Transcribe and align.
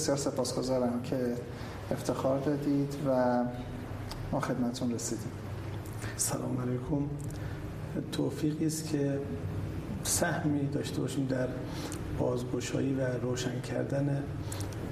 بسیار 0.00 0.16
سپاسگزارم 0.16 1.02
که 1.02 1.34
افتخار 1.90 2.38
دادید 2.38 2.94
و 3.06 3.44
ما 4.32 4.40
خدمتون 4.40 4.92
رسیدیم. 4.92 5.32
سلام 6.16 6.60
علیکم. 6.60 7.08
توفیقی 8.12 8.66
است 8.66 8.88
که 8.88 9.18
سهمی 10.02 10.66
داشته 10.66 11.00
باشیم 11.00 11.26
در 11.26 11.48
بازگشایی 12.18 12.94
و 12.94 13.00
روشن 13.22 13.60
کردن 13.60 14.22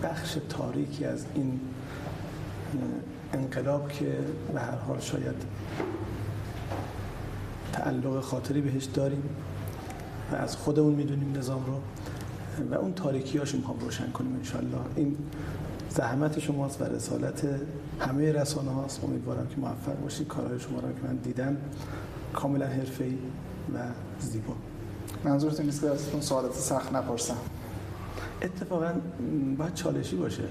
بخش 0.03 0.39
تاریکی 0.48 1.05
از 1.05 1.25
این 1.34 1.61
انقلاب 3.33 3.89
که 3.89 4.19
به 4.55 4.61
هر 4.61 4.77
حال 4.77 5.00
شاید 5.00 5.45
تعلق 7.72 8.20
خاطری 8.20 8.61
بهش 8.61 8.84
داریم 8.84 9.22
و 10.33 10.34
از 10.34 10.56
خودمون 10.56 10.95
می‌دونیم 10.95 11.39
نظام 11.39 11.67
رو. 11.67 11.81
و 12.64 12.75
اون 12.75 12.92
تاریکی 12.92 13.39
هاشون 13.39 13.61
هم 13.61 13.75
روشن 13.81 14.11
کنیم 14.11 14.37
انشالله 14.37 14.78
این 14.97 15.17
زحمت 15.91 16.39
شماست 16.39 16.83
و 16.83 16.84
رسالت 16.84 17.42
همه 18.00 18.33
رسانه 18.33 18.70
هاست. 18.70 19.05
امیدوارم 19.05 19.47
که 19.47 19.56
موفق 19.56 20.00
باشید 20.03 20.28
کارهای 20.28 20.61
شما 20.61 20.81
رو 20.81 20.89
که 20.89 21.09
من 21.09 21.17
دیدم 21.17 21.56
کاملا 22.34 22.67
حرفه‌ای 22.67 23.19
و 23.75 23.78
زیبا. 24.20 24.55
منظورتون 25.25 25.67
نیست 25.67 25.81
که 25.81 25.91
ازتون 25.91 26.20
سوالات 26.20 26.55
سخت 26.55 26.92
نپرسم؟ 26.92 27.37
اتفاقا 28.42 28.93
باید 29.59 29.75
چالشی 29.75 30.17
باشه. 30.17 30.43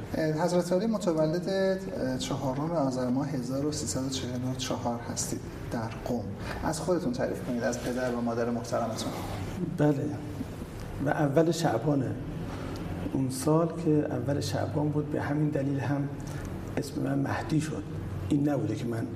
حضرت 0.43 0.73
علی 0.73 0.87
متولد 0.87 1.79
چهارم 2.19 2.71
آذر 2.71 3.09
ماه 3.09 3.29
1344 3.29 4.99
هستید 4.99 5.39
در 5.71 5.87
قم 6.05 6.23
از 6.63 6.79
خودتون 6.79 7.13
تعریف 7.13 7.43
کنید 7.43 7.63
از 7.63 7.83
پدر 7.83 8.15
و 8.15 8.21
مادر 8.21 8.49
محترمتون. 8.49 9.11
بله. 9.77 10.05
و 11.05 11.09
اول 11.09 11.51
شعبانه 11.51 12.11
اون 13.13 13.29
سال 13.29 13.67
که 13.85 13.89
اول 13.89 14.39
شعبان 14.39 14.89
بود 14.89 15.11
به 15.11 15.21
همین 15.21 15.49
دلیل 15.49 15.79
هم 15.79 16.09
اسم 16.77 17.01
من 17.01 17.19
مهدی 17.19 17.61
شد. 17.61 17.83
این 18.29 18.49
نبوده 18.49 18.75
که 18.75 18.85
من 18.85 19.07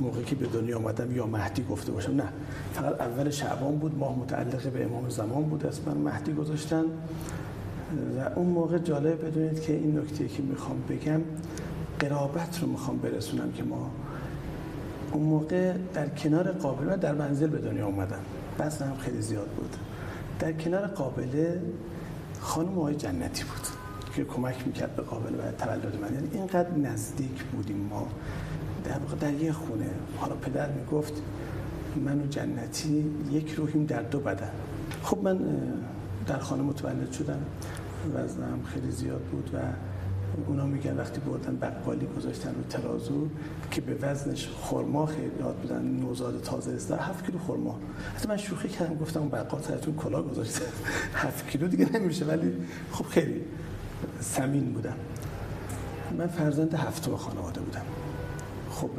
موقعی 0.00 0.24
که 0.24 0.34
به 0.34 0.46
دنیا 0.46 0.78
آمدم 0.78 1.16
یا 1.16 1.26
مهدی 1.26 1.64
گفته 1.70 1.92
باشم 1.92 2.12
نه. 2.12 2.28
فقط 2.72 3.00
اول 3.00 3.30
شعبان 3.30 3.76
بود 3.76 3.98
ماه 3.98 4.18
متعلق 4.18 4.70
به 4.70 4.84
امام 4.84 5.08
زمان 5.08 5.42
بود 5.42 5.66
اسم 5.66 5.82
من 5.86 5.96
مهدی 6.12 6.32
گذاشتن. 6.32 6.84
و 8.18 8.38
اون 8.38 8.46
موقع 8.46 8.78
جالب 8.78 9.26
بدونید 9.26 9.60
که 9.60 9.72
این 9.72 9.98
نکته 9.98 10.28
که 10.28 10.42
می‌خوام 10.42 10.82
بگم 10.88 11.20
قرابت 11.98 12.58
رو 12.62 12.68
می‌خوام 12.68 12.98
برسونم 12.98 13.52
که 13.52 13.62
ما 13.62 13.90
اون 15.12 15.22
موقع 15.22 15.72
در 15.94 16.08
کنار 16.08 16.52
قابله 16.52 16.96
در 16.96 17.14
منزل 17.14 17.46
به 17.46 17.58
دنیا 17.58 17.86
اومدم 17.86 18.20
بس 18.58 18.82
هم 18.82 18.96
خیلی 18.96 19.20
زیاد 19.20 19.48
بود. 19.48 19.76
در 20.38 20.52
کنار 20.52 20.86
قابله 20.86 21.62
خانم 22.40 22.78
آقای 22.78 22.94
جنتی 22.94 23.44
بود 23.44 23.66
که 24.14 24.24
کمک 24.24 24.66
می‌کرد 24.66 24.96
به 24.96 25.02
قابله 25.02 25.38
و 25.38 25.52
تولد 25.52 25.96
من. 26.00 26.14
یعنی 26.14 26.28
اینقدر 26.32 26.70
نزدیک 26.70 27.42
بودیم 27.42 27.76
ما. 27.90 28.08
در 28.84 28.98
واقع 28.98 29.16
در 29.16 29.32
یه 29.32 29.52
خونه. 29.52 29.90
حالا 30.16 30.34
پدر 30.34 30.70
می‌گفت 30.70 31.12
من 32.04 32.20
و 32.20 32.26
جنتی 32.26 33.10
یک 33.30 33.52
روحیم 33.52 33.86
در 33.86 34.02
دو 34.02 34.20
بدن. 34.20 34.50
خب 35.02 35.18
من 35.22 35.38
در 36.26 36.38
خانه 36.38 36.62
متولد 36.62 37.12
شدم. 37.12 37.40
وزنم 38.14 38.62
خیلی 38.64 38.90
زیاد 38.90 39.20
بود 39.20 39.50
و 39.54 39.58
اونا 40.46 40.66
میگن 40.66 40.96
وقتی 40.96 41.20
بردن 41.20 41.56
بقالی 41.56 42.06
گذاشتن 42.06 42.54
رو 42.54 42.62
ترازو 42.70 43.28
که 43.70 43.80
به 43.80 43.94
وزنش 43.94 44.48
خرما 44.62 45.06
خیلی 45.06 45.30
یاد 45.40 45.56
بودن 45.56 45.82
نوزاد 45.82 46.42
تازه 46.42 46.72
است 46.72 46.88
در 46.88 46.98
هفت 46.98 47.26
کیلو 47.26 47.38
خرما. 47.38 47.78
حتی 48.16 48.28
من 48.28 48.36
شوخی 48.36 48.68
کردم 48.68 48.94
گفتم 48.94 49.20
اون 49.20 49.28
بقال 49.28 49.62
سرتون 49.62 49.94
کلا 49.94 50.22
گذاشته. 50.22 50.62
هفت 51.14 51.48
کیلو 51.50 51.68
دیگه 51.68 51.98
نمیشه 51.98 52.24
ولی 52.24 52.52
خب 52.92 53.04
خیلی 53.04 53.44
سمین 54.20 54.72
بودم 54.72 54.96
من 56.18 56.26
فرزند 56.26 56.74
هفتم 56.74 57.16
خانواده 57.16 57.60
بودم. 57.60 57.82
خب 58.70 58.90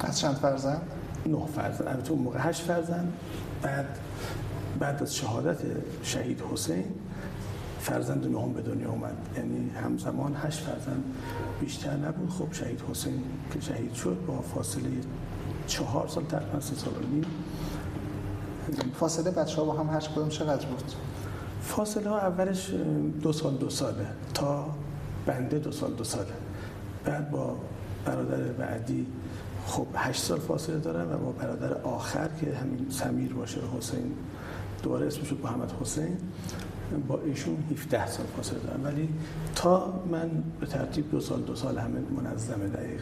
از 0.00 0.20
چند 0.20 0.34
فرزند؟ 0.34 0.82
نه 1.26 1.46
فرزند 1.46 1.88
البته 1.88 2.12
اون 2.12 2.22
موقع 2.22 2.38
هشت 2.48 2.62
فرزند 2.62 3.12
بعد 3.62 3.98
بعد 4.78 5.02
از 5.02 5.16
شهادت 5.16 5.58
شهید 6.02 6.42
حسین 6.52 6.84
فرزند 7.84 8.26
نهم 8.26 8.52
به 8.52 8.62
دنیا 8.62 8.90
اومد. 8.90 9.16
یعنی 9.36 9.70
همزمان 9.70 10.36
هشت 10.42 10.60
فرزند 10.60 11.04
بیشتر 11.60 11.96
نبود. 11.96 12.30
خب 12.30 12.52
شهید 12.52 12.82
حسین 12.90 13.22
که 13.52 13.60
شهید 13.60 13.94
شد 13.94 14.18
با 14.26 14.40
فاصله 14.40 14.90
چهار 15.66 16.08
سال 16.08 16.24
تقریبا 16.24 16.60
سه 16.60 16.74
سال 16.74 16.94
و 16.94 17.14
نیم. 17.14 17.24
فاصله 18.94 19.30
بچه 19.30 19.56
ها 19.56 19.64
با 19.64 19.72
هم 19.72 19.96
هشت 19.96 20.12
کدوم 20.12 20.28
چقدر 20.28 20.66
بود؟ 20.66 20.92
فاصله 21.62 22.10
ها 22.10 22.18
اولش 22.18 22.70
دو 23.22 23.32
سال 23.32 23.54
دو 23.54 23.70
ساله 23.70 24.06
تا 24.34 24.66
بنده 25.26 25.58
دو 25.58 25.72
سال 25.72 25.92
دو 25.92 26.04
ساله. 26.04 26.32
بعد 27.04 27.30
با 27.30 27.56
برادر 28.04 28.42
بعدی 28.42 29.06
خب 29.66 29.86
هشت 29.94 30.22
سال 30.22 30.38
فاصله 30.38 30.78
دارن 30.78 31.12
و 31.12 31.18
با 31.18 31.32
برادر 31.32 31.74
آخر 31.74 32.28
که 32.40 32.54
همین 32.54 32.86
سمیر 32.90 33.34
باشه 33.34 33.60
حسین 33.78 34.12
دوباره 34.82 35.06
اسمش 35.06 35.32
محمد 35.32 35.72
حسین. 35.80 36.16
با 36.98 37.20
ایشون 37.24 37.56
17 37.72 38.06
سال 38.06 38.26
فاصله 38.36 38.58
دارم. 38.58 38.84
ولی 38.84 39.08
تا 39.54 40.02
من 40.10 40.30
به 40.60 40.66
ترتیب 40.66 41.10
دو 41.10 41.20
سال 41.20 41.40
دو 41.40 41.54
سال 41.54 41.78
همه 41.78 42.00
منظم 42.16 42.58
دقیق. 42.58 43.00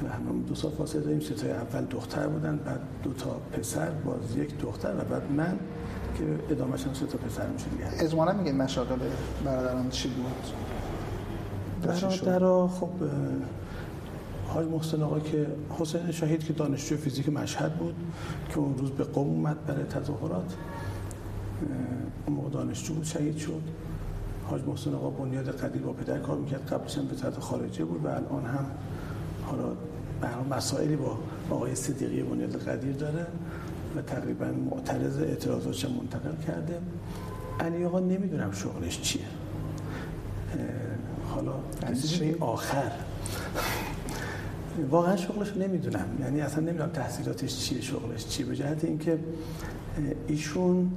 همه 0.00 0.42
دو 0.48 0.54
سال 0.54 0.70
فاصله 0.70 1.00
داریم. 1.00 1.20
سه 1.20 1.48
اول 1.48 1.84
دختر 1.84 2.26
بودن 2.26 2.56
بعد 2.56 2.80
دو 3.02 3.12
تا 3.12 3.40
پسر 3.52 3.90
باز 3.90 4.36
یک 4.36 4.58
دختر 4.58 4.94
و 4.98 5.04
بعد 5.04 5.32
من 5.32 5.58
که 6.18 6.24
ادامهش 6.50 6.86
هم 6.86 6.94
سه 6.94 7.06
تا 7.06 7.18
پسر 7.18 7.46
میشه 7.46 7.66
دیگه 7.68 8.04
اجمالا 8.04 8.32
میگین 8.32 8.56
مشاغل 8.56 8.98
برادران 9.44 9.90
چی 9.90 10.08
بود؟ 10.08 10.24
برادرها 11.82 12.68
خب 12.68 12.90
حاج 14.48 14.66
محسن 14.66 15.02
آقا 15.02 15.20
که 15.20 15.46
حسین 15.78 16.10
شهید 16.10 16.44
که 16.44 16.52
دانشجو 16.52 16.96
فیزیک 16.96 17.28
مشهد 17.28 17.74
بود 17.74 17.94
که 18.48 18.58
اون 18.58 18.78
روز 18.78 18.90
به 18.90 19.04
قوم 19.04 19.28
اومد 19.28 19.66
برای 19.66 19.84
تظاهرات. 19.84 20.54
اون 22.26 22.36
موقع 22.36 22.50
دانشجو 22.50 22.94
بود 22.94 23.04
شهید 23.04 23.36
شد. 23.36 23.62
حاج 24.46 24.62
محسن 24.62 24.94
آقا 24.94 25.10
بنیاد 25.10 25.50
قدیر 25.50 25.82
با 25.82 25.92
پدر 25.92 26.18
کار 26.18 26.38
می‌کرد. 26.38 26.66
قبلش 26.66 26.98
هم 26.98 27.06
به 27.06 27.14
طرف 27.16 27.38
خارجه 27.38 27.84
بود 27.84 28.04
و 28.04 28.08
الان 28.08 28.44
هم 28.46 28.66
حالا 29.44 29.68
به 30.20 30.56
مسائلی 30.56 30.96
با 30.96 31.18
آقای 31.50 31.74
صدیقی 31.74 32.22
بنیاد 32.22 32.56
قدیر 32.56 32.92
داره 32.92 33.26
و 33.96 34.02
تقریبا 34.02 34.46
معترض 34.46 35.18
اعتراضاتش 35.18 35.84
منتقل 35.84 36.42
کرده. 36.46 36.78
علی 37.60 37.84
آقا 37.84 38.00
نمی‌دونم 38.00 38.52
شغلش 38.52 39.00
چیه. 39.00 39.22
حالا 41.34 41.52
یعنی 41.82 42.34
آخر. 42.40 42.90
واقعا 44.90 45.16
شغلش 45.16 45.56
نمی‌دونم. 45.56 46.06
یعنی 46.20 46.40
اصلا 46.40 46.60
نمی‌دونم 46.60 46.90
تحصیلاتش 46.90 47.58
چیه 47.58 47.80
شغلش 47.80 48.26
چیه. 48.26 48.46
به 48.46 48.56
جهت 48.56 48.84
اینکه 48.84 49.18
ایشون 50.26 50.90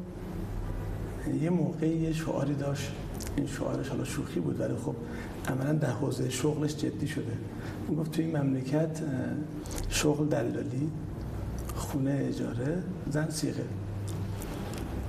یه 1.36 1.50
موقعی 1.50 1.98
یه 1.98 2.14
شعاری 2.14 2.54
داشت. 2.54 2.92
این 3.38 3.48
شعارش 3.48 3.90
حالا 3.90 4.04
شوخی 4.04 4.40
بود 4.40 4.60
ولی 4.60 4.74
خب 4.76 4.96
عملا 5.50 5.74
در 5.74 5.90
حوزه 5.90 6.30
شغلش 6.30 6.76
جدی 6.76 7.08
شده. 7.08 7.32
این 7.88 7.98
گفت 7.98 8.12
توی 8.12 8.26
این 8.26 8.38
مملکت 8.38 9.02
شغل 9.90 10.28
دلالی 10.28 10.92
خونه 11.76 12.26
اجاره 12.30 12.84
زن 13.10 13.30
سیغه. 13.30 13.64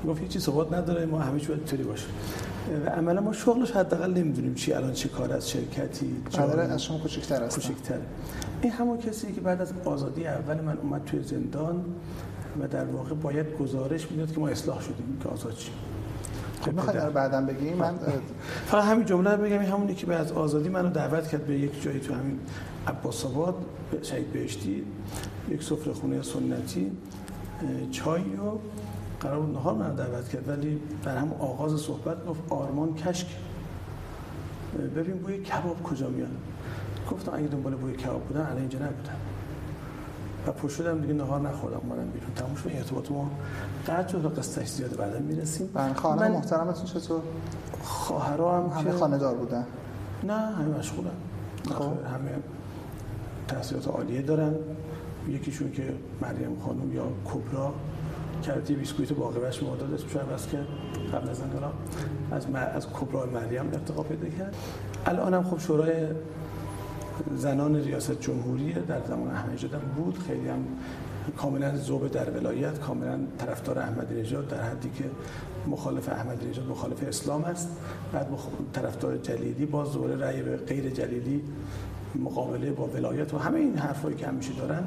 گفت 0.06 0.20
هیچی 0.20 0.40
ثبات 0.40 0.72
نداره 0.72 1.06
ما 1.06 1.18
همه 1.18 1.40
چی 1.40 1.46
باید 1.46 1.86
باشه. 1.86 2.06
و 2.86 2.88
عملا 2.88 3.20
ما 3.20 3.32
شغلش 3.32 3.70
حداقل 3.70 4.10
نمی‌دونیم 4.10 4.54
چی 4.54 4.72
الان 4.72 4.92
چه 4.92 5.08
کار 5.08 5.32
از 5.32 5.50
شرکتی 5.50 6.16
برادر 6.36 6.72
از 6.72 6.84
شما 6.84 6.98
کوچکتر 6.98 7.42
است. 7.42 7.56
کوچکتر. 7.56 7.98
این 8.62 8.72
همون 8.72 8.98
کسی 8.98 9.32
که 9.32 9.40
بعد 9.40 9.60
از 9.60 9.72
آزادی 9.84 10.26
اول 10.26 10.60
من 10.60 10.78
اومد 10.78 11.04
توی 11.04 11.22
زندان 11.22 11.84
و 12.60 12.68
در 12.68 12.84
واقع 12.84 13.14
باید 13.14 13.46
گزارش 13.58 14.10
می‌داد 14.10 14.32
که 14.32 14.40
ما 14.40 14.48
اصلاح 14.48 14.82
شدیم 14.82 15.18
که 15.22 15.28
آزاد 15.28 15.56
شیم. 15.56 15.74
خب 16.62 16.72
می‌خواد 16.72 16.96
رو 16.96 17.12
بعدم 17.12 17.46
بگیم 17.46 17.76
من 17.76 17.98
فقط 18.66 18.84
همین 18.84 19.04
جمله 19.04 19.30
رو 19.30 19.42
بگم 19.42 19.62
همونی 19.62 19.94
که 19.94 20.06
بعد 20.06 20.20
از 20.20 20.32
آزادی 20.32 20.68
منو 20.68 20.90
دعوت 20.90 21.28
کرد 21.28 21.46
به 21.46 21.58
یک 21.58 21.82
جایی 21.82 22.00
تو 22.00 22.14
همین 22.14 22.40
عباس 22.86 23.24
آباد 23.24 23.54
شهید 24.02 24.32
بهشتی 24.32 24.84
یک 25.48 25.62
سفره 25.62 25.92
خونه 25.92 26.22
سنتی 26.22 26.92
چای 27.90 28.22
و 28.22 28.58
قرار 29.20 29.40
بود 29.40 29.54
نهار 29.54 29.74
من 29.74 29.94
دعوت 29.94 30.28
کرد 30.28 30.48
ولی 30.48 30.80
در 31.04 31.16
هم 31.16 31.32
آغاز 31.32 31.80
صحبت 31.80 32.26
گفت 32.26 32.40
آرمان 32.50 32.94
کشک. 32.94 33.26
ببین 34.96 35.18
بوی 35.18 35.38
کباب 35.38 35.82
کجا 35.82 36.08
میاد. 36.08 36.28
گفتم 37.10 37.34
اگه 37.34 37.46
دنبال 37.46 37.74
بوی 37.74 37.92
کباب 37.96 38.22
بودن 38.22 38.40
الان 38.40 38.58
اینجا 38.58 38.78
نبودم 38.78 39.16
و 40.48 40.52
پشت 40.52 40.76
شدم 40.76 41.00
دیگه 41.00 41.14
نهار 41.14 41.40
نخوردم 41.40 41.80
اومدم 41.82 42.10
بیرون. 42.10 42.30
تموم 42.36 42.54
شد. 42.54 42.70
ارتباط 42.74 43.10
ما 43.10 43.30
قطع 43.86 44.08
شد 44.08 44.24
و 44.24 44.28
قصهش 44.28 44.68
زیاده. 44.68 44.96
بعدا 44.96 45.18
می‌رسیم. 45.18 45.70
من 45.74 45.94
خانم 45.94 46.20
من... 46.20 46.30
محترمتون 46.30 46.84
چطور؟ 46.84 47.20
خواهرها 47.82 48.58
هم 48.58 48.80
همه 48.80 48.92
خانه 48.92 49.18
دار 49.18 49.34
بودن؟ 49.34 49.66
نه 50.22 50.32
همه 50.32 50.78
مشغولن. 50.78 51.10
خب. 51.64 51.82
همه 51.82 52.30
تحصیلات 53.48 53.88
عالیه 53.88 54.22
دارن. 54.22 54.54
یکیشون 55.28 55.72
که 55.72 55.94
مریم 56.22 56.58
خانم 56.66 56.92
یا 56.92 57.04
کبرا 57.24 57.74
که 58.42 58.52
بیسکویت 58.52 59.12
باقیبش 59.12 59.62
معداد 59.62 59.94
اسمش 59.94 60.16
عوض 60.16 60.46
کرد 60.46 60.66
قبل 61.14 61.28
از 61.28 61.40
انقلاب 61.40 61.72
از 62.30 62.46
از 62.74 62.86
کبرا 62.86 63.26
مریم 63.26 63.66
ارتقا 63.72 64.02
پیدا 64.02 64.28
کرد. 64.28 64.54
الان 65.06 65.34
هم 65.34 65.42
خب 65.42 65.58
شورای 65.58 66.06
زنان 67.36 67.76
ریاست 67.76 68.20
جمهوری 68.20 68.72
در 68.72 69.00
زمان 69.08 69.30
احمدی 69.30 69.54
نژاد 69.54 69.80
بود. 69.80 70.18
خیلی 70.26 70.48
هم 70.48 70.64
کاملا 71.36 71.76
ذوب 71.76 72.10
در 72.10 72.30
ولایت 72.30 72.80
کاملا 72.80 73.18
طرفدار 73.38 73.78
احمدی 73.78 74.20
نژاد 74.20 74.48
در 74.48 74.62
حدی 74.62 74.90
که 74.90 75.04
مخالف 75.66 76.08
احمدی 76.08 76.46
نژاد 76.46 76.66
مخالف 76.66 77.08
اسلام 77.08 77.44
است. 77.44 77.68
بعد 78.12 78.26
طرفدار 78.72 79.16
جلیلی 79.16 79.66
باز 79.66 79.92
دوباره 79.92 80.16
رأی 80.16 80.42
به 80.42 80.56
غیر 80.56 80.90
جلیلی 80.90 81.42
مقابله 82.14 82.70
با 82.70 82.86
ولایت 82.86 83.34
و 83.34 83.38
همه 83.38 83.58
این 83.58 83.76
حرفایی 83.76 84.16
که 84.16 84.26
همیشه 84.26 84.52
دارن 84.52 84.84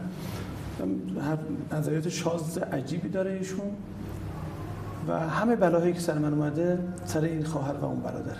نظریات 1.72 2.10
شاز 2.10 2.58
عجیبی 2.58 3.10
داره 3.10 3.32
ایشون. 3.32 3.72
و 5.08 5.20
همه 5.20 5.56
بلاهایی 5.56 5.94
که 5.94 6.00
سر 6.00 6.18
من 6.18 6.34
اومده 6.34 6.80
سر 7.06 7.22
این 7.22 7.44
خواهر 7.44 7.74
و 7.74 7.86
اون 7.86 8.00
برادر. 8.00 8.36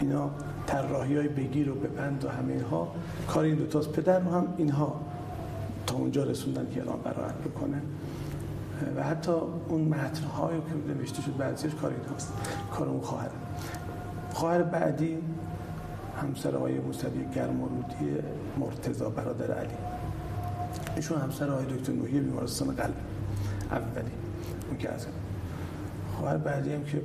اینا 0.00 0.30
طراحی 0.68 1.16
های 1.16 1.28
بگیر 1.28 1.70
و 1.70 1.74
ببند 1.74 2.24
و 2.24 2.28
همه 2.28 2.52
اینها 2.52 2.92
کار 3.28 3.44
این 3.44 3.54
دوتاست 3.54 3.92
پدر 3.92 4.18
رو 4.18 4.30
هم 4.30 4.54
اینها 4.56 5.00
تا 5.86 5.96
اونجا 5.96 6.24
رسوندن 6.24 6.66
که 6.74 6.80
الان 6.80 7.00
برای 7.00 7.32
بکنه. 7.44 7.82
و 8.96 9.02
حتی 9.02 9.32
اون 9.68 9.80
متنهایی 9.80 10.60
که 10.60 10.94
نوشته 10.94 11.22
شد 11.22 11.36
بعضیش 11.36 11.74
کار 11.74 11.90
این 11.90 12.14
هست 12.16 12.32
کار 12.72 12.88
اون 12.88 13.00
خواهر. 13.00 13.28
خواهر 14.32 14.62
بعدی 14.62 15.18
همسر 16.22 16.56
آقای 16.56 16.78
موسوی 16.78 17.24
گرمارودی 17.34 18.16
مرتضا 18.58 19.10
برادر 19.10 19.54
علی. 19.54 19.74
ایشون 20.96 21.20
همسر 21.20 21.50
آقای 21.50 21.66
دکتر 21.66 21.92
نوحی 21.92 22.20
بیمارستان 22.20 22.74
قلب. 22.74 22.94
اولی. 23.70 24.10
اون 24.68 24.78
که 24.78 24.90
از 24.92 25.06
خواهر 26.16 26.36
بعدی 26.36 26.72
هم 26.72 26.84
که 26.84 27.02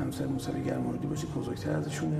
همسر 0.00 0.26
موسوی 0.26 0.64
گرمارودی 0.64 1.06
باشه 1.06 1.26
که 1.26 1.32
بزرگتر 1.32 1.76
ازشونه. 1.76 2.16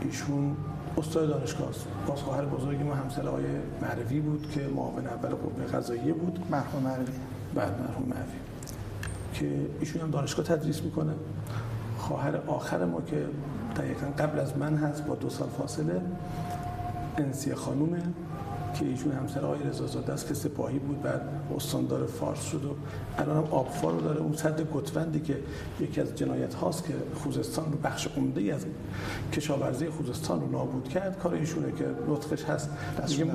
ایشون 0.00 0.56
استاد 0.98 1.28
دانشگاه 1.28 1.68
است. 1.68 1.86
باز 2.06 2.18
خواهر 2.18 2.44
بزرگی 2.44 2.82
ما 2.82 2.94
همسر 2.94 3.28
آقای 3.28 3.44
معرفی 3.82 4.20
بود 4.20 4.50
که 4.50 4.60
معاون 4.76 5.06
اول 5.06 5.28
قوه 5.28 5.64
قضاییه 5.64 6.12
بود. 6.12 6.38
مرحوم 6.50 6.82
معرفی 6.82 7.12
بعد 7.54 7.80
مرحوم 7.80 8.08
معرفی 8.08 8.38
که 9.34 9.66
ایشون 9.80 10.02
هم 10.02 10.10
دانشگاه 10.10 10.46
تدریس 10.46 10.82
می‌کنه. 10.82 11.12
خواهر 11.98 12.36
آخر 12.46 12.84
ما 12.84 13.00
که 13.00 13.26
دقیقا 13.76 14.06
قبل 14.18 14.38
از 14.38 14.56
من 14.56 14.76
هست 14.76 15.04
با 15.06 15.14
دو 15.14 15.30
سال 15.30 15.48
فاصله 15.48 16.00
انسی 17.18 17.54
خانومه. 17.54 18.02
که 18.78 18.86
ایشون 18.86 19.12
همسر 19.12 19.40
آقای 19.40 19.58
رضا 19.68 20.12
است 20.12 20.28
که 20.28 20.34
سپاهی 20.34 20.78
بود 20.78 21.02
بعد 21.02 21.20
استاندار 21.56 22.06
فارس 22.06 22.42
شد 22.42 22.64
و 22.64 22.68
الان 23.18 23.36
هم 23.36 23.44
آبفار 23.50 23.92
رو 23.92 24.00
داره. 24.00 24.20
اون 24.20 24.36
صد 24.36 24.70
گتوندی 24.72 25.20
که 25.20 25.36
یکی 25.80 26.00
از 26.00 26.14
جنایت 26.14 26.54
هاست 26.54 26.84
که 26.84 26.94
خوزستان 27.14 27.72
رو 27.72 27.78
بخش 27.78 28.08
عمده 28.16 28.54
از 28.54 28.66
کشاورزی 29.32 29.88
خوزستان 29.88 30.40
رو 30.40 30.50
نابود 30.50 30.88
کرد 30.88 31.18
کار 31.18 31.34
ایشونه 31.34 31.72
که 31.72 31.84
نطقش 32.08 32.44
هست. 32.44 32.70
میگیم 33.08 33.32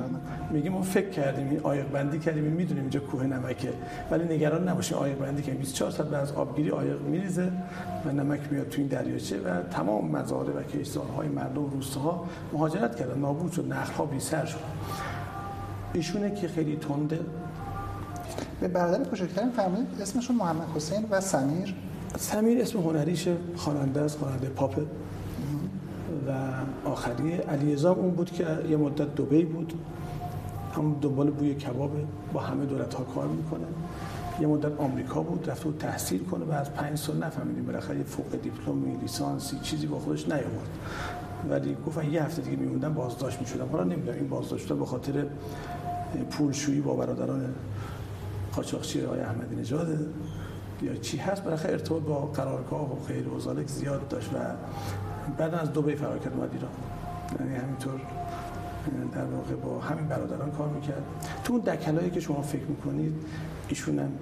میگه 0.50 0.70
ما 0.70 0.82
فکر 0.82 1.10
کردیم 1.10 1.50
این 1.50 1.60
آیق 1.60 1.88
بندی 1.88 2.18
کردیم 2.18 2.44
می‌دونیم 2.44 2.82
اینجا 2.82 3.00
کوه 3.00 3.26
نمکه 3.26 3.72
ولی 4.10 4.36
نگران 4.36 4.68
نباشید 4.68 4.94
آیق 4.94 5.18
بندی 5.18 5.42
که 5.42 5.52
24 5.52 5.90
ساعت 5.90 6.08
بعد 6.10 6.22
از 6.22 6.32
آبگیری 6.32 6.70
آیق 6.70 7.00
میریزه 7.00 7.52
و 8.06 8.12
نمک 8.12 8.40
میاد 8.50 8.68
تو 8.68 8.80
این 8.80 8.88
دریاچه 8.88 9.40
و 9.40 9.62
تمام 9.62 10.10
مزارع 10.10 10.52
و 10.52 10.62
کشتزارهای 10.62 11.28
مردم 11.28 11.70
روستاها 11.70 12.26
مهاجرت 12.52 12.96
کردن. 12.96 13.18
نابود 13.18 13.52
شد 13.52 13.72
نخل‌ها 13.72 14.04
بی 14.04 14.20
سر 14.20 14.44
شد. 14.44 14.58
ایشونه 15.94 16.34
که 16.34 16.48
خیلی 16.48 16.76
تنده. 16.76 17.20
به 18.60 18.68
برادر 18.68 19.04
کوچکترین 19.04 19.50
فرمودید 19.50 19.86
اسمشون 20.00 20.36
محمد 20.36 20.66
حسین 20.76 21.06
و 21.10 21.20
سمیر؟ 21.20 21.74
سمیر 22.18 22.62
اسم 22.62 22.78
هنریشه 22.78 23.36
خواننده 23.56 24.00
است 24.00 24.18
خواننده 24.18 24.48
پاپ. 24.48 24.80
و 26.28 26.32
آخری 26.88 27.32
علیزام 27.32 27.98
اون 27.98 28.10
بود 28.10 28.30
که 28.30 28.46
یه 28.70 28.76
مدت 28.76 29.14
دبی 29.14 29.44
بود. 29.44 29.72
هم 30.76 30.96
دنبال 31.00 31.30
بوی 31.30 31.54
کبابه 31.54 32.04
با 32.32 32.40
همه 32.40 32.64
دولت 32.64 32.94
ها 32.94 33.04
کار 33.04 33.28
می‌کنه. 33.28 33.66
یه 34.40 34.46
مدت 34.46 34.80
آمریکا 34.80 35.22
بود 35.22 35.50
رفته 35.50 35.64
بود 35.64 35.78
تحصیل 35.78 36.24
کنه. 36.24 36.44
و 36.44 36.52
از 36.52 36.74
پنج 36.74 36.98
سال 36.98 37.16
نفهمیدیم 37.16 37.66
بالاخره 37.66 37.98
یه 37.98 38.04
فوق 38.04 38.42
دیپلمی 38.42 38.96
لیسانسی 38.96 39.58
چیزی 39.62 39.86
با 39.86 39.98
خودش 39.98 40.24
نیاورد. 40.28 40.70
ولی 41.50 41.76
گفت 41.86 42.04
یه 42.04 42.22
هفته 42.22 42.42
دیگه 42.42 42.56
میموندم 42.56 42.94
بازداشت 42.94 43.40
می‌شدم. 43.40 43.68
حالا 43.72 43.84
نمی‌دونم 43.84 44.16
این 44.18 44.28
بازداشت 44.28 44.72
به 44.72 44.86
خاطر 44.86 45.24
پولشویی 46.18 46.80
با 46.80 46.94
برادران 46.94 47.54
قاچاقچی 48.54 49.06
آقای 49.06 49.20
احمدی 49.20 49.56
نژاد. 49.56 49.88
یا 50.82 50.94
چی 50.94 51.16
هست؟ 51.16 51.44
برای 51.44 51.72
ارتباط 51.72 52.02
با 52.02 52.26
قرارگاه 52.26 52.92
و 52.92 53.04
خیر 53.04 53.28
و 53.28 53.40
زیاد 53.66 54.08
داشت 54.08 54.30
و 54.34 54.38
بعد 55.38 55.54
از 55.54 55.72
دبی 55.72 55.94
فرار 55.94 56.18
کرد 56.18 56.32
اومد 56.34 56.50
ایران. 56.52 56.70
یعنی 57.40 57.64
همینطور 57.64 58.00
در 59.14 59.24
واقع 59.24 59.54
با 59.54 59.80
همین 59.80 60.06
برادران 60.06 60.50
کار 60.50 60.68
می‌کرد. 60.68 61.02
تو 61.44 61.52
اون 61.52 61.62
دکلایی 61.62 62.10
که 62.10 62.20
شما 62.20 62.42
فکر 62.42 62.64
می‌کنید 62.64 63.14
ایشون 63.68 63.98
هم 63.98 64.12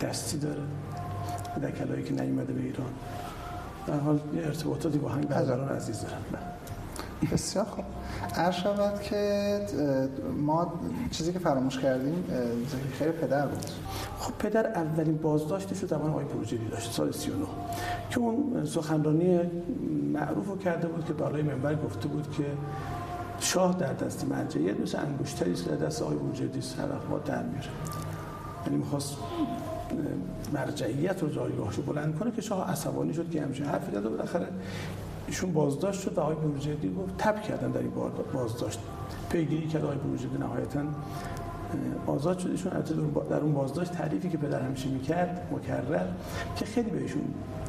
دستی 0.00 0.38
داره. 0.38 0.62
دکلایی 1.62 2.02
که 2.02 2.12
نیومده 2.22 2.52
به 2.52 2.60
ایران. 2.60 2.90
در 3.86 3.98
حال 3.98 4.20
ارتباطاتی 4.36 4.98
با 4.98 5.08
همین 5.08 5.28
برادران 5.28 5.68
عزیز 5.68 6.00
دارن 6.00 6.51
بسیار 7.26 7.64
خوب. 7.64 7.84
عرض 8.36 8.54
شود 8.54 9.02
که 9.02 9.60
ما 10.36 10.72
چیزی 11.10 11.32
که 11.32 11.38
فراموش 11.38 11.78
کردیم 11.78 12.24
خیر 12.98 13.10
پدر 13.10 13.46
بود. 13.46 13.64
خب 14.18 14.32
پدر 14.38 14.66
اولین 14.66 15.16
بازداشتش 15.16 15.78
رو 15.78 15.88
زمان 15.88 16.10
آقای 16.10 16.24
پروژری 16.24 16.68
داشت 16.68 16.92
سال 16.92 17.12
39 17.12 17.46
که 18.10 18.18
اون 18.18 18.64
سخنرانی 18.64 19.40
معروف 20.12 20.48
رو 20.48 20.58
کرده 20.58 20.88
بود 20.88 21.04
که 21.04 21.12
بالای 21.12 21.42
منبر 21.42 21.74
گفته 21.74 22.08
بود 22.08 22.30
که 22.36 22.44
شاه 23.40 23.78
در 23.78 23.92
دست 23.92 24.24
مرجعیت 24.24 24.80
مثل 24.80 24.98
انگشتری 24.98 25.52
است 25.52 25.68
در 25.68 25.86
دست 25.86 26.02
آقای 26.02 26.16
بروجردی 26.16 26.60
هر 26.78 26.84
وقت 26.84 27.24
در 27.24 27.42
میاره. 27.42 27.68
یعنی 28.66 28.78
می‌خواست 28.78 29.16
مرجعیت 30.52 31.22
رو 31.22 31.28
جایگاهش 31.28 31.76
بلند 31.76 32.18
کنه 32.18 32.30
که 32.30 32.42
شاه 32.42 32.70
عصبانی 32.70 33.14
شد 33.14 33.30
که 33.30 33.42
همچین 33.42 33.66
حرفی 33.66 33.92
داد 33.92 34.06
و 34.06 34.10
بالاخره 34.10 34.48
ایشون 35.32 35.52
بازداشت 35.52 36.00
شد 36.00 36.18
و 36.18 36.20
آقای 36.20 36.34
بروجردی 36.34 36.94
گفت 36.94 37.16
تب 37.18 37.42
کردن 37.42 37.70
در 37.70 37.80
این 37.80 37.92
بازداشت. 38.34 38.80
پیگیری 39.30 39.68
کرد 39.68 39.84
آقای 39.84 39.96
بروجردی 39.96 40.38
نهایتا 40.38 40.80
آزاد 42.06 42.38
شد. 42.38 42.50
ایشون 42.50 42.72
در 43.30 43.40
اون 43.40 43.52
بازداشت 43.52 43.92
تعریفی 43.92 44.28
که 44.28 44.38
پدر 44.38 44.60
همیشه 44.60 44.88
می‌کرد 44.88 45.48
مکرر 45.52 46.06
که 46.56 46.64
خیلی 46.64 46.90
بهشون 46.90 47.22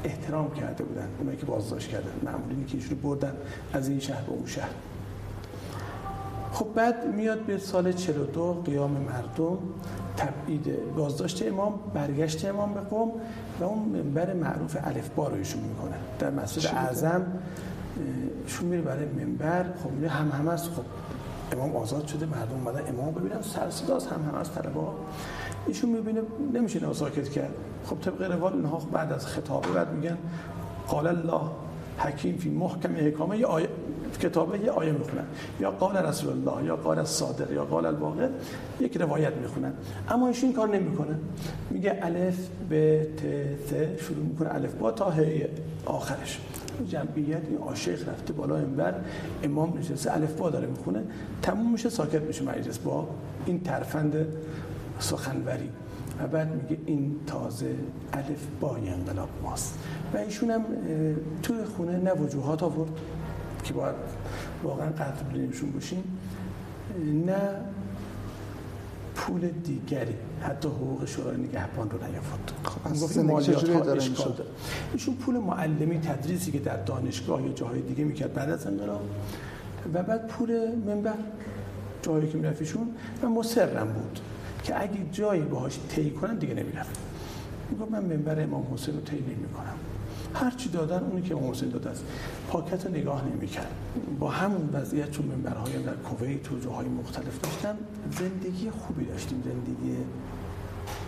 احترام 0.04 0.54
کرده 0.54 0.84
بودن 0.84 1.08
اونایی 1.20 1.38
که 1.38 1.46
بازداشت 1.46 1.90
کردن 1.90 2.12
معمولینی 2.24 2.66
که 2.66 2.76
ایشون 2.78 2.98
بردن 2.98 3.34
از 3.74 3.90
این 3.90 4.00
شهر 4.00 4.22
به 4.22 4.32
اون 4.32 4.46
شهر. 4.46 4.70
خب 6.54 6.68
بعد 6.76 7.16
میاد 7.16 7.40
به 7.40 7.58
سال 7.58 7.92
42 7.92 8.54
قیام 8.54 8.92
مردم 8.92 9.58
تبعید 10.18 10.96
بازداشت 10.96 11.48
امام 11.48 11.80
برگشت 11.94 12.46
امام 12.46 12.74
به 12.74 12.80
قوم 12.80 13.12
و 13.60 13.64
اون 13.64 13.80
منبر 13.80 14.34
معروف 14.34 14.78
الفبا 14.84 15.28
رو 15.28 15.36
ایشون 15.36 15.62
می‌کنه. 15.62 15.96
در 16.20 16.30
مسجد 16.30 16.76
اعظم 16.76 17.26
ایشون 18.46 18.68
میره 18.68 18.82
برای 18.82 19.06
منبر 19.06 19.64
خب 19.84 19.92
میره 19.92 20.10
هم 20.10 20.30
هم 20.30 20.48
است 20.48 20.70
خب 20.70 20.84
امام 21.52 21.76
آزاد 21.76 22.08
شده 22.08 22.26
مردم 22.26 22.56
اومدن 22.56 22.90
امام 22.90 23.14
ببینن 23.14 23.42
سر 23.42 23.70
صداست 23.70 24.08
هم 24.08 24.22
هم 24.30 24.36
از 24.36 24.52
طلبا. 24.52 24.94
ایشون 25.68 25.90
می‌بینه 25.90 26.22
نمیشه 26.54 26.80
اینو 26.80 26.94
ساکت 26.94 27.30
کرد. 27.30 27.54
خب 27.86 28.00
طبق 28.02 28.32
روال 28.32 28.54
اینها 28.54 28.78
بعد 28.92 29.14
از 29.14 29.26
خطابه 29.26 29.68
بعد 29.68 29.94
میگن 29.94 30.18
قال 30.88 31.08
الله 31.08 31.42
حکیم 31.98 32.38
فی 32.38 32.50
محکم 32.50 32.96
حکامه 32.96 33.38
یه 33.38 33.46
آیه 33.46 33.68
کتابه 34.22 34.60
یه 34.60 34.72
آیه 34.72 34.92
می‌خونن. 34.92 35.26
یا 35.60 35.72
قال 35.72 35.98
رسول 35.98 36.30
الله 36.30 36.66
یا 36.66 36.76
قال 36.76 37.04
صادق 37.04 37.52
یا 37.52 37.66
قال 37.66 37.86
الواقع 37.86 38.28
یک 38.80 38.98
روایت 38.98 39.34
می‌خونن. 39.34 39.74
اما 40.10 40.28
ایشون 40.28 40.44
این 40.44 40.54
کار 40.54 40.76
نمی‌کنه. 40.76 41.20
میگه 41.70 42.00
الف 42.02 42.48
به 42.70 43.08
ت 43.18 43.22
ت 43.74 44.02
شروع 44.02 44.26
می‌کنه 44.26 44.56
الف 44.56 44.74
با 44.74 44.92
تا 44.92 45.10
ه 45.10 45.48
آخرش. 45.86 46.40
جمعیت 46.88 47.42
این 47.50 47.58
عاشق 47.58 48.10
رفته 48.10 48.34
بالا 48.34 48.56
انبر 48.56 48.94
امام 49.44 49.78
نشسته 49.78 50.14
الف 50.14 50.34
با 50.34 50.50
داره 50.50 50.68
می‌خونه. 50.68 51.04
تموم 51.42 51.72
میشه 51.72 51.90
ساکت 51.90 52.22
میشه 52.22 52.44
مجلس. 52.44 52.78
با 52.78 53.08
این 53.46 53.60
ترفند 53.60 54.26
سخنوری. 55.00 55.70
و 56.20 56.28
بعد 56.28 56.56
میگه 56.62 56.78
این 56.86 57.16
تازه 57.28 57.76
الف 58.14 58.48
با 58.62 58.76
انقلاب 58.76 59.30
ماست. 59.44 59.80
و 60.14 60.18
ایشون 60.18 60.52
هم 60.52 60.66
توی 61.44 61.64
خونه 61.64 61.98
نه 61.98 62.14
وجوهات 62.14 62.64
آورد 62.64 62.92
که 63.64 63.74
باید 63.74 63.96
واقعا 64.64 64.90
بلیمشون 65.34 65.72
باشیم 65.72 66.04
نه 67.26 67.40
پول 69.16 69.48
دیگری 69.48 70.16
حتی 70.42 70.68
حقوق 70.68 71.06
شورای 71.06 71.38
نگهبان 71.38 71.90
رو 71.90 71.98
نیافت 72.08 72.54
خب 72.64 73.20
مالیات 73.20 73.70
ها 73.70 73.92
اشکال 73.92 74.34
داره. 74.34 74.50
ایشون 74.94 75.16
پول 75.16 75.36
معلمی 75.36 76.00
تدریسی 76.00 76.52
که 76.52 76.60
در 76.60 76.78
دانشگاه 76.78 77.44
یا 77.44 77.54
جاهای 77.54 77.82
دیگه 77.82 78.04
می‌کرد 78.04 78.34
بعد 78.34 78.50
از 78.50 78.68
انقلاب 78.68 79.02
و 79.94 80.04
بعد 80.04 80.28
پول 80.28 80.76
منبر 80.86 81.14
جایی 82.02 82.28
که 82.28 82.38
می‌رفت 82.38 82.78
و 83.24 83.30
مصرم 83.30 83.88
بود. 83.88 84.20
که 84.64 84.82
اگه 84.82 84.98
جایی 85.12 85.42
باهاش 85.42 85.80
طی 85.90 86.12
کنن 86.12 86.36
دیگه 86.36 86.54
نمی‌رفت 86.54 87.00
می‌گفت 87.70 87.92
من 87.92 88.06
منبر 88.06 88.44
امام 88.44 88.68
حسین 88.74 88.96
رو 88.96 89.02
طی 89.02 89.16
نمی‌کنم. 89.16 89.76
هر 90.34 90.52
چی 90.52 90.70
دادن 90.70 91.00
اونی 91.00 91.22
که 91.22 91.36
امام 91.36 91.52
حسین 91.52 91.70
داده 91.70 91.90
است. 91.90 92.04
پاکت 92.50 92.86
رو 92.86 92.92
نگاه 92.92 93.28
نمی‌کرد. 93.28 93.72
با 94.20 94.30
همون 94.30 94.70
وضعیت 94.74 95.12
چون 95.12 95.26
منبرهای 95.26 95.84
در 95.84 95.94
کویت 95.94 96.52
و 96.52 96.60
جاهای 96.60 96.88
مختلف 96.88 97.42
داشتن 97.42 97.78
زندگی 98.20 98.70
خوبی 98.70 99.06
داشتیم. 99.06 99.44
زندگی 99.46 99.98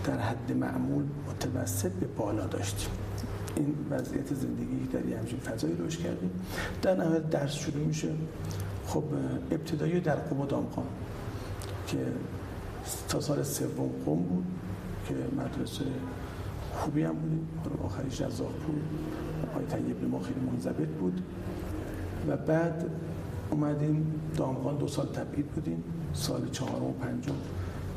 در 0.06 0.20
حد 0.20 0.52
معمول 0.52 1.04
متوسط 1.30 1.92
به 1.92 2.08
بالا 2.08 2.48
داشتیم. 2.48 2.90
این 3.56 3.76
وضعیت 3.90 4.34
زندگی 4.34 4.88
در 4.94 5.06
یه 5.06 5.18
همچین 5.18 5.40
فضایی 5.40 5.76
روش 5.76 5.98
کردیم. 5.98 6.32
در 6.82 6.96
نهایت 6.96 7.30
درس 7.30 7.54
شروع 7.54 7.86
میشه. 7.86 8.10
خب 8.88 9.04
ابتدایی 9.52 10.00
در 10.00 10.16
قم 10.16 10.40
و 10.40 10.46
که 11.88 11.98
تا 13.10 13.20
سال 13.20 13.44
سوم 13.44 13.90
قم 14.06 14.16
بود 14.16 14.46
که 15.08 15.14
مدرسه 15.14 15.86
خوبی 16.74 17.04
هم 17.04 17.14
بودیم 17.14 17.48
آخریش 17.84 18.22
از 18.22 18.38
زاپور 18.38 18.76
آقای 19.52 19.66
طیب 19.66 20.10
ما 20.12 20.20
خیلی 20.20 20.40
منضبط 20.40 20.88
بود. 20.88 21.22
و 22.28 22.38
بعد 22.38 22.90
اومدیم 23.52 24.22
دامغان 24.38 24.78
دو 24.78 24.88
سال 24.88 25.06
تبعید 25.06 25.48
بودیم. 25.48 25.84
سال 26.14 26.50
چهارم 26.52 26.84
و 26.84 26.92
پنجم 26.92 27.36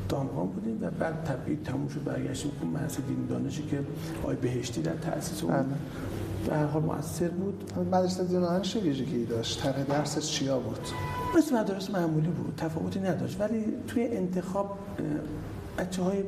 دامغان 0.09 0.47
بودیم 0.47 0.77
و 0.81 0.89
بعد 0.91 1.23
تبعید 1.23 1.63
تموم 1.63 1.87
شد 1.87 2.03
برگشتیم 2.03 2.51
اون 2.61 2.87
دین 3.07 3.25
دانشی 3.29 3.63
که 3.63 3.79
آقای 4.23 4.35
بهشتی 4.35 4.81
در 4.81 4.95
تأسیس 4.95 5.43
اون 5.43 5.65
به 6.49 6.55
هر 6.55 6.65
حال 6.65 6.83
مؤثر 6.83 7.27
بود. 7.27 7.71
مدرسه 7.91 8.23
دانش 8.23 8.75
ویژگی 8.75 9.25
داشت؟ 9.25 9.61
طرح 9.61 9.83
درسش 9.83 10.31
چیا 10.31 10.59
بود؟ 10.59 10.79
مثل 11.37 11.55
مدارس 11.55 11.89
معمولی 11.89 12.27
بود 12.27 12.53
تفاوتی 12.57 12.99
نداشت 12.99 13.41
ولی 13.41 13.65
توی 13.87 14.07
انتخاب 14.07 14.77
بچه 15.77 16.01
های 16.01 16.23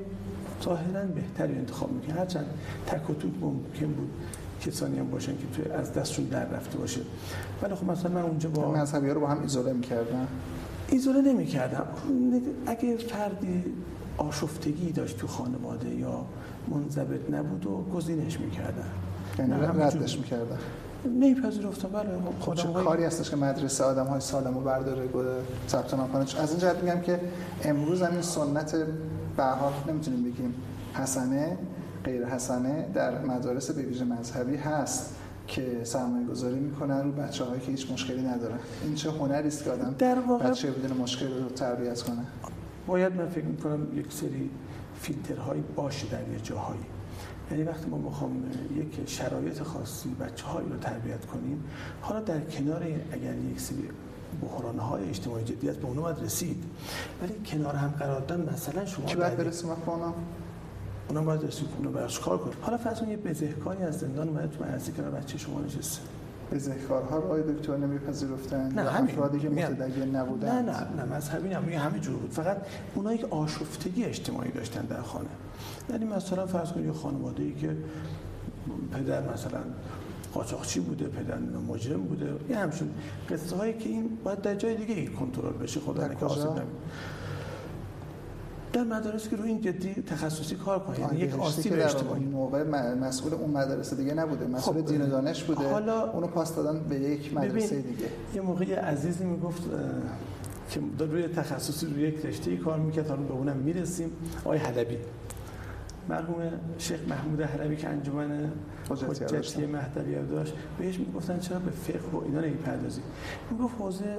ظاهرا 0.64 1.02
بهتری 1.16 1.54
انتخاب 1.54 1.92
می‌کنه 1.92 2.14
هرچند 2.14 2.46
تک 2.88 3.10
و 3.10 3.14
توک 3.14 3.32
ممکن 3.42 3.88
بود 3.88 4.10
کسانی 4.62 5.00
هم 5.00 5.10
باشن 5.10 5.32
که 5.32 5.48
توی 5.56 5.72
از 5.72 5.94
دستشون 5.94 6.26
در 6.26 6.46
رفته 6.46 6.78
باشه. 6.78 7.02
ولی 7.62 7.76
خب 7.76 7.92
مثلا 7.92 8.12
من 8.12 8.22
اونجا 8.22 8.50
با 8.50 8.72
مذهبی 8.72 9.08
ها 9.08 9.14
رو 9.14 9.22
با 9.22 9.28
هم 9.28 9.42
ایزوله 9.42 9.74
می‌کردن؟ 9.74 10.28
ایزوله 10.90 11.22
نمی‌کردم. 11.22 11.86
اگه 12.66 12.98
فردی 12.98 13.64
آشفتگی 14.18 14.92
داشت 14.92 15.18
تو 15.18 15.28
خانواده 15.28 15.90
یا 15.90 16.26
منضبط 16.68 17.30
نبود 17.30 17.66
و 17.66 17.84
گزینش 17.96 18.40
می‌کردن. 18.40 18.92
یعنی 19.40 19.54
ردش 19.54 20.18
می‌کردن. 20.18 20.58
نمیپذیرفتم 21.06 21.88
بله 21.88 22.10
خب 22.40 22.54
چه 22.54 22.68
کاری 22.68 23.04
هستش 23.04 23.30
که 23.30 23.36
مدرسه 23.36 23.84
آدم 23.84 24.06
های 24.06 24.22
سالمو 24.22 24.62
برداره 24.62 25.08
گل 25.08 25.26
ثبت 25.68 25.94
نام 25.94 26.12
کنه؟ 26.12 26.22
از 26.22 26.52
این 26.52 26.60
جهت 26.60 26.84
میگم 26.84 27.02
که 27.02 27.20
امروز 27.64 28.02
همین 28.02 28.22
سنت 28.22 28.76
به 29.38 29.44
حال 29.44 29.74
نمی‌تونیم 29.88 30.24
بگیم. 30.24 30.54
حسنه 30.94 31.58
غیر 32.04 32.26
حسنه 32.26 32.86
در 32.94 33.26
مدارس 33.26 33.72
به 33.72 33.82
ویژه 33.82 34.06
مذهبی 34.06 34.56
هست 34.56 35.16
که 35.48 35.82
سرمایه 35.84 36.28
گذاری 36.28 36.60
می‌کنن 36.60 37.04
رو 37.04 37.12
بچه 37.12 37.44
هایی 37.44 37.62
که 37.62 37.72
هیچ 37.72 37.92
مشکلی 37.92 38.22
ندارن. 38.22 38.58
این 38.84 38.96
چه 38.96 39.12
هنری 39.12 39.48
است 39.48 39.64
که 39.64 39.72
آدم 39.72 39.96
در 39.98 40.20
واقع 40.20 40.50
بچه 40.50 40.72
بدون 40.72 40.98
مشکل 40.98 41.44
رو 41.44 41.50
تربیت 41.50 42.02
کنه؟ 42.02 42.26
باید 42.88 43.16
من 43.16 43.28
فکر 43.28 43.46
می‌کنم 43.46 43.88
یک 44.00 44.14
سری 44.14 44.50
فیلترهایی 45.02 45.64
باشه 45.76 46.08
در 46.08 46.34
یه 46.34 46.40
جاهایی. 46.44 46.80
یعنی 47.52 47.64
وقتی 47.64 47.90
ما 47.90 47.98
می‌خوام 47.98 48.44
یک 48.78 49.10
شرایط 49.10 49.62
خاصی 49.62 50.10
بچه 50.10 50.46
هایی 50.46 50.70
رو 50.70 50.78
تربیت 50.78 51.26
کنیم. 51.26 51.64
حالا 52.02 52.20
در 52.20 52.40
کنار 52.40 52.84
اگر 53.12 53.36
یک 53.36 53.60
سری 53.60 53.90
بحران 54.42 54.80
های 54.80 55.10
اجتماعی 55.10 55.44
جدی 55.44 55.70
است 55.70 55.80
به 55.80 55.88
اونو 55.88 56.02
باید 56.02 56.20
رسید 56.20 56.64
ولی 57.22 57.34
کنار 57.46 57.76
هم 57.76 57.90
قرار 58.00 58.22
دادن 58.22 58.54
مثلا 58.54 58.86
شما 58.86 59.06
چی 59.06 59.16
باید 59.16 59.38
برسیم 59.38 59.70
به 59.70 59.90
اونا 59.92 60.14
اونا 61.10 61.22
باید 61.22 61.44
رسید 61.44 61.68
اونو 61.78 61.92
براش 61.92 62.20
کار 62.20 62.38
کنیم؟ 62.38 62.58
حالا 62.62 62.78
فرض 62.78 63.02
یه 63.08 63.18
بزهکاری 63.18 63.84
از 63.84 64.00
زندان 64.00 64.30
اومد 64.30 64.52
تو 64.52 64.66
مدرسه 64.66 64.92
کنار 64.92 65.12
بچه 65.12 65.38
شما 65.38 65.62
نشسته. 65.62 66.02
بزهکارها 66.52 67.18
رو 67.18 67.24
آقای 67.26 67.42
دکتر 67.54 67.78
نمیپذیرفتن؟ 67.78 68.72
نه 68.72 68.92
همین. 68.92 69.12
افرادی 69.12 69.40
که 69.40 69.50
متدین 69.50 70.16
نبودن 70.16 70.66
نه 70.66 70.72
نه 70.72 71.04
نه 71.04 71.16
مذهبی 71.16 71.50
نه 71.50 71.78
همه 71.78 72.00
جور 72.00 72.16
بود. 72.16 72.32
فقط 72.32 72.58
اونایی 72.96 73.18
که 73.18 73.28
آشفتگی 73.30 74.04
اجتماعی 74.04 74.52
داشتن 74.52 74.82
در 74.82 75.02
خانه. 75.02 75.30
یعنی 75.92 76.06
مثلا 76.06 76.46
فرض 76.46 76.72
کنید 76.72 76.86
یه 76.86 76.92
خانواده 76.92 77.44
ای 77.44 77.54
که 77.54 77.78
پدر 78.94 79.34
مثلا 79.34 79.60
قاچاقچی 80.34 80.80
بوده 80.80 81.06
پدر 81.06 81.38
مجرم 81.68 82.02
بوده 82.02 82.34
یه 82.50 82.58
همشون 82.58 82.90
قصه 83.30 83.56
هایی 83.56 83.74
که 83.74 83.90
این 83.90 84.10
باید 84.24 84.42
در 84.42 84.56
جای 84.56 84.76
دیگه 84.76 85.06
کنترل 85.06 85.54
بشه 85.54 85.80
خدا 85.80 86.08
نکنه 86.08 86.30
آسیب 86.30 86.50
در 88.74 88.84
مدارس 88.84 89.30
که 89.30 89.36
روی 89.36 89.50
این 89.50 89.62
جدی 89.62 89.94
تخصصی 89.94 90.56
کار 90.56 90.80
کنه 90.80 91.00
یعنی 91.00 91.20
یک 91.20 91.40
آسیب 91.40 91.74
اجتماعی 91.76 92.26
موقع 92.26 92.64
مسئول 92.94 93.34
اون 93.34 93.50
مدرسه 93.50 93.96
دیگه 93.96 94.14
نبوده 94.14 94.48
مسئول 94.48 94.82
خب 94.82 94.90
دین 94.90 95.02
و 95.02 95.08
دانش 95.08 95.44
بوده. 95.44 95.72
حالا 95.72 96.12
اونو 96.12 96.28
پاس 96.28 96.56
دادن 96.56 96.80
به 96.80 96.96
یک 96.96 97.34
مدرسه 97.34 97.82
دیگه. 97.82 98.06
یه 98.36 98.42
موقع 98.42 98.76
عزیزی 98.76 99.26
می‌گفت 99.26 99.64
که 100.70 100.82
روی 101.00 101.28
تخصصی 101.28 101.86
روی 101.86 102.02
یک 102.02 102.26
رشته 102.26 102.58
کار 102.58 102.80
می‌کرد 102.80 103.10
حالا 103.10 103.22
به 103.22 103.34
اونم 103.34 103.58
می‌رسیم. 103.58 104.12
آقای 104.46 104.58
حلبی. 104.58 104.98
مرحوم 106.10 106.52
شیخ 106.78 107.00
محمود 107.10 107.42
حلبی 107.42 107.76
که 107.76 107.90
انجمن 107.90 108.52
حجتی 108.90 109.66
مهدوی 109.66 110.28
داشت 110.28 110.54
بهش 110.80 111.00
می‌گفتن 111.00 111.40
چرا 111.40 111.60
به 111.60 111.72
فقه 111.72 112.18
و 112.18 112.24
اینا 112.26 112.40
نمی‌پردازی؟ 112.40 113.02
می‌گفت 113.52 113.76
حوزه 113.80 114.18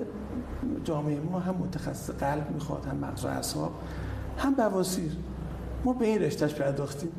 جامعه 0.84 1.20
ما 1.20 1.40
هم 1.40 1.54
متخصص 1.54 2.10
قلب 2.10 2.50
می‌خواد 2.50 2.86
هم 2.86 2.96
مغز 2.96 3.24
و 3.24 3.28
اعصاب 3.28 3.72
هم 4.38 4.54
بواسیر. 4.54 5.12
ما 5.84 5.92
به 5.92 6.06
این 6.06 6.22
رشتهش 6.22 6.54
پرداختیم. 6.54 7.12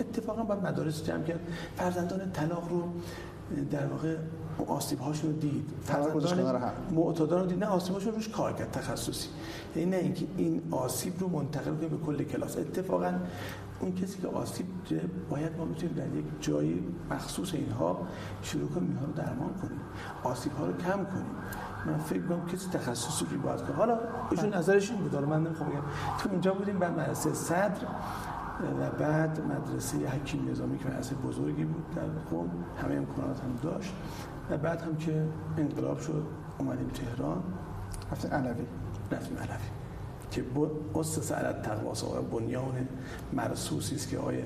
اتفاقا 0.00 0.42
با 0.42 0.54
مدارس 0.54 1.04
جمع 1.04 1.22
کرد. 1.22 1.40
فرزندان 1.76 2.32
طلاق 2.32 2.68
رو 2.70 2.82
در 3.70 3.86
واقع 3.86 4.16
آسیب 4.66 4.98
هاشون 4.98 5.30
رو 5.30 5.36
دید 5.36 5.70
فرزندان 5.82 6.72
معتادان 6.90 7.40
رو 7.40 7.46
دید. 7.46 7.64
نه 7.64 7.66
آسیب 7.66 7.94
هاشون 7.94 8.14
روش 8.14 8.28
کار 8.28 8.52
کرد 8.52 8.70
تخصصی. 8.70 9.28
یعنی 9.76 9.90
نه 9.90 9.96
اینکه 9.96 10.26
این 10.36 10.62
آسیب 10.70 11.20
رو 11.20 11.28
منتقل 11.28 11.74
کنیم 11.74 11.88
به 11.88 11.96
کل 11.96 12.24
کلاس. 12.24 12.56
اتفاقا 12.56 13.12
اون 13.82 13.94
کسی 13.94 14.20
که 14.22 14.28
آسیب 14.28 14.66
باید 15.30 15.56
ما 15.58 15.64
بتونیم 15.64 15.94
در 15.96 16.18
یک 16.18 16.24
جایی 16.40 16.84
مخصوص 17.10 17.54
اینها 17.54 18.08
شروع 18.42 18.68
کنیم 18.68 18.88
اینها 18.88 19.04
رو 19.04 19.12
درمان 19.12 19.54
کنیم 19.62 19.80
آسیب 20.24 20.52
ها 20.52 20.66
رو 20.66 20.72
کم 20.72 21.04
کنیم. 21.04 21.26
من 21.86 21.98
فکر 21.98 22.22
کنم 22.22 22.46
کسی 22.46 22.70
تخصصی 22.70 23.24
رو 23.30 23.40
باید 23.40 23.60
کنه. 23.62 23.76
حالا 23.76 23.98
ایشون 24.30 24.54
نظرش 24.54 24.90
این 24.90 25.00
بود 25.00 25.14
من 25.14 25.44
نمی‌خوام 25.44 25.70
بگم. 25.70 25.82
تو 26.18 26.30
اونجا 26.30 26.54
بودیم 26.54 26.78
بعد 26.78 27.00
مدرسه 27.00 27.32
صدر 27.32 27.86
و 28.80 28.90
بعد 28.90 29.40
مدرسه 29.40 29.98
حکیم 29.98 30.50
نظامی 30.50 30.78
که 30.78 30.88
مدرسه 30.88 31.14
بزرگی 31.14 31.64
بود 31.64 31.90
در 31.90 32.02
قم 32.02 32.50
همه 32.82 32.94
امکانات 32.94 33.40
هم 33.40 33.58
داشت. 33.62 33.92
و 34.50 34.58
بعد 34.58 34.82
هم 34.82 34.96
که 34.96 35.24
انقلاب 35.58 36.00
شد 36.00 36.26
اومدیم 36.58 36.88
تهران. 36.88 37.42
رفتیم 38.12 38.30
علوی. 38.30 38.66
رفتیم 39.12 39.36
علوی. 39.36 39.81
که 40.32 40.44
اسس 40.94 41.32
علی 41.32 41.46
التقوا 41.46 42.20
بنیان 42.20 42.88
مرسوسی 43.32 43.94
است 43.94 44.08
که 44.08 44.18
آیه 44.18 44.44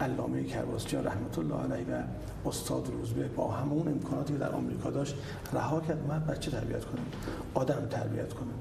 علامه 0.00 0.44
کرباسچیان 0.44 1.06
رحمت 1.06 1.38
الله 1.38 1.72
علیه 1.72 1.86
و 1.94 2.02
استاد 2.48 2.88
روزبه 2.92 3.28
با 3.28 3.50
همون 3.50 3.88
امکاناتی 3.88 4.32
که 4.32 4.38
در 4.38 4.50
آمریکا 4.50 4.90
داشت 4.90 5.14
رها 5.52 5.80
کرد. 5.80 6.06
من 6.08 6.26
بچه 6.26 6.50
تربیت 6.50 6.84
کنیم 6.84 7.04
آدم 7.54 7.86
تربیت 7.90 8.32
کنیم 8.32 8.54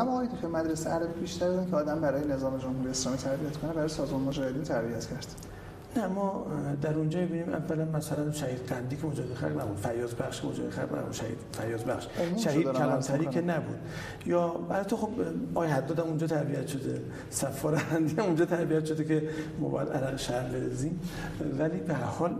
اما 0.00 0.12
آقای 0.12 0.28
که 0.42 0.46
مدرسه 0.46 0.90
عربی 0.90 1.20
بیشتر 1.20 1.64
که 1.64 1.76
آدم 1.76 2.00
برای 2.00 2.28
نظام 2.28 2.58
جمهوری 2.58 2.90
اسلامی 2.90 3.18
تربیت 3.18 3.56
کنه 3.56 3.72
برای 3.72 3.88
سازمان 3.88 4.20
مجاهدین 4.20 4.62
تربیت 4.62 5.06
کرد. 5.06 5.49
نه 5.96 6.06
ما 6.06 6.46
در 6.82 6.94
اونجا 6.94 7.20
ببینیم 7.20 7.54
اولا 7.54 7.84
مثلا 7.84 8.32
شهید 8.32 8.58
قندی 8.58 8.96
که 8.96 9.06
مجاهد 9.06 9.34
خلق 9.34 9.60
نبود 9.60 9.76
فیاض 9.76 10.14
بخش 10.14 10.44
مجاهد 10.44 10.70
خلق 10.70 10.98
نبود 10.98 11.12
شهید 11.12 11.38
فیاض 11.52 11.84
بخش. 11.84 12.06
شهید 12.36 12.72
کلانتری 12.72 13.26
که 13.26 13.40
نبود. 13.40 13.78
یا 14.26 14.54
البته 14.70 14.96
خب 14.96 15.10
آی 15.54 15.68
حداد 15.68 16.00
اونجا 16.00 16.26
تربیت 16.26 16.66
شده 16.66 17.00
سفار 17.30 17.74
هندی 17.74 18.20
اونجا 18.20 18.44
تربیت 18.44 18.84
شده 18.84 19.04
که 19.04 19.28
موبایل 19.60 19.88
عرق 19.88 20.16
شهر 20.16 20.48
برزیم 20.48 21.00
ولی 21.58 21.78
به 21.78 21.94
هر 21.94 22.04
حال 22.04 22.34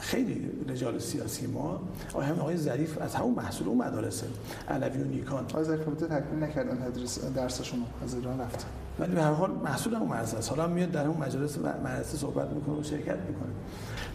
خیلی 0.00 0.50
رجال 0.68 0.98
سیاسی 0.98 1.46
ما 1.46 1.80
آقای 2.10 2.26
هم 2.26 2.38
آقای 2.38 2.56
ظریف 2.56 2.98
از 3.02 3.14
همون 3.14 3.34
محصول 3.34 3.68
اون 3.68 3.78
مدارسه 3.78 4.26
علوی 4.68 5.02
و 5.02 5.04
نیکان. 5.04 5.44
آقای 5.44 5.64
ظریف 5.64 5.80
تکمیل 5.80 6.44
نکردن 6.44 6.90
تدریس 6.90 7.24
درسشون 7.24 7.80
از 8.04 8.14
ایران 8.14 8.40
رفتن 8.40 8.68
ولی 8.98 9.14
به 9.14 9.22
هر 9.22 9.32
حال 9.32 9.50
محصول 9.50 9.94
اون 9.94 10.08
مرز 10.08 10.34
است. 10.34 10.50
حالا 10.50 10.66
میاد 10.66 10.90
در 10.90 11.06
اون 11.06 11.16
مجلس 11.16 11.58
مدرسه 11.58 12.16
صحبت 12.16 12.50
می‌کنه 12.50 12.74
و 12.74 12.82
شرکت 12.82 13.18
می‌کنه. 13.28 13.52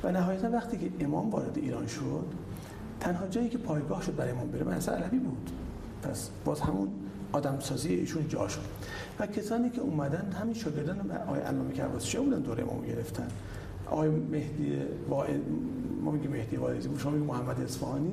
و 0.04 0.12
نهایتا 0.12 0.50
وقتی 0.50 0.78
که 0.78 1.06
امام 1.06 1.30
وارد 1.30 1.58
ایران 1.58 1.88
شد 1.88 2.26
تنها 3.00 3.28
جایی 3.28 3.50
که 3.50 3.58
پایگاه 3.58 4.02
شد 4.02 4.16
برای 4.16 4.32
امام 4.32 4.52
بره 4.52 4.64
مدرسه 4.64 4.92
علوی 4.92 5.20
بود. 5.20 5.52
پس 6.04 6.30
باز 6.46 6.62
همون 6.62 6.88
آدم 7.32 7.60
سازی 7.60 7.94
ایشون 7.94 8.28
جا 8.28 8.48
شد. 8.48 8.62
و 9.20 9.28
کسانی 9.28 9.70
که 9.70 9.82
اومدن 9.82 10.32
همین 10.42 10.54
شاگردان 10.54 11.12
آقای 11.12 11.40
علامه 11.40 11.74
کرباسی 11.74 12.18
بودن 12.18 12.40
دوره 12.40 12.64
امام 12.64 12.86
گرفتن؟ 12.86 13.28
آقای 13.92 14.10
مهدی 14.10 14.78
واعظ 15.10 15.40
ما 16.02 16.12
میگیم 16.12 16.32
مهدی 16.32 16.56
واعظی 16.56 16.90
شما 16.98 17.12
میگیم 17.12 17.28
محمد 17.28 17.62
اصفهانی. 17.62 18.12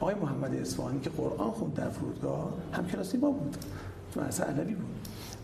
آقای 0.00 0.14
محمد 0.14 0.54
اصفهانی 0.54 1.00
که 1.00 1.10
قرآن 1.10 1.50
خوند 1.50 1.74
در 1.74 1.88
فرودگاه 1.88 2.54
هم 2.72 2.86
کلاسی 2.86 3.18
ما 3.18 3.30
بود. 3.30 3.56
تو 4.14 4.20
مدرسه 4.20 4.44
علوی 4.44 4.74
بود. 4.74 4.86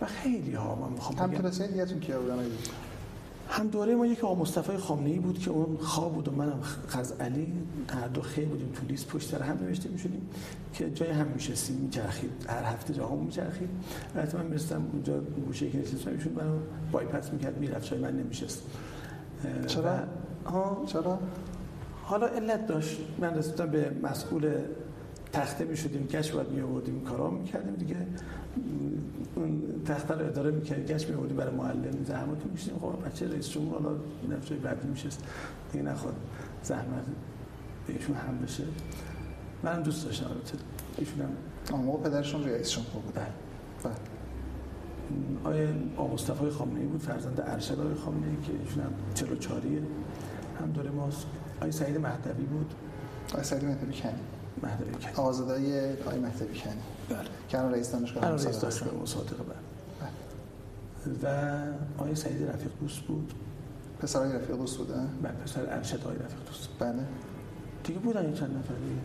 و 0.01 0.07
خیلی 0.07 0.53
ها 0.53 0.75
من 0.75 0.93
می‌خوام 0.93 1.19
هم 1.19 1.39
کلاسی 1.39 1.69
دیگه 1.69 1.85
تون 1.85 2.01
کیا 2.01 2.21
بودن 2.21 2.37
هم 3.49 3.69
دوره 3.69 3.95
ما 3.95 4.07
یک 4.07 4.25
آقا 4.25 4.43
مصطفی 4.43 4.77
خامنه 4.77 5.11
ای 5.11 5.19
بود 5.19 5.39
که 5.39 5.51
اون 5.51 5.77
خواب 5.77 6.15
بود 6.15 6.29
و 6.29 6.33
منم 6.33 6.61
علی 7.21 7.53
هر 7.89 8.09
دو 8.09 8.21
خیلی 8.21 8.47
بودیم 8.47 8.69
تو 8.73 8.87
لیست 8.87 9.09
پشت 9.09 9.31
سر 9.31 9.43
هم 9.43 9.59
نوشته 9.63 9.89
می‌شدیم 9.89 10.29
که 10.73 10.91
جای 10.91 11.11
هم 11.11 11.27
میشستیم 11.27 11.77
میچرخید. 11.77 12.31
هر 12.49 12.63
هفته 12.63 12.95
جا 12.95 13.09
هم 13.09 13.19
میچرخید. 13.19 13.69
البته 14.17 14.39
من 14.39 14.47
میرستم 14.47 14.83
اونجا 14.93 15.21
گوشه 15.21 15.71
که 15.71 15.79
نشستم 15.79 16.11
ایشون 16.11 16.33
منو 16.33 16.59
بایپس 16.93 17.33
می‌کرد 17.33 17.59
می‌رفت 17.59 17.91
جای 17.91 18.01
من 18.01 18.17
نمیشست. 18.17 18.63
چرا؟ 19.67 19.99
ها 20.47 20.85
چرا؟ 20.87 21.19
حالا 22.03 22.27
علت 22.27 22.67
داشت. 22.67 23.01
من 23.19 23.35
رسیدم 23.35 23.67
به 23.67 23.91
مسئول 24.03 24.55
تخته 25.33 25.65
می 25.65 25.77
شدیم 25.77 26.07
گشت 26.07 26.33
باید 26.33 26.49
می 26.49 26.61
آوردیم. 26.61 27.01
کارا 27.01 27.31
می 27.31 27.45
کردیم 27.45 27.75
دیگه. 27.75 27.97
اون 29.35 29.63
تخته 29.87 30.15
رو 30.15 30.27
اداره 30.27 30.51
می 30.51 30.63
کردیم 30.63 30.85
گشت 30.85 31.11
می 31.11 31.17
آوردیم 31.17 31.37
برای 31.37 31.55
معلم. 31.55 32.05
زحمت 32.05 32.47
می 32.47 32.57
کشیدیم. 32.57 32.79
خب 32.79 33.07
بچه 33.07 33.29
رئیس 33.29 33.49
جمهور 33.49 33.83
حالا 33.83 33.97
نفسه 34.31 34.55
بعدی 34.55 34.89
میشست 34.89 35.25
دیگه 35.73 35.85
نخواد 35.85 36.15
زحمت 36.63 37.05
بهشون 37.87 38.17
هم 38.17 38.39
بشه. 38.39 38.65
من 39.63 39.83
دوست 39.83 40.07
داشتم 40.07 40.27
البته. 40.27 40.59
ایشون 40.99 41.21
هم 41.21 41.97
پدرشون 41.97 42.45
رئیس 42.45 42.71
جمهور 42.71 43.03
بود. 43.03 43.15
بله. 43.85 44.14
بله 45.11 45.55
آیه 45.55 45.69
آقا 45.97 46.15
مصطفی 46.15 46.51
خامنه 46.51 46.81
ای 46.81 46.87
بود 46.87 47.01
فرزند 47.01 47.41
ارشد 47.47 47.81
آقای 47.81 47.95
خامنه 47.95 48.27
ای 48.27 48.37
که 48.47 48.53
ایشون 48.65 48.83
هم 48.83 48.93
44 49.15 49.63
هم 50.61 50.71
دوره 50.73 50.91
ماست 50.91 51.27
آیه 51.61 51.71
سعید 51.71 51.97
مهدوی 51.97 52.45
بود. 52.45 52.75
آیه 53.35 53.43
سعید 53.43 53.65
مهدوی 53.65 53.93
کنی 54.01 54.13
مهدوی 54.63 54.93
کنی 54.93 55.13
آزادای 55.25 55.93
آقای 55.93 56.19
مهدوی 56.19 56.59
کنی 56.61 56.73
بله. 57.09 57.19
که 57.49 57.59
الان 57.59 57.73
رئیس 57.73 57.93
دانشگاه 57.93 58.25
الان 58.25 58.39
رئیس 58.39 58.61
دانشگاه 58.61 58.95
مصادقه 59.03 59.37
بله. 59.43 59.59
و 61.23 61.63
آقای 61.99 62.15
سعید 62.15 62.43
رفیق 62.51 62.71
دوست 62.81 63.01
بود. 63.01 63.33
پسر 64.01 64.19
آقای 64.19 64.33
رفیق 64.33 64.57
دوست 64.57 64.79
بوده 64.79 64.95
بله 65.23 65.33
پسر 65.33 65.61
ارشد 65.69 66.01
آقای 66.01 66.17
رفیق 66.17 66.45
دوست. 66.47 66.69
بله. 66.79 67.05
دیگه 67.85 67.99
بودن 67.99 68.27
این 68.27 68.35
چند 68.35 68.57
نفر 68.57 68.75
دیگه 68.75 69.01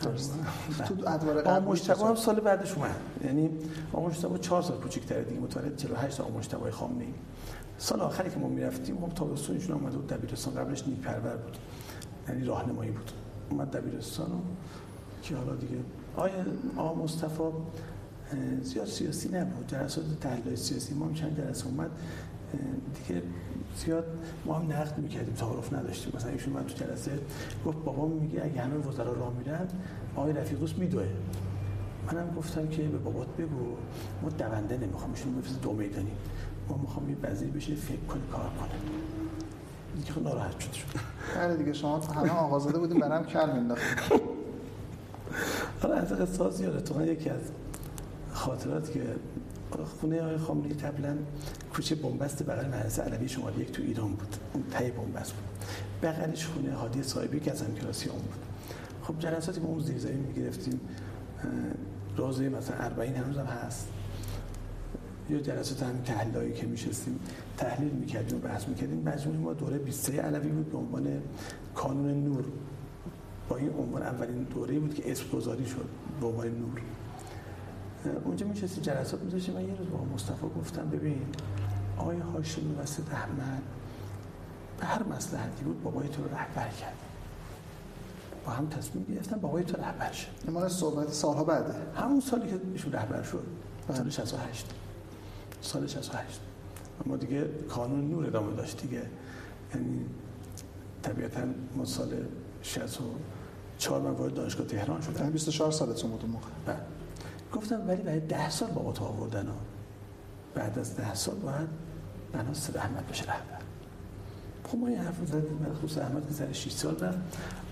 تو 0.88 0.94
ادوار 1.06 1.42
قبل 1.42 1.64
مجتبی 1.64 2.02
هم 2.02 2.14
سال 2.14 2.40
بعدش 2.40 2.74
اومد. 2.74 2.96
یعنی 3.24 3.50
مجتبی 3.94 4.38
4 4.38 4.62
سال 4.62 4.76
کوچیک‌تره 4.76 5.24
دیگه 5.24 5.40
متولد 5.40 5.76
48 5.76 6.16
سال 6.16 6.32
مجتبی 6.32 6.70
خامنه‌ای. 6.70 7.12
سال 7.78 8.00
آخری 8.00 8.30
که 8.30 8.38
ما 8.38 8.48
می‌رفتیم 8.48 8.98
خب 9.00 9.14
تابستونشون 9.14 9.76
اومد 9.76 9.92
بود 9.92 10.06
دبیرستان 10.06 10.54
قبلش 10.54 10.88
نیپرور 10.88 11.36
بود. 11.36 11.56
یعنی 12.28 12.44
راهنمایی 12.44 12.90
بود. 12.90 13.10
اومد 13.50 13.70
دبیرستان 13.70 14.42
که 15.22 15.36
حالا 15.36 15.56
دیگه 15.56 15.76
آیا 16.16 16.34
آقا 16.76 17.02
مصطفی 17.02 17.42
زیاد 18.62 18.86
سیاسی 18.86 19.28
نبود. 19.28 19.66
جلسات 19.66 20.04
تحلیل 20.20 20.54
سیاسی 20.54 20.94
ما 20.94 21.06
هم 21.06 21.14
چند 21.14 21.36
جلسه 21.36 21.66
اومد. 21.66 21.90
دیگه 22.94 23.22
زیاد 23.76 24.04
ما 24.46 24.54
هم 24.54 24.72
نقد 24.72 24.98
می‌کردیم 24.98 25.34
تعارف 25.34 25.72
نداشتیم. 25.72 26.12
مثلا 26.16 26.30
ایشون 26.30 26.52
من 26.52 26.64
تو 26.64 26.84
جلسه 26.84 27.10
گفت 27.66 27.78
بابا 27.84 28.06
میگه 28.06 28.44
اگه 28.44 28.60
همه 28.60 28.74
وزرا 28.74 29.12
راه 29.12 29.32
میرن 29.38 29.68
آقای 30.16 30.32
رفیقوس 30.32 30.74
میدوه. 30.74 31.06
منم 32.12 32.34
گفتم 32.36 32.68
که 32.68 32.82
به 32.82 32.98
بابات 32.98 33.28
بگو 33.28 33.76
ما 34.22 34.28
دونده 34.28 34.76
نمی‌خوام. 34.76 35.10
ایشون 35.10 35.34
بفرست 35.34 35.62
دو 35.62 35.72
میدانی. 35.72 36.12
ما 36.68 36.76
می‌خوام 36.76 37.10
یه 37.10 37.16
وزیر 37.22 37.50
بشه 37.50 37.74
فکر 37.74 37.96
کنه 38.08 38.22
کار 38.32 38.50
کنه. 38.60 38.70
دیگه 39.96 40.12
خب 40.12 40.22
ناراحت 40.22 40.60
شد. 40.60 40.72
شد 40.72 40.86
بله 41.36 41.56
دیگه 41.56 41.72
شما 41.72 41.98
همه 41.98 42.30
آغازاده 42.30 42.78
بودیم 42.78 42.98
برام 42.98 43.24
کل 43.24 43.50
مینداختیم 43.52 44.20
حالا 45.82 45.94
از 45.94 46.12
قصاص 46.12 46.60
یادتون 46.60 47.06
یکی 47.06 47.30
از 47.30 47.40
خاطرات 48.32 48.92
که 48.92 49.02
خونه 49.78 50.22
های 50.22 50.36
خامنه‌ای 50.38 50.74
قبلا 50.74 51.16
کوچه 51.74 51.94
بنبست 51.94 52.42
بغل 52.42 52.66
مدرسه 52.66 53.02
علوی 53.02 53.28
شمالی 53.28 53.60
یک 53.60 53.72
تو 53.72 53.82
ایران 53.82 54.08
بود. 54.08 54.36
اون 54.52 54.64
تای 54.70 54.90
بنبست 54.90 55.32
بود. 55.32 55.44
بغلش 56.02 56.46
خونه 56.46 56.74
هادی 56.74 57.02
صاحبی 57.02 57.40
که 57.40 57.50
از 57.50 57.64
کلاسی 57.80 58.08
اون 58.08 58.20
بود. 58.20 58.40
خب 59.02 59.18
جلساتی 59.18 59.60
با 59.60 59.68
اون 59.68 59.80
زیر 59.80 59.98
زمین 59.98 60.18
می‌گرفتیم 60.18 60.80
روزه 62.16 62.48
مثلا 62.48 62.90
40 62.96 63.14
هنوز 63.14 63.38
هم 63.38 63.46
هست. 63.46 63.88
یا 65.30 65.40
جلسات 65.40 65.82
هم 65.82 66.02
تحلیلایی 66.04 66.52
که 66.52 66.66
میشستیم 66.66 67.20
تحلیل 67.56 67.90
می‌کردیم 67.90 68.38
و 68.38 68.40
بحث 68.40 68.68
می‌کردیم. 68.68 69.02
مجموعه 69.08 69.38
ما 69.38 69.52
دوره 69.52 69.78
23 69.78 70.22
علوی 70.22 70.48
بود 70.48 70.72
به 70.72 70.78
عنوان 70.78 71.22
کانون 71.74 72.24
نور. 72.24 72.44
با 73.48 73.56
این 73.56 73.70
عنوان 73.70 74.02
اولین 74.02 74.42
دوره 74.42 74.78
بود 74.78 74.94
که 74.94 75.10
اسم 75.10 75.24
گذاری 75.32 75.66
شد 75.66 75.88
به 76.20 76.26
عنوان 76.26 76.46
نور. 76.46 76.80
اونجا 78.24 78.46
میشستی 78.46 78.80
جلسات 78.80 79.20
میذاشتی؟ 79.20 79.52
من 79.52 79.68
یه 79.68 79.74
روز 79.74 79.88
با 79.90 80.04
مصطفی 80.14 80.46
گفتم 80.60 80.90
ببین 80.90 81.26
آقای 81.98 82.18
هاشمی 82.18 82.74
و 82.74 82.86
سید 82.86 83.08
احمد 83.12 83.62
به 84.80 84.86
هر 84.86 85.02
مسلحتی 85.02 85.64
بود 85.64 85.82
بابای 85.82 86.08
تو 86.08 86.22
رو 86.22 86.28
رهبر 86.28 86.68
کرد. 86.68 86.94
با 88.46 88.52
هم 88.52 88.68
تصمیم 88.68 89.04
گرفتن 89.04 89.36
بابای 89.36 89.64
تو 89.64 89.76
رهبر 89.76 90.12
شد. 90.12 90.50
ما 90.50 90.68
صحبت 90.68 91.12
سالها 91.12 91.44
بعده. 91.44 91.74
همون 91.96 92.20
سالی 92.20 92.50
که 92.50 92.60
ایشون 92.72 92.92
رهبر 92.92 93.22
شد. 93.22 93.46
سال 93.88 94.10
68 94.10 94.66
سال 95.62 95.86
68 95.86 96.40
ما 97.06 97.16
دیگه 97.16 97.44
کانون 97.68 98.10
نور 98.10 98.26
ادامه 98.26 98.56
داشت 98.56 98.82
دیگه. 98.82 99.02
یعنی 99.74 100.06
طبیعتا 101.02 101.40
ما 101.76 101.84
سال 101.84 102.08
64 102.62 104.00
من 104.00 104.10
وارد 104.10 104.34
دانشگاه 104.34 104.66
تهران 104.66 105.00
شدم 105.00 105.30
24 105.30 105.70
سالتون 105.70 106.10
بود 106.10 106.22
اون 106.22 106.30
موقع. 106.30 106.46
بله. 106.66 106.99
گفتم 107.52 107.88
ولی 107.88 108.02
برای 108.02 108.20
ده 108.20 108.50
سال 108.50 108.70
بابا 108.70 108.92
تو 108.92 109.04
آوردن 109.04 109.46
ها. 109.46 109.56
بعد 110.54 110.78
از 110.78 110.96
ده 110.96 111.14
سال 111.14 111.34
باید 111.34 111.68
بنا 112.32 112.54
سید 112.54 112.76
احمد 112.76 113.06
بشه 113.06 113.24
رهبر. 113.24 113.60
خب 114.64 114.78
ما 114.78 114.86
این 114.86 114.98
حرف 114.98 115.26
زدیم 115.26 115.66
مخصوص 115.70 115.98
احمد 115.98 116.28
که 116.28 116.34
سر 116.34 116.52
6 116.52 116.72
سال 116.72 116.96
رفت. 116.98 117.18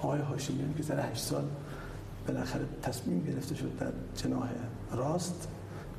آقای 0.01 0.21
هاشمی 0.21 0.63
هم 0.63 0.75
که 0.75 0.83
سر 0.83 1.11
8 1.11 1.23
سال 1.23 1.45
بالاخره 2.27 2.65
تصمیم 2.83 3.25
گرفته 3.25 3.55
شد 3.55 3.79
در 3.79 3.93
جناح 4.17 4.49
راست 4.93 5.49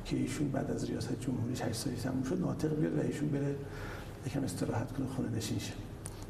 که 0.04 0.16
ایشون 0.16 0.48
بعد 0.48 0.70
از 0.70 0.84
ریاست 0.84 1.20
جمهوریش 1.20 1.62
8 1.62 1.74
سالی 1.74 1.96
تموم 1.96 2.22
شد 2.22 2.40
ناطق 2.40 2.74
بیاد 2.76 2.98
و 2.98 3.00
ایشون 3.00 3.28
بره 3.28 3.56
یکم 4.26 4.44
استراحت 4.44 4.92
کنه 4.92 5.06
خونه 5.06 5.28
نشین 5.28 5.58
شه 5.58 5.72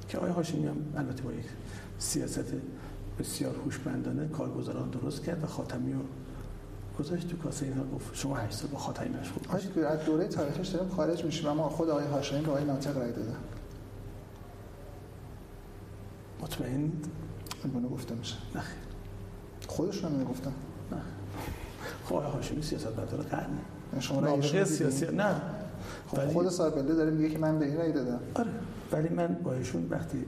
که 0.09 0.19
آقای 0.19 0.31
هاشمی 0.31 0.67
هم 0.67 0.77
البته 0.97 1.23
با 1.23 1.33
یک 1.33 1.47
سیاست 1.99 2.45
بسیار 3.19 3.55
هوشمندانه 3.65 4.29
کارگزاران 4.29 4.91
درست 4.91 5.25
کرد 5.25 5.45
و 5.45 5.47
خاتمی 5.47 5.93
رو 5.93 6.01
گذاشت 6.98 7.29
تو 7.29 7.37
کاسه 7.37 7.66
اینا 7.66 7.85
گفت 7.94 8.14
شما 8.14 8.37
8 8.37 8.53
سال 8.53 8.70
با 8.70 8.79
خاتمی 8.79 9.09
مشغول 9.09 9.53
باشید. 9.53 9.79
از 9.79 10.05
دوره 10.05 10.29
تاریخش 10.29 10.68
داریم 10.68 10.88
خارج 10.88 11.24
میشیم 11.24 11.46
اما 11.46 11.68
خود 11.68 11.90
آقای 11.90 12.07
هاشمی 12.07 12.40
به 12.40 12.50
آقای 12.50 12.64
ناطق 12.64 12.96
رای 12.96 13.12
دادن 13.12 13.37
مطمئن؟ 16.42 16.92
اینو 17.74 17.88
گفته 17.88 18.14
میشه. 18.14 18.37
نه. 18.55 18.62
خودشون 19.68 20.12
هم 20.12 20.18
می‌گفتن 20.18 20.53
نه. 20.92 20.98
خب 22.05 22.14
آقای 22.14 22.33
هاشمی 22.33 22.62
سیاست 22.62 22.87
مدار 22.87 23.20
قرنه 23.20 24.00
شما 24.00 24.20
رأی 24.20 24.64
سیاسی 24.64 25.07
نه. 25.07 25.40
خب 26.09 26.33
خود 26.33 26.48
صاحب 26.48 26.74
بنده 26.74 26.94
داره 26.94 27.11
میگه 27.11 27.29
که 27.29 27.38
من 27.38 27.59
به 27.59 27.66
این 27.66 27.76
رأی 27.76 27.92
دادم. 27.92 28.20
آره. 28.35 28.50
ولی 28.92 29.09
من 29.09 29.35
با 29.44 29.55
ایشون 29.55 29.87
وقتی 29.90 30.24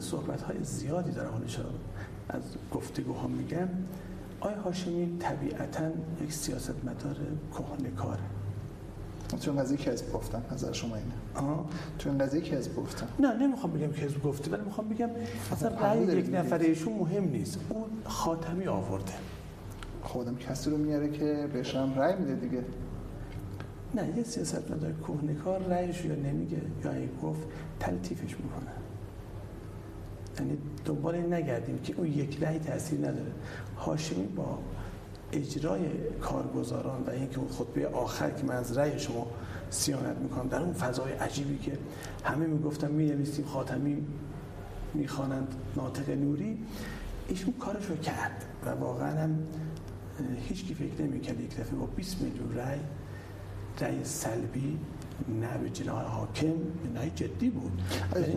صحبت 0.00 0.42
های 0.42 0.64
زیادی 0.64 1.10
در 1.10 1.26
حالش 1.26 1.58
از 2.28 2.42
گفتگوها 2.72 3.28
میگم 3.28 3.68
آیا 4.40 4.60
هاشمی 4.60 5.16
طبیعتا 5.20 5.90
یک 6.22 6.32
سیاست 6.32 6.84
مدار 6.84 7.16
کهنه 7.52 7.90
کاره. 7.90 8.20
تو 9.42 9.50
این 9.50 9.60
قضیه 9.60 9.76
کذب 9.76 10.12
گفتم 10.12 10.42
نظر 10.52 10.72
شما 10.72 10.96
اینه. 10.96 11.48
آه. 11.48 11.66
تو 11.98 12.10
این 12.10 12.18
قضیه 12.18 12.40
کذب 12.40 12.76
گفتم 12.76 13.08
نه 13.18 13.34
نمی‌خوام 13.34 13.72
بگم 13.72 13.92
کذب 13.92 14.22
گفته 14.22 14.50
ولی 14.50 14.62
می‌خوام 14.62 14.88
بگم 14.88 15.08
اصلا 15.52 15.68
رأی 15.68 16.04
یک 16.04 16.34
نفر 16.34 16.58
ایشون 16.58 16.92
مهم 16.92 17.24
نیست. 17.24 17.58
اون 17.68 17.84
خاتمی 18.04 18.66
آورده. 18.66 19.12
خودم 20.02 20.36
کسی 20.36 20.70
رو 20.70 20.76
میاره 20.76 21.10
که 21.10 21.48
بهش 21.52 21.74
هم 21.74 21.94
رأی 21.98 22.16
میده 22.16 22.34
دیگه. 22.34 22.64
نه 23.94 24.16
یه 24.16 24.22
سیاست 24.22 24.70
مدار 24.70 24.92
کهنه 25.06 25.34
کار 25.34 25.62
رأیش 25.62 26.04
یا 26.04 26.14
نمیگه 26.14 26.60
یا 26.84 26.92
گفت 27.22 27.40
تلطیفش 27.80 28.36
می‌کنه. 28.40 28.70
یعنی 30.40 30.58
دنبال 30.84 31.34
نگردیم 31.34 31.78
که 31.78 31.94
اون 31.96 32.06
یک 32.06 32.42
رأی 32.42 32.58
تاثیر 32.58 32.98
نداره. 32.98 33.32
هاشمی 33.78 34.26
با 34.26 34.58
اجرای 35.32 35.80
کارگزاران 36.20 37.02
و 37.02 37.10
اینکه 37.10 37.38
اون 37.38 37.48
خطبه 37.48 37.88
آخر 37.88 38.30
که 38.30 38.44
من 38.44 38.56
از 38.56 38.78
رأی 38.78 38.98
شما 38.98 39.26
سیانت 39.70 40.16
می‌کنم 40.16 40.48
در 40.48 40.62
اون 40.62 40.72
فضای 40.72 41.12
عجیبی 41.12 41.58
که 41.58 41.78
همه 42.24 42.46
می‌گفتن 42.46 42.90
می 42.90 43.06
نویسیم 43.06 43.44
خاتمی 43.44 44.06
می‌خوانند 44.94 45.54
ناطق 45.76 46.10
نوری 46.10 46.58
ایشون 47.28 47.52
کارش 47.52 47.86
رو 47.86 47.96
کرد 47.96 48.44
و 48.66 48.70
واقعا 48.70 49.22
هم 49.22 49.38
هیچ 50.48 50.64
کی 50.64 50.74
فکر 50.74 51.02
نمی‌کرد 51.02 51.40
یک 51.40 51.56
دفعه 51.56 51.74
با 51.78 51.86
20 51.86 52.22
میلیون 52.22 52.54
رأی 52.54 52.80
رأی 53.80 54.04
سلبی 54.04 54.78
نه 55.40 55.58
به 55.58 55.70
جناح 55.70 56.02
حاکم 56.02 56.46
نه 56.94 57.10
جدی 57.14 57.50
بود. 57.50 57.72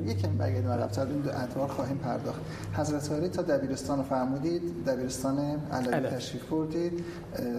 یکم 0.06 0.38
برگردیم 0.38 0.70
عقب‌تر 0.70 1.06
این 1.06 1.20
دو 1.20 1.30
ادوار 1.30 1.68
خواهیم 1.68 1.98
پرداخت. 1.98 2.40
حضرت 2.74 3.12
علی 3.12 3.30
تا 3.30 3.42
دبیرستان 3.42 3.98
رو 3.98 4.04
فرمودید 4.04 4.86
دبیرستان 4.86 5.40
علوی 5.72 6.10
تشریف 6.10 6.44
بردید 6.44 7.04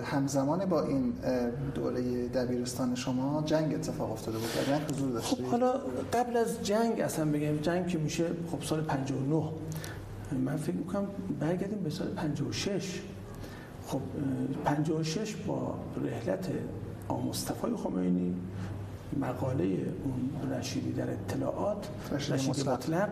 همزمان 0.05 0.65
با 0.65 0.85
این 0.85 1.13
دوره 1.75 2.29
دبیرستان 2.29 2.95
شما 2.95 3.43
جنگ 3.47 3.75
اتفاق 3.75 4.13
افتاده 4.13 4.39
بود. 4.39 4.49
جنگ 4.67 4.83
حضور 4.91 5.11
داشتید؟ 5.11 5.39
خب 5.39 5.51
حالا 5.51 5.73
قبل 6.13 6.37
از 6.37 6.63
جنگ 6.63 7.01
اصلا 7.01 7.25
بگم 7.25 7.57
جنگ 7.57 7.87
که 7.87 7.99
میشه 7.99 8.25
خب 8.53 8.63
سال 8.63 8.81
59 8.81 9.45
من 10.45 10.57
فکر 10.57 10.77
می‌کنم 10.77 11.07
برگردیم 11.41 11.79
به 11.79 11.91
سال 11.91 12.09
56 12.09 13.01
خب 13.87 14.01
56 14.65 15.37
با 15.37 15.75
رحلت 16.05 16.49
مصطفی 17.29 17.67
خمینی 17.77 18.35
مقاله 19.17 19.65
اون 20.05 20.53
رشیدی 20.53 20.93
در 20.93 21.11
اطلاعات 21.11 21.89
رشیدی 22.13 22.71
مطلق. 22.71 23.09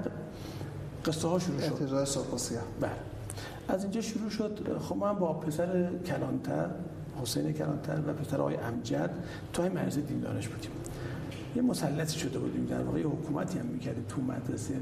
قصه 1.04 1.28
ها 1.28 1.38
شروع 1.38 1.60
شد. 1.60 1.72
احتجاج 1.72 2.08
سرخ 2.08 2.24
بله. 2.80 2.90
از 3.68 3.82
اینجا 3.82 4.00
شروع 4.00 4.30
شد. 4.30 4.78
خب 4.80 4.96
من 4.96 5.12
با 5.12 5.32
پسر 5.32 5.90
کلانتر 6.06 6.70
حسین 7.22 7.52
کلانتر 7.52 8.00
و 8.06 8.12
پسر 8.12 8.40
آقای 8.40 8.56
امجد 8.56 9.10
تو 9.52 9.62
های 9.62 9.70
مرز 9.70 9.98
دین 9.98 10.20
دانش 10.20 10.48
بودیم. 10.48 10.70
یه 11.56 11.62
مسلطی 11.62 12.18
شده 12.18 12.38
بودیم 12.38 12.66
در 12.66 12.82
واقع 12.82 13.02
حکومتی 13.02 13.58
هم 13.58 13.66
می‌کردیم 13.66 14.04
تو 14.08 14.22
مدرسه. 14.22 14.74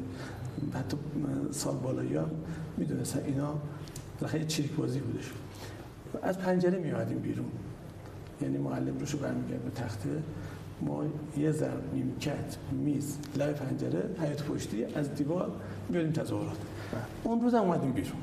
حتی 0.74 0.96
سال 1.50 1.76
بالایی 1.76 2.16
هم 2.16 2.30
می‌دونستن 2.76 3.20
اینا 3.24 3.54
خیلی 4.26 4.44
چریک 4.44 4.72
بازی 4.72 5.00
بودش. 5.00 5.32
از 6.22 6.38
پنجره 6.38 6.78
میادیم 6.78 7.18
بیرون. 7.18 7.46
یعنی 8.42 8.58
معلم 8.58 8.98
روشو 8.98 9.18
برمیگرد 9.18 9.62
به 9.62 9.70
تخته. 9.70 10.08
ما 10.82 11.04
یه 11.38 11.52
ضرب 11.52 11.94
نیمکت 11.94 12.56
میز 12.72 13.18
لای 13.36 13.52
پنجره 13.52 14.10
حیات 14.20 14.42
پشتی 14.42 14.84
از 14.84 15.14
دیوار 15.14 15.50
میاریم 15.88 16.12
تظاهرات. 16.12 16.56
اون 17.24 17.40
روز 17.40 17.54
هم 17.54 17.62
اومدیم 17.62 17.92
بیرون. 17.92 18.18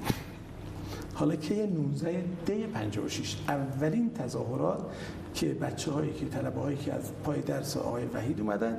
حالا 1.13 1.35
که 1.35 1.67
19 1.67 2.23
دی 2.45 2.67
56 2.67 3.37
اولین 3.47 4.13
تظاهرات 4.13 4.85
که 5.33 5.47
بچه 5.53 5.91
هایی 5.91 6.13
که 6.13 6.25
طلبه 6.25 6.61
هایی 6.61 6.77
که 6.77 6.93
از 6.93 7.11
پای 7.23 7.41
درس 7.41 7.77
آقای 7.77 8.05
وحید 8.05 8.39
اومدن 8.39 8.77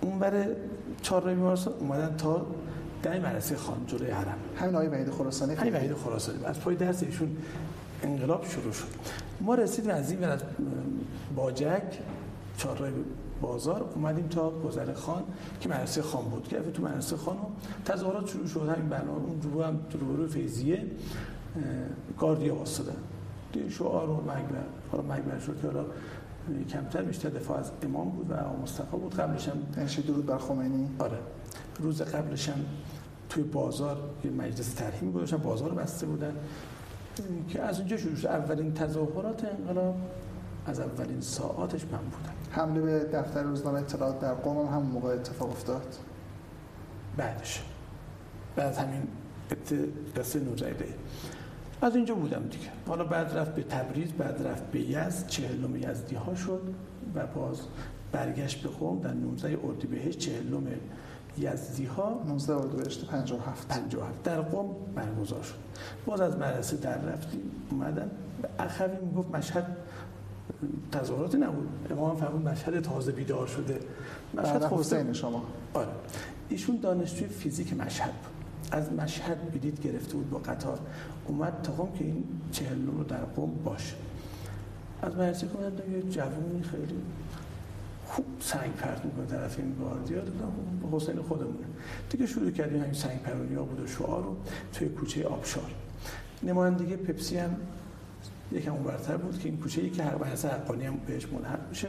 اون 0.00 0.20
چهار 1.02 1.22
رای 1.22 1.34
بیمارستان 1.34 1.74
اومدن 1.80 2.16
تا 2.16 2.46
در 3.02 3.18
مدرسه 3.18 3.56
خان 3.56 3.86
جلوی 3.86 4.10
حرم. 4.10 4.38
همین 4.56 4.74
آقای 4.74 4.88
وحید 4.88 5.10
خراسانی 5.10 5.54
همین 5.54 5.74
وحید 5.74 5.94
خراسانی. 5.94 6.44
از 6.44 6.60
پای 6.60 6.76
درس 6.76 7.02
ایشون 7.02 7.36
انقلاب 8.02 8.46
شروع 8.46 8.72
شد. 8.72 8.86
ما 9.40 9.54
رسیدیم 9.54 9.90
از 9.90 10.10
این 10.10 10.24
از 10.24 10.40
باجک 11.36 11.82
چهار 12.56 12.92
بازار 13.40 13.90
اومدیم 13.94 14.28
تا 14.28 14.50
گذر 14.50 14.92
خان 14.92 15.22
که 15.60 15.68
مدرسه 15.68 16.02
خان 16.02 16.24
بود. 16.24 16.48
که 16.48 16.60
تو 16.60 16.82
مدرسه 16.82 17.16
خان 17.16 17.36
تظاهرات 17.84 18.28
شروع 18.28 18.46
شد. 18.46 18.68
همین 18.68 18.88
برنامه 18.88 19.18
اون 19.18 19.40
رو 19.52 19.62
هم 19.62 19.78
رو 20.16 20.28
فیزیه 20.28 20.86
گاردیا 22.18 22.56
دیگه 23.52 23.70
شعار 23.70 24.10
و 24.10 24.16
مگبر 24.16 24.64
حالا 24.92 25.04
مگبر 25.04 25.38
شد 25.38 25.60
که 25.60 25.66
حالا 25.66 25.84
کمتر 26.68 27.02
بیشتر 27.02 27.28
دفاع 27.28 27.58
از 27.58 27.70
امام 27.82 28.10
بود 28.10 28.30
و 28.30 28.62
مصطفی 28.62 28.96
بود. 28.96 29.14
قبلش 29.14 29.48
هم 29.48 29.56
یعنی 29.76 30.02
درود 30.06 30.26
بر 30.26 30.38
خمینی؟ 30.38 30.88
آره. 30.98 31.18
روز 31.78 32.02
قبلش 32.02 32.48
هم 32.48 32.64
توی 33.28 33.42
بازار 33.42 33.96
یه 34.24 34.30
مجلس 34.30 34.74
ترحیم 34.74 35.12
گذاشتن 35.12 35.36
بازار 35.36 35.74
بسته 35.74 36.06
بودن. 36.06 36.36
که 37.48 37.62
از 37.62 37.78
اونجا 37.78 37.96
شروع 37.96 38.16
شد. 38.16 38.26
اولین 38.26 38.74
تظاهرات 38.74 39.44
انقلاب 39.44 39.96
از 40.66 40.80
اولین 40.80 41.20
ساعاتش 41.20 41.84
من 41.84 41.98
بودم. 41.98 42.34
حمله 42.50 42.80
به 42.80 42.98
دفتر 42.98 43.42
روزنامه 43.42 43.78
اطلاعات 43.78 44.20
در 44.20 44.34
قوم 44.34 44.66
هم 44.66 44.82
موقع 44.82 45.08
اتفاق 45.08 45.50
افتاد؟ 45.50 45.94
بعدش. 47.16 47.62
بعد 48.56 48.76
همین 48.76 49.02
قصه 50.16 50.40
نوزایده 50.40 50.88
از 51.82 51.96
اینجا 51.96 52.14
بودم 52.14 52.42
دیگه. 52.42 52.68
حالا 52.88 53.04
بعد 53.04 53.38
رفت 53.38 53.54
به 53.54 53.62
تبریز 53.62 54.12
بعد 54.12 54.46
رفت 54.46 54.64
به 54.64 54.80
یزد. 54.80 55.26
چهلم 55.26 55.76
یزدی 55.76 56.16
ها 56.16 56.34
شد 56.34 56.74
و 57.14 57.26
باز 57.26 57.60
برگشت 58.12 58.62
به 58.62 58.68
قوم 58.68 59.00
در 59.00 59.12
19 59.12 59.58
اردیبهشت. 59.64 60.18
چهلم 60.18 60.66
یزدی 61.38 61.84
ها 61.84 62.22
19 62.28 62.54
اردیبهشت 62.54 63.06
57 63.10 63.68
57 63.68 64.22
در 64.22 64.40
قم 64.40 64.66
برگزار 64.94 65.42
شد. 65.42 65.54
باز 66.06 66.20
از 66.20 66.36
مدرسه 66.36 66.76
در 66.76 66.98
رفتیم 66.98 67.50
اومدن 67.70 68.10
به 68.42 68.48
اخوی 68.58 68.96
می‌گفت 69.02 69.34
مشهد 69.34 69.76
تظاهراتی 70.92 71.36
نبود. 71.36 71.68
امام 71.90 72.16
فرمود 72.16 72.48
مشهد 72.48 72.80
تازه 72.80 73.12
بیدار 73.12 73.46
شده. 73.46 73.78
مشهد 74.34 74.64
حسین 74.64 75.12
شما. 75.12 75.44
آره. 75.74 75.88
ایشون 76.48 76.76
دانشجوی 76.76 77.28
فیزیک 77.28 77.74
مشهد 77.74 78.12
بود. 78.12 78.32
از 78.72 78.92
مشهد 78.92 79.50
بیدید 79.52 79.80
گرفته 79.80 80.14
بود 80.14 80.30
با 80.30 80.38
قطار. 80.38 80.78
اومد 81.26 81.60
تا 81.62 81.72
قم 81.72 81.98
که 81.98 82.04
این 82.04 82.24
چهل 82.52 82.86
رو 82.86 83.04
در 83.04 83.24
قم 83.24 83.50
باشه. 83.64 83.94
از 85.02 85.14
مدرسه 85.14 85.46
که 85.46 85.92
یه 85.92 86.02
جوونی 86.02 86.62
خیلی 86.62 86.96
خوب 88.06 88.24
سنگ 88.40 88.72
پرت 88.72 89.04
می‌کنه 89.04 89.26
طرف 89.26 89.58
این 89.58 89.74
گاردیا 89.80 90.18
دادم 90.18 90.52
حسین 90.92 91.22
خودمونه. 91.22 91.66
دیگه 92.10 92.26
شروع 92.26 92.50
کردیم 92.50 92.80
همین 92.80 92.92
سنگ 92.92 93.22
پرونی 93.22 93.54
ها 93.54 93.62
بود 93.62 93.80
و 93.80 93.86
شعار 93.86 94.22
رو 94.22 94.36
توی 94.72 94.88
کوچه 94.88 95.26
آبشار. 95.26 95.70
نمایندگی 96.42 96.96
پپسی 96.96 97.36
هم 97.36 97.56
یکم 98.52 98.72
اونورتر 98.72 99.16
بود 99.16 99.38
که 99.38 99.48
این 99.48 99.58
کوچه 99.58 99.80
ای 99.80 99.90
که 99.90 100.02
هر 100.02 100.14
بحث 100.14 100.44
حقانی 100.44 100.86
هم 100.86 100.96
بهش 101.06 101.26
ملحق 101.32 101.68
میشه. 101.68 101.88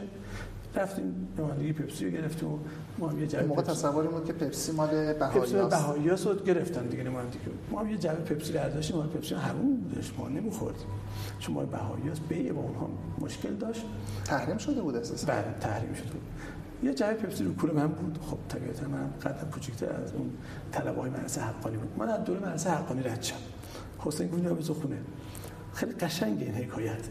رفتیم 0.74 1.28
نمایندگی 1.38 1.72
پپسی 1.72 2.04
رو 2.04 2.10
گرفتیم 2.10 2.52
و 2.52 2.58
ما 2.98 3.08
هم 3.08 3.20
یه 3.20 3.26
جعبه 3.26 3.46
موقع 3.46 3.62
تصوری 3.62 4.08
بود 4.08 4.24
که 4.24 4.32
پپسی 4.32 4.72
مال 4.72 4.88
بهایی 5.12 5.40
پپسی 5.40 5.54
بهایی 5.54 6.08
رو 6.08 6.34
گرفتن 6.34 6.86
دیگه 6.86 7.02
نمایندگی 7.02 7.38
ما 7.70 7.80
هم 7.80 7.90
یه 7.90 7.98
جعبه 7.98 8.34
پپسی 8.34 8.52
رو 8.52 8.70
داشتیم 8.74 8.96
ما 8.96 9.02
پپسی 9.02 9.34
حروم 9.34 9.76
بودش 9.76 10.12
ما 10.18 10.28
نمیخوردیم. 10.28 10.86
چون 11.38 11.54
ما 11.54 11.64
بهایی 11.64 12.08
هست 12.08 12.20
بیع 12.28 12.52
با 12.52 12.60
اونها 12.60 12.90
مشکل 13.18 13.54
داشت. 13.54 13.84
تحریم 14.24 14.58
شده 14.58 14.82
بود 14.82 14.96
اساسا 14.96 15.26
بله 15.26 15.54
تحریم 15.60 15.94
شده 15.94 16.10
بود. 16.10 16.22
یه 16.82 16.94
جعبه 16.94 17.14
پپسی 17.14 17.44
رو 17.44 17.54
کول 17.54 17.70
من 17.70 17.86
بود. 17.86 18.18
خب 18.30 18.38
طبیعتا 18.48 18.88
من 18.88 19.10
قدم 19.22 19.50
کوچیک‌تر 19.50 19.92
از 19.92 20.12
اون 20.12 20.30
طلبه‌های 20.72 21.10
مدرسه 21.10 21.40
حقانی 21.40 21.76
بود. 21.76 21.88
من 21.98 22.08
از 22.08 22.24
دوره 22.24 22.40
مدرسه 22.40 22.70
حقانی 22.70 23.02
رد 23.02 23.22
شدم. 23.22 23.38
حسین 23.98 24.28
گفت 24.28 24.42
به 24.42 24.74
خونه. 24.74 24.96
خیلی 25.78 25.92
قشنگ 25.92 26.42
این 26.42 26.54
حکایت. 26.54 27.04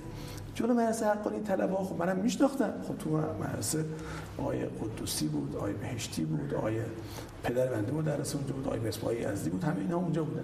جلو 0.55 0.73
مدرسه 0.73 1.05
حقانی 1.05 1.39
طلبه 1.39 1.73
ها 1.73 1.83
خب 1.83 1.95
منم 1.99 2.17
میشناختم. 2.17 2.73
خب 2.87 2.97
تو 2.97 3.09
مدرسه 3.43 3.85
آقای 4.37 4.65
قدوسی 4.65 5.27
بود 5.27 5.55
آقای 5.55 5.73
بهشتی 5.73 6.25
بود 6.25 6.53
آقای 6.53 6.79
پدر 7.43 7.67
بنده 7.67 7.91
مدرس 7.91 8.35
اونجا 8.35 8.53
بود 8.53 8.67
آقای 8.67 8.79
مصباحی 8.79 9.25
ازدی 9.25 9.49
بود 9.49 9.63
همه 9.63 9.79
اینا 9.79 9.97
اونجا 9.97 10.23
بودن. 10.23 10.43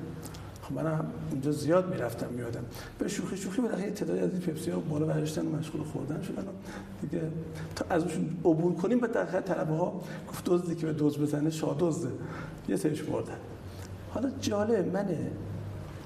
خب 0.62 0.74
منم 0.74 1.06
اونجا 1.32 1.52
زیاد 1.52 1.90
می‌رفتم 1.90 2.28
میادم 2.30 2.66
به 3.00 3.08
شوخی 3.08 3.38
شوخی 3.38 3.62
بالاخره 3.62 3.92
تعدادی 3.92 4.20
از 4.20 4.32
این 4.32 4.42
پپسی 4.42 4.72
ها 4.72 4.80
بالا 4.80 5.06
برداشتن 5.06 5.46
مشغول 5.46 5.84
خوردن 5.84 6.22
شدن 6.22 6.44
دیگه 7.02 7.22
تا 7.76 7.86
ازشون 7.90 8.38
عبور 8.46 8.76
کنیم 8.76 9.00
به 9.00 9.08
داخل 9.08 9.42
طلبه 9.42 9.74
ها 9.74 10.02
گفت 10.30 10.46
دزدی 10.46 10.76
که 10.76 10.86
به 10.86 10.94
دوز 10.94 11.18
بزنه 11.18 11.50
شاه 11.50 11.76
دزده 11.80 12.12
یه 12.70 12.76
سرش 12.76 13.02
بردن. 13.02 13.38
حالا 14.14 14.30
جالب 14.42 14.94
منه 14.94 15.32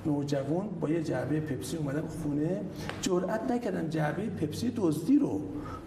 نوجوان 0.07 0.69
با 0.81 0.89
یه 0.89 1.03
جعبه 1.03 1.39
پپسی 1.39 1.77
اومدم 1.77 2.07
خونه. 2.07 2.61
جرئت 3.01 3.51
نکردم 3.51 3.87
جعبه 3.87 4.29
پپسی 4.29 4.73
دزدی 4.75 5.19
رو. 5.19 5.41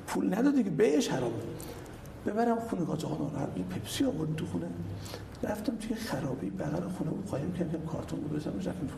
پول 0.06 0.34
نداده 0.34 0.62
که 0.62 0.70
بیش 0.70 1.08
حرام. 1.08 1.32
ببرم 2.26 2.60
خونه. 2.60 2.84
قاچاق 2.84 3.20
ناراحت 3.20 3.48
این 3.54 3.64
پپسی 3.64 4.04
آورد 4.04 4.36
تو 4.36 4.46
خونه. 4.46 4.66
رفتم 5.42 5.76
توی 5.76 5.94
خرابی. 5.96 6.50
بغل 6.50 6.88
خونه 6.88 7.10
بود. 7.10 7.26
قایم 7.26 7.52
کردم 7.52 7.86
کارتون 7.86 8.20
رو 8.20 8.36
بزنم. 8.36 8.56
رفتم 8.56 8.86
تو 8.86 8.94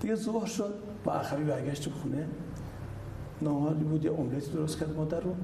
دیگه 0.00 0.14
ظهر 0.14 0.46
شد. 0.46 0.74
با 1.04 1.12
اخوی 1.12 1.44
برگشت 1.44 1.90
خونه. 1.90 2.26
ناهاری 3.42 3.84
بود. 3.84 4.04
یه 4.04 4.12
املتی 4.12 4.50
درست 4.50 4.78
کرد. 4.80 4.96
مادر 4.96 5.20
رو. 5.20 5.34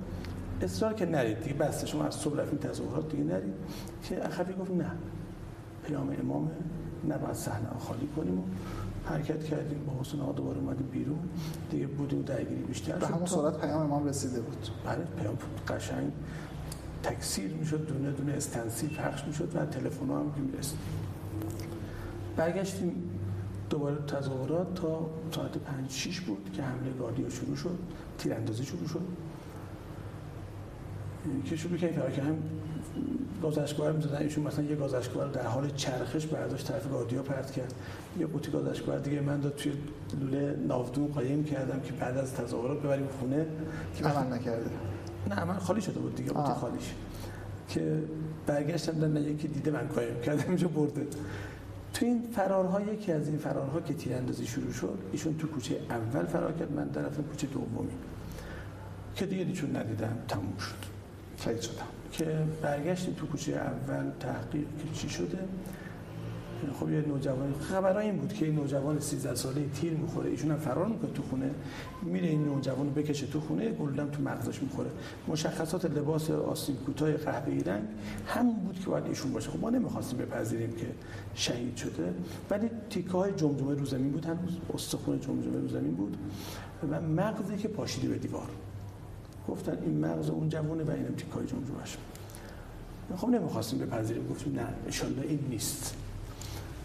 اصرار 0.61 0.93
که 0.93 1.07
نرید. 1.07 1.43
دیگه 1.43 1.57
بسته 1.57 1.87
شما 1.87 2.05
از 2.05 2.15
صبح 2.15 2.41
رفتیم 2.41 2.59
تظاهرات 2.59 3.09
دیگه 3.09 3.25
نرید. 3.25 3.55
که 4.03 4.27
اخوی 4.27 4.55
گفت 4.55 4.71
نه. 4.71 4.91
پیام 5.87 6.17
امامه. 6.21 6.51
نباید 7.09 7.35
صحنه 7.35 7.69
خالی 7.79 8.09
کنیم 8.17 8.39
و 8.39 8.43
حرکت 9.05 9.45
کردیم 9.45 9.85
با 9.87 10.01
حسین 10.01 10.21
آقا 10.21 10.33
دوباره 10.33 10.59
اومدیم 10.59 10.87
بیرون. 10.87 11.19
دیگه 11.71 11.87
بودیم 11.87 12.23
درگیری 12.23 12.63
بیشتر 12.63 12.97
به 12.97 13.07
همون 13.07 13.27
صورت 13.27 13.61
پیام 13.61 13.81
امام 13.81 14.07
رسیده 14.07 14.41
بود. 14.41 14.69
بله 14.87 15.05
پیام 15.05 15.39
قشنگ 15.69 16.13
تکثیر 17.03 17.55
می‌شد 17.55 17.87
دونه 17.87 18.11
دونه 18.11 18.33
استنسی 18.33 18.87
پخش 18.87 19.25
می‌شد 19.25 19.57
و 19.57 19.67
تلفن 19.67 20.11
هم 20.11 20.33
می‌رسید. 20.37 20.79
برگشتیم 22.37 22.93
دوباره 23.71 23.97
تظاهرات 24.07 24.75
تا 24.75 25.11
ساعت 25.31 25.59
5 25.59 25.91
6 25.91 26.21
بود 26.21 26.51
که 26.53 26.63
حمله 26.63 26.93
گاردیا 26.99 27.29
شروع 27.29 27.57
شد 27.57 27.79
تیراندازی 28.19 28.65
شروع 28.65 28.89
شد. 28.89 29.03
که 31.45 31.57
شروع 31.57 31.77
کردیم 31.77 32.03
که 32.17 32.23
گازشگاه 33.43 33.93
می‌زدن. 33.93 34.17
ایشون 34.17 34.45
مثلا 34.45 34.65
یه 34.65 34.77
گازشگاه 34.77 35.33
در 35.33 35.47
حال 35.47 35.71
چرخش 35.71 36.27
برداشت 36.27 36.67
طرف 36.67 36.91
گاردیا 36.91 37.23
پرت 37.23 37.51
کرد. 37.51 37.75
یه 38.19 38.27
قوطی 38.27 38.51
گازشگاه 38.51 38.99
دیگه 38.99 39.21
من 39.21 39.41
داد 39.41 39.55
توی 39.55 39.73
لوله 40.21 40.57
ناودون 40.69 41.07
قایم 41.07 41.45
کردم 41.45 41.81
که 41.81 41.93
بعد 41.93 42.19
از 42.19 42.35
تظاهرات 42.35 42.79
ببریم 42.79 43.07
خونه. 43.21 43.47
که 43.97 44.05
عمل 44.05 44.33
نکرده 44.33 44.71
نه 45.31 45.45
من 45.45 45.59
خالی 45.59 45.81
شده 45.81 46.01
بود 46.01 46.15
دیگه 46.15 46.33
بود 46.33 46.45
خالیش. 46.45 46.95
که 47.69 48.03
برگشتم 48.47 49.15
در 49.15 49.21
یکی 49.21 49.49
دیده 49.49 49.71
من 49.71 49.87
قایم 49.95 50.21
کردم 50.21 50.45
اینجا 50.49 50.69
برده. 50.69 51.07
تو 51.95 52.07
این 52.07 52.23
فرارها 52.37 52.81
یکی 52.81 53.13
از 53.13 53.29
این 53.29 53.39
فرارها 53.39 53.81
که 53.81 53.95
تیراندازی 53.95 54.47
شروع 54.47 54.73
شد 54.73 54.99
ایشون 55.13 55.39
تو 55.39 55.47
کوچه 55.47 55.81
اول 55.91 56.27
فرار 56.27 56.53
کرد 56.53 56.73
من 56.73 56.91
طرف 56.91 57.17
کوچه 57.31 57.47
دومی. 57.47 57.93
که 59.15 59.27
دیگه 59.27 59.45
دیشون 59.45 59.77
ندیدم 59.77 60.17
تموم 60.29 60.57
شد. 60.57 60.87
شهید 61.45 61.61
شدم 61.61 61.87
که 62.13 62.39
برگشتیم 62.63 63.15
تو 63.15 63.27
کوچه 63.27 63.53
اول 63.53 64.11
تحقیق 64.21 64.67
که 64.79 64.99
چی 64.99 65.09
شده. 65.09 65.39
خب 66.81 66.91
یه 66.91 67.01
نوجوان 67.09 67.55
خبر 67.61 67.97
این 67.97 68.17
بود 68.17 68.33
که 68.33 68.47
این 68.47 68.55
نوجوان 68.55 69.01
13 69.01 69.35
ساله 69.35 69.69
تیر 69.69 69.93
می‌خوره 69.93 70.31
ایشون 70.31 70.51
هم 70.51 70.57
فرار 70.57 70.87
می‌کنه 70.87 71.11
تو 71.11 71.23
خونه. 71.23 71.51
میره 72.03 72.29
این 72.29 72.45
نوجوان 72.45 72.87
رو 72.87 72.93
بکشه 72.93 73.27
تو 73.27 73.41
خونه 73.41 73.71
گلدم 73.71 74.11
تو 74.11 74.23
مغزش 74.23 74.63
می‌خوره. 74.63 74.91
مشخصات 75.29 75.85
لباس 75.85 76.31
آسیب 76.31 76.77
کوتاه 76.85 77.13
قهوه‌ای 77.13 77.63
رنگ 77.63 77.85
همون 78.27 78.57
بود 78.57 78.81
که 78.81 78.87
باید 78.87 79.07
ایشون 79.07 79.33
باشه. 79.33 79.51
خب 79.51 79.61
ما 79.61 79.71
نمی‌خواستیم 79.71 80.19
بپذیریم 80.19 80.73
که 80.73 80.87
شهید 81.35 81.77
شده 81.77 82.15
ولی 82.51 82.71
تیکه 82.91 83.11
های 83.11 83.33
جمجمه 83.33 83.75
رو 83.75 83.85
زمین 83.85 84.11
بود 84.11 84.25
هنوز 84.25 84.59
استخون 84.75 85.21
جمجمه 85.21 85.61
رو 85.61 85.69
زمین 85.69 85.95
بود 85.95 86.17
و 86.91 87.01
مغزی 87.01 87.57
که 87.57 87.69
پاشیده 87.69 88.09
به 88.09 88.19
دیوار. 88.19 88.49
گفتن 89.49 89.79
این 89.83 90.01
مغز 90.01 90.31
اون 90.31 90.49
جوونه 90.49 90.85
و 90.85 90.91
اینم 90.91 91.15
تیکه 91.15 91.33
های 91.35 91.47
جمجمهش 91.47 91.97
خب 93.17 93.29
نمی‌خواستیم 93.29 93.79
بپذیریم 93.79 94.29
گفتیم 94.29 94.55
نه 94.55 94.61
ان 94.61 95.23
این 95.23 95.39
نیست. 95.51 95.95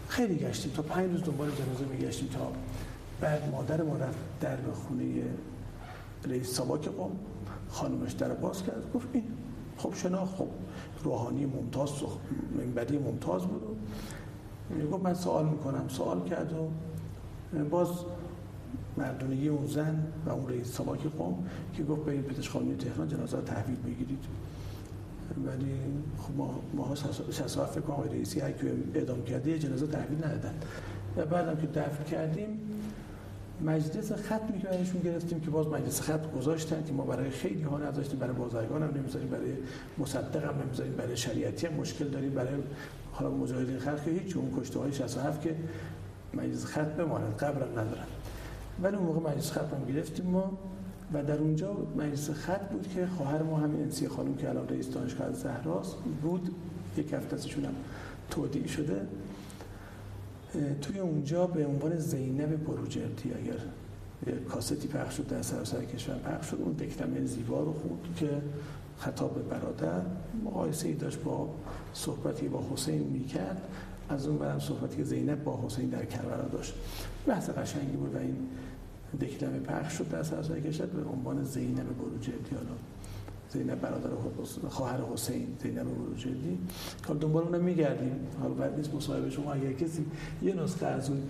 خیلی 0.08 0.36
گشتیم 0.36 0.72
تا 0.72 0.82
پنج 0.82 1.10
روز 1.10 1.24
دنبال 1.24 1.50
جنازه 1.50 1.84
میگشتیم 1.84 2.28
تا 2.28 2.52
بعد 3.20 3.50
مادر 3.52 3.82
ما 3.82 3.96
رفت 3.96 4.18
در 4.40 4.56
به 4.56 4.72
خونه 4.72 5.24
رئیس 6.24 6.54
ساواک 6.54 6.88
قوم. 6.88 7.10
خانمش 7.68 8.12
در 8.12 8.28
باز 8.28 8.62
کرد 8.62 8.92
گفت 8.94 9.08
این 9.12 9.24
خب 9.76 9.94
شناخت 9.94 10.36
خب 10.36 10.48
روحانی 11.04 11.46
ممتاز 11.46 11.90
منبری 12.58 12.98
ممتاز 12.98 13.42
بود. 13.42 13.62
و 14.80 14.86
گفت 14.86 15.04
من 15.04 15.14
سوال 15.14 15.48
می‌کنم. 15.48 15.88
سوال 15.88 16.28
کرد 16.28 16.52
و 16.52 17.64
باز 17.64 17.88
مردونگی 18.98 19.48
اون 19.48 19.66
زن 19.66 20.06
و 20.26 20.30
اون 20.30 20.48
رئیس 20.48 20.72
ساواک 20.72 21.00
قوم 21.18 21.46
که 21.74 21.82
گفت 21.82 22.04
به 22.04 22.12
این 22.12 22.22
پزشک 22.22 22.52
تهران 22.78 23.08
جنازه 23.08 23.40
تحویل 23.40 23.76
بگیرید. 23.76 24.24
ولی 25.46 25.74
خب 26.18 26.36
ما 26.36 26.60
ما 26.74 26.94
67 26.94 27.72
فکر 27.72 27.80
کنم 27.80 28.10
رئیسی 28.10 28.40
هر 28.40 28.52
اعدام 28.94 29.24
کرده 29.24 29.50
یه 29.50 29.58
جنازه 29.58 29.86
تحویل 29.86 30.24
ندادن. 30.24 30.54
و 31.16 31.26
بعدم 31.26 31.60
که 31.60 31.66
دفن 31.66 32.04
کردیم 32.04 32.60
مجلس 33.60 34.12
ختمی 34.12 34.60
که 34.60 34.98
گرفتیم 35.04 35.40
که 35.40 35.50
باز 35.50 35.66
مجلس 35.66 36.00
ختم 36.00 36.30
گذاشتن 36.36 36.84
که 36.84 36.92
ما 36.92 37.04
برای 37.04 37.30
خیلی 37.30 37.62
ها 37.62 37.78
نداشتیم 37.78 38.18
برای 38.18 38.32
بازرگان 38.32 38.82
هم 38.82 38.90
نمی‌ذاریم 38.96 39.28
برای 39.28 39.52
مصدق 39.98 40.44
هم 40.44 40.62
نمی‌ذاریم 40.64 40.92
برای 40.92 41.16
شریعتی 41.16 41.66
هم 41.66 41.74
مشکل 41.74 42.08
داریم 42.08 42.30
برای 42.30 42.54
حالا 43.12 43.30
مجاهدین 43.30 43.78
خلق 43.78 44.08
هیچ 44.08 44.36
اون 44.36 44.60
کشته 44.60 44.78
های 44.78 44.92
67 44.92 45.42
که 45.42 45.56
مجلس 46.34 46.66
ختم 46.66 46.84
بماند 46.84 47.36
قبرم 47.36 47.70
ندارن. 47.70 48.06
ولی 48.82 48.96
اون 48.96 49.06
موقع 49.06 49.30
مجلس 49.30 49.52
ختم 49.52 49.84
گرفتیم 49.88 50.26
ما 50.26 50.58
و 51.12 51.24
در 51.24 51.38
اونجا 51.38 51.76
مجلس 51.96 52.30
خط 52.30 52.70
بود 52.70 52.88
که 52.94 53.06
خواهر 53.06 53.42
ما 53.42 53.56
همین 53.56 53.82
انسی 53.82 54.08
خانم 54.08 54.34
که 54.34 54.48
الان 54.48 54.68
رئیس 54.68 54.90
دانشگاه 54.90 55.32
زهراست 55.32 55.96
بود 56.22 56.54
یک 56.96 57.12
هفته 57.12 57.36
ازشون 57.36 57.64
هم 57.64 57.74
تودیع 58.30 58.66
شده. 58.66 59.06
توی 60.82 60.98
اونجا 60.98 61.46
به 61.46 61.66
عنوان 61.66 61.96
زینب 61.96 62.64
بروجردی 62.64 63.32
اگر 63.34 63.58
کاستی 64.48 64.88
پخش 64.88 65.16
شد 65.16 65.26
در 65.26 65.42
سراسر 65.42 65.84
کشور 65.84 66.14
پخش 66.14 66.50
شد 66.50 66.58
اون 66.60 66.72
دکلمه 66.72 67.24
زیبا 67.24 67.60
رو 67.60 67.72
خوند 67.72 68.14
که 68.16 68.28
خطاب 68.98 69.34
به 69.34 69.42
برادر. 69.42 70.02
مقایسه 70.44 70.88
ای 70.88 70.94
داشت 70.94 71.22
با 71.22 71.48
صحبتی 71.94 72.48
با 72.48 72.64
حسین 72.72 73.02
می‌کرد. 73.02 73.62
از 74.08 74.26
اون 74.26 74.38
برم 74.38 74.58
صحبتی 74.58 74.96
که 74.96 75.04
زینب 75.04 75.44
با 75.44 75.60
حسین 75.66 75.88
در 75.88 76.04
کربلا 76.04 76.48
داشت. 76.52 76.74
بحث 77.26 77.50
قشنگی 77.50 77.96
بود 77.96 78.14
و 78.14 78.18
این 78.18 78.36
دکلمه 79.20 79.58
پخش 79.58 79.98
شد 79.98 80.08
در 80.08 80.22
سراسر 80.22 80.60
کشور 80.60 80.86
به 80.86 81.10
عنوان 81.10 81.44
زینب 81.44 81.96
بروجردی 81.98 82.54
حالا 82.54 82.76
زینب 83.50 83.80
برادر 83.80 84.10
خواهر 84.68 85.00
حسین 85.12 85.46
زینب 85.62 85.86
بروجردی 85.94 86.58
که 87.06 87.14
دنبال 87.14 87.44
اونم 87.44 87.64
میگردیم. 87.64 88.26
حالا 88.40 88.54
بعد 88.54 88.76
نیست 88.76 88.94
مصاحبه 88.94 89.30
شما. 89.30 89.52
اگر 89.52 89.72
کسی 89.72 90.06
یه 90.42 90.54
نسخه 90.54 90.86
از 90.86 91.10
اون 91.10 91.22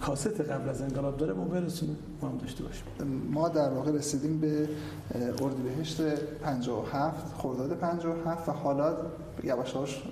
کاست 0.00 0.40
قبل 0.40 0.68
از 0.68 0.82
انقلاب 0.82 1.16
داره 1.16 1.32
ما 1.32 1.44
برسونه 1.44 1.92
ما 2.22 2.28
هم 2.28 2.36
داشته 2.36 2.64
باشیم. 2.64 2.84
ما 3.30 3.48
در 3.48 3.70
واقع 3.70 3.92
رسیدیم 3.92 4.40
به 4.40 4.68
اردیبهشت 5.14 6.00
57 6.42 7.34
خرداد 7.36 7.78
57 7.78 8.48
و 8.48 8.52
حالا 8.52 8.96
یواش 9.44 10.02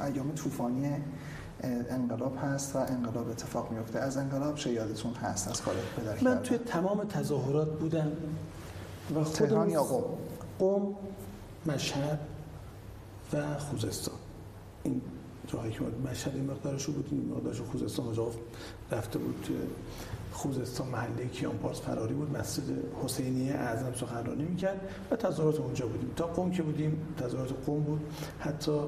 ایام 0.00 0.32
طوفانی 0.32 0.88
انقلاب 1.90 2.36
هست 2.42 2.76
و 2.76 2.78
انقلاب 2.78 3.28
اتفاق 3.28 3.72
میفته 3.72 3.98
از 3.98 4.16
انقلاب 4.16 4.54
چه 4.54 4.72
یادتون 4.72 5.12
هست؟ 5.12 5.48
از 5.48 5.62
کار 5.62 5.74
پدر 5.96 6.30
من 6.30 6.42
توی 6.42 6.58
تمام 6.58 7.04
تظاهرات 7.04 7.78
بودم 7.78 8.12
و 9.16 9.24
تهران 9.24 9.70
یا 9.70 9.82
قم؟ 9.82 10.04
قم 10.58 10.94
مشهد 11.66 12.18
و 13.32 13.58
خوزستان. 13.58 14.14
این 14.82 15.00
جایی 15.46 15.72
که 15.72 15.80
مشهد 16.10 16.34
این 16.34 16.50
مقدارشو 16.50 16.92
بود 16.92 17.08
این 17.10 17.32
مقدارش 17.36 17.60
خوزستان 17.60 18.12
جا 18.12 18.26
رفته 18.90 19.18
بود. 19.18 19.42
توی 19.42 19.56
خوزستان 20.32 20.88
محله 20.88 21.28
کیانپارس 21.28 21.80
فراری 21.80 22.14
بود. 22.14 22.36
مسجد 22.36 22.62
حسینیه 23.04 23.54
اعظم 23.54 23.94
سخنرانی 23.94 24.44
می‌کرد 24.44 24.80
و 25.10 25.16
تظاهرات 25.16 25.60
اونجا 25.60 25.86
بودیم. 25.86 26.10
تا 26.16 26.26
قم 26.26 26.50
که 26.50 26.62
بودیم 26.62 27.14
تظاهرات 27.18 27.52
قم 27.66 27.80
بود. 27.80 28.00
حتی 28.38 28.80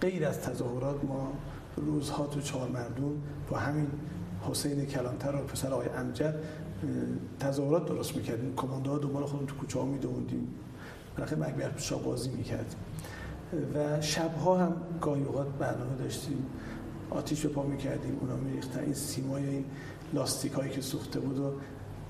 غیر 0.00 0.26
از 0.26 0.40
تظاهرات 0.40 1.04
ما 1.04 1.32
روزها 1.76 2.26
تو 2.26 2.40
چهار 2.40 2.68
مردون 2.68 3.22
با 3.50 3.56
همین 3.56 3.86
حسین 4.50 4.86
کلانتر 4.86 5.34
و 5.34 5.38
پسر 5.38 5.68
آقای 5.68 5.88
امجد 5.88 6.34
تظاهرات 7.40 7.86
درست 7.86 8.16
می‌کردیم. 8.16 8.54
کمانده 8.56 8.90
ها 8.90 8.98
دنبال 8.98 9.24
خودمون 9.24 9.46
تو 9.46 9.56
کوچه 9.56 9.78
ها 9.78 9.84
میدوندیم. 9.84 10.48
برخی 11.16 11.34
مکبر 11.34 11.70
شاه 11.76 12.02
بازی 12.02 12.30
می‌کردیم 12.30 12.78
و 13.74 14.00
شبها 14.00 14.58
هم 14.58 14.76
گاهی 15.00 15.24
اوقات 15.24 15.46
برنامه 15.46 15.96
داشتیم. 15.96 16.46
آتیش 17.10 17.46
به 17.46 17.48
پا 17.48 17.62
می‌کردیم 17.62 18.18
اونا 18.20 18.36
میریختن. 18.36 18.80
این 18.80 18.94
سیمای 18.94 19.48
این 19.48 19.64
لاستیک 20.14 20.52
هایی 20.52 20.70
که 20.70 20.80
سوخته 20.80 21.20
بود 21.20 21.38
و 21.38 21.52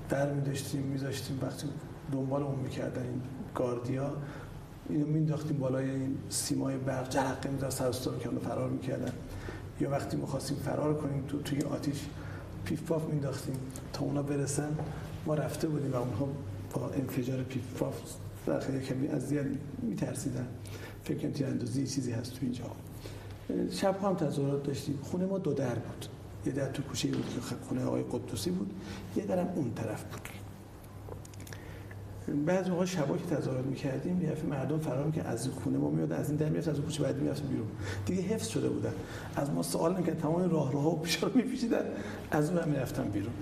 در 0.09 0.33
میداشتیم 0.33 0.81
میذاشتیم. 0.81 1.39
وقتی 1.41 1.67
دنبال 2.11 2.43
اون 2.43 2.59
می‌کردن 2.59 3.01
این 3.01 3.21
گاردیا 3.55 4.13
اینو 4.89 5.05
مینداختیم 5.05 5.57
بالای 5.57 5.89
این 5.89 6.17
سیمای 6.29 6.77
برق 6.77 7.09
جرقه 7.09 7.49
می‌داد 7.49 7.69
سر 7.69 7.91
که 7.91 8.29
فرار 8.43 8.69
می‌کردن. 8.69 9.11
یا 9.79 9.89
وقتی 9.89 10.17
می‌خواستیم 10.17 10.57
فرار 10.57 10.93
کنیم 10.93 11.23
تو 11.27 11.41
توی 11.41 11.61
آتیش 11.61 11.99
پیف 12.65 12.81
پاف 12.81 13.05
مینداختیم 13.05 13.55
تا 13.93 14.05
اونا 14.05 14.23
برسن 14.23 14.77
ما 15.25 15.35
رفته 15.35 15.67
بودیم 15.67 15.93
و 15.93 15.95
اونها 15.95 16.27
با 16.73 16.89
انفجار 16.89 17.43
پیف 17.43 17.73
پاف 17.73 17.95
در 18.45 18.59
خیلی 18.59 18.79
کمی 18.79 19.07
اذیت 19.07 19.45
میترسیدن. 19.81 20.47
فکر 21.03 21.17
کنم 21.17 21.31
تیراندازی 21.31 21.87
چیزی 21.87 22.11
هست 22.11 22.33
تو 22.33 22.39
اینجا. 22.41 22.63
شب 23.71 24.01
هم 24.03 24.15
تظاهرات 24.15 24.63
داشتیم. 24.63 24.99
خونه 25.03 25.25
ما 25.25 25.37
دو 25.37 25.53
در 25.53 25.75
بود. 25.75 26.05
یه 26.45 26.51
در 26.51 26.67
تو 26.67 26.83
کوچه 26.83 27.07
بود 27.07 27.25
که 27.29 27.55
خونه 27.67 27.85
آقای 27.85 28.03
قدوسی 28.11 28.51
بود. 28.51 28.73
یه 29.15 29.25
درم 29.25 29.47
اون 29.55 29.73
طرف 29.73 30.03
بود. 30.03 30.42
بعضی 32.45 32.69
موقع 32.69 32.85
شبا 32.85 33.17
که 33.17 33.35
تظاهرات 33.35 33.65
می‌کردیم 33.65 34.21
یه 34.21 34.29
دفعه 34.29 34.45
مردم 34.45 34.79
فرار 34.79 35.11
که 35.11 35.23
از 35.23 35.49
خونه 35.49 35.77
ما 35.77 35.89
میاد 35.89 36.11
از 36.11 36.29
این 36.29 36.37
در 36.37 36.49
میاد 36.49 36.69
از 36.69 36.75
اون 36.75 36.85
کوچه 36.85 37.03
بعد 37.03 37.21
میاد 37.21 37.41
بیرون. 37.49 37.67
دیگه 38.05 38.21
حفظ 38.21 38.47
شده 38.47 38.69
بودن. 38.69 38.93
از 39.35 39.51
ما 39.51 39.63
سوال 39.63 39.93
نمی‌کردن 39.93 40.19
تمام 40.19 40.49
راه 40.49 40.73
راه 40.73 40.93
و 40.93 40.95
پیش 40.95 41.23
رو 41.23 41.29
می‌پیچیدن 41.35 41.85
از 42.31 42.49
اون 42.49 42.69
می‌رفتن 42.69 43.03
بیرون. 43.03 43.33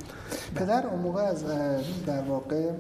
پدر 0.56 0.88
اون 0.88 1.00
موقع 1.00 1.22
از 1.22 1.46
در 2.06 2.22
واقع 2.22 2.72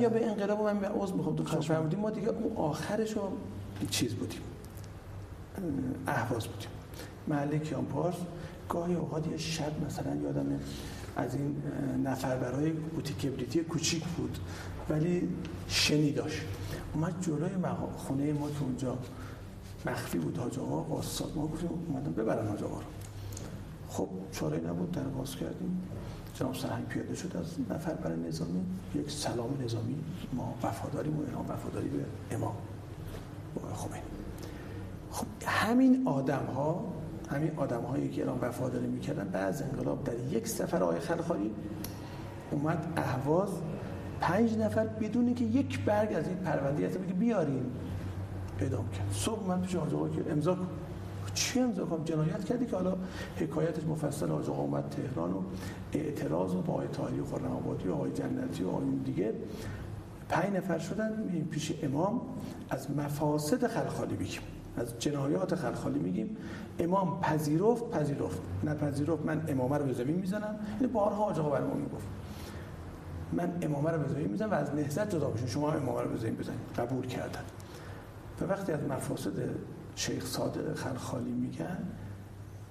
یا 0.00 0.08
به 0.08 0.26
انقلاب 0.26 0.60
من 0.60 0.84
عضو 0.84 1.16
می‌خوام 1.16 1.36
تو 1.36 1.60
فرمودیم 1.60 1.98
ما 1.98 2.10
دیگه 2.10 2.28
اون 2.28 2.56
آخرش 2.56 3.12
رو 3.12 3.22
چیز 3.90 4.14
بودیم. 4.14 4.40
اهواز 6.06 6.46
بودیم. 6.46 6.68
محله 7.28 7.58
کیانپارس 7.58 8.14
گاهی 8.68 8.94
اوقات 8.94 9.26
یه 9.26 9.36
شب 9.36 9.72
مثلا 9.86 10.14
یادم 10.14 10.46
از 11.16 11.34
این 11.34 11.62
نفر 12.04 12.36
برای 12.36 12.70
بوتی 12.70 13.14
کبریتی 13.14 13.60
کوچیک 13.60 14.04
بود. 14.04 14.38
ولی 14.90 15.28
شنی 15.68 16.12
داشت 16.12 16.40
اومد 16.94 17.14
جلوی 17.20 17.50
خونه 17.96 18.32
ما 18.32 18.50
که 18.50 18.62
اونجا 18.62 18.98
مخفی 19.86 20.18
بود 20.18 20.38
حاج 20.38 20.58
آقا 20.58 21.02
ما 21.36 21.46
گفتیم 21.46 21.70
اومدم 21.88 22.12
ببرن 22.12 22.48
حاج 22.48 22.62
آقا 22.62 22.76
رو. 22.76 22.86
خب 23.88 24.08
چاره 24.32 24.58
نبود 24.58 24.92
در 24.92 25.02
باز 25.02 25.36
کردیم. 25.36 25.82
جناب 26.34 26.54
سرهنگ 26.54 26.86
پیاده 26.86 27.14
شد 27.14 27.36
از 27.36 27.46
نفر 27.70 27.94
برای 27.94 28.16
نظامی. 28.16 28.64
یک 28.94 29.10
سلام 29.10 29.62
نظامی. 29.64 29.96
ما 30.32 30.54
وفاداریم 30.62 31.16
و 31.16 31.20
اینا 31.20 31.42
وفاداری 31.48 31.88
به 31.88 32.04
امام. 32.30 32.54
خمینی 33.74 34.02
خب 35.10 35.26
همین 35.46 36.08
آدم 36.08 36.46
ها 36.54 36.84
همین 37.30 37.52
آدم 37.56 37.82
هایی 37.82 38.08
که 38.08 38.22
الان 38.22 38.38
وفاداری 38.40 38.86
می‌کردن 38.86 39.28
بعد 39.28 39.62
انقلاب 39.62 40.04
در 40.04 40.18
یک 40.18 40.48
سفر 40.48 40.82
آقای 40.82 41.00
خلخالی 41.00 41.50
اومد 42.50 42.92
اهواز 42.96 43.48
پنج 44.20 44.58
نفر 44.58 44.86
بدون 44.86 45.34
که 45.34 45.44
یک 45.44 45.84
برگ 45.84 46.12
از 46.12 46.28
این 46.28 46.36
پرونده 46.36 46.88
بگه 46.88 47.12
بیارین. 47.12 47.66
اعدام 48.60 48.88
کرد. 48.88 49.12
صبح 49.12 49.46
من 49.48 49.60
پیش 49.60 49.76
آقا 49.76 50.08
که 50.08 50.32
امضا 50.32 50.54
کن 50.54 50.66
چی 51.34 51.60
امضا 51.60 51.84
کنم 51.84 52.04
جنایت 52.04 52.44
کردی 52.44 52.66
که 52.66 52.76
حالا 52.76 52.96
حکایتش 53.36 53.84
مفصل 53.84 54.30
آقا 54.30 54.62
اومد 54.62 54.84
تهران 54.90 55.32
و 55.32 55.42
اعتراض 55.92 56.54
و 56.54 56.62
با 56.62 56.72
آقای 56.72 56.88
تاریخ 56.88 57.32
و 57.32 57.36
خرم 57.36 57.52
آبادی 57.52 57.88
و 57.88 57.92
آقای 57.92 58.10
جنتی 58.10 58.64
و 58.64 58.68
آقای 58.68 58.84
دیگه. 59.04 59.32
پنج 60.28 60.56
نفر 60.56 60.78
شدن 60.78 61.10
پیش 61.50 61.72
امام. 61.82 62.20
از 62.70 62.90
مفاسد 62.90 63.66
خلخالی 63.66 64.16
بگیم 64.16 64.40
از 64.76 64.98
جنایات 64.98 65.54
خلخالی 65.54 65.98
میگیم. 65.98 66.36
امام 66.78 67.20
پذیرفت 67.20 67.90
پذیرفت. 67.90 68.40
نپذیرفت 68.64 69.24
من 69.24 69.44
امامه 69.48 69.78
رو 69.78 69.84
به 69.84 69.92
زمین 69.92 70.16
می‌زنم. 70.16 70.54
این 70.80 70.92
بارها 70.92 71.24
آقا 71.24 71.40
آقا 71.42 71.74
می‌گفت. 71.74 72.06
من 73.32 73.52
امامه 73.62 73.90
رو 73.90 73.98
به 73.98 74.08
زمین 74.08 74.28
می‌زنم 74.28 74.50
و 74.50 74.54
از 74.54 74.74
نهضت 74.74 75.14
جدا 75.14 75.30
بشین 75.30 75.46
شما 75.46 75.72
امامه 75.72 76.02
رو 76.02 76.10
به 76.10 76.16
زمین 76.16 76.34
بزنید 76.34 76.60
قبول 76.78 77.06
کردن. 77.06 77.42
و 78.40 78.44
وقتی 78.44 78.72
از 78.72 78.80
مفاسد 78.82 79.32
شیخ 79.94 80.26
صادق 80.26 80.74
خلخالی 80.74 81.30
میگن 81.30 81.78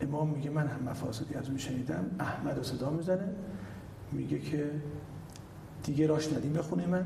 امام 0.01 0.29
میگه 0.29 0.49
من 0.49 0.67
هم 0.67 0.83
مفاسدی 0.89 1.35
از 1.35 1.47
اون 1.47 1.57
شنیدم. 1.57 2.05
احمد 2.19 2.57
رو 2.57 2.63
صدا 2.63 2.89
می‌زنه. 2.89 3.29
میگه 4.11 4.39
که 4.39 4.71
دیگه 5.83 6.07
راش 6.07 6.33
ندیم 6.33 6.53
به 6.53 6.61
خونه 6.61 6.85
من. 6.85 7.05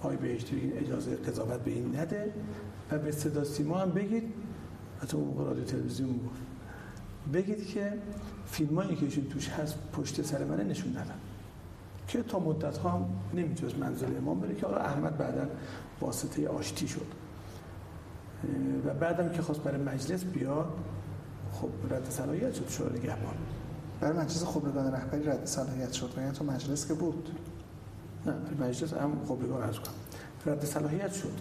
پای 0.00 0.16
بهشتی 0.16 0.72
اجازه 0.76 1.16
قضاوت 1.16 1.60
به 1.60 1.70
این 1.70 1.96
نده. 1.96 2.32
و 2.90 2.98
به 2.98 3.10
صدا 3.12 3.44
سیما 3.44 3.78
هم 3.78 3.90
بگید. 3.90 4.32
حتی 5.02 5.16
اون 5.16 5.26
موقع 5.26 5.44
رادیو 5.44 5.64
تلویزیون 5.64 6.12
گفت 6.12 6.42
بگید 7.32 7.66
که 7.66 7.92
فیلم 8.46 8.78
هایی 8.78 8.96
که 8.96 9.04
ایشون 9.04 9.24
توش 9.24 9.48
هست 9.48 9.78
پشت 9.92 10.22
سر 10.22 10.44
منه 10.44 10.64
نشون 10.64 10.90
ندن. 10.90 11.14
که 12.08 12.22
تا 12.22 12.38
مدت 12.38 12.78
ها 12.78 12.90
هم 12.90 13.06
نمی‌تونست 13.34 13.78
منزل 13.78 14.16
امام 14.16 14.40
بره 14.40 14.54
که 14.54 14.66
آقا 14.66 14.76
احمد 14.76 15.18
بعدا 15.18 15.46
واسطه 16.00 16.48
آشتی 16.48 16.88
شد. 16.88 17.06
و 18.86 18.94
بعدم 18.94 19.28
که 19.28 19.42
خواست 19.42 19.60
برای 19.60 19.80
مجلس 19.82 20.24
بیاد 20.24 20.68
خب 21.52 21.68
رد 21.90 22.10
صلاحیت 22.10 22.54
شد 22.54 22.68
شورای 22.68 22.98
نگهبان. 22.98 23.34
برای 24.00 24.18
مجلس 24.18 24.44
خبرگان 24.44 24.92
رهبری 24.92 25.22
رد 25.22 25.44
صلاحیت 25.44 25.92
شد 25.92 26.10
و 26.16 26.20
یعنی 26.20 26.32
تو 26.32 26.44
مجلس 26.44 26.88
که 26.88 26.94
بود؟ 26.94 27.28
نه 28.26 28.34
مجلس 28.66 28.92
هم 28.92 29.12
خبرگان 29.28 29.62
از 29.62 29.80
کنم. 29.80 29.94
رد 30.46 30.64
صلاحیت 30.64 31.12
شد. 31.12 31.32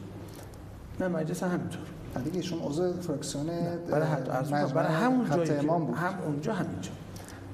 نه 0.99 1.07
مجلس 1.07 1.43
همینطور. 1.43 1.81
دیگه 2.23 2.37
ایشون 2.37 2.59
عضو 2.59 2.93
فراکسیون 3.01 3.45
برای 3.91 4.07
حد 4.07 4.73
برای 4.73 4.93
همون 4.93 5.29
جایی 5.29 5.51
امام 5.51 5.85
بود. 5.85 5.95
هم 5.95 6.13
اونجا 6.25 6.53
همینجا. 6.53 6.91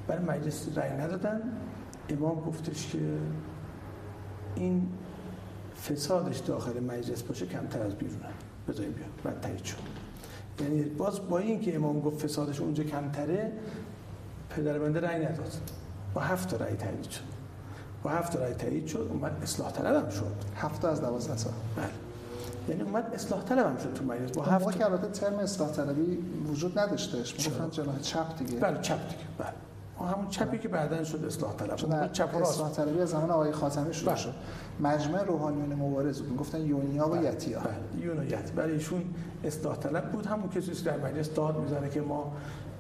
برای 0.08 0.24
مجلس 0.24 0.68
رأی 0.76 0.98
ندادن. 0.98 1.42
امام 2.10 2.40
گفتش 2.40 2.88
که 2.88 3.00
این 4.56 4.90
فسادش 5.90 6.38
داخل 6.38 6.80
مجلس 6.80 7.24
باشه 7.24 7.46
کمتر 7.46 7.82
از 7.82 7.96
بیرونه. 7.96 8.26
بذاریم 8.68 8.92
بیاد 8.92 9.10
بعد 9.24 9.42
تایید 9.42 9.64
شد. 9.64 9.78
یعنی 10.60 10.84
باز 10.84 11.28
با 11.30 11.38
این 11.38 11.62
که 11.62 11.76
امام 11.76 12.00
گفت 12.00 12.26
فسادش 12.26 12.60
اونجا 12.60 12.84
کمتره 12.84 13.52
پدر 14.50 14.80
بنده 14.80 15.00
رأی 15.00 15.26
نداد. 15.26 15.54
با 16.14 16.22
هفت 16.22 16.54
رأی 16.54 16.76
تایید 16.76 17.10
شد. 17.10 17.22
با 18.04 18.10
هفت 18.10 18.36
رأی 18.36 18.54
تایید 18.54 18.88
شد 18.88 19.10
اومد 19.14 19.40
اصلاح 19.44 19.72
طلب 19.72 20.10
شد. 20.10 20.36
هفت 20.56 20.86
از 20.86 21.02
دوازده 21.02 21.38
سال 21.38 21.54
بله. 21.78 21.86
یعنی 22.70 22.82
اومد 22.82 23.12
اصلاح 23.14 23.44
طلب 23.44 23.66
هم 23.66 23.78
شد 23.78 23.94
تو 23.94 24.06
مجلس. 24.06 24.32
با 24.32 24.44
هفت 24.44 24.78
که 24.78 24.86
البته 24.86 25.08
ترم 25.08 25.34
اصلاح 25.34 25.72
طلبی 25.72 26.18
وجود 26.48 26.80
نداشتهش. 26.80 27.32
می‌گفتن 27.32 27.70
جناح 27.70 28.00
چپ 28.00 28.38
دیگه. 28.38 28.60
بله 28.60 28.82
چپ 28.82 29.10
دیگه. 29.10 29.24
بله. 29.38 29.54
همون 30.06 30.28
چپی 30.30 30.58
که 30.58 30.68
بعدا 30.68 31.04
شد 31.04 31.26
اصلاح 31.26 31.54
طلب 31.56 31.76
چون 31.76 32.12
چپ 32.12 32.30
و 32.34 32.38
اصلاح 32.38 32.72
طلبی 32.72 33.02
از 33.02 33.10
زمان 33.10 33.32
آقای 33.32 33.52
خاتمی 33.52 33.94
شروع 33.94 34.14
بله. 34.14 34.22
شد 34.22 34.34
مجمع 34.80 35.24
روحانیون 35.24 35.74
مبارز 35.74 36.22
بود 36.22 36.38
گفتن 36.38 36.62
یونیا 36.62 37.08
و 37.08 37.12
بله. 37.12 37.30
یتیا 37.30 37.60
بله. 37.60 38.04
یون 38.04 38.20
و 38.20 38.24
یت 38.24 38.52
برای 38.52 38.72
ایشون 38.72 39.04
اصلاح 39.44 39.76
طلب 39.76 40.12
بود 40.12 40.26
همون 40.26 40.50
کسی 40.50 40.72
که 40.72 40.84
در 40.84 40.98
مجلس 40.98 41.34
داد 41.34 41.58
می‌زنه 41.58 41.90
که 41.90 42.02
ما 42.02 42.32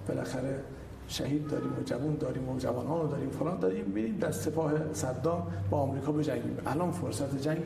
بالاخره 0.07 0.63
شهید 1.09 1.47
داریم 1.47 1.71
و 1.79 1.83
جوان 1.83 2.15
داریم 2.15 2.49
و 2.49 2.59
جوانان 2.59 3.01
رو 3.01 3.07
داریم 3.07 3.29
فلان 3.29 3.59
داریم. 3.59 3.85
میریم 3.85 4.17
در 4.17 4.31
سپاه 4.31 4.71
صدام 4.93 5.47
با 5.69 5.77
آمریکا 5.77 6.11
بجنگیم 6.11 6.57
الان 6.65 6.91
فرصت 6.91 7.41
جنگ 7.41 7.57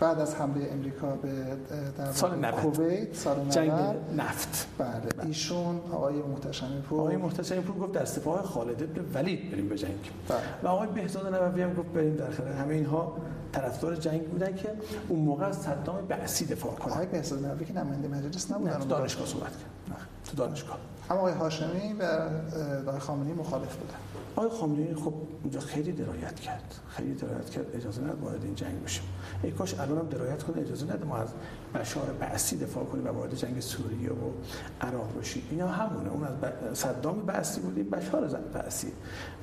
بعد 0.00 0.20
از 0.20 0.34
حمله 0.34 0.68
امریکا 0.72 1.10
به 1.10 1.28
در 1.98 2.12
سال 2.12 2.38
90 2.38 2.54
کویت 2.54 3.14
سال 3.14 3.36
90 3.36 3.50
جنگ 3.50 3.70
نفت. 4.16 4.68
بله, 4.78 4.88
بله. 4.88 5.26
ایشون 5.26 5.80
آقای 5.92 6.22
محتشمی 6.22 6.80
پور 6.80 7.00
آقای 7.00 7.16
محتشمی 7.16 7.60
پور 7.60 7.76
گفت 7.76 7.92
در 7.92 8.04
سپاه 8.04 8.42
خالد 8.42 8.82
ابن 8.82 9.04
ولید 9.14 9.50
بریم 9.50 9.68
بجنگیم 9.68 10.12
بله. 10.28 10.38
و 10.62 10.66
آقای 10.68 10.88
بهزاد 10.88 11.34
نووی 11.34 11.62
هم 11.62 11.74
گفت 11.74 11.88
بریم 11.88 12.16
در 12.16 12.30
خلال 12.30 12.52
همه 12.52 12.74
اینها 12.74 13.16
طرفدار 13.52 13.96
جنگ 13.96 14.22
بودن 14.22 14.54
که 14.54 14.68
اون 15.08 15.20
موقع 15.20 15.46
از 15.46 15.56
صدام 15.56 16.06
بعثی 16.08 16.46
دفاع 16.46 16.74
کنه 16.74 16.92
آقای 16.92 17.06
بهزاد 17.06 17.46
نووی 17.46 17.64
که 17.64 17.72
نماینده 17.72 18.08
مجلس 18.08 18.50
نبودن. 18.50 18.78
تو 18.78 18.84
دانشگاه 18.84 19.26
صحبت 19.26 19.50
کرد. 19.50 19.98
تو 20.24 20.36
دانشگاه. 20.36 20.78
اما 21.10 21.18
آقای 21.18 21.32
هاشمی 21.32 21.92
و 21.92 22.04
آقای 22.88 23.00
خامنه‌ای 23.00 23.34
مخالف 23.34 23.76
بودن. 23.76 23.94
آقای 24.36 24.58
خامنه‌ای 24.58 24.94
خب 24.94 25.14
اونجا 25.42 25.60
خیلی 25.60 25.92
درایت 25.92 26.40
کرد. 26.40 26.74
خیلی 26.88 27.14
درایت 27.14 27.50
کرد. 27.50 27.76
اجازه 27.76 28.02
نداد 28.02 28.20
وارد 28.22 28.44
این 28.44 28.54
جنگ 28.54 28.84
بشیم 28.84 29.04
ای 29.42 29.50
کاش 29.50 29.80
الان 29.80 29.98
هم 29.98 30.08
درایت 30.08 30.42
کنه. 30.42 30.62
اجازه 30.62 30.86
نده 30.86 31.04
ما 31.04 31.16
از 31.16 31.28
بشار 31.74 32.06
بعثی 32.20 32.56
دفاع 32.56 32.84
کنیم 32.84 33.06
و 33.06 33.08
وارد 33.08 33.34
جنگ 33.34 33.60
سوریه 33.60 34.10
و 34.10 34.30
عراق 34.80 35.18
بشیم. 35.20 35.42
اینا 35.50 35.68
همونه. 35.68 36.10
اون 36.10 36.24
از 36.24 36.78
صدام 36.78 37.20
بعثی 37.20 37.60
بودیم 37.60 37.90
بشار 37.90 38.26
بعثی. 38.26 38.92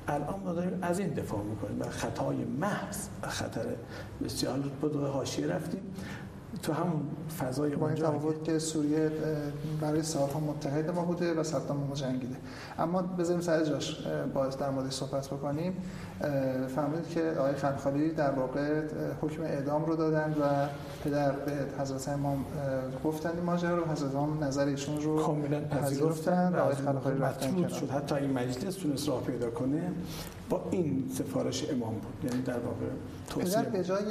الان 0.07 0.39
ما 0.39 0.53
داریم 0.53 0.79
از 0.81 0.99
این 0.99 1.09
دفاع 1.09 1.43
می‌کنیم. 1.43 1.81
و 1.81 1.85
خطای 1.89 2.45
محض 2.45 3.07
خطر 3.23 3.65
بسیار 4.23 4.59
بود. 4.59 4.95
حاشیه 4.95 5.47
رفتیم. 5.47 5.81
تو 6.63 6.73
همون 6.73 7.01
فضای 7.39 7.75
با 7.75 7.89
این 7.89 7.97
تفاوت 7.97 8.43
که 8.43 8.59
سوریه 8.59 9.11
برای 9.81 10.03
سالها 10.03 10.39
متحد 10.39 10.89
ما 10.89 11.01
بوده 11.01 11.33
و 11.33 11.43
صدام 11.43 11.77
ما 11.77 11.95
جنگیده 11.95 12.35
اما 12.79 13.01
بذاریم 13.01 13.41
سر 13.41 13.63
جاش 13.63 14.07
باز 14.33 14.57
در 14.57 14.69
مورد 14.69 14.91
صحبت 14.91 15.27
بکنیم. 15.27 15.73
فهمید 16.75 17.09
که 17.09 17.33
آقای 17.39 17.53
خلخالی 17.53 18.11
در 18.11 18.31
واقع 18.31 18.81
حکم 19.21 19.43
اعدام 19.43 19.85
رو 19.85 19.95
دادن 19.95 20.35
و 20.41 20.67
پدر 21.03 21.31
به 21.31 21.51
حضرت 21.79 22.09
امام 22.09 22.45
گفتن 23.05 23.29
این 23.29 23.43
ماجرا 23.43 23.77
رو 23.77 23.85
حضرت 23.85 24.15
امام 24.15 24.43
نظر 24.43 24.65
ایشون 24.65 25.01
رو 25.01 25.23
کاملا 25.23 25.61
پذیرفتن 25.61 26.53
و 26.55 26.59
آقای 26.59 26.75
خلخالی 26.75 27.19
رفتن 27.19 27.67
شد. 27.67 27.89
حتی 27.89 28.15
این 28.15 28.33
مجلس 28.33 28.75
تونست 28.75 29.09
راه 29.09 29.23
پیدا 29.23 29.49
کنه. 29.49 29.91
با 30.49 30.67
این 30.71 31.09
سفارش 31.13 31.69
امام 31.69 31.93
بود. 31.93 32.31
یعنی 32.31 32.41
در 32.41 32.59
واقع 32.59 32.85
توصیه 33.29 33.61
به 33.61 33.83
جای 33.83 34.05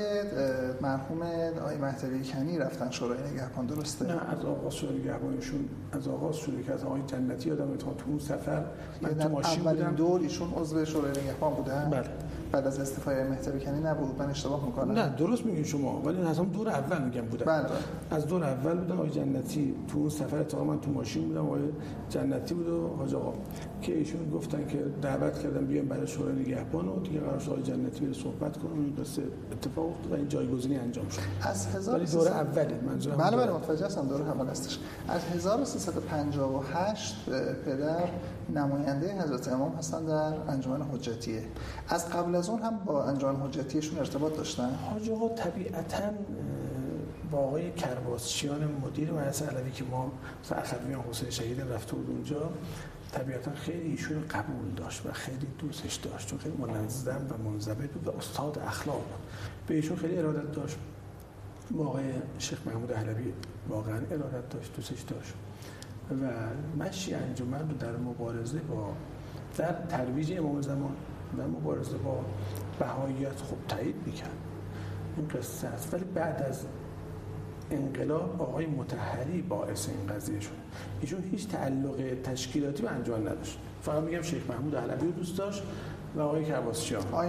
مرحوم 0.81 1.23
آقای 1.61 1.77
مهدوی 1.77 2.25
کنی 2.25 2.59
رفتن 2.59 2.91
شورای 2.91 3.19
نگهبان 3.33 3.67
درسته؟ 3.67 4.05
نه 4.05 4.13
از 4.13 4.45
آغاز 4.45 4.75
شورای 4.75 4.99
نگهبانشون 4.99 5.69
از 5.93 6.09
آغاز 6.09 6.37
شروع 6.37 6.63
که 6.63 6.73
از 6.73 6.85
آقای 6.85 7.01
جنتی 7.07 7.49
یادم 7.49 7.77
تو 7.77 7.95
اون 8.07 8.19
سفر 8.19 8.65
من 9.03 9.15
تو 9.19 9.29
ماشین 9.29 9.63
بودم. 9.63 9.95
دور 9.95 10.21
ایشون 10.21 10.53
عضو 10.55 10.85
شورای 10.85 11.11
نگهبان 11.11 11.55
بودن؟ 11.55 11.91
بله. 11.91 12.05
بعد 12.53 12.67
از 12.67 12.81
استفای 12.81 13.25
مهدوی 13.25 13.61
کنی 13.61 13.81
نبود. 13.81 14.19
من 14.19 14.31
اشتباه 14.31 14.67
می‌کنم. 14.67 14.93
نه 14.93 15.09
درست 15.17 15.47
میگین 15.47 15.65
شما. 15.65 16.03
ولی 16.03 16.23
از 16.23 16.39
هم 16.39 16.45
دور 16.45 16.69
اول 16.69 17.03
میگم 17.05 17.21
بودن 17.21 17.45
بله. 17.45 17.67
از 18.11 18.27
دور 18.27 18.45
اول 18.45 18.75
بودن 18.75 18.95
آقای 18.95 19.11
جنتی 19.11 19.75
تو 19.89 19.99
اون 19.99 20.09
سفر 20.09 20.43
تا 20.43 20.65
من 20.65 20.81
تو 20.81 20.91
ماشین 20.91 21.29
بودم 21.29 21.47
آقای 21.47 21.63
جنتی 22.09 22.55
بود 22.55 22.69
و 22.69 22.89
حاج 22.89 23.15
آقا. 23.15 23.33
که 23.83 23.97
ایشون 23.99 24.31
گفتن 24.31 24.67
که 24.67 24.79
دعوت 25.03 25.39
کردن 25.39 25.67
بیام 25.67 25.87
برای 25.87 26.07
شورای 26.07 26.35
نگهبان 26.35 26.89
و 26.89 27.01
دیگه 27.01 27.21
قرار 27.21 27.39
شد 27.39 27.63
جنتی 27.65 28.05
بره 28.05 28.13
صحبت 28.13 28.57
کنم 28.57 28.73
این 28.85 28.95
دست 28.95 29.19
اتفاق 29.53 29.89
افتاد 29.91 30.13
و 30.13 30.15
این 30.15 30.29
جایگزینی 30.29 30.77
انجام 30.77 31.09
شد. 31.09 31.21
از 31.43 31.67
هزار 31.67 31.99
ولی 31.99 32.07
دوره 32.07 32.31
اولی 32.31 32.75
منظورم 32.87 33.17
بله 33.17 33.37
بله 33.37 33.53
متوجه 33.53 33.87
هستم 33.87 34.09
دوره 34.09 34.29
اول 34.29 34.47
هستش. 34.47 34.79
از 35.09 35.21
1358 35.35 37.17
پدر 37.67 38.09
نماینده 38.55 39.23
حضرت 39.23 39.49
امام 39.49 39.75
هستن 39.75 40.05
در 40.05 40.35
انجمن 40.49 40.83
حجتیه. 40.83 41.45
از 41.89 42.09
قبل 42.09 42.35
از 42.35 42.49
اون 42.49 42.63
هم 42.63 42.79
با 42.79 43.05
انجمن 43.05 43.37
حجتیشون 43.37 43.99
ارتباط 43.99 44.37
داشتن؟ 44.37 44.71
حاج 44.75 45.11
آقا 45.11 45.29
طبیعتاً 45.29 46.11
با 47.31 47.39
آقای 47.39 47.73
کرباسچیان 47.73 48.65
مدیر 48.85 49.13
مدرسه 49.13 49.47
علوی 49.47 49.71
که 49.71 49.85
ما 49.85 50.13
اخویان 50.51 51.05
حسین 51.11 51.31
شهید 51.31 51.61
رفته 51.61 51.97
بود 51.97 52.11
اونجا 52.11 52.51
طبیعتا 53.13 53.51
خیلی 53.55 53.91
ایشون 53.91 54.29
قبول 54.29 54.75
داشت 54.77 55.07
و 55.07 55.13
خیلی 55.13 55.47
دوستش 55.59 55.95
داشت. 55.95 56.29
چون 56.29 56.39
خیلی 56.39 56.57
منظم 56.57 57.27
و 57.31 57.51
منضبط 57.51 57.91
بود 57.91 58.09
و 58.09 58.11
استاد 58.11 58.59
اخلاق 58.59 58.97
بود. 58.97 59.21
به 59.67 59.75
ایشون 59.75 59.97
خیلی 59.97 60.19
ارادت 60.19 60.53
داشت. 60.53 60.77
با 61.71 61.87
آقای 61.87 62.05
شیخ 62.39 62.67
محمود 62.67 62.93
اهلوی 62.93 63.33
واقعا 63.69 63.97
ارادت 63.97 64.49
داشت 64.51 64.77
دوستش 64.77 65.01
داشت. 65.01 65.33
و 66.11 66.31
مشی 66.85 67.15
انجمن 67.15 67.69
رو 67.69 67.77
در 67.77 67.97
مبارزه 67.97 68.59
با 68.59 68.93
در 69.57 69.73
ترویج 69.89 70.33
امام 70.39 70.61
زمان 70.61 70.97
در 71.39 71.47
مبارزه 71.47 71.97
با 71.97 72.25
بهاییت 72.79 73.41
خوب 73.41 73.59
تایید 73.69 73.97
می‌کرد. 74.07 74.37
این 75.17 75.29
قصه 75.29 75.67
است. 75.67 75.95
ولی 75.95 76.05
بعد 76.05 76.43
از 76.43 76.65
انقلاب 77.71 78.43
آقای 78.43 78.67
متحری 78.67 79.43
باعث 79.43 79.89
این 79.89 80.17
قضیه 80.17 80.41
شد. 80.41 80.51
ایشون 81.01 81.23
هیچ 81.31 81.49
تعلق 81.49 82.23
تشکیلاتی 82.25 82.83
به 82.83 82.91
انجام 82.91 83.21
نداشت. 83.21 83.59
فقط 83.83 84.03
میگم 84.03 84.23
شیخ 84.23 84.51
محمود 84.51 84.77
علوی 84.77 85.07
رو 85.07 85.13
دوست 85.13 85.39
داشت 85.39 85.63
و 86.17 86.21
آقای 86.21 86.45
کرباسچیان 86.45 87.03
آقای 87.13 87.29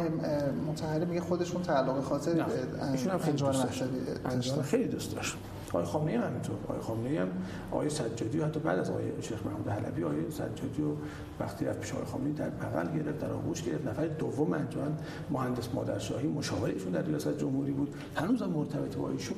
متحری 0.68 1.06
میگه 1.06 1.22
خودشون 1.22 1.62
تعلق 1.62 2.02
خاطر 2.02 2.46
ایشون 2.92 3.12
هم 3.12 3.18
خیلی 3.18 3.38
دوست 3.38 4.62
خیلی 4.62 4.88
دوست 4.88 5.16
داشت. 5.16 5.38
آقای 5.74 5.86
خامنه‌ای 5.86 6.18
هم 6.18 6.24
همینطور 6.24 6.56
آقای 6.64 6.82
خامنه‌ای 6.82 7.18
هم 7.18 7.28
آقای 7.72 7.90
سجادی 7.90 8.42
حتی 8.42 8.60
بعد 8.60 8.80
از 8.80 8.90
آقای 8.90 9.22
شیخ 9.22 9.46
محمود 9.46 9.68
حلبی 9.68 10.04
آقای 10.04 10.32
سجادی 10.32 10.82
و 10.82 10.96
وقتی 11.40 11.66
رفت 11.66 11.80
پیش 11.80 11.94
آقای 11.94 12.06
خامنه‌ای 12.06 12.34
در 12.34 12.50
بغل 12.50 12.98
گرفت 12.98 13.20
در 13.20 13.32
آغوش 13.32 13.64
گرفت. 13.64 13.88
نفر 13.88 14.08
دوم 14.08 14.54
انجمن 14.54 14.98
مهندس 15.30 15.70
مادرشاهی 15.74 16.28
مشاور 16.28 16.70
ایشون 16.70 16.92
در 16.92 17.02
ریاست 17.02 17.38
جمهوری 17.38 17.72
بود. 17.72 17.96
هنوز 18.16 18.42
هم 18.42 18.50
مرتبط 18.50 18.96
با 18.96 19.10
ایشون. 19.10 19.38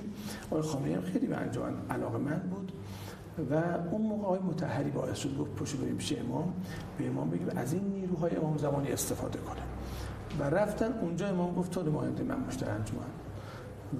آقای 0.51 0.61
خامنه‌ای 0.61 0.93
هم 0.93 1.01
خیلی 1.01 1.27
به 1.27 1.37
انجمن 1.37 1.73
من 2.25 2.39
بود 2.49 2.71
و 3.51 3.53
اون 3.91 4.01
موقع 4.01 4.23
آقای 4.23 4.39
متحری 4.39 4.89
باعث 4.89 5.17
شد 5.17 5.37
گفت 5.37 5.55
پشت 5.55 5.77
بریم 5.77 5.95
پیش 5.95 6.13
امام 6.19 6.53
به 6.97 7.07
امام 7.07 7.29
بگیم 7.29 7.49
از 7.55 7.73
این 7.73 7.83
نیروهای 7.83 8.35
امام 8.35 8.57
زمانی 8.57 8.91
استفاده 8.91 9.39
کنه. 9.39 9.61
و 10.39 10.43
رفتن 10.55 10.93
اونجا 11.01 11.27
امام 11.27 11.55
گفت 11.55 11.71
تو 11.71 11.83
نماینده 11.83 12.23
من 12.23 12.35
در 12.35 12.71
انجمن. 12.71 13.24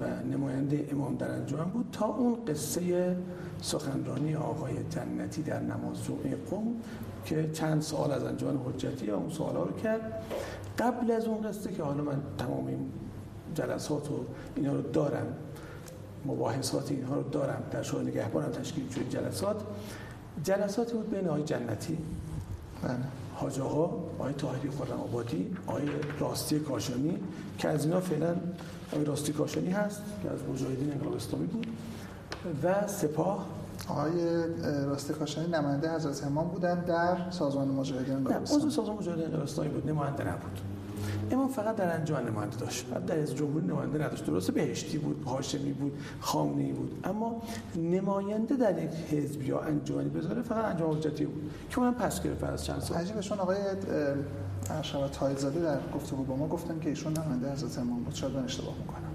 و 0.00 0.22
نماینده 0.32 0.88
امام 0.92 1.16
در 1.16 1.30
انجمن 1.30 1.64
بود 1.64 1.88
تا 1.92 2.06
اون 2.06 2.44
قصه 2.44 3.16
سخنرانی 3.62 4.34
آقای 4.34 4.74
جنتی 4.90 5.42
در 5.42 5.60
نماز 5.60 6.04
جمعه 6.04 6.36
قم 6.50 6.64
که 7.24 7.50
چند 7.52 7.82
سوال 7.82 8.12
از 8.12 8.24
انجمن 8.24 8.58
حجتی 8.66 9.10
اون 9.10 9.30
سوالا 9.30 9.62
رو 9.62 9.72
کرد 9.72 10.22
قبل 10.78 11.10
از 11.10 11.24
اون 11.24 11.40
قصه 11.42 11.72
که 11.72 11.82
حالا 11.82 12.02
من 12.02 12.20
تمام 12.38 12.66
این 12.66 12.90
جلسات 13.54 14.10
و 14.10 14.14
اینا 14.56 14.72
رو 14.72 14.82
دارم 14.82 15.26
مباحثات 16.26 16.90
اینها 16.90 17.14
رو 17.14 17.22
دارم 17.22 17.62
در 17.70 17.82
شورای 17.82 18.06
نگهبانم 18.06 18.48
تشکیل 18.48 18.88
شد 18.88 19.08
جلسات 19.10 19.56
جلساتی 20.44 20.92
بود 20.94 21.10
بین 21.10 21.28
آقای 21.28 21.42
جنتی 21.42 21.98
بله. 22.82 22.96
حاج 23.34 23.60
آقا 23.60 23.84
آقای 24.18 24.32
طاهری 24.32 24.70
خرم 24.70 25.00
آبادی 25.00 25.56
آقای 25.66 25.84
راستی 26.18 26.58
کاشانی 26.58 27.18
که 27.58 27.68
از 27.68 27.84
اینا 27.84 28.00
فعلا 28.00 28.36
آقای 28.92 29.04
راستی 29.04 29.32
کاشانی 29.32 29.70
هست 29.70 30.02
که 30.22 30.30
از 30.30 30.38
مجاهدین 30.54 30.92
انقلاب 30.92 31.14
اسلامی 31.14 31.46
بود 31.46 31.66
و 32.62 32.86
سپاه. 32.86 33.46
آقای 33.88 34.12
راستی 34.86 35.12
کاشانی 35.12 35.48
نماینده 35.48 35.94
حضرت 35.94 36.24
امام 36.24 36.48
بودن 36.48 36.80
در 36.80 37.30
سازمان 37.30 37.68
مجاهدین 37.68 38.14
انقلاب 38.14 38.42
اسلامی 38.42 38.64
نه 38.64 38.70
سازمان 38.70 38.96
مجاهدین 38.96 39.24
انقلاب 39.24 39.42
اسلامی 39.42 39.70
بود 39.70 39.90
نماینده 39.90 40.28
نبود. 40.28 40.60
امام 41.30 41.48
فقط 41.48 41.76
در 41.76 41.94
انجمن 41.94 42.28
نماینده 42.28 42.56
داشت 42.56 42.86
بعد 42.86 43.06
در 43.06 43.18
از 43.18 43.34
جمهوری 43.34 43.66
نماینده 43.66 44.04
نداشت. 44.04 44.26
درسته 44.26 44.52
بهشتی 44.52 44.98
بود 44.98 45.24
هاشمی 45.24 45.72
بود 45.72 45.92
خامنه‌ای 46.20 46.72
بود 46.72 47.00
اما 47.04 47.42
نماینده 47.76 48.56
در 48.56 48.82
یک 48.84 48.90
حزب 48.90 49.42
یا 49.42 49.60
انجمنی 49.60 50.08
بذاره 50.08 50.42
فقط 50.42 50.64
انجمن 50.64 50.94
حجتی 50.94 51.24
بود 51.24 51.50
که 51.70 51.78
اونم 51.78 51.94
پس 51.94 52.22
گرفت 52.22 52.44
از 52.44 52.64
چند 52.64 52.80
سال. 52.80 52.98
عجیبشون 52.98 53.38
آقای 53.38 53.56
ارشد 54.70 55.10
تایزاده 55.12 55.60
در 55.60 55.78
گفتگو 55.94 56.24
با 56.24 56.36
ما 56.36 56.48
گفتن 56.48 56.80
که 56.80 56.88
ایشون 56.88 57.12
نماینده 57.12 57.52
حضرت 57.52 57.78
امام 57.78 58.02
بود. 58.02 58.14
شاید 58.14 58.32
من 58.36 58.44
اشتباه 58.44 58.74
می‌کنم. 58.78 59.06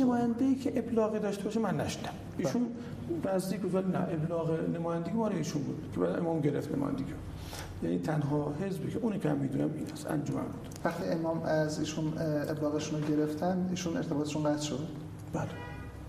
نماینده 0.00 0.44
ای 0.44 0.54
که 0.54 0.78
ابلاغی 0.78 1.18
داشته 1.18 1.44
باشه 1.44 1.60
من 1.60 1.80
نشدم 1.80 2.10
ایشون 2.38 2.66
نزدیک 3.34 3.60
بود 3.60 3.96
نه 3.96 3.98
ابلاغ 3.98 4.50
نمایندگی 4.74 5.12
مال 5.12 5.32
ایشون 5.32 5.62
بود 5.62 5.90
که 5.94 6.00
بعد 6.00 6.18
امام 6.18 6.40
گرفت 6.40 6.72
نمایندگی 6.74 7.12
یعنی 7.82 7.98
تنها 7.98 8.52
حزبی 8.60 8.92
که 8.92 8.98
اونی 8.98 9.18
که 9.18 9.30
هم 9.30 9.36
می‌دونم 9.36 9.70
این 9.74 9.86
است 9.92 10.10
انجمن 10.10 10.42
بود. 10.42 10.68
وقتی 10.84 11.08
امام 11.08 11.42
از 11.42 11.78
ایشون 11.78 12.12
ابلاغشون 12.48 13.02
رو 13.02 13.16
گرفتن 13.16 13.66
ایشون 13.70 13.96
ارتباطشون 13.96 14.42
قطع 14.42 14.62
شد 14.62 14.88
بله. 15.32 15.48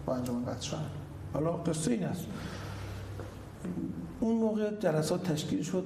با 0.06 0.16
انجمن 0.16 0.46
قطع 0.46 0.62
شد 0.62 0.78
حالا 1.34 1.52
قصه 1.52 1.92
این 1.92 2.04
است. 2.04 2.26
اون 4.20 4.36
موقع 4.36 4.72
جلسات 4.80 5.24
تشکیل 5.24 5.62
شد. 5.62 5.84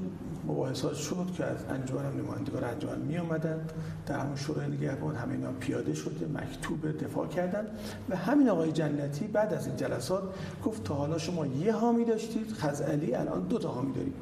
مباحثات 0.48 0.96
شد 0.96 1.28
که 1.38 1.46
از 1.46 1.58
انجمن 1.70 2.14
نمایندگان 2.18 2.64
انجمن 2.64 3.00
می 3.00 3.18
آمدن 3.18 3.68
در 4.06 4.20
همون 4.20 4.36
شورای 4.36 4.68
نگهبان 4.68 5.16
همه 5.16 5.34
اینا 5.34 5.52
پیاده 5.52 5.94
شده 5.94 6.28
مکتوب 6.28 7.04
دفاع 7.04 7.28
کردن. 7.28 7.66
و 8.10 8.16
همین 8.16 8.50
آقای 8.50 8.72
جنتی 8.72 9.28
بعد 9.28 9.54
از 9.54 9.68
این 9.68 9.76
جلسات 9.76 10.24
گفت 10.66 10.84
تا 10.84 10.94
حالا 10.94 11.18
شما 11.18 11.46
یه 11.46 11.74
حامی 11.74 12.06
داشتید 12.06 12.52
خزعلی 12.52 13.16
الان 13.16 13.42
دو 13.48 13.60
تا 13.60 13.70
حامی 13.70 13.94
دارید 13.94 14.16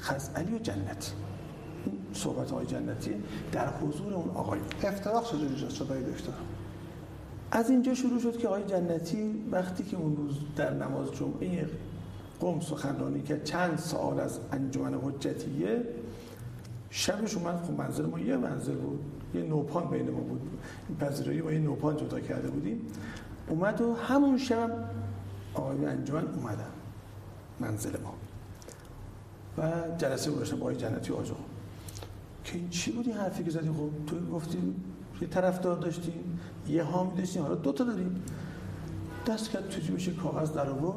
خزعلی 0.00 0.54
و 0.54 0.58
جنتی. 0.58 1.12
صحبت 2.12 2.50
های 2.50 2.66
جنتی 2.66 3.14
در 3.52 3.68
حضور 3.68 4.14
اون 4.14 4.30
آقای. 4.30 4.60
افتراق 4.82 5.30
چجوری 5.30 5.56
جا 5.56 5.68
شد 5.68 5.84
دکتر؟ 5.84 6.32
از 7.50 7.70
اینجا 7.70 7.94
شروع 7.94 8.20
شد 8.20 8.38
که 8.38 8.48
آقای 8.48 8.64
جنتی 8.64 9.44
وقتی 9.50 9.84
که 9.84 9.96
اون 9.96 10.16
روز 10.16 10.34
در 10.56 10.74
نماز 10.74 11.12
جمعه 11.12 11.68
قم 12.40 12.60
سخنرانی 12.60 13.22
که 13.22 13.40
چند 13.44 13.78
سال 13.78 14.20
از 14.20 14.40
انجمن 14.52 14.94
حجتیه 14.94 15.82
شبش 16.90 17.36
اومد 17.36 17.62
خب 17.62 17.70
منزل 17.70 18.06
ما 18.06 18.18
یه 18.18 18.36
منزل 18.36 18.74
بود 18.74 19.00
یه 19.34 19.42
نوپان 19.42 19.90
بین 19.90 20.10
ما 20.10 20.20
بود 20.20 20.40
پذیرایی 21.00 21.42
با 21.42 21.52
یه 21.52 21.58
نوپان 21.58 21.96
جدا 21.96 22.20
کرده 22.20 22.50
بودیم. 22.50 22.80
اومد 23.48 23.80
و 23.80 23.94
همون 23.94 24.38
شب 24.38 24.70
آقای 25.54 25.86
انجمن 25.86 26.26
اومدن 26.26 26.70
منزل 27.60 27.90
ما. 28.00 28.14
و 29.58 29.72
جلسه 29.98 30.30
گذاشتن 30.30 30.56
با 30.56 30.62
آقای 30.62 30.76
جنتی 30.76 31.12
آجا. 31.12 31.36
که 32.44 32.58
این 32.58 32.68
چی 32.68 32.92
بود؟ 32.92 33.06
این 33.08 33.16
حرفی 33.16 33.44
که 33.44 33.50
زدی 33.50 33.68
خب 33.68 33.90
تو 34.06 34.26
گفتی 34.34 34.58
یه 35.20 35.28
طرفدار 35.28 35.76
داشتیم 35.76 36.40
یه 36.68 36.82
حامی 36.82 37.16
داشتیم 37.16 37.42
حالا 37.42 37.54
دو 37.54 37.72
تا 37.72 37.84
داریم. 37.84 38.22
دست 39.26 39.50
کرد 39.50 39.68
تو 39.68 39.80
جیبش 39.80 40.08
کاغذ 40.08 40.52
در 40.52 40.70
آورد؟ 40.70 40.96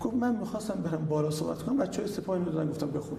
گفت 0.00 0.14
من 0.14 0.36
می‌خواستم 0.36 0.74
برم 0.74 1.06
بالا 1.06 1.30
صحبت 1.30 1.62
کنم 1.62 1.76
بچه 1.76 2.02
های 2.02 2.10
سپاهی 2.10 2.44
دادن 2.44 2.70
گفتم 2.70 2.90
بخون. 2.90 3.18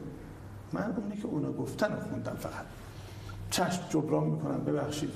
من 0.73 0.95
اونی 0.97 1.17
که 1.17 1.25
اونا 1.25 1.51
گفتن 1.51 1.93
رو 1.93 1.99
خوندم 1.99 2.35
فقط. 2.35 2.65
چشم 3.49 3.81
جبران 3.89 4.23
می‌کنم 4.23 4.63
ببخشید. 4.63 5.09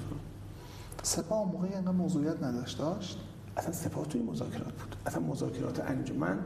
سپاه 1.03 1.51
موقعی 1.51 1.73
انقدر 1.73 1.91
موضوعیت 1.91 2.43
نداشت؟ 2.43 2.77
داشت؟ 2.77 3.19
اصلا 3.57 3.71
سپاه 3.71 4.05
توی 4.05 4.21
مذاکرات 4.21 4.73
بود. 4.73 4.95
اصلا 5.05 5.21
مذاکرات 5.21 5.79
انجمن 5.79 6.39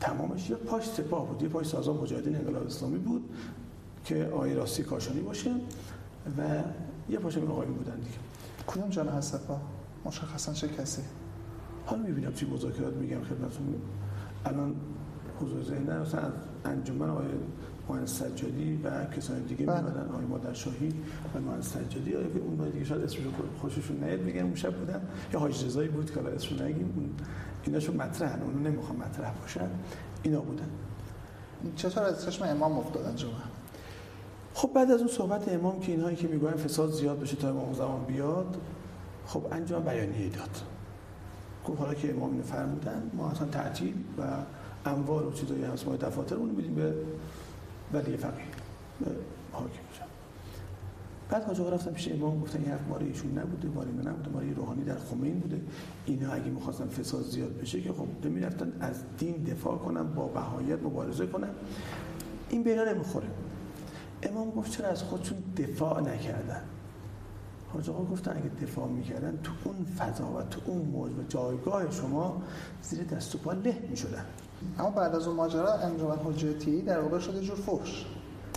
تمامش 0.00 0.50
یه 0.50 0.56
پاش 0.56 0.88
سپاه 0.88 1.26
بود. 1.26 1.42
یه 1.42 1.48
پاش 1.48 1.66
سازمان 1.66 2.02
مجاهدین 2.02 2.36
انقلاب 2.36 2.66
اسلامی 2.66 2.98
بود 2.98 3.30
که 4.04 4.30
آقای 4.34 4.54
راستی 4.54 4.82
کاشانی 4.82 5.20
باشه 5.20 5.50
و 6.38 6.62
یه 7.08 7.18
پاش 7.18 7.36
این 7.36 7.48
آقایی 7.48 7.70
بودن 7.70 7.96
دیگه. 7.96 8.18
کدوم 8.66 8.88
جان 8.88 9.08
هست 9.08 9.32
سپاه؟ 9.32 9.60
مشخصا 10.04 10.52
چه 10.52 10.68
کسی؟ 10.68 11.02
حالا 11.86 12.02
می‌بینم 12.02 12.30
توی 12.30 12.48
مذاکرات 12.48 12.94
میگم 12.94 13.22
خدمتتون. 13.24 13.74
الان 14.48 14.74
حضور 15.40 15.62
ذهن 15.62 16.00
مثلا 16.00 16.20
از 16.20 16.32
انجمن 16.64 17.10
آقای 17.10 17.26
مهندس 17.88 18.18
سجادی 18.18 18.80
و 18.84 19.04
کسان 19.04 19.42
دیگه 19.42 19.66
بله. 19.66 19.80
میمدن 19.80 20.08
آقای 20.08 20.24
مادر 20.24 20.52
شاهی 20.52 20.94
و 21.34 21.40
مهندس 21.40 21.68
سجادی. 21.68 22.14
آقای 22.14 22.40
اون 22.40 22.70
دیگه 22.70 22.84
شاید 22.84 23.02
اسمشو 23.02 23.30
خوششون 23.60 24.04
نیاد؟ 24.04 24.20
میگن 24.20 24.42
اون 24.42 24.54
شب 24.54 24.74
بودن. 24.74 25.00
یا 25.32 25.40
حاج 25.40 25.64
رضایی 25.64 25.88
بود 25.88 26.10
که 26.10 26.20
اسمشو 26.20 26.64
نگیم. 26.64 26.92
اون 26.96 27.10
ایناشو 27.64 27.92
مطرحن 27.92 28.42
اونو 28.42 28.58
نمی‌خوام 28.58 28.98
مطرح 28.98 29.32
باشن. 29.40 29.68
اینا 30.22 30.40
بودن. 30.40 30.68
چطور 31.76 32.02
از 32.02 32.26
چشم 32.26 32.44
امام 32.44 32.78
افتاد 32.78 33.06
انجمن 33.06 33.32
خب 34.54 34.70
بعد 34.74 34.90
از 34.90 34.98
اون 34.98 35.08
صحبت 35.08 35.48
امام 35.48 35.80
که 35.80 35.92
اینهایی 35.92 36.16
که 36.16 36.28
می‌گوین 36.28 36.54
فساد 36.54 36.92
زیاد 36.92 37.20
بشه 37.20 37.36
تا 37.36 37.48
امام 37.48 37.72
زمان 37.72 38.04
بیاد 38.04 38.56
خب 39.26 39.42
انجام 39.52 39.82
بیانیه 39.82 40.28
داد. 40.28 40.50
گفت 41.68 41.80
حالا 41.80 41.94
که 41.94 42.14
امام 42.14 42.30
اینو 42.30 42.42
فرمودن 42.42 43.10
ما 43.14 43.30
اصلا 43.30 43.46
تعطیل 43.48 43.94
و 44.18 44.22
اموال 44.86 45.26
و 45.26 45.32
چیزایی 45.32 45.64
هست 45.64 45.86
ما 45.86 45.96
دفاتر 45.96 46.34
اون 46.34 46.50
میدیم 46.50 46.74
به 46.74 46.94
ولی 47.92 48.16
فقیه. 48.16 48.44
به 49.00 49.10
حاکم 49.52 49.88
بعد 51.30 51.60
آقا 51.60 51.68
رفتم 51.68 51.90
پیش 51.90 52.08
امام 52.12 52.40
گفتن 52.40 52.58
این 52.58 52.70
حرف 52.70 52.88
ماره 52.88 53.06
ایشون 53.06 53.38
نبوده 53.38 53.68
ماره 53.68 53.88
اینا 53.88 54.10
نبوده 54.10 54.30
ماره 54.30 54.52
روحانی 54.52 54.84
در 54.84 54.98
خمین 54.98 55.38
بوده. 55.38 55.60
اینا 56.06 56.32
اگه 56.32 56.50
می‌خواستن 56.50 56.86
فساد 56.88 57.22
زیاد 57.22 57.56
بشه 57.56 57.80
که 57.80 57.92
خب 57.92 58.06
نمی‌رفتن 58.24 58.72
از 58.80 59.02
دین 59.18 59.44
دفاع 59.44 59.78
کنن 59.78 60.02
با 60.02 60.26
بهایت 60.26 60.82
مبارزه 60.82 61.26
کنن. 61.26 61.48
این 62.50 62.62
بینا 62.62 62.84
نمی‌خوره. 62.84 63.26
امام 64.22 64.50
گفت 64.50 64.70
چرا 64.70 64.88
از 64.88 65.02
خودشون 65.02 65.38
دفاع 65.56 66.00
نکردن؟ 66.00 66.62
حاج 67.72 67.90
آقا 67.90 68.04
گفتن 68.04 68.30
اگه 68.30 68.50
دفاع 68.62 68.88
می‌کردن 68.88 69.38
تو 69.42 69.52
اون 69.64 69.86
فضا 69.98 70.24
و 70.24 70.42
تو 70.42 70.60
اون 70.66 70.82
موج 70.82 71.10
و 71.10 71.22
جایگاه 71.28 71.90
شما 71.90 72.42
زیر 72.82 73.04
دست 73.04 73.34
و 73.34 73.38
پا 73.38 73.52
له 73.52 73.78
می‌شدن. 73.90 74.24
اما 74.78 74.90
بعد 74.90 75.14
از 75.14 75.26
اون 75.26 75.36
ماجرا 75.36 75.72
انجمن 75.72 76.16
حجتی 76.24 76.82
در 76.82 77.00
واقع 77.00 77.18
شده 77.18 77.40
جور 77.40 77.56
فحش. 77.56 78.06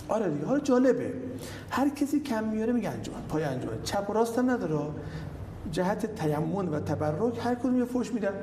آره 0.08 0.30
دیگه 0.30 0.46
حالا 0.46 0.60
جالبه. 0.60 1.14
هر 1.70 1.90
کسی 1.90 2.20
کم 2.20 2.44
میاره 2.44 2.74
میگه 2.74 2.90
انجمن 2.90 3.22
پای 3.30 3.44
انجمن. 3.44 3.82
چپ 3.84 4.10
و 4.10 4.14
راست 4.14 4.40
هم 4.40 4.50
نداره. 4.50 4.92
جهت 5.72 6.16
تیمون 6.16 6.70
و 6.70 6.80
تبرک 6.80 7.40
هر 7.44 7.56
کدوم 7.56 7.78
یه 7.78 7.86
فوش 7.86 8.14
میدن. 8.14 8.34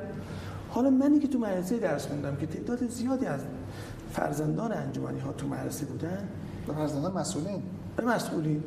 حالا 0.69 0.91
منی 0.91 1.19
که 1.19 1.29
تو 1.29 1.39
مدرسه 1.39 1.79
درس 1.79 2.07
خوندم 2.07 2.37
که 2.37 2.47
تعداد 2.47 2.89
زیادی 2.89 3.27
از 3.27 3.41
فرزندان 4.13 4.73
انجمنی 4.73 5.21
ها 5.21 5.33
تو 5.33 5.49
مدرسه 5.49 5.87
بودن. 5.87 6.29
فرزندان 6.67 7.13
مسئولین. 7.13 7.63
مسئولین. 8.07 8.63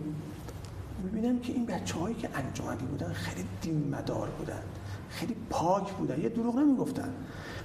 می‌بینم 1.03 1.39
که 1.39 1.53
این 1.53 1.65
بچه 1.65 1.99
هایی 1.99 2.15
که 2.15 2.29
انجمنی 2.33 2.87
بودن 2.87 3.13
خیلی 3.13 3.47
دین 3.61 3.89
مدار 3.89 4.29
بودن 4.29 4.61
خیلی 5.09 5.35
پاک 5.49 5.93
بودن 5.93 6.21
یه 6.21 6.29
دروغ 6.29 6.55
نمی‌گفتن. 6.55 7.13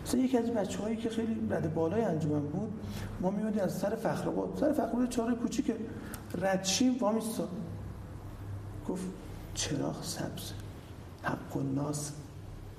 مثلا 0.05 0.20
یکی 0.20 0.39
از 0.39 0.51
بچه 0.51 0.78
هایی 0.78 0.97
که 0.97 1.09
خیلی 1.09 1.49
رد 1.51 1.74
بالای 1.74 2.01
انجمن 2.03 2.41
بود 2.41 2.72
ما 3.20 3.30
میادیم 3.30 3.62
از 3.62 3.78
سر 3.78 3.95
فخرآباد 3.95 4.59
سر 4.61 4.72
فخرآباد 4.72 5.09
چهار 5.09 5.34
کوچیک 5.34 5.72
ردشیم 6.39 6.97
وامیستا 7.01 7.49
گفت 8.89 9.05
چراغ 9.55 10.03
سبز 10.03 10.53
حق 11.22 11.57
و 11.57 11.62
ناس 11.62 12.12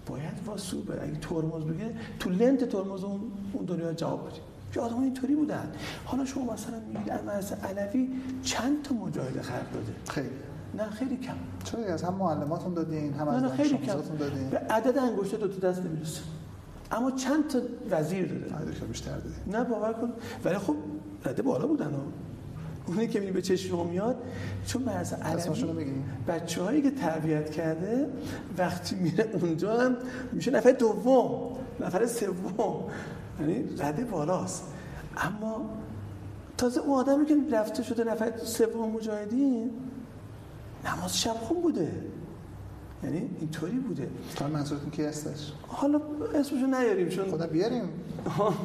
باید 0.06 0.42
واسو 0.46 0.82
بره. 0.82 1.04
اگه 1.04 1.20
ترمز 1.20 1.64
بگه 1.64 1.96
تو 2.20 2.30
لنت 2.30 2.64
ترمز 2.64 3.04
اون 3.04 3.22
دنیا 3.68 3.94
جواب 3.94 4.30
بدیم 4.30 4.42
که 4.78 4.84
آدم 4.84 5.04
اینطوری 5.04 5.36
بودن. 5.36 5.72
حالا 6.06 6.26
شما 6.26 6.54
مثلا 6.54 6.80
میگید 6.88 7.10
از 7.12 7.54
علوی 7.54 8.10
چند 8.44 8.84
تا 8.84 8.96
مجاهده 8.96 9.42
خرد 9.42 9.72
داده؟ 9.74 9.92
خیلی. 10.10 10.30
نه 10.78 10.90
خیلی 10.90 11.18
کم. 11.18 11.34
چرا 11.64 11.94
از 11.94 12.04
هم 12.04 12.14
معلماتون 12.14 12.74
دادین 12.74 13.14
هم 13.14 13.28
از 13.28 13.52
خیلی 13.52 13.78
کم. 13.78 13.94
دادین. 14.20 14.50
به 14.50 14.58
عدد 14.58 14.98
انگشت 14.98 15.36
دو 15.36 15.48
تا 15.48 15.70
دست 15.70 15.82
نمی‌رسه. 15.82 16.22
اما 16.92 17.12
چند 17.12 17.48
تا 17.48 17.60
وزیر 17.92 18.26
داده؟ 18.28 18.56
عدد 18.56 18.88
بیشتر 18.88 19.12
داده 19.12 19.36
نه 19.48 19.64
باور 19.64 19.94
کن. 19.94 20.14
ولی 20.46 20.58
خب 20.58 20.76
رده 21.26 21.42
بالا 21.42 21.68
بودن 21.68 21.92
ها. 21.92 22.02
اونی 22.88 23.08
که 23.08 23.20
به 23.20 23.42
چشم 23.42 23.88
میاد 23.88 24.16
چون 24.66 24.84
مرز 24.84 25.14
علوی 25.14 25.86
بچه 26.28 26.62
هایی 26.62 26.82
که 26.82 26.92
تربیت 26.92 27.52
کرده 27.52 28.08
وقتی 28.58 28.96
میره 28.96 29.30
اونجا 29.34 29.82
هم 29.82 29.96
میشه 30.32 30.52
نفر 30.52 30.72
دوم 30.72 31.58
نفر 31.80 32.06
سوم. 32.06 32.84
یعنی 33.40 33.64
رده 33.80 34.04
بالاست. 34.06 34.64
اما 35.18 35.70
تازه 36.58 36.82
اون 36.82 37.00
آدمی 37.00 37.26
که 37.26 37.36
رفته 37.52 37.84
شده 37.84 38.04
نفر 38.04 38.38
سوم 38.38 38.92
مجاهدین 38.92 39.72
نماز 40.86 41.22
شب 41.22 41.34
خون 41.34 41.62
بوده. 41.62 41.92
یعنی 43.04 43.30
اینطوری 43.40 43.78
بوده. 43.78 44.10
تا 44.36 44.48
منظورتون 44.48 44.90
کی 44.90 45.04
هستش؟ 45.04 45.52
حالا 45.68 46.02
اسمشو 46.36 46.66
نیاریم 46.66 47.10
چون 47.10 47.32
خدا 47.32 47.48
بیاریم. 47.48 47.90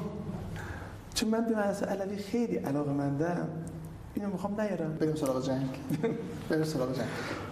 چون 1.14 1.28
من 1.28 1.44
به 1.44 1.56
مرز 1.56 1.82
علوی 1.82 2.16
خیلی 2.16 2.56
علاقه 2.56 2.92
مندم. 2.92 3.48
اینو 4.14 4.28
می‌خوام 4.28 4.60
نیارم. 4.60 4.94
بریم 4.94 5.14
سراغ 5.14 5.46
جنگ. 5.46 5.68
بریم 6.48 6.64
سراغ 6.64 6.96
جنگ. 6.96 7.06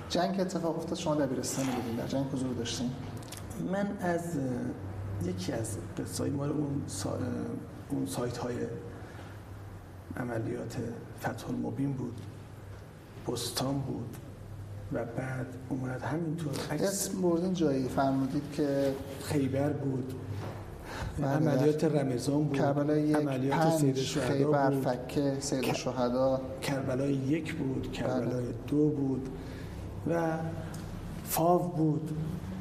جنگ 0.09 0.41
اتفاق 0.41 0.77
افتاد 0.77 0.99
شما 0.99 1.15
دبیرستان 1.15 1.65
بودین. 1.65 1.97
در 1.97 2.07
جنگ 2.07 2.27
حضور 2.33 2.53
داشتین. 2.55 2.91
من 3.73 3.89
از 4.01 4.23
یکی 5.25 5.53
از 5.53 5.77
قصای 5.99 6.31
مال 6.31 6.51
اون, 6.51 6.83
سا... 6.87 7.19
اون 7.91 8.07
سایت 8.07 8.37
های 8.37 8.55
عملیات 10.17 10.77
فتح 11.21 11.49
المبین 11.49 11.93
بود 11.93 12.21
بستان 13.29 13.79
بود 13.79 14.17
و 14.93 15.05
بعد 15.05 15.47
اومد 15.69 16.03
همینطور. 16.03 16.53
اسم 16.71 17.23
بردین 17.23 17.55
جایی 17.55 17.89
فرمودید 17.89 18.43
که 18.53 18.95
خیبر 19.23 19.71
بود. 19.71 20.15
بله، 21.19 21.27
عملیات 21.27 21.85
رمضان 21.85 22.45
بود 22.45 22.59
کربلا 22.59 22.97
یک 22.97 23.17
عملیات 23.17 23.79
سید 23.79 23.97
خیبر 23.97 24.71
بود. 24.71 24.85
فکه 24.85 25.37
سید 25.41 25.73
شهدا. 25.73 26.41
کربلای 26.63 27.13
یک 27.13 27.55
بود 27.55 27.93
کربلای 27.93 28.45
بله. 28.45 28.55
دو 28.67 28.89
بود 28.89 29.29
و 30.11 30.39
فاو 31.25 31.69
بود. 31.69 32.11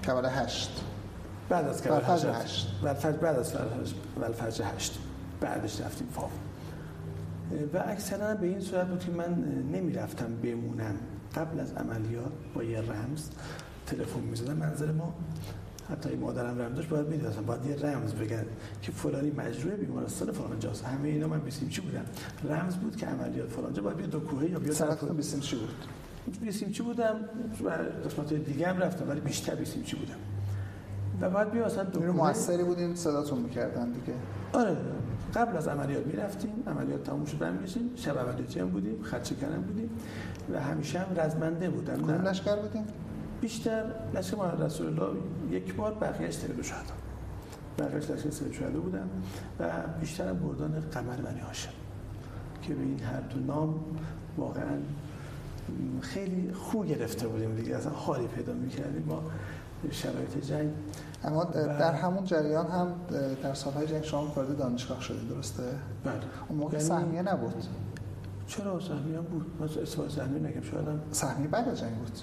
کربلا 0.04 0.30
هشت. 0.30 0.84
بعد 1.50 1.68
از 1.68 1.82
کربلا 1.82 2.14
هشت, 2.14 2.26
هشت. 2.26 2.68
بعد 2.82 3.36
از 3.38 3.54
فجر 4.34 4.66
هشت. 4.76 5.00
بعدش 5.42 5.82
رفتیم 5.82 6.08
فاو 6.08 6.30
و 7.74 7.84
اکثرا 7.88 8.36
به 8.36 8.48
این 8.48 8.60
صورت 8.60 8.88
بود 8.88 9.00
که 9.00 9.12
من 9.12 9.44
نمی‌رفتم 9.74 10.36
بمونم. 10.44 10.96
قبل 11.36 11.60
از 11.60 11.74
عملیات 11.74 12.32
با 12.56 12.64
یه 12.64 12.80
رمز 12.82 13.30
تلفن 13.88 14.20
می‌زدم. 14.20 14.54
منظر 14.54 14.92
ما 14.92 15.14
حتی 15.92 16.16
مادرم 16.16 16.62
رمز 16.62 16.76
داشت 16.76 16.90
باید 16.90 17.08
می‌دونستم. 17.08 17.42
باید 17.42 17.66
یه 17.66 17.76
رمز 17.76 18.14
بگن 18.14 18.46
که 18.82 18.92
فلانی 18.92 19.32
مجروح 19.32 19.74
بیمارستان 19.74 20.32
فلان 20.32 20.60
جاست. 20.60 20.86
همه 20.86 21.08
اینا 21.10 21.28
من 21.28 21.40
بیسیم 21.40 21.70
چی 21.70 21.82
بودم؟ 21.82 22.06
رمز 22.50 22.76
بود 22.76 22.96
که 22.96 23.06
عملیات 23.06 23.50
فلان 23.50 23.74
جا 23.74 23.82
باید 23.82 23.98
بیا 23.98 24.08
دو 24.08 24.20
کوهه 24.20 24.50
یا 24.50 24.60
بیا 24.60 24.74
سرتون 24.74 25.16
بیسیم 25.16 25.40
چی 25.40 25.56
بود؟ 25.56 25.70
بیسیم 26.42 26.72
چی 26.72 26.84
بودم؟ 26.84 27.16
و 27.66 27.70
قسمت 28.06 28.34
دیگه 28.34 28.68
هم 28.68 28.78
رفتم 28.78 29.10
ولی 29.10 29.20
بیشتر 29.20 29.56
بیسیم 29.56 29.84
چی 29.84 29.96
بودم؟ 29.96 30.16
و 31.22 31.30
بعد 31.30 31.52
بیا 31.52 31.66
مثلا 31.66 31.84
دو 31.84 32.14
موثری 32.14 32.64
بودین 32.64 32.96
صداتون 32.96 33.40
می‌کردن 33.40 33.92
دیگه. 33.92 34.14
آره 34.54 34.78
قبل 35.36 35.58
از 35.58 35.68
عملیات 35.68 36.06
می‌رفتیم 36.06 36.64
عملیات 36.68 37.04
تموم 37.04 37.26
شد 37.26 37.38
برمیگشتیم. 37.38 37.92
شب 37.96 38.20
عملیاتی 38.20 38.60
هم 38.60 38.70
بودیم 38.70 39.04
خط 39.04 39.24
کردن 39.24 39.62
بودیم 39.62 39.90
و 40.54 40.60
همیشه 40.60 41.00
هم 41.00 41.20
رزمنده 41.20 41.70
بودم 41.70 41.96
کدوم 41.96 42.22
لشکر 42.28 42.56
بودیم 42.56 42.84
بیشتر 43.42 43.86
لشکر 44.14 44.38
محمد 44.38 44.62
رسول 44.62 44.88
الله 44.88 45.20
یک 45.52 45.76
بار 45.76 45.94
بقیه‌اش 45.94 46.36
ترید 46.36 46.62
شهدا. 46.62 46.94
بقیه‌اش 47.80 48.10
لشکر 48.10 48.30
سید 48.30 48.54
شهدا 48.54 48.80
بودم 48.80 49.10
و 49.60 49.70
بیشتر 50.00 50.34
بردان 50.34 50.84
قمر 50.92 51.16
بنی 51.16 51.40
هاشم 51.40 51.72
که 52.62 52.74
به 52.74 52.82
این 52.82 53.00
هر 53.00 53.20
دو 53.20 53.40
نام 53.40 53.76
واقعا 54.38 54.78
خیلی 56.02 56.54
خوب 56.54 56.88
گرفته 56.88 57.28
بودیم 57.28 57.56
دیگه. 57.56 57.76
اصلا 57.76 57.92
حالی 57.92 58.28
پیدا 58.28 58.54
می‌کردیم 58.54 59.04
ما 59.08 59.24
شرایط 59.92 60.38
جنگ. 60.38 60.70
اما 61.24 61.44
در 61.44 61.94
همون 61.94 62.24
جریان 62.24 62.68
هم 62.68 62.88
در 63.44 63.54
سالهای 63.54 63.88
جنگ 63.88 64.04
شما 64.04 64.26
وارد 64.36 64.58
دانشگاه 64.58 65.02
شدید 65.02 65.30
درسته؟ 65.30 65.64
بله. 66.04 66.14
اون 66.50 66.60
موقع 66.60 66.74
یعنی... 66.74 66.90
سهمیه 66.90 67.22
نبود. 67.22 67.54
چرا 68.48 68.80
سهمیه 68.80 69.18
هم 69.18 69.24
بود؟ 69.24 69.46
من 69.60 69.82
اسم 69.82 70.10
سهمیه 70.10 70.40
نگم 70.40 70.62
شاید 70.62 70.88
هم 70.88 71.00
سهمیه 71.12 71.48
بعد 71.48 71.70
از 71.70 71.80
جنگ 71.80 71.96
بود. 71.96 72.20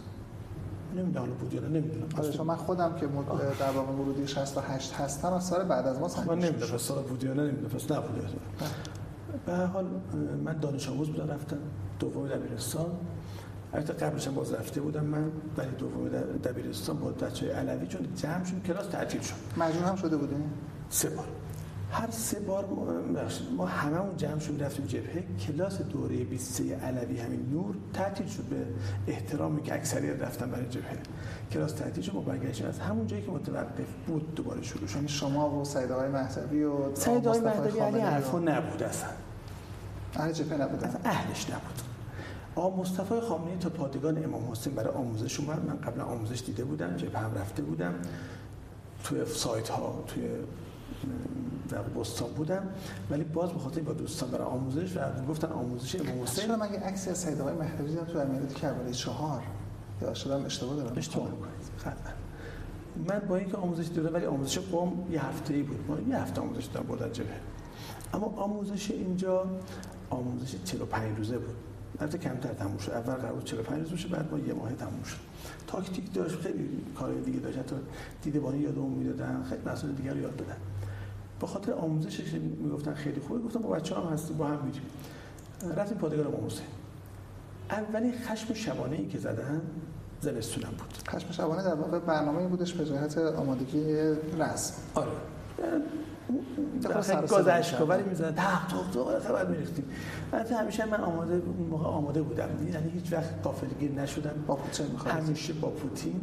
نمی‌دونم 0.96 1.26
بود 1.26 1.54
یا 1.54 1.60
نمی‌دونم. 1.60 2.06
آره 2.18 2.42
من 2.42 2.56
خودم 2.56 2.94
که 2.94 3.06
در 3.60 3.70
واقع 3.70 3.92
ورودی 3.92 4.26
68 4.26 4.92
هستم 4.92 5.32
از 5.32 5.44
سال 5.44 5.64
بعد 5.64 5.86
از 5.86 5.98
ما 6.00 6.08
سهمیه 6.08 6.34
من 6.34 6.38
نمی‌دونم 6.38 6.78
سال 6.78 7.02
بود 7.02 7.24
یا 7.24 7.34
نمی‌دونم 7.34 7.68
پس 7.68 7.90
نبود. 7.90 8.14
بله. 8.14 8.68
به 9.46 9.52
هر 9.52 9.66
حال 9.66 9.86
من 10.44 10.58
دانش 10.58 10.88
آموز 10.88 11.08
بودم 11.08 11.30
رفتم 11.30 11.56
دوم 11.98 12.28
دبیرستان. 12.28 12.86
البته 13.74 13.92
قبلش 13.92 14.28
هم 14.28 14.34
باز 14.34 14.52
رفته 14.52 14.80
بودم 14.80 15.04
من 15.04 15.30
ولی 15.56 15.70
دوم 15.78 16.08
دبیرستان 16.44 16.96
با 16.98 17.10
بچه 17.10 17.52
علوی 17.52 17.86
چون 17.86 18.00
جمع 18.16 18.44
شد 18.44 18.62
کلاس 18.66 18.86
تعطیل 18.86 19.20
شد. 19.20 19.34
مجبور 19.56 19.84
هم 19.84 19.96
شده 19.96 20.16
بودیم 20.16 20.52
سه 20.90 21.10
بار. 21.10 21.26
هر 21.90 22.10
سه 22.10 22.40
بار 22.40 22.64
ما 23.56 23.66
هممون 23.66 24.16
جمع 24.16 24.38
شد 24.38 24.62
رفتیم 24.62 24.86
جبهه. 24.86 25.24
کلاس 25.46 25.82
دوره 25.82 26.16
23 26.16 26.76
علوی 26.76 27.18
همین 27.20 27.50
نور 27.52 27.74
تعطیل 27.92 28.26
شد 28.26 28.42
به 28.42 28.56
احترامی 29.12 29.62
که 29.62 29.74
اکثریت 29.74 30.22
رفتن 30.22 30.50
برای 30.50 30.66
جبهه. 30.66 30.98
کلاس 31.52 31.72
تعطیل 31.72 32.02
شد 32.02 32.14
ما 32.14 32.20
برگشتیم 32.20 32.66
از 32.66 32.78
همون 32.78 33.06
جایی 33.06 33.22
که 33.22 33.30
متوقف 33.30 33.94
بود 34.06 34.34
دوباره 34.34 34.62
شروع 34.62 34.86
شد. 34.86 34.96
یعنی 34.96 35.08
شما 35.08 35.60
و 35.60 35.64
سید 35.64 35.92
آقای 35.92 36.08
مهدوی 36.08 36.64
و 36.64 36.94
سید 36.94 37.28
آقای 37.28 37.40
مهدوی 37.40 37.80
علی 37.80 38.00
حرفا 38.00 38.38
نبود 38.38 38.82
اصلا. 38.82 39.08
اهل 40.14 40.32
جبهه 40.32 40.60
نبود 40.60 40.84
اصلا 40.84 41.00
اهلش 41.04 41.50
نبود. 41.50 41.82
آقا 42.56 42.76
مصطفی 42.76 43.20
خامنه‌ای 43.20 43.58
تا 43.58 43.68
پادگان 43.68 44.24
امام 44.24 44.50
حسین 44.50 44.74
برای 44.74 44.94
آموزش 44.94 45.40
اومد. 45.40 45.66
من 45.66 45.76
قبلا 45.76 46.04
آموزش 46.04 46.42
دیده 46.42 46.64
بودم 46.64 46.96
جبهه 46.96 47.22
هم 47.22 47.34
رفته 47.34 47.62
بودم. 47.62 47.94
توی 49.04 49.24
سایت 49.26 49.68
ها 49.68 50.04
توی 50.06 50.28
در 51.68 51.82
بستان 51.82 52.28
بودم. 52.28 52.68
ولی 53.10 53.24
باز 53.24 53.52
بخاطر 53.52 53.80
با 53.80 53.92
دوستان 53.92 54.30
برای 54.30 54.46
آموزش 54.46 54.96
و 54.96 55.00
گفتن 55.28 55.48
آموزش 55.48 55.96
امام 56.00 56.22
حسین 56.22 56.46
چرا 56.46 56.56
من 56.56 56.66
عکسی 56.66 57.10
از 57.10 57.18
سید 57.18 57.40
آقای 57.40 57.54
مهدوی 57.54 57.88
دیدم 57.88 58.04
تو 58.04 58.20
عملیات 58.20 58.54
کربلای 58.54 58.94
4 58.94 59.42
یا 60.02 60.14
شدم 60.14 60.44
اشتباه 60.44 60.76
دارم؟ 60.76 60.98
اشتباه 60.98 61.28
قطعا. 61.80 62.12
من 63.08 63.22
با 63.28 63.36
اینکه 63.36 63.56
آموزش 63.56 63.88
دیدم 63.88 64.14
ولی 64.14 64.26
آموزش 64.26 64.58
قوم 64.58 65.06
یه 65.10 65.26
هفته 65.26 65.54
ای 65.54 65.62
بود. 65.62 65.84
ما 65.88 65.96
یه 66.08 66.22
هفته 66.22 66.40
آموزش 66.40 66.64
دادم 66.64 66.86
بردن 66.86 67.12
جبهه. 67.12 67.40
اما 68.14 68.26
آموزش 68.26 68.90
اینجا 68.90 69.46
آموزش 70.10 70.54
45 70.64 71.18
روزه 71.18 71.38
بود. 71.38 71.56
البته 72.00 72.18
کمتر 72.18 72.52
تموم 72.52 72.78
شد. 72.78 72.90
اول 72.90 73.14
قرار 73.14 73.32
بود 73.32 73.44
45 73.44 73.80
روز 73.82 73.92
بشه 73.92 74.08
بعد 74.08 74.32
ما 74.32 74.38
یه 74.38 74.54
ماه 74.54 74.72
تموم 74.72 75.02
شد. 75.02 75.16
تاکتیک 75.66 76.12
داشت 76.14 76.40
خیلی 76.40 76.68
کارهای 76.98 77.20
دیگه 77.20 77.38
داشت. 77.38 77.58
حتی 77.58 77.76
دیدبانی 78.22 78.58
یادمون 78.58 78.92
می‌دادن 78.92 79.44
خیلی 79.48 79.62
مسائل 79.66 79.92
دیگه 79.92 80.10
رو 80.12 80.18
یاد 80.18 80.36
دادن. 80.36 80.56
به 81.40 81.46
خاطر 81.46 81.72
آموزشش 81.72 82.34
می‌گفتن 82.34 82.94
خیلی 82.94 83.20
خوبه. 83.20 83.40
گفتم 83.40 83.60
با 83.60 83.68
بچه 83.68 83.94
هم 83.94 84.02
هستیم 84.12 84.36
با 84.36 84.46
هم 84.46 84.64
میریم. 84.64 84.82
رفتیم 85.76 85.98
پادگان 85.98 86.26
امام 86.26 86.46
حسین 86.46 86.66
اولین 87.70 88.12
خشم 88.12 88.54
شبانه 88.54 88.96
ای 88.96 89.06
که 89.06 89.18
زدن 89.18 89.60
زمستونم 90.20 90.70
بود. 90.70 91.08
خشم 91.08 91.32
شبانه 91.32 91.62
در 91.62 91.74
واقع 91.74 91.98
برنامه 91.98 92.46
بودش 92.46 92.72
به 92.72 92.84
جهت 92.84 93.18
آمادگی 93.18 93.84
رسم 94.38 94.74
آره. 94.94 95.10
گاز 97.28 97.48
اشکاوری 97.48 98.02
می‌زنن 98.02 98.34
تق 98.34 98.66
تق 98.66 98.90
تق 98.92 99.18
خبر 99.18 99.46
میریختیم. 99.46 99.84
البته 100.32 100.56
همیشه 100.56 100.84
من 100.84 101.00
آماده 101.00 101.34
اون 101.34 101.66
موقع 101.70 101.84
آماده 101.84 102.22
بودم. 102.22 102.48
یعنی 102.72 102.90
هیچ 102.90 103.12
وقت 103.12 103.34
غافلگیر 103.44 103.92
نشدم. 103.92 104.44
با 104.46 104.56
پوتین 104.56 104.86
همیشه 105.06 105.52
با 105.52 105.68
پوتین. 105.68 106.20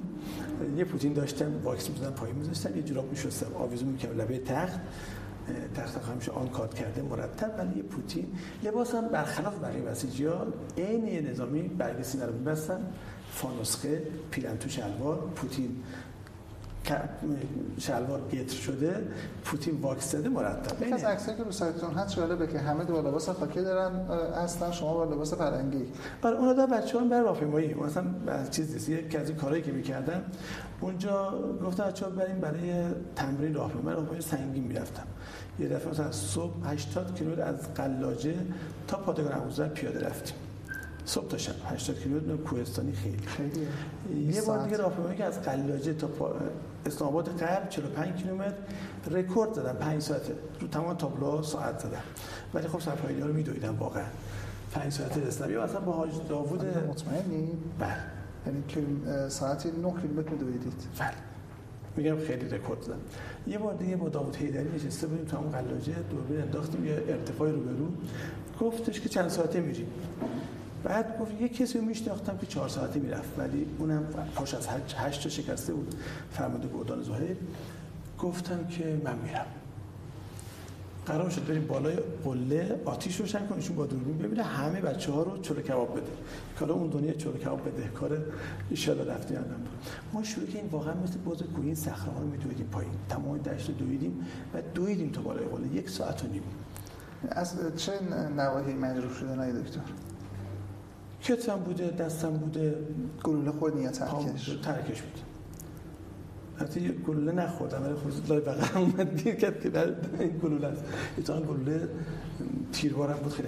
یه 0.78 0.84
پوتین 0.84 1.14
داشتم 1.14 1.52
واکس 1.64 1.90
می‌زدم 1.90 2.12
پایین 2.12 2.36
میذاشتم 2.36 2.76
یه 2.76 2.84
جوراب 2.84 3.10
میشستم 3.10 3.56
آویزون 3.56 3.90
می‌کردم 3.90 4.22
لبه 4.22 4.40
تخت. 4.40 4.80
تخت 5.76 6.10
همیشه 6.10 6.32
آن 6.32 6.48
کات 6.50 6.74
کرده 6.74 7.02
مرتب. 7.02 7.52
ولی 7.58 7.78
یه 7.78 7.84
پوتین 7.84 8.28
لباسم 8.64 9.08
برخلاف 9.08 9.60
بقیه 9.60 9.82
بسیجی‌ها 9.82 10.48
عین 10.78 11.30
نظامی 11.30 11.62
برگ 11.62 12.04
سینه 12.04 12.26
رو 12.26 12.34
میبستن. 12.34 12.80
فانوسقه 13.32 14.04
پیرن 14.32 14.58
تو 14.58 14.70
شلوار 14.70 15.18
پوتین. 15.36 15.84
شلوار 17.80 18.22
گتر 18.32 18.56
شده 18.56 19.08
پوتین 19.44 19.82
واکس 19.82 20.12
زده 20.12 20.30
مرتب. 20.30 20.88
یک 20.88 20.94
از 20.94 21.04
عکسایی 21.04 21.38
که 21.38 21.44
رو 21.44 21.52
سایتتون 21.52 21.94
هست 21.94 22.16
جالبه 22.16 22.48
که 22.48 22.60
همه 22.60 22.84
دو 22.84 23.08
لباس 23.08 23.30
خاکی 23.30 23.62
دارن 23.62 23.96
اصلا 24.34 24.72
شما 24.72 24.94
با 24.94 25.04
لباس 25.04 25.34
فرنگی 25.34 25.86
برای 26.22 26.38
اون 26.38 26.56
دا 26.56 26.66
بچه‌ها 26.66 27.06
برای 27.06 27.24
راهپیمایی 27.24 27.74
مثلا 27.74 28.06
چیز 28.52 28.74
نیست 28.74 28.90
یک 28.90 29.16
از 29.16 29.32
کارهایی 29.32 29.64
که 29.64 29.72
می‌کردم 29.72 30.22
اونجا 30.82 31.34
گفتم 31.66 31.84
بچه‌ها 31.84 32.12
بریم 32.12 32.40
برای 32.40 32.84
تمرین 33.16 33.54
راهپیمایی 33.54 33.96
راهپیمایی 33.96 34.22
سنگین 34.22 34.64
می‌رفتم. 34.64 35.04
یه 35.60 35.68
دفعه 35.68 35.90
مثلا 35.92 36.12
صبح 36.12 36.54
80 36.66 37.16
کیلومتر 37.16 37.42
از 37.42 37.74
قلاجه 37.74 38.36
تا 38.88 38.98
پادگان 38.98 39.34
ابوذر 39.34 39.68
پیاده 39.68 40.08
رفتیم. 40.08 40.36
صبح 41.06 41.28
تا 41.28 41.38
شب 41.38 41.54
80 41.66 42.00
کیلومتر 42.00 42.36
کوهستانی 42.36 42.92
خیلی. 42.92 43.18
خیلی 43.18 43.68
یه 44.34 44.42
بار 44.42 44.64
دیگه 44.64 44.78
راهپیمایی 44.78 45.18
که 45.18 45.24
از 45.24 45.42
قلاجه 45.42 45.94
تا 45.94 46.08
اسلام 46.86 47.10
آباد 47.10 47.30
غرب 47.38 47.70
45 47.70 48.22
کیلومتر 48.22 48.54
رکورد 49.12 49.54
زدم 49.54 49.74
5 49.74 50.02
ساعته 50.02 50.34
رو 50.60 50.68
تمام 50.68 50.94
تابلو 50.94 51.44
ساعت 51.44 51.80
زدم 51.80 52.04
ولی 52.54 52.68
خب 52.68 52.80
سرپایینی 52.80 53.22
ها 53.22 53.28
رو 53.28 53.34
میدویدم 53.34 53.78
واقعا. 53.80 54.06
5 54.74 54.92
ساعته 54.94 55.28
رسیدم 55.28 55.52
یا 55.52 55.64
مثلا 55.64 55.80
با 55.80 55.92
حاج 55.92 56.12
داوود 56.30 56.66
مطمئنی؟ 56.66 57.52
بله. 57.80 57.96
یعنی 58.48 58.64
که 58.68 58.82
ساعتی 59.30 59.72
9 59.72 59.94
کیلومتر 60.02 60.32
میدویدید 60.32 60.74
بله. 61.00 61.14
میگم 61.98 62.18
خیلی 62.28 62.50
رکورد 62.50 62.82
زدم 62.82 63.00
یه 63.48 63.58
بار 63.58 63.74
دیگه 63.74 63.96
با 63.96 64.10
داوود 64.10 64.36
حیدری 64.36 64.70
نشسته 64.76 65.08
بودیم 65.08 65.26
تو 65.26 65.38
اون 65.38 65.52
قلاجه. 65.52 65.94
دوربین 66.12 66.42
انداختیم 66.42 66.86
یه 66.86 67.04
ارتفاعی 67.08 67.52
رو 67.52 67.60
برو 67.60 67.88
گفتش 68.60 69.02
که 69.02 69.10
چند 69.10 69.30
ساعته 69.30 69.60
میریم. 69.60 69.88
بعد 70.84 71.20
گفت 71.20 71.42
یه 71.42 71.50
کسی 71.50 71.78
رو 71.78 71.86
میشناختم 71.86 72.38
که 72.38 72.46
چهار 72.46 72.70
ساعته 72.70 73.00
می‌رفت 73.00 73.40
ولی 73.40 73.66
اونم 73.80 74.04
پاش 74.36 74.54
از 74.54 74.68
هشت 74.96 75.24
تا 75.24 75.30
شکسته 75.30 75.74
بود 75.74 75.96
فرمانده 76.32 76.68
گردان 76.74 77.04
زهیر 77.04 77.38
گفتم 78.20 78.68
که 78.68 79.02
من 79.04 79.16
میرم. 79.16 79.46
قرار 81.06 81.30
شد 81.30 81.48
بریم 81.48 81.68
بالای 81.68 81.96
قله 82.24 82.80
آتیش 82.86 83.20
روشن 83.20 83.48
کنیشون 83.48 83.76
با 83.76 83.86
دوربین 83.86 84.18
ببینه 84.18 84.44
همه 84.44 84.82
بچه 84.82 85.12
ها 85.12 85.24
رو 85.24 85.38
چلو 85.38 85.62
کباب 85.62 85.92
بده. 85.92 86.12
کالا 86.60 86.74
اون 86.74 86.90
دنیا 86.90 87.14
چلو 87.14 87.34
کباب 87.34 87.62
بده 87.68 87.88
کار 87.88 88.14
ان 88.14 89.08
رفتی 89.08 89.36
بود. 89.36 89.46
ما 90.14 90.24
شروع 90.24 90.48
کردیم 90.48 90.70
واقعا 90.72 90.94
مثل 90.94 91.18
باز 91.26 91.38
کوین 91.56 91.76
صخره 91.76 92.12
ها 92.12 92.20
رو 92.20 92.28
میدویدیم 92.28 92.66
پایین. 92.72 92.92
تمام 93.10 93.38
دشت 93.38 93.72
دویدیم 93.72 94.26
و 94.54 94.62
دویدیم 94.62 95.10
تا 95.10 95.22
بالای 95.22 95.46
قله. 95.46 95.68
یک 95.76 95.90
ساعت 95.90 96.24
و 96.24 96.28
نیم. 96.28 96.44
از 97.30 97.56
چه 97.78 97.92
نواحی 98.38 98.74
مجروح 98.74 99.14
شده 99.14 99.36
نای 99.36 99.52
دکتر؟ 99.52 99.82
کتفم 101.24 101.58
بوده 101.58 101.92
دستم 101.92 102.30
بوده. 102.30 102.78
گلوله 103.24 103.52
خود 103.52 103.76
یا 103.76 103.92
ترکش؟ 103.92 104.58
ترکش 104.64 105.02
بود 105.02 105.20
حتی 106.58 106.90
گلوله 106.90 107.32
نخوردم 107.32 107.84
ولی 107.84 107.94
خود 107.94 108.30
لای 108.30 108.40
بغل 108.40 108.78
اومد 108.78 109.24
دیر 109.24 109.36
کرد 109.36 109.62
که 109.62 109.70
در 109.70 109.88
این 110.20 110.38
گلوله 110.44 110.68
است. 110.68 110.84
اتفاقا 111.18 111.42
گلوله 111.42 111.90
تیربارم 112.72 113.18
بود 113.18 113.34
خیلی 113.34 113.48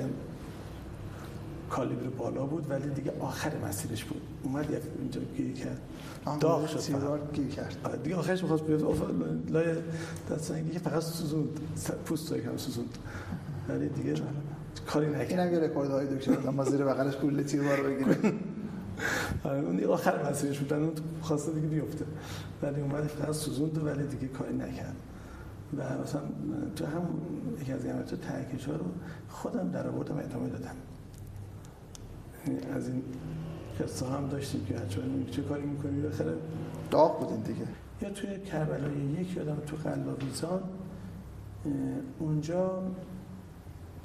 کالیبر 1.69 2.09
بالا 2.09 2.45
بود 2.45 2.69
ولی 2.69 2.89
دیگه 2.89 3.13
آخر 3.19 3.51
مسیرش 3.57 4.03
بود. 4.03 4.21
اومد 4.43 4.71
یک 4.71 4.77
اینجا 4.99 5.21
گیر 5.37 5.53
کرد. 5.53 5.81
داغ 6.39 6.67
شد 6.67 6.79
تیربار 6.79 7.19
گیر 7.33 7.47
کرد. 7.47 8.03
دیگه 8.03 8.15
آخرش 8.15 8.41
می‌خواست 8.41 8.63
بیاد. 8.63 8.83
لای 9.49 9.75
دستانگی 10.31 10.71
که 10.71 10.79
فقط 10.79 11.03
سوزوند. 11.03 11.59
پوست 12.05 12.33
کم 12.33 12.57
سوزوند. 12.57 12.97
ولی 13.69 13.89
دیگه 13.89 14.13
کاری 14.81 15.07
نکرد. 15.07 15.31
اینم 15.31 15.53
یه 15.53 15.59
رکورد 15.59 15.89
های 15.89 16.07
دکتر 16.07 16.49
ما 16.49 16.63
زیر 16.63 16.85
بغلش 16.85 17.17
گلوله 17.17 17.43
تیربار 17.43 17.81
بگیره 17.81 18.33
آره 19.43 19.59
اون 19.59 19.83
آخر 19.83 20.29
مسیرش 20.29 20.59
بودن 20.59 20.83
اون 20.83 20.93
خواسته 21.21 21.51
دیگه 21.51 21.67
بیفته. 21.67 22.05
ولی 22.61 22.81
اومد 22.81 23.03
فقط 23.03 23.31
سوزوند 23.31 23.85
ولی 23.85 24.07
دیگه 24.07 24.27
کاری 24.27 24.53
نکرد. 24.53 24.95
و 25.77 25.83
مثلا 26.03 26.21
تو 26.75 26.85
هم 26.85 27.07
یکی 27.61 27.71
از 27.71 27.85
این 27.85 28.03
تو 28.03 28.15
ترکش 28.15 28.67
رو 28.67 28.85
خودم 29.29 29.71
در 29.71 29.87
آوردم 29.87 30.17
ادامه 30.17 30.49
دادم. 30.49 30.75
یعنی 32.47 32.59
از 32.75 32.89
این 32.89 33.03
قصه 33.79 34.05
هم 34.05 34.27
داشتیم 34.27 34.65
که 34.65 34.77
هرچه 34.77 35.01
چه 35.31 35.41
کاری 35.41 35.65
می‌کنی؟ 35.65 36.01
بالاخره 36.01 36.33
داغ 36.91 37.19
بودین 37.19 37.41
دیگه. 37.41 37.67
یا 38.01 38.09
توی 38.09 38.39
کربلای 38.39 38.97
یک 38.97 39.37
یادم 39.37 39.57
تو 39.67 39.75
قلاویزان 39.75 40.63
اونجا 42.19 42.83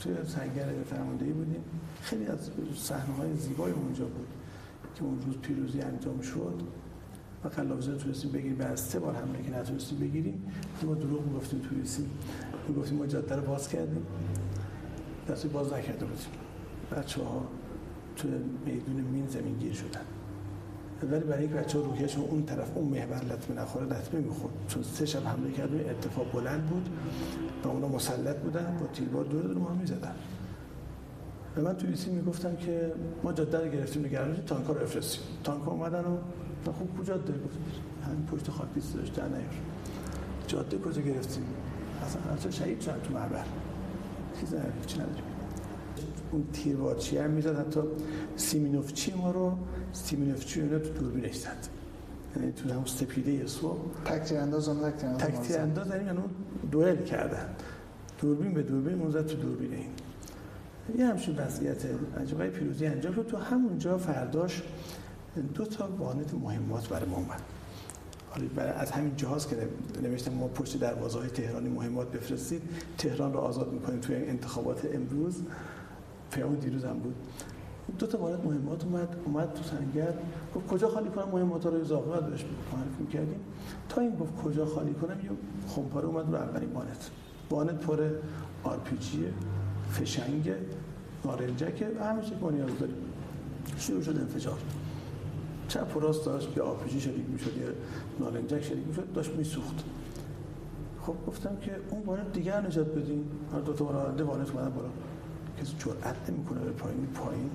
توی 0.01 0.15
سنگر 0.27 0.67
فرماندهی 0.91 1.33
بودیم. 1.33 1.65
خیلی 2.03 2.27
از 2.27 2.51
صحنه 2.77 3.15
های 3.15 3.37
زیبای 3.37 3.73
اونجا 3.73 4.05
بود 4.05 4.27
که 4.95 5.03
اون 5.03 5.21
روز 5.27 5.37
پیروزی 5.37 5.81
انجام 5.81 6.21
شد. 6.21 6.63
و 7.45 7.49
قلاوزه 7.49 7.97
تونستیم 7.97 8.33
بگیریم. 8.33 8.57
به 8.57 8.65
از 8.65 8.81
سه 8.81 8.99
بار 8.99 9.15
حمله 9.15 9.43
که 9.43 9.51
نتونستیم 9.51 9.99
بگیریم. 9.99 10.53
ما 10.83 10.95
دروغ 10.95 11.27
می‌گفتیم 11.27 11.61
توریسیم 11.61 12.11
می‌گفتیم 12.69 12.99
ما 12.99 13.07
جاده 13.07 13.37
رو 13.37 13.43
باز 13.43 13.69
کردیم. 13.69 14.07
دستی 15.29 15.49
باز 15.49 15.73
نکرده 15.73 16.07
بودیم. 16.07 16.27
بچه 16.97 17.23
ها 17.23 17.47
تو 18.17 18.29
میدون 18.67 18.97
مین 19.01 19.27
زمین 19.27 19.59
گیر 19.59 19.73
شدن. 19.73 20.20
ولی 21.07 21.25
برای 21.25 21.43
اینکه 21.43 21.55
بچه 21.55 21.79
روحیشون 21.79 22.25
اون 22.25 22.45
طرف 22.45 22.71
اون 22.75 22.89
محور 22.89 23.25
لطمه 23.25 23.63
نخوره 23.63 23.87
لطمه 23.87 24.21
می‌خورد. 24.21 24.55
چون 24.69 24.83
سه 24.83 25.07
شب 25.07 25.27
حمله 25.27 25.53
کردیم 25.53 25.81
ارتفاع 25.87 26.25
بلند 26.25 26.67
بود 26.67 26.89
و 27.65 27.69
اونا 27.69 27.89
مسلط 27.89 28.37
بودن 28.37 28.77
با 28.81 28.87
تیربار 28.87 29.25
دور 29.25 29.43
دور 29.43 29.59
ما 29.59 29.71
می‌زدن. 29.81 30.15
و 31.57 31.61
من 31.61 31.77
توی 31.77 31.97
سی 31.97 32.11
می‌گفتم 32.11 32.57
که 32.57 32.93
ما 33.25 33.33
جاده 33.33 33.65
رو 33.65 33.71
گرفتیم 33.71 34.05
نگرانش 34.05 34.39
تانک 34.47 34.67
رو 34.67 34.83
افرستیم 34.83 35.23
تانک 35.45 35.69
اومدن 35.69 36.05
و 36.67 36.73
خوب 36.73 36.99
کجا 36.99 37.15
جاده؟ 37.15 37.33
گفت 37.33 37.59
همین 38.07 38.27
پشت 38.27 38.51
خاک 38.51 38.69
پیست 38.75 38.95
داشت 38.95 39.15
در 39.15 39.29
نیار. 39.29 39.43
جاده 40.47 40.79
کجا 40.79 41.03
گرفتیم؟ 41.03 41.45
اصلا 42.07 42.23
اصلا 42.33 42.51
شهید 42.51 42.81
شدن 42.81 43.01
تو 43.01 43.15
معبر 43.15 43.45
چیز 44.41 44.55
چی 44.87 44.99
نداریم. 44.99 45.25
اون 46.33 46.45
تیربارچی 46.53 47.19
هم 47.19 47.31
می‌زد؟ 47.31 47.59
حتی 47.59 47.81
سیمینوفچی 48.37 49.15
ما 49.15 49.31
رو 49.31 49.53
سیمینوفچی 49.93 50.61
رو 50.61 50.79
تو 50.79 50.93
دوربینش 50.93 51.35
زد 51.35 51.69
یعنی 52.37 52.53
تو 52.53 52.71
همون 52.71 52.85
سپیده 52.85 53.47
صبح 53.47 53.79
تک 54.05 54.23
تیر 54.23 54.39
انداز 54.39 54.69
اون 54.69 54.91
تک 54.91 55.41
تیر 55.41 55.59
انداز 55.59 55.89
یعنی 55.89 56.09
اون 56.09 56.31
دوئل 56.71 57.05
کردن 57.05 57.47
دوربین 58.21 58.55
به 58.55 58.63
دوربین 58.63 59.01
اون 59.01 59.11
زد 59.11 59.27
تو 59.27 59.37
دوربین 59.37 59.73
این 59.75 59.89
یه 60.99 61.07
همچین 61.07 61.37
وضعیت 61.37 61.85
عجبای 62.21 62.51
پیروزی 62.51 62.87
انجام 62.87 63.15
شد 63.15 63.27
تو 63.27 63.37
همونجا 63.37 63.99
فرداش 63.99 64.63
دو 65.55 65.65
تا 65.65 65.89
وانت 65.99 66.35
مهمات 66.35 66.89
برای 66.89 67.09
ما 67.09 67.17
اومد 67.17 67.41
حالا 68.31 68.73
از 68.73 68.91
همین 68.91 69.17
جهاز 69.17 69.49
که 69.49 69.69
نوشتم 70.03 70.33
ما 70.33 70.49
پشت 70.49 70.81
دروازه 70.81 71.19
های 71.19 71.29
تهرانی 71.29 71.69
مهمات 71.69 72.13
بفرستید 72.13 72.63
تهران 72.99 73.33
رو 73.33 73.39
آزاد 73.39 73.73
می‌کنیم 73.73 74.01
توی 74.01 74.17
انتخابات 74.17 74.89
امروز 74.95 75.43
پیام 76.31 76.55
دیروز 76.55 76.85
هم 76.85 76.99
بود 76.99 77.15
دو 77.99 78.07
تا 78.07 78.19
وارد 78.19 78.47
مهمات 78.47 78.85
اومد 78.85 79.17
اومد 79.25 79.53
تو 79.53 79.63
سنگر 79.63 80.15
گفت 80.55 80.67
کجا 80.67 80.89
خالی 80.89 81.09
کنم؟ 81.09 81.29
مهمات 81.33 81.67
رو 81.67 81.85
زاغ 81.85 82.05
بهش 82.05 82.45
معرفی 82.73 83.01
می‌کردیم. 83.01 83.41
تا 83.89 84.01
این 84.01 84.17
گفت 84.17 84.37
کجا 84.37 84.67
خالی 84.67 84.95
کنم 84.95 85.21
یه 85.25 85.31
خمپاره 85.69 86.07
اومد 86.07 86.27
رو 86.29 86.35
اولین 86.35 86.73
وانت 86.73 87.11
وانت 87.51 87.81
پر 87.81 88.11
آر 88.65 88.79
پی 88.79 88.97
فشنگ 89.93 90.53
نارنجک 91.25 91.85
و 92.01 92.05
همه 92.05 92.23
ما 92.41 92.51
نیاز 92.51 92.79
داریم. 92.81 92.97
شروع 93.79 94.03
شد 94.03 94.17
انفجار. 94.17 94.59
چپ 95.69 95.97
و 95.97 96.01
راست 96.01 96.25
داشت 96.25 96.49
به 96.49 96.63
آپیجی 96.63 97.01
شریک 97.01 97.25
می‌شد 97.33 97.57
یا 97.57 97.67
نارنجک 98.21 98.63
شریک 98.63 98.87
می‌شد 98.87 99.13
داشت 99.13 99.31
میسوخت. 99.31 99.85
خب 101.03 101.15
گفتم 101.27 101.57
که 101.57 101.77
اون 101.91 102.03
وارد 102.03 102.33
دیگر 102.33 102.67
نجات 102.67 102.87
بدیم 102.87 103.31
هر 103.53 103.61
دو 103.61 103.73
تا 103.73 103.91
راننده 103.91 104.25
وارد 104.25 104.51
اومدن 104.51 104.71
بالا. 104.71 104.89
کسی 105.61 105.75
جرأت 105.79 106.31
نمی‌کنه 106.31 106.61
به 106.61 106.71
پایین 106.71 107.07
پایین 107.07 107.51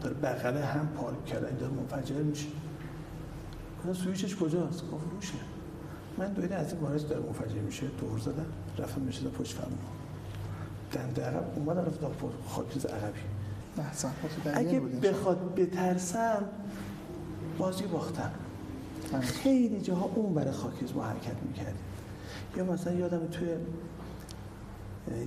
داره 0.00 0.14
بغل 0.14 0.56
هم 0.56 0.88
پارک 0.96 1.24
کرده 1.24 1.48
اینجا 1.48 1.70
منفجر 1.70 2.22
میشه. 2.22 2.46
گفتم 3.78 3.92
سویچش 3.92 4.36
کجاست؟ 4.36 4.90
گفت 4.90 5.04
روشه. 5.12 5.34
من 6.18 6.32
دویده 6.32 6.54
از 6.54 6.72
این 6.72 6.82
وارد 6.82 7.08
داره 7.08 7.22
منفجر 7.22 7.60
میشه 7.60 7.86
دور 8.00 8.18
زدم 8.18 8.46
رفتم 8.78 9.00
میشه 9.00 9.28
پشت 9.28 9.56
فرمون 9.56 9.78
دنده 10.92 11.24
عقب 11.24 11.44
اومد 11.56 11.78
رفت 11.78 12.00
پر 12.00 12.30
خاکریز 12.48 12.86
عقبی. 12.86 13.20
اگه 14.54 14.80
بخواد 14.80 15.54
بترسم 15.54 16.44
بازی 17.58 17.84
باختم. 17.84 18.30
خیلی 19.20 19.80
جاها 19.80 20.10
اون 20.14 20.34
برای 20.34 20.52
خاکریز 20.52 20.92
ما 20.94 21.04
حرکت 21.04 21.42
می‌کردیم 21.48 21.74
یا 22.56 22.64
مثلا 22.64 22.92
یادم 22.92 23.26
توی 23.26 23.48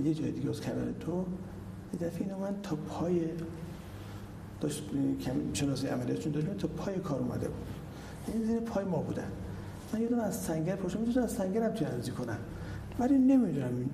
یه 0.04 0.14
جای 0.14 0.30
دیگه 0.32 0.50
از 0.50 0.60
کنار 0.60 0.92
تو 1.00 1.26
یه 1.92 2.08
دفعه 2.08 2.20
اینو 2.20 2.38
من 2.38 2.54
تا 2.62 2.76
پای 2.76 3.20
داشت 4.60 4.82
کم 5.24 5.32
شناسی 5.52 5.86
عملیاتشون 5.86 6.32
داشتیم 6.32 6.54
تا 6.54 6.68
پای 6.68 6.98
کار 6.98 7.20
اومده 7.20 7.48
بود. 7.48 7.66
این 8.26 8.44
زیر 8.44 8.60
پای 8.60 8.84
ما 8.84 8.98
بودن. 8.98 9.28
من 9.92 10.00
یادم 10.00 10.20
از 10.20 10.36
سنگر 10.36 10.76
پاشم 10.76 11.00
می‌تونم 11.00 11.24
از 11.24 11.32
سنگر 11.32 11.62
هم 11.62 11.72
توی 11.72 12.12
کنم 12.12 12.38
ولی 12.98 13.18
نمی‌دونم. 13.18 13.90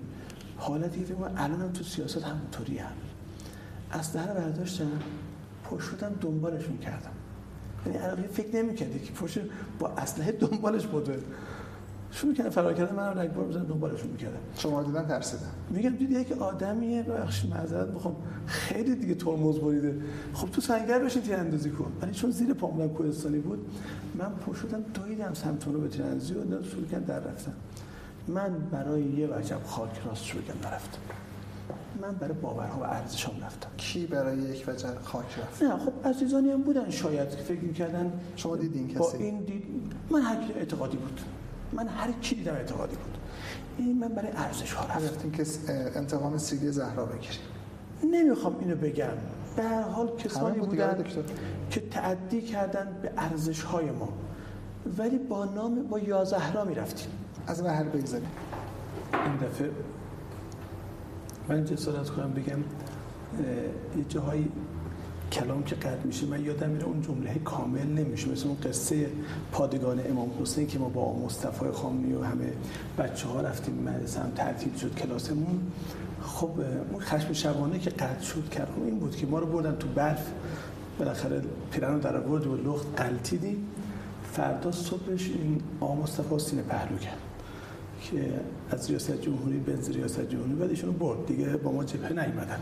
حالتی 0.57 1.05
که 1.05 1.14
من 1.14 1.32
الانم 1.36 1.72
تو 1.72 1.84
سیاست 1.84 2.24
همونطوری 2.24 2.78
هم 2.78 2.92
اسلحه 3.92 4.26
رو 4.26 4.34
برداشتم 4.34 4.90
پشتم 5.64 6.12
دنبالشون 6.20 6.78
کردم. 6.78 7.11
یعنی 7.86 7.99
الان 7.99 8.22
فکر 8.22 8.57
نمی‌کردی 8.57 8.99
که 8.99 9.12
پشت 9.12 9.40
با 9.78 9.88
اسلحه 9.88 10.32
دنبالش 10.32 10.86
بوده 10.86 11.22
شروع 12.11 12.34
کردن 12.34 12.50
فرار 12.50 12.74
کردن 12.74 12.96
منم 12.96 13.18
رگبار 13.18 13.44
بزنم 13.44 13.64
دنبالشون 13.64 14.11
می‌کردم. 14.11 14.38
شما 14.54 14.82
دیدن 14.82 15.07
ترسیدن؟ 15.07 15.50
میگم 15.70 15.90
دید 15.90 16.11
یک 16.11 16.32
آدمیه 16.32 17.02
بخش 17.02 17.44
معذرت 17.44 17.88
می‌خوام. 17.88 18.16
خیلی 18.46 18.94
دیگه 18.94 19.14
ترمز 19.14 19.59
بریده. 19.59 20.00
خب 20.32 20.50
تو 20.50 20.61
سنگر 20.61 20.98
بشین 20.98 21.22
تیراندازی 21.22 21.70
کن. 21.70 21.92
ولی 22.02 22.12
چون 22.12 22.30
زیر 22.30 22.54
پامون 22.54 22.88
کوهستانی 22.88 23.38
بود 23.38 23.66
من 24.14 24.30
پا 24.30 24.54
شدم 24.54 24.82
دویدم 24.94 25.34
سمت 25.34 25.66
اون 25.66 25.76
رو 25.76 25.82
به 25.82 25.88
تیراندازی 25.88 26.34
و 26.34 26.62
شروع 26.62 26.86
کردم 26.86 27.04
در 27.04 27.20
رفتم 27.20 27.52
من 28.28 28.59
برای 28.72 29.02
یه 29.02 29.26
وجب 29.26 29.62
خاک 29.64 29.90
راست 30.07 30.24
شروع 30.24 30.42
کردم 30.42 30.68
رفتم 30.68 30.98
من 32.02 32.14
برای 32.14 32.34
باورها 32.34 32.80
و 32.80 32.84
ارزشام 32.84 33.34
رفتم. 33.42 33.68
کی 33.76 34.07
برای 34.07 34.38
یک 34.38 34.64
وجه 34.68 34.88
خاک 35.02 35.38
رفت؟ 35.38 35.62
نه 35.62 35.76
خب 35.76 35.92
عزیزانی 36.04 36.50
هم 36.50 36.62
بودن 36.62 36.90
شاید 36.90 37.28
فکر 37.28 37.61
می‌کردن 37.61 38.12
شما 38.36 38.57
دیدین 38.57 38.88
کسی؟ 38.88 38.98
با 38.98 39.12
این 39.12 39.40
دید 39.40 39.64
من 40.11 40.20
هر 40.20 40.36
اعتقادی 40.57 40.96
بود. 40.96 41.20
من 41.72 41.88
هر 41.88 42.12
کی 42.12 42.34
دیدم 42.34 42.54
اعتقادی 42.54 42.96
بود. 42.96 43.18
این 43.78 43.98
من 43.98 44.08
برای 44.08 44.30
ارزش 44.36 44.72
ها 44.72 44.94
رفتیم 44.94 45.30
که 45.30 45.44
انتقام 45.94 46.38
سیدی 46.38 46.72
زهرا 46.72 47.06
بگیریم. 47.06 47.40
نمی‌خوام 48.12 48.56
اینو 48.60 48.76
بگم. 48.76 49.08
به 49.56 49.62
هر 49.62 49.82
حال 49.82 50.16
کسانی 50.16 50.58
بودن 50.58 51.04
که 51.70 51.80
تعدی 51.80 52.42
کردن 52.42 52.96
به 53.02 53.10
ارزش 53.16 53.62
های 53.62 53.90
ما. 53.90 54.08
ولی 54.98 55.18
با 55.18 55.44
نام 55.44 55.82
با 55.82 55.98
یا 55.98 56.24
زهرا 56.24 56.64
می‌رفتیم. 56.64 57.08
از 57.46 57.62
محل 57.62 57.84
بگذاریم. 57.84 58.28
این 59.12 59.36
دفعه 59.36 59.70
من 61.48 61.64
جسارت 61.64 62.10
کنم 62.10 62.32
بگم 62.32 62.58
یه 63.96 64.04
جاهایی 64.08 64.52
کلام 65.32 65.64
که 65.64 65.74
قد 65.74 66.04
میشه 66.04 66.26
من 66.26 66.44
یادم 66.44 66.70
میره 66.70 66.84
اون 66.84 67.02
جمله 67.02 67.34
کامل 67.44 67.86
نمیشه. 67.86 68.28
مثل 68.28 68.48
اون 68.48 68.56
قصه 68.64 69.06
پادگان 69.52 70.00
امام 70.10 70.30
حسین 70.42 70.66
که 70.66 70.78
ما 70.78 70.88
با 70.88 71.18
مصطفی 71.18 71.70
خامنه‌ای 71.72 72.14
و 72.14 72.22
همه 72.22 72.52
بچه 72.98 73.28
ها 73.28 73.40
رفتیم 73.40 73.74
مدرسه 73.74 74.20
هم 74.20 74.30
تعطیل 74.30 74.76
شد 74.76 74.94
کلاسمون. 74.94 75.60
خب 76.22 76.50
اون 76.92 77.00
خشم 77.00 77.32
شبانه 77.32 77.78
که 77.78 77.90
قد 77.90 78.20
شد 78.20 78.48
کردم 78.48 78.82
این 78.84 78.98
بود 78.98 79.16
که 79.16 79.26
ما 79.26 79.38
رو 79.38 79.46
بردن 79.46 79.76
تو 79.76 79.88
برف. 79.88 80.26
بالاخره 80.98 81.42
پیرن 81.70 81.94
رو 81.94 82.00
در 82.00 82.16
آورد 82.16 82.46
و 82.46 82.56
لخت 82.56 82.86
قلتیدیم 83.00 83.66
فردا 84.32 84.72
صبحش 84.72 85.30
این 85.30 85.60
آقا 85.80 85.94
مصطفی 85.94 86.38
سینه 86.38 86.62
پهلو 86.62 86.98
کرد 86.98 87.18
که 88.02 88.40
از 88.70 88.90
ریاست 88.90 89.22
جمهوری 89.22 89.58
به 89.58 89.78
ریاست 89.92 90.20
جمهوری 90.20 90.52
بعد 90.52 90.70
ایشونو 90.70 90.92
برد. 90.92 91.26
دیگه 91.26 91.46
با 91.46 91.72
ما 91.72 91.84
جبهه 91.84 92.12
نیومدن. 92.12 92.60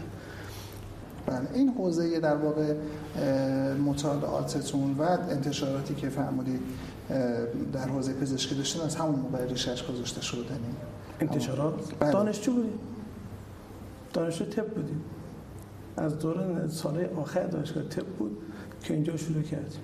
بله. 1.26 1.48
این 1.54 1.68
حوزه 1.68 2.20
در 2.20 2.36
واقع 2.36 2.74
مطالعاتتون 3.86 4.94
و 4.98 5.02
انتشاراتی 5.02 5.94
که 5.94 6.08
فرمودید 6.08 6.60
در 7.72 7.88
حوزه 7.88 8.12
پزشکی 8.12 8.54
داشتین 8.54 8.82
از 8.82 8.96
همون 8.96 9.20
موقع 9.20 9.46
ریشش 9.46 9.86
گذاشته 9.86 10.22
شده 10.22 10.40
انتشارات؟ 11.20 11.74
بله. 12.00 12.12
دانشجو 12.12 12.52
بودیم 12.52 12.78
دانشجو 14.12 14.44
تپ 14.44 14.74
بودیم 14.74 15.02
از 15.96 16.18
دوران 16.18 16.68
سال 16.68 17.06
آخر 17.16 17.46
دانشگاه 17.46 17.82
تپ 17.82 18.06
بود 18.06 18.36
که 18.82 18.94
اینجا 18.94 19.16
شروع 19.16 19.42
کردیم. 19.42 19.80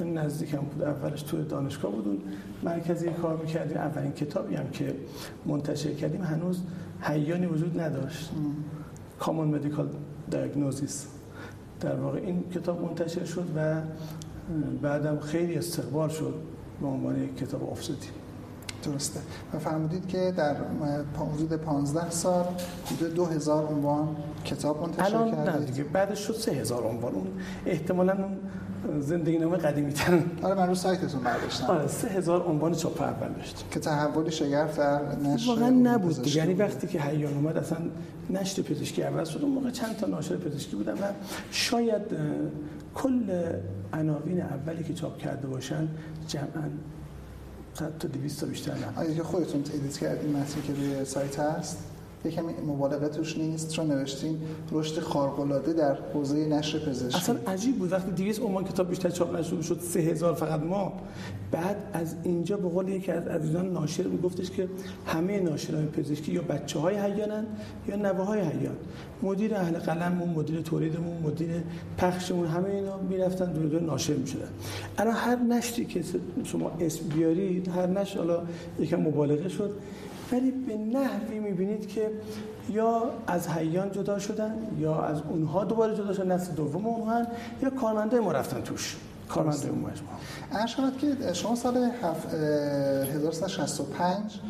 نزدیکم 0.00 0.58
بود. 0.58 0.82
اولش 0.82 1.22
تو 1.22 1.42
دانشگاه 1.42 1.92
بودون. 1.92 2.18
مرکزی 2.62 3.10
کار 3.10 3.36
می‌کردیم 3.36 3.76
اولین 3.76 4.12
کتابی 4.12 4.54
هم 4.54 4.70
که 4.70 4.96
منتشر 5.46 5.92
کردیم 5.92 6.22
هنوز 6.22 6.62
حیانی 7.00 7.46
وجود 7.46 7.80
نداشت. 7.80 8.30
کامون 9.18 9.48
مدیکال 9.48 9.88
دیاگنوزیس 10.32 11.06
در 11.80 11.94
واقع 11.94 12.18
این 12.18 12.44
کتاب 12.54 12.82
منتشر 12.82 13.24
شد 13.24 13.46
و 13.56 13.80
بعدم 14.82 15.18
خیلی 15.18 15.54
استقبال 15.54 16.08
شد 16.08 16.34
به 16.80 16.86
عنوان 16.86 17.22
یک 17.22 17.36
کتاب 17.36 17.70
آفستی 17.70 18.08
درسته. 18.84 19.20
و 19.54 19.58
فرمودید 19.58 20.08
که 20.08 20.34
در 20.36 20.56
حدود 21.34 21.52
15 21.52 22.10
سال 22.10 22.44
حدود 22.86 23.14
2000 23.14 23.64
عنوان 23.64 24.16
کتاب 24.44 24.82
منتشر 24.82 25.16
الان 25.16 25.30
کردید. 25.30 25.50
نه 25.50 25.66
دیگه 25.66 25.84
بعدش 25.84 26.18
شد 26.18 26.34
3000 26.34 26.82
عنوان. 26.82 27.14
اون 27.14 27.26
احتمالاً 27.66 28.12
اون 28.12 28.38
زندگی 29.00 29.38
نامه 29.38 29.56
قدیمی 29.56 29.92
تر. 29.92 30.18
آره 30.42 30.54
من 30.54 30.68
رو 30.68 30.74
سایتتون 30.74 31.22
برداشتم. 31.22 31.66
آره 31.66 31.86
3000 31.86 32.42
عنوان 32.42 32.74
چاپ 32.74 33.02
اول 33.02 33.32
داشت. 33.32 33.64
که 33.70 33.80
تحولی 33.80 34.30
شگرف 34.30 34.78
در 34.78 35.00
نشر 35.16 35.48
واقعا 35.48 35.70
نبود. 35.70 36.22
دیگه 36.22 36.36
یعنی 36.36 36.54
وقتی 36.54 36.86
که 36.86 37.00
حیان 37.00 37.34
اومد 37.34 37.56
اصلا 37.56 37.78
نشر 38.30 38.62
پزشکی 38.62 39.02
اول 39.02 39.24
شد. 39.24 39.42
اون 39.42 39.52
موقع 39.52 39.70
چند 39.70 39.96
تا 39.96 40.06
ناشر 40.06 40.36
پزشکی 40.36 40.76
بودن 40.76 40.92
و 40.92 41.12
شاید 41.50 42.02
کل 42.94 43.22
عناوین 43.92 44.40
اولی 44.40 44.84
که 44.84 44.94
چاپ 44.94 45.18
کرده 45.18 45.46
باشن 45.46 45.88
جمعا 46.28 46.68
تا 47.74 48.08
200 48.08 48.40
تا 48.40 48.46
بیشتر 48.46 48.72
نه 48.72 48.98
آیا 48.98 49.14
که 49.14 49.22
خودتون 49.22 49.60
ادیت 49.60 49.98
کردین 49.98 50.36
متنی 50.36 50.62
که 50.62 50.72
روی 50.72 51.04
سایت 51.04 51.38
هست؟ 51.38 51.78
یکم 52.24 52.42
مبالغه 52.66 53.08
توش 53.08 53.38
نیست 53.38 53.72
چون 53.72 53.86
نوشتین 53.86 54.38
رشد 54.72 55.00
خارق 55.00 55.72
در 55.72 55.98
حوزه 56.14 56.46
نشر 56.46 56.78
پزشکی. 56.78 57.16
اصلا 57.16 57.36
عجیب 57.46 57.78
بود. 57.78 57.92
وقتی 57.92 58.10
200 58.10 58.42
عنوان 58.42 58.64
کتاب 58.64 58.88
بیشتر 58.88 59.10
چاپ 59.10 59.36
نشده 59.36 59.62
شد 59.62 59.80
3000 59.80 60.34
فقط 60.34 60.60
ما. 60.60 60.92
بعد 61.50 61.76
از 61.92 62.14
اینجا 62.22 62.56
به 62.56 62.68
قول 62.68 62.88
یکی 62.88 63.12
از 63.12 63.26
عزیزان 63.26 63.72
ناشر 63.72 64.04
گفتش 64.24 64.50
که 64.50 64.68
همه 65.06 65.40
ناشران 65.40 65.86
پزشکی 65.86 66.32
یا 66.32 66.42
بچه 66.42 66.78
های 66.78 66.96
حیانن 66.96 67.46
یا 67.88 67.96
نوه 67.96 68.24
های 68.24 68.40
حیان. 68.40 68.76
مدیر 69.22 69.54
اهل 69.54 69.78
قلممون 69.78 70.28
مدیر 70.28 70.60
تولیدمون 70.60 71.22
مدیر 71.22 71.50
پخشمون 71.98 72.46
همه 72.46 72.68
اینا 72.68 72.96
می‌رفتن 72.96 73.52
دور 73.52 73.66
دور 73.66 73.80
ناشر 73.80 74.14
می‌شدن. 74.14 74.48
الان 74.98 75.14
هر 75.14 75.36
نشری 75.36 75.84
که 75.84 76.02
شما 76.44 76.72
اسم 76.80 77.08
بیارید 77.08 77.68
هر 77.68 77.86
نشر 77.86 78.18
حالا 78.18 78.42
یکم 78.80 79.00
مبالغه 79.00 79.48
شد. 79.48 79.70
ولی 80.32 80.50
به 80.50 80.76
نحوی 80.76 81.38
می‌بینید 81.38 81.88
که 81.88 82.10
یا 82.70 83.10
از 83.26 83.48
حیان 83.48 83.92
جدا 83.92 84.18
شدن 84.18 84.54
یا 84.78 85.02
از 85.02 85.22
اونها 85.28 85.64
دوباره 85.64 85.96
جدا 85.96 86.12
شدن 86.12 86.32
نسل 86.32 86.52
دوم 86.52 86.86
اونها 86.86 87.22
یا 87.62 87.70
کارمنده 87.70 88.20
ما 88.20 88.32
رفتن 88.32 88.60
توش. 88.60 88.96
کارمنده 89.28 89.68
اون 89.68 89.78
مجموعه 89.78 90.14
ارشاد 90.52 90.96
که 90.96 91.16
شما 91.32 91.54
سال 91.54 91.76
1365 91.76 94.40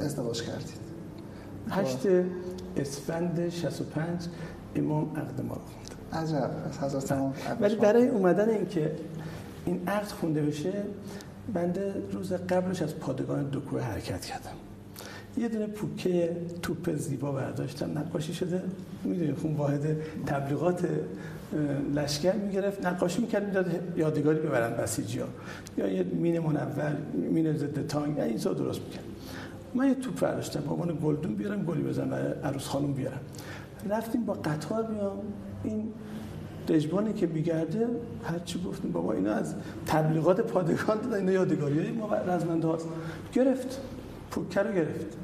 ازدواج 0.00 0.42
کردید. 0.42 0.84
هشت 1.70 1.98
اسفند 2.76 3.48
65 3.48 4.28
امام 4.76 5.16
عقد 5.16 5.40
ما 5.40 5.54
رو 5.54 5.60
خوند. 5.60 5.94
عجب. 6.12 6.50
از 6.80 7.12
ولی 7.60 7.76
برای 7.76 8.08
اومدن 8.08 8.48
اینکه 8.48 8.92
این 9.66 9.88
عقد 9.88 10.06
خونده 10.06 10.42
بشه 10.42 10.72
بنده 11.54 11.94
روز 12.12 12.32
قبلش 12.32 12.82
از 12.82 12.96
پادگان 12.96 13.48
دکوه 13.52 13.80
حرکت 13.80 14.24
کردم. 14.24 14.50
یه 15.36 15.48
دونه 15.48 15.66
پوکه 15.66 16.36
توپ 16.62 16.96
زیبا 16.96 17.32
برداشتم. 17.32 17.98
نقاشی 17.98 18.34
شده. 18.34 18.62
می‌دونید 19.04 19.36
خون 19.36 19.54
واحد 19.54 19.96
تبلیغات 20.26 20.88
لشکر 21.94 22.32
می‌گرفت. 22.32 22.86
نقاشی 22.86 23.20
می‌کرد 23.20 23.46
می‌داد 23.46 23.70
یادگاری 23.96 24.38
ببرن 24.38 24.76
بسیجی 24.76 25.18
ها 25.18 25.26
یا 25.78 25.88
یه 25.88 26.02
مین 26.02 26.38
منور 26.38 26.96
مین 27.32 27.56
ضد 27.56 27.86
تانگ 27.86 28.20
این 28.20 28.36
درست 28.36 28.80
می‌کرد. 28.80 29.04
من 29.74 29.88
یه 29.88 29.94
توپ 29.94 30.20
برداشتم. 30.20 30.60
با 30.60 30.72
عنوان 30.72 30.98
گلدون 31.04 31.34
بیارم 31.34 31.62
گلی 31.62 31.82
بزنم 31.82 32.12
و 32.12 32.46
عروس 32.46 32.64
خانم 32.64 32.92
بیارم. 32.92 33.20
رفتیم 33.90 34.24
با 34.24 34.32
قطار 34.32 34.82
بیام 34.82 35.18
این 35.64 35.92
دژبانی 36.68 37.12
که 37.12 37.26
میگرده 37.26 37.86
هر 38.24 38.38
چی 38.38 38.62
گفتیم 38.62 38.92
بابا 38.92 39.12
اینا 39.12 39.32
از 39.32 39.54
تبلیغات 39.86 40.40
پادگان 40.40 41.00
دادن 41.00 41.16
اینا 41.16 41.32
یادگاری 41.32 41.78
های 41.78 41.90
ما 41.90 42.14
رزمنده 42.14 42.68
هاست. 42.68 42.88
گرفت. 43.32 43.80
پوکه 44.30 44.62
رو 44.62 44.72
گرفت. 44.72 45.16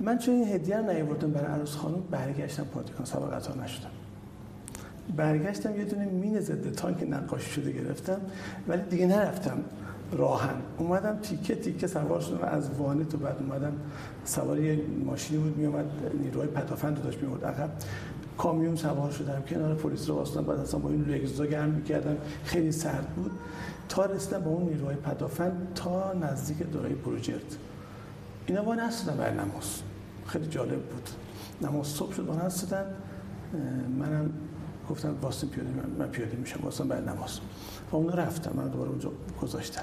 من 0.00 0.18
چون 0.18 0.34
این 0.34 0.48
هدیه 0.48 0.76
رو 0.76 0.92
نیاوردم 0.92 1.30
برای 1.30 1.46
عروس 1.46 1.76
خانم 1.76 2.02
برگشتم 2.10 2.64
پادگان 2.64 3.04
سوار 3.04 3.30
قطار 3.30 3.62
نشدم. 3.64 3.90
برگشتم 5.16 5.76
یه 5.76 5.84
دونه 5.84 6.04
مین 6.04 6.40
ضد 6.40 6.72
تانک 6.72 7.06
نقاشی 7.10 7.50
شده 7.50 7.72
گرفتم 7.72 8.20
ولی 8.68 8.82
دیگه 8.90 9.06
نرفتم 9.06 9.58
راهن. 10.12 10.54
اومدم 10.78 11.18
تیکه 11.22 11.54
تیکه 11.54 11.86
سوار 11.86 12.20
شدم. 12.20 12.38
از 12.42 12.70
وانه 12.78 13.04
تو 13.04 13.16
بعد 13.16 13.36
اومدم 13.40 13.72
سوار 14.24 14.60
یه 14.60 14.80
ماشینی 15.04 15.42
بود 15.42 15.56
میومد 15.56 15.84
نیروهای 16.22 16.48
پدافند 16.48 17.02
داشت 17.02 17.22
میورد 17.22 17.44
عقب. 17.44 17.70
کامیون 18.42 18.76
سوار 18.76 19.10
شدم 19.10 19.42
کنار 19.48 19.74
پلیس 19.74 20.08
رو 20.08 20.14
واسطم 20.14 20.44
بعد 20.44 20.58
اصلا 20.58 20.80
با 20.80 20.88
این 20.88 21.04
لگزا 21.04 21.46
گرم 21.46 21.70
می‌کردم. 21.70 22.16
خیلی 22.44 22.72
سرد 22.72 23.06
بود. 23.06 23.30
تا 23.88 24.04
رسیدم 24.04 24.40
با 24.40 24.50
اون 24.50 24.68
نیروهای 24.68 24.96
پدافند 24.96 25.72
تا 25.74 26.12
نزدیک 26.12 26.58
دورای 26.58 26.94
پروژرت. 26.94 27.56
اینا 28.46 28.62
با 28.62 28.74
نستدن 28.74 29.16
برای 29.16 29.32
نماز. 29.32 29.80
خیلی 30.26 30.46
جالب 30.46 30.82
بود. 30.82 31.08
نماز 31.62 31.86
صبح 31.86 32.12
شد 32.12 32.26
با 32.26 32.34
نستدن 32.34 32.84
منم 33.98 34.30
گفتم 34.90 35.14
واسه 35.22 35.46
پیاده 35.46 35.70
من, 35.70 36.04
من 36.04 36.08
پیاده 36.08 36.36
میشم 36.36 36.60
واسه 36.62 36.84
برای 36.84 37.02
نماز. 37.02 37.40
و 37.92 37.96
اون 37.96 38.12
رفتم. 38.12 38.52
من 38.56 38.68
دوباره 38.68 38.90
اونجا 38.90 39.10
گذاشتن 39.42 39.82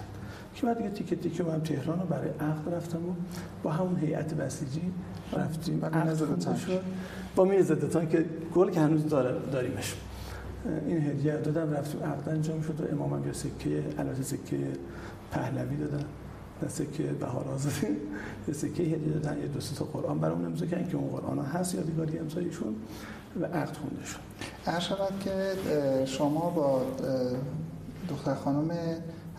که 0.56 0.66
بعد 0.66 0.78
دیگه 0.78 0.90
تیکه 0.90 1.16
تیکه 1.16 1.44
من 1.44 1.62
تهران 1.62 2.00
رو 2.00 2.06
برای 2.06 2.30
عقد 2.30 2.74
رفتم 2.74 3.10
و 3.10 3.14
با 3.64 3.72
همون 3.72 3.96
هیئت 3.96 4.34
بسیجی 4.34 4.82
رفتیم. 5.34 5.86
عقد 5.86 6.56
شد. 6.56 6.82
با 7.40 7.46
میر 7.46 7.64
که 8.06 8.26
گل 8.56 8.70
که 8.70 8.80
هنوز 8.80 9.08
داریمش. 9.52 9.96
این 10.88 11.10
هدیه 11.10 11.38
دادم 11.38 11.74
رفتیم 11.74 12.04
عقد 12.04 12.30
انجام 12.30 12.62
شد 12.62 12.82
و 12.82 12.92
امامم 12.92 13.28
یه 13.28 13.34
سکه 13.34 13.84
البته 13.98 14.24
سکه 14.24 14.58
پهلوی 15.32 15.78
دادم 15.78 16.06
نه 16.64 16.70
سکه 16.70 17.04
بهار 17.04 17.48
آزادی 17.48 17.88
یه 18.48 18.54
سکه 18.54 18.84
هدیه 18.84 19.14
دادن 19.14 19.38
یه 19.38 19.48
دو 19.48 19.60
تا 19.60 19.86
قرآن 19.86 20.20
برام 20.20 20.46
امضا 20.46 20.66
کردن 20.66 20.90
که 20.90 20.98
اون 20.98 21.08
قرآن 21.08 21.40
هست 21.40 21.76
یادگاری 21.76 22.20
امضایشون 22.20 22.76
و 23.42 23.46
عقد 23.46 23.78
خونده 23.78 24.06
شد. 24.06 24.20
که 25.20 25.32
شما 26.06 26.50
با 26.50 26.82
دختر 28.10 28.36
خانم 28.36 28.70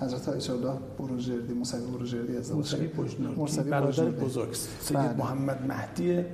حضرت 0.00 0.28
آیت 0.28 0.50
الله 0.50 0.74
بروجردی 0.98 1.52
موسوی 1.52 1.86
بروجردی 1.86 2.36
ازدواج 2.36 2.56
موسوی 2.56 2.86
بجنوردی 2.86 3.70
برادر 3.70 4.04
بزرگ. 4.04 4.54
سید 4.80 4.96
بله. 4.96 5.16
محمد 5.16 5.66
مهدی. 5.68 6.24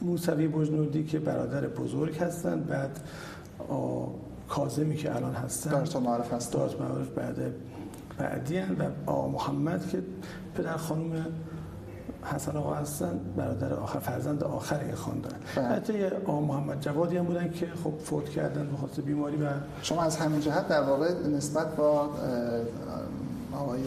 موسوی 0.00 0.48
بجنوردی 0.48 1.04
که 1.04 1.18
برادر 1.18 1.66
بزرگ 1.66 2.16
هستند 2.16 2.66
بعد 2.66 3.00
کاظمی 4.48 4.96
که 4.96 5.16
الان 5.16 5.34
هستن. 5.34 5.70
دارت 5.70 5.96
معرف 5.96 6.32
هستن. 6.32 6.58
دارت 6.58 6.80
معرف 6.80 7.08
بعد 7.08 7.54
بعدی 8.18 8.58
و 8.58 9.10
آقا 9.10 9.28
محمد 9.28 9.88
که 9.88 10.02
پدر 10.54 10.76
خانم 10.76 11.26
حسن 12.24 12.56
آقا 12.56 12.74
هستن 12.74 13.20
برادر 13.36 13.74
آخر 13.74 13.98
فرزند 13.98 14.44
آخر 14.44 14.80
این 14.80 14.94
خاندان 14.94 15.32
بله. 15.56 15.64
حتی 15.64 16.04
آقا 16.04 16.40
محمد 16.40 16.80
جوادی 16.80 17.16
هم 17.16 17.24
بودن 17.24 17.50
که 17.50 17.66
خب 17.84 17.92
فوت 18.04 18.28
کردن 18.28 18.66
به 18.70 18.76
خاطر 18.76 19.02
بیماری 19.02 19.36
و 19.36 19.46
شما 19.82 20.02
از 20.02 20.16
همین 20.16 20.40
جهت 20.40 20.68
در 20.68 20.82
واقع 20.82 21.08
نسبت 21.36 21.76
با 21.76 22.10
آقای 23.54 23.80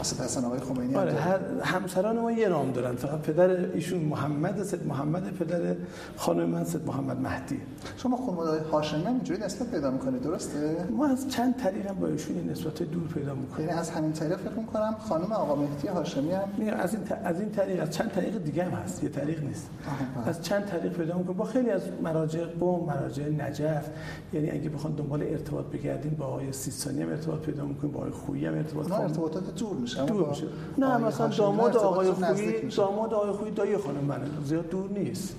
اسد 0.00 0.24
حسن 0.24 0.44
آقای 0.44 0.60
خمینی 0.60 0.94
آره 0.94 1.12
هر 1.12 1.38
همسران 1.62 2.18
ما 2.18 2.32
یه 2.32 2.48
نام 2.48 2.72
دارن. 2.72 2.96
فقط 2.96 3.20
پدر 3.20 3.50
ایشون 3.50 4.00
محمد 4.00 4.62
سید 4.62 4.86
محمد 4.86 5.34
پدر 5.34 5.76
خانم 6.16 6.48
من 6.48 6.64
سید 6.64 6.86
محمد 6.86 7.20
مهدی. 7.20 7.60
شما 7.96 8.16
خانواده 8.16 8.62
هاشمی 8.62 9.04
هم 9.04 9.12
اینجوری 9.12 9.40
نسبت 9.40 9.70
پیدا 9.70 9.90
می‌کنید 9.90 10.22
درسته؟ 10.22 10.76
ما 10.90 11.06
از 11.06 11.28
چند 11.28 11.56
طریق 11.56 11.86
هم 11.86 11.94
با 11.94 12.06
ایشون 12.06 12.50
نسبت 12.50 12.82
دور 12.82 13.08
پیدا 13.14 13.34
می‌کنیم. 13.34 13.68
یعنی 13.68 13.80
از 13.80 13.90
همین 13.90 14.12
طریق 14.12 14.36
فکر 14.36 14.58
می‌کنم 14.58 14.96
خانم 15.08 15.32
آقا 15.32 15.56
مهدی 15.56 15.88
هاشمی 15.88 16.32
هم 16.32 16.48
از 16.78 16.94
این 16.94 17.02
از 17.24 17.40
این 17.40 17.50
طریق 17.50 17.82
از 17.82 17.90
چند 17.90 18.10
طریق 18.10 18.38
دیگه 18.44 18.64
هم 18.64 18.70
هست. 18.70 19.02
یه 19.04 19.08
طریق 19.08 19.44
نیست. 19.44 19.70
بله. 20.16 20.28
از 20.28 20.42
چند 20.42 20.64
طریق 20.64 20.92
پیدا 20.92 21.18
می‌کنیم. 21.18 21.36
با 21.36 21.44
خیلی 21.44 21.70
از 21.70 21.82
مراجع 22.02 22.44
قوم 22.44 22.86
مراجع 22.86 23.28
نجف 23.28 23.86
یعنی 24.32 24.50
اگه 24.50 24.68
بخوان 24.68 24.94
دنبال 24.94 25.22
ارتباط 25.22 25.64
بگردیم 25.64 26.16
با 26.18 26.26
آقای 26.26 26.52
سیستانی 26.52 27.02
هم 27.02 27.08
ارتباط 27.08 27.40
پیدا 27.40 27.64
می‌کنیم 27.64 27.92
با 27.92 27.98
آقای 28.00 28.12
خویی 28.12 28.46
هم 28.46 28.54
ارتباط 28.54 28.92
ارتباطات 28.92 29.54
دور 29.54 29.76
میشه 29.82 30.06
دور 30.06 30.28
میشه. 30.28 30.44
نه 30.78 30.96
مثلا 30.96 31.28
داماد 31.28 31.76
آقای 31.76 32.10
خویی 32.10 32.68
داماد 32.76 33.14
آقای 33.14 33.32
خویی 33.32 33.52
دایی 33.52 33.76
خانم 33.76 34.04
منه 34.04 34.26
زیاد 34.44 34.68
دور 34.68 34.90
نیست. 34.90 35.34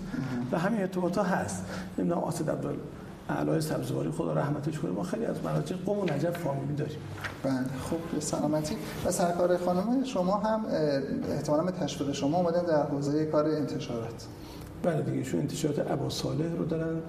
و 0.51 0.59
همین 0.59 0.81
ارتباط 0.81 1.17
ها 1.17 1.23
هست. 1.23 1.65
نمی‌دونم 1.97 2.21
آسد 2.21 2.49
عبدال 2.49 2.75
اعلای 3.29 3.61
سبزواری 3.61 4.11
خدا 4.11 4.33
رحمتش 4.33 4.79
کنه 4.79 4.91
ما 4.91 5.03
خیلی 5.03 5.25
از 5.25 5.35
مراجع 5.43 5.75
قوم 5.75 5.99
و 5.99 6.03
نجف 6.03 6.37
فامیلی 6.37 6.73
داریم. 6.73 6.97
بله 7.43 7.65
خوب 7.89 7.99
سلامتی. 8.19 8.75
و 9.05 9.11
سرکار 9.11 9.57
خانم 9.57 10.03
شما 10.03 10.37
هم 10.37 10.65
احتمالا 11.29 11.63
به 11.63 11.71
تشویق 11.71 12.11
شما 12.11 12.37
اومدن 12.37 12.65
در 12.65 12.83
حوزه 12.83 13.25
کار 13.25 13.45
انتشارات. 13.45 14.25
بله 14.83 15.01
دیگه 15.01 15.17
ایشون 15.17 15.39
انتشارات 15.39 15.91
ابا 15.91 16.09
صالح 16.09 16.55
رو 16.57 16.65
دارن 16.65 17.01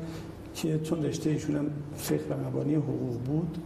که 0.54 0.78
چون 0.78 1.02
رشته 1.02 1.30
ایشون 1.30 1.56
هم 1.56 1.66
فقه 1.96 2.24
و 2.30 2.48
مبانی 2.48 2.74
حقوق 2.74 3.20
بود 3.20 3.58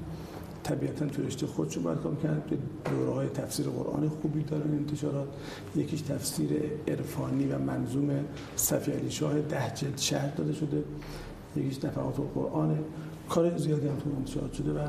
طبیعتا 0.69 1.07
تو 1.07 1.23
رشته 1.23 1.47
خودشون 1.47 1.83
باید 1.83 1.99
کار 1.99 2.15
کرد 2.15 2.43
دوره 2.85 3.13
های 3.13 3.29
تفسیر 3.29 3.67
قرآن 3.67 4.09
خوبی 4.09 4.43
دارن 4.43 4.73
انتشارات. 4.73 5.29
یکیش 5.77 6.01
تفسیر 6.01 6.63
عرفانی 6.89 7.47
و 7.47 7.59
منظوم 7.59 8.11
صفی 8.57 8.93
علی 8.93 9.11
شاه 9.11 9.41
ده 9.41 9.73
جلد 9.75 9.99
شهر 9.99 10.29
داده 10.29 10.53
شده. 10.53 10.85
یکیش 11.57 11.85
نفعات 11.85 12.15
قرآن 12.35 12.79
کار 13.29 13.57
زیادی 13.57 13.89
هم 13.89 13.97
تو 13.97 14.11
انتشارات 14.19 14.53
شده. 14.53 14.71
و 14.71 14.89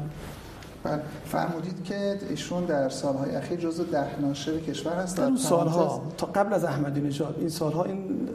بله. 0.84 1.02
فرمودید 1.26 1.84
که 1.84 2.20
ایشون 2.30 2.66
در 2.66 2.90
سالهای 2.90 3.36
اخیر 3.36 3.60
جزو 3.60 3.84
ده 3.84 4.22
ناشر 4.22 4.60
کشور 4.60 4.94
هست. 4.94 5.18
در 5.18 5.36
سالها 5.36 6.02
تا 6.18 6.28
قبل 6.28 6.54
از 6.54 6.64
احمدی 6.64 7.02
نژاد. 7.02 7.36
این 7.40 7.50
سالها 7.50 7.84
این 7.84 8.30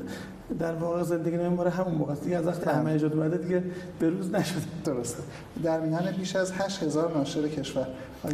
در 0.58 0.74
واقع 0.74 1.02
زندگی 1.02 1.36
نمی 1.36 1.48
ماره 1.48 1.70
همون 1.70 1.94
موقع 1.94 2.14
دیگه 2.14 2.36
از 2.36 2.46
وقت 2.46 2.68
احمدی 2.68 2.94
نژاد 2.94 3.12
اومده 3.12 3.38
دیگه 3.38 3.62
به 3.98 4.10
روز 4.10 4.30
نشده. 4.30 4.60
درسته. 4.84 5.22
در 5.62 5.80
میان 5.80 6.10
بیش 6.10 6.36
از 6.36 6.52
8000 6.52 7.16
ناشر 7.16 7.48
کشور. 7.48 7.86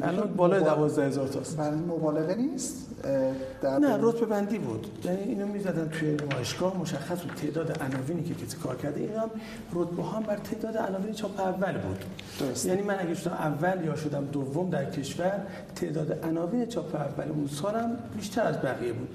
الان 0.03 0.35
بالای 0.37 0.61
12000 0.61 1.29
تاست. 1.29 1.57
برای 1.57 1.79
مبالغه 1.79 2.35
نیست؟ 2.35 2.90
در 3.63 3.79
نه 3.79 3.99
رتبه 4.01 4.27
بندی 4.27 4.59
بود. 4.59 4.87
یعنی 5.05 5.21
اینو 5.21 5.47
می‌زدن 5.47 5.89
توی 5.89 6.17
نمایشگاه 6.17 6.77
مشخص 6.77 7.21
بود 7.21 7.33
تعداد 7.35 7.83
عناوینی 7.83 8.23
که 8.23 8.35
کسی 8.35 8.57
کار 8.57 8.77
کرده. 8.77 9.01
این 9.01 9.15
هم 9.15 9.31
رتبه 9.75 10.03
هم 10.03 10.23
بر 10.23 10.37
تعداد 10.37 10.77
عناوین 10.77 11.13
چاپ 11.13 11.41
اول 11.41 11.73
بود. 11.73 12.05
درست. 12.41 12.67
یعنی 12.67 12.83
من 12.83 12.97
اگه 13.01 13.15
شدم 13.15 13.33
اول 13.33 13.85
یا 13.85 13.97
شدم 13.97 14.25
دوم 14.25 14.71
در 14.71 14.91
کشور 14.91 15.41
تعداد 15.75 16.25
عناوین 16.25 16.67
چاپ 16.67 16.95
اول 16.95 17.29
اون 17.29 17.47
سالم 17.47 17.99
بیشتر 18.17 18.43
از 18.43 18.57
بقیه 18.57 18.93
بود. 18.93 19.09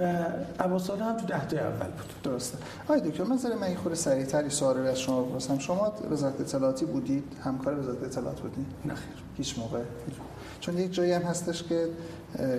و 0.00 0.26
اواسط 0.60 1.00
هم 1.00 1.16
تو 1.16 1.26
ده 1.26 1.46
تا 1.46 1.56
اول 1.56 1.86
بود. 1.86 2.32
درسته. 2.32 2.58
آقای 2.84 3.00
دکتر 3.00 3.24
من 3.24 3.36
زیر 3.36 3.54
من 3.54 3.74
خود 3.74 3.94
سریعتری 3.94 4.50
سوال 4.50 4.86
از 4.86 5.00
شما 5.00 5.22
بپرسم. 5.22 5.58
شما 5.58 5.92
وزارت 6.10 6.40
اطلاعاتی 6.40 6.84
بودید؟ 6.84 7.24
همکار 7.44 7.78
وزارت 7.78 8.02
اطلاعات 8.02 8.40
بودید؟ 8.40 8.66
نه 8.84 8.94
خیر. 8.94 9.16
هیچ 9.36 9.58
موقع. 9.58 9.82
چون 10.60 10.78
یک 10.78 10.92
جایی 10.92 11.12
هم 11.12 11.22
هستش 11.22 11.62
که 11.62 11.88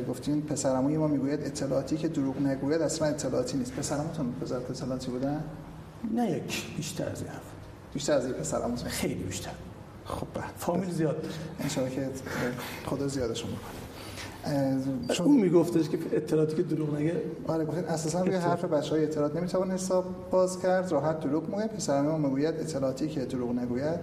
گفتین 0.10 0.42
پسرموی 0.42 0.98
ما 0.98 1.08
می‌گوید 1.08 1.44
اطلاعاتی 1.44 1.98
که 1.98 2.08
دروغ 2.08 2.42
نگوید 2.42 2.82
اصلا 2.82 3.08
اطلاعاتی 3.08 3.58
نیست. 3.58 3.74
پسرموتون 3.74 4.34
وزارت 4.42 4.70
اطلاعاتی 4.70 5.12
بودن؟ 5.12 5.44
نه 6.16 6.32
یک 6.32 6.76
بیشتر 6.76 7.10
از 7.10 7.22
این 7.22 7.32
بیشتر 7.94 8.14
از 8.14 8.26
این 8.26 8.34
پسرموتون 8.34 8.90
خیلی 8.90 9.24
بیشتر. 9.24 9.52
خب 10.06 10.28
فامیل 10.58 10.92
زیاد. 10.92 11.26
ان 11.60 11.90
که 11.90 12.10
خدا 12.86 13.08
زیادشون 13.08 13.50
بکنه. 13.52 13.88
چون 15.14 15.26
اون 15.26 15.42
میگفتش 15.42 15.90
که 15.90 15.98
اطلاعاتی 16.12 16.56
که 16.56 16.64
دروغ 16.64 16.96
نگه 16.96 17.22
آره 17.48 17.66
گفتین 17.66 17.86
اساسا 17.86 18.24
روی 18.24 18.36
حرف 18.36 18.66
بچه 18.66 18.96
های 18.96 19.04
اطلاعات 19.04 19.36
نمی‌توان 19.36 19.72
حساب 19.72 20.06
باز 20.32 20.62
کرد. 20.62 20.92
راحت 20.92 21.20
دروغ 21.20 21.50
میگه. 21.50 21.68
پسرم 21.68 22.22
می‌گوید 22.22 22.56
اطلاعاتی 22.56 23.08
که 23.08 23.26
دروغ 23.26 23.52
نگوید 23.52 24.00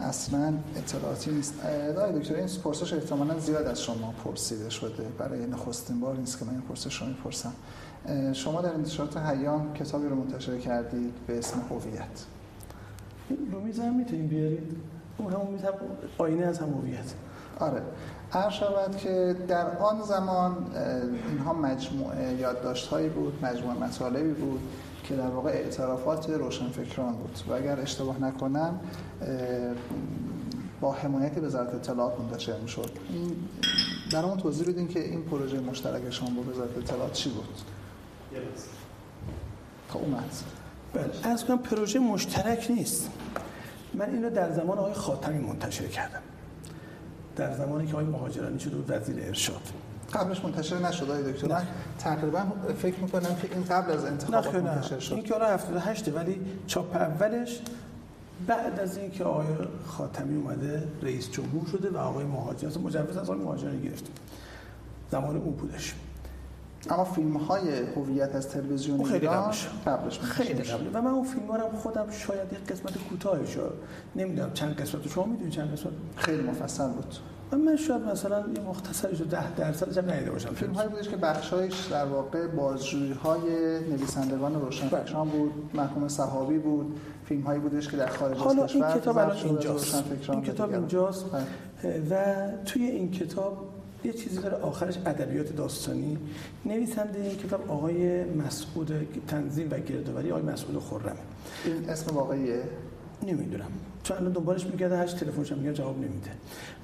اصلا 0.00 0.54
اطلاعاتی 0.76 1.30
نیست. 1.30 1.54
آقای 1.96 2.18
دکتر 2.18 2.34
این 2.34 2.48
پرسش 2.64 2.92
احتمالا 2.92 3.38
زیاد 3.38 3.66
از 3.66 3.82
شما 3.82 4.14
پرسیده 4.24 4.70
شده. 4.70 5.04
برای 5.18 5.46
نخستین 5.46 6.00
بار 6.00 6.16
نیست 6.16 6.38
که 6.38 6.44
من 6.44 6.52
این 6.52 6.60
پرسش 6.60 7.02
رو 7.02 7.06
می‌پرسم. 7.06 7.52
شما 8.32 8.60
در 8.60 8.74
انتشارات 8.74 9.16
حیام 9.16 9.72
کتابی 9.74 10.06
رو 10.08 10.14
منتشر 10.14 10.58
کردید 10.58 11.14
به 11.26 11.38
اسم 11.38 11.60
هویت. 11.70 12.24
رو 13.52 13.60
میزم 13.60 13.94
می‌تونیم 13.94 14.26
بیارید. 14.26 14.76
اون 15.18 15.32
همون 15.32 15.46
میزم 15.46 15.72
آینه 16.18 16.46
از 16.46 16.58
هم 16.58 16.68
هویت. 16.68 17.12
آره. 17.60 17.82
هر 18.30 18.50
شود 18.50 18.96
که 18.96 19.36
در 19.48 19.78
آن 19.78 20.02
زمان 20.02 20.56
اینها 21.28 21.52
مجموعه 21.52 22.34
یادداشت 22.34 22.86
هایی 22.86 23.08
بود 23.08 23.44
مجموعه 23.44 23.78
مطالبی 23.78 24.32
بود 24.32 24.60
که 25.04 25.16
در 25.16 25.26
واقع 25.26 25.50
اعترافات 25.50 26.30
روشنفکران 26.30 27.12
بود. 27.12 27.38
و 27.48 27.52
اگر 27.52 27.80
اشتباه 27.80 28.22
نکنم 28.22 28.80
با 30.80 30.92
حمایت 30.92 31.38
وزارت 31.38 31.74
اطلاعات 31.74 32.20
منتشر 32.20 32.58
می‌شد. 32.58 32.90
این 33.10 33.36
برامون 34.12 34.38
توضیح 34.38 34.68
بدین 34.68 34.88
که 34.88 35.00
این 35.00 35.22
پروژه 35.22 35.60
مشترک 35.60 36.10
شما 36.10 36.30
با 36.30 36.50
وزارت 36.52 36.78
اطلاعات 36.78 37.12
چی 37.12 37.30
بود؟ 37.30 37.44
خب 39.88 39.98
اومد 39.98 40.24
بله 40.94 41.32
از 41.32 41.44
کنم 41.44 41.58
پروژه 41.58 41.98
مشترک 41.98 42.66
نیست. 42.70 43.10
من 43.94 44.10
اینو 44.10 44.30
در 44.30 44.52
زمان 44.52 44.78
آقای 44.78 44.94
خاتمی 44.94 45.38
منتشر 45.38 45.86
کردم. 45.86 46.20
در 47.36 47.54
زمانی 47.54 47.86
که 47.86 47.92
آقای 47.92 48.06
مهاجرانی 48.06 48.60
شد 48.60 48.74
و 48.74 48.92
وزیر 48.92 49.16
ارشاد. 49.22 49.62
قبلش 50.12 50.44
منتشر 50.44 50.78
نشد 50.78 51.10
آقای 51.10 51.32
دکتر. 51.32 51.48
من 51.48 51.66
تقریبا 51.98 52.46
فکر 52.82 53.00
می‌کنم 53.00 53.36
که 53.42 53.54
این 53.54 53.64
قبل 53.64 53.92
از 53.92 54.04
انتخابات 54.04 54.54
منتشر 54.54 54.98
شد. 54.98 55.14
این 55.14 55.24
که 55.24 55.34
78 55.34 56.08
ولی 56.08 56.40
چاپ 56.66 56.96
اولش 56.96 57.60
بعد 58.46 58.80
از 58.80 58.96
اینکه 58.96 59.24
آقای 59.24 59.46
خاتمی 59.86 60.36
اومده 60.36 60.88
رئیس 61.02 61.30
جمهور 61.30 61.66
شده 61.66 61.90
و 61.90 61.96
آقای 61.96 62.24
مهاجر. 62.24 62.68
مجوز 62.68 63.16
از 63.16 63.30
آقای 63.30 63.44
مهاجرانی 63.44 63.82
گرفتیم 63.82 64.14
زمان 65.10 65.36
اون 65.36 65.54
بودش. 65.54 65.94
اما 66.90 67.04
فیلم 67.04 67.36
های 67.36 67.82
هویت 67.96 68.34
از 68.34 68.48
تلویزیون 68.48 69.04
خیلی 69.04 69.28
قبلش 69.28 69.68
قبلش 69.86 70.18
خیلی 70.20 70.62
قبل 70.62 70.86
و 70.94 71.02
من 71.02 71.10
اون 71.10 71.24
فیلم 71.24 71.52
رو 71.52 71.78
خودم 71.78 72.10
شاید 72.10 72.52
یک 72.52 72.72
قسمت 72.72 72.98
کوتاهش 72.98 73.56
نمی‌دونم 74.16 74.52
چند 74.52 74.76
قسمت 74.76 75.08
شما 75.08 75.24
می‌دونید 75.24 75.52
چند 75.52 75.72
قسمت؟ 75.72 75.92
خیلی 76.16 76.42
مفصل 76.42 76.88
بود. 76.88 77.14
و 77.52 77.56
من 77.56 77.76
شاید 77.76 78.02
مثلا 78.02 78.38
یه 78.38 78.60
مختصرش 78.60 79.20
رو 79.20 79.26
ده 79.26 79.54
درصد 79.54 79.98
هم 79.98 80.10
ندیده 80.10 80.30
باشم. 80.30 80.54
فیلم 80.54 80.72
هایی 80.72 80.88
بودش 80.88 81.08
که 81.08 81.16
بخشایش 81.16 81.86
در 81.86 82.04
واقع 82.04 82.46
بازجویی 82.46 83.12
های 83.12 83.80
نویسندگان 83.80 84.60
روشنفکران 84.60 85.28
بود 85.28 85.52
مرحوم 85.74 86.08
صحابی 86.08 86.58
بود 86.58 87.00
فیلم 87.28 87.42
هایی 87.42 87.60
بودش 87.60 87.88
که 87.88 87.96
در 87.96 88.06
خارج 88.06 88.38
حالا 88.38 88.64
این 88.64 88.84
کتاب 88.84 89.18
الان 89.18 89.36
اینجاست. 89.36 90.04
این 90.28 90.42
کتاب 90.42 90.72
اینجاست. 90.72 91.24
بله. 91.82 92.02
و 92.10 92.48
توی 92.64 92.82
این 92.82 93.10
کتاب 93.10 93.68
یه 94.04 94.12
چیزی 94.12 94.38
داره 94.38 94.56
آخرش 94.56 94.98
ادبیات 95.06 95.56
داستانی. 95.56 96.18
نویسنده 96.66 97.20
این 97.20 97.36
کتاب 97.36 97.70
آقای 97.70 98.24
مسعود 98.24 98.92
تنظیم 99.28 99.68
و 99.70 99.78
گردآوری 99.78 100.30
آقای 100.30 100.42
مسعود 100.42 100.82
خرمه 100.82 101.12
این 101.64 101.90
اسم 101.90 102.14
واقعیه؟ 102.14 102.62
نمی‌دونم. 103.22 103.70
چون 104.02 104.16
الان 104.16 104.32
دنبالش 104.32 104.66
میگرده 104.66 104.98
هشت 104.98 105.16
تلفنش 105.16 105.52
میگه 105.52 105.72
جواب 105.72 105.96
نمیده. 105.96 106.30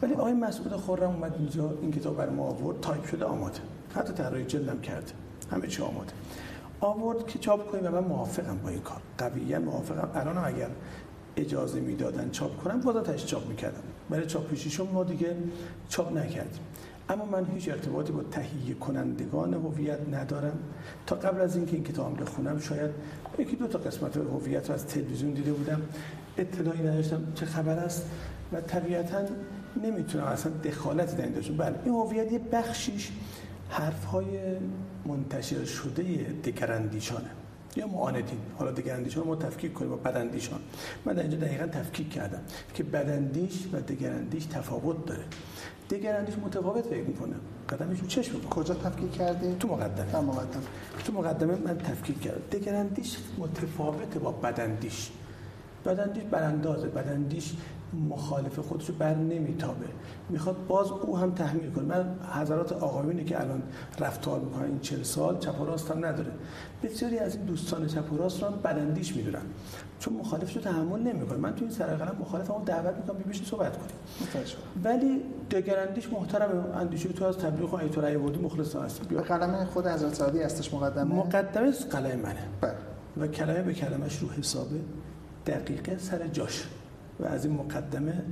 ولی 0.03 0.14
آقای 0.14 0.32
مسعود 0.32 0.76
خرم 0.76 1.11
اومد 1.11 1.34
اینجا 1.38 1.74
این 1.82 1.92
کتاب 1.92 2.16
برای 2.16 2.34
ما 2.34 2.42
آورد 2.42 2.80
تایپ 2.80 3.07
شده 3.07 3.24
آماده. 3.24 3.61
حتی 3.95 4.12
طراحی 4.12 4.45
جلدم 4.45 4.80
کرده 4.80 5.12
همه 5.51 5.66
چی 5.66 5.82
آماده. 5.82 6.12
آورد 6.87 7.26
که 7.26 7.39
چاپ 7.39 7.70
کنیم 7.70 7.87
و 7.87 7.91
من 7.91 8.05
موافقم 8.05 8.59
با 8.62 8.68
این 8.68 8.80
کار. 8.80 9.01
قویا 9.18 9.59
موافقم. 9.59 10.09
الان 10.14 10.39
اگر 10.39 10.68
اجازه 11.37 11.80
می‌دادن 11.80 12.30
چاپ 12.30 12.57
کنم 12.64 12.80
بازم 12.80 13.03
تاش 13.03 13.26
چاپ 13.26 13.49
می‌کردم 13.49 13.82
برای 14.11 14.26
چاپ 14.26 14.49
پیشیشون 14.49 14.89
ما 14.93 15.05
دیگه 15.05 15.37
چاپ 15.89 16.16
نکردیم. 16.16 16.61
اما 17.09 17.24
من 17.24 17.47
هیچ 17.55 17.68
ارتباطی 17.68 18.12
با 18.12 18.22
تهیه 18.22 18.74
کنندگان 18.74 19.55
هویت 19.55 19.99
ندارم. 20.12 20.59
تا 21.07 21.16
قبل 21.16 21.41
از 21.41 21.57
اینکه 21.57 21.72
این 21.72 21.85
کتاب 21.85 22.20
بخونم 22.20 22.61
شاید 22.61 22.91
یکی 23.39 23.57
دو 23.57 23.66
تا 23.66 23.78
قسمت 23.78 24.16
هویت 24.16 24.68
رو 24.68 24.74
از 24.74 24.87
تلویزیون 24.87 25.32
دیده 25.32 25.53
بودم. 25.53 25.82
اطلاعی 26.39 26.80
نداشتم 26.82 27.22
چه 27.35 27.47
خبر 27.47 27.78
است 27.78 28.07
و 28.53 28.61
طبیعتا 28.61 29.18
نمی‌تونم 29.82 30.24
اصلا 30.24 30.53
دخالتی 30.53 31.16
در 31.16 31.24
این 31.24 31.32
داشتم 31.32 31.57
بله 31.57 31.74
این 31.85 31.95
هویت 31.95 32.32
یه 32.32 32.39
بخشیش 32.39 33.12
حرف 33.69 34.05
های 34.05 34.39
منتشر 35.07 35.65
شده 35.65 36.03
دگراندیشانه. 36.45 37.31
یا 37.77 37.87
معاندین. 37.87 38.39
حالا 38.59 38.71
دگراندیشان 38.71 39.27
ما 39.27 39.37
تفکیک 39.37 39.73
کنیم 39.75 39.91
با 39.91 39.97
بداندیشان. 39.97 40.61
من 41.05 41.12
در 41.12 41.23
اینجا 41.23 41.39
دقیقا 41.39 41.67
تفکیک 41.67 42.11
کردم 42.11 42.41
که 42.75 42.83
بداندیش 42.83 43.65
و 43.73 43.81
دگراندیش 43.81 44.45
تفاوت 44.45 45.07
داره. 45.07 45.25
دگراندیش 45.91 46.35
متفاوت 46.39 46.87
فکر 46.87 47.05
می‌کنه. 47.05 47.35
قدمش 47.69 48.01
رو 48.01 48.07
چشم 48.07 48.41
کجا 48.41 48.75
تفکیک 48.75 49.12
کردی؟ 49.12 49.57
تو 49.61 49.69
مقدمه. 49.69 50.12
در 50.12 50.21
مقدمه. 50.21 50.62
تو 51.05 51.12
مقدمه 51.12 51.57
من 51.57 51.79
تفکیک 51.79 52.21
کردم. 52.21 52.41
دگراندیش 52.53 53.17
متفاوته 53.39 54.19
با 54.19 54.33
بداندیش. 54.33 55.11
بداندیش 55.87 56.23
براندازه. 56.23 56.89
بداندیش 56.89 57.53
مخالف 58.09 58.59
خودش 58.59 58.90
بر 58.90 59.14
نمیتابه. 59.14 59.86
می‌خواد 60.28 60.66
باز 60.66 60.90
او 60.90 61.18
هم 61.18 61.30
تحمیل 61.30 61.70
کنه. 61.70 61.84
من 61.84 62.18
حضرات 62.40 62.72
آقایونی 62.72 63.24
که 63.24 63.40
الان 63.40 63.62
رفتار 64.01 64.40
می‌کنن 64.40 64.64
این 64.64 64.80
چل 64.80 65.03
سال 65.03 65.38
چپ 65.38 65.61
و 65.61 65.64
راست 65.64 65.90
هم 65.90 66.05
نداره. 66.05 66.30
بسیاری 66.82 67.18
از 67.18 67.36
این 67.36 67.45
دوستان 67.45 67.86
چپ 67.86 68.12
و 68.12 68.16
راست 68.16 68.42
رو 68.42 68.49
هم 68.49 68.55
بدندیش 68.64 69.16
می‌دونن. 69.16 69.42
چون 69.99 70.14
مخالفش 70.14 70.57
رو 70.57 70.62
تحمل 70.62 71.01
نمی‌کنه. 71.01 71.38
من 71.38 71.55
تو 71.55 71.64
این 71.64 71.70
سر 71.70 71.86
قلم 71.86 72.16
مخالفمو 72.20 72.64
دعوت 72.64 72.97
می‌کنم 72.97 73.18
ببینید 73.18 73.45
صحبت 73.45 73.76
کنیم. 73.76 73.97
ولی 74.84 75.22
دگراندیش 75.51 76.12
محترم 76.12 76.72
اندیشه 76.74 77.09
تو 77.09 77.24
از 77.24 77.38
تبلیغ 77.38 77.74
و 77.74 77.76
ایت 77.76 77.99
رأی 77.99 78.18
بردی 78.18 78.40
مخلص 78.40 78.76
هست 78.76 79.01
به 79.01 79.20
قلم 79.20 79.64
خود 79.64 79.86
حضرت 79.86 80.14
سعدی 80.14 80.42
هستش 80.42 80.74
مقدمه. 80.74 81.14
مقدمه 81.14 81.70
قلم 81.90 82.20
منه. 82.20 82.49
بله. 82.61 82.74
و 83.16 83.26
کلمه 83.26 83.62
به 83.62 83.74
کلمش 83.74 84.18
رو 84.18 84.28
حسابه. 84.28 84.80
دقیقه 85.47 85.99
سر 85.99 86.26
جاش. 86.26 86.66
و 87.21 87.25
از 87.25 87.45
این 87.45 87.55
مقدمه 87.55 88.23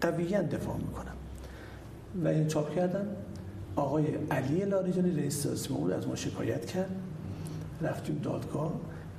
قویا 0.00 0.42
دفاع 0.42 0.76
می‌کنم. 0.76 1.14
و 2.24 2.28
این 2.28 2.46
چاپ 2.46 2.74
کردم 2.74 3.06
آقای 3.76 4.04
علی 4.30 4.64
لاریجانی 4.64 5.10
رئیس 5.10 5.42
سیاسی 5.42 5.68
بود 5.68 5.92
از 5.92 6.08
ما 6.08 6.16
شکایت 6.16 6.66
کرد. 6.66 6.90
رفتیم 7.82 8.20
دادگاه. 8.22 8.72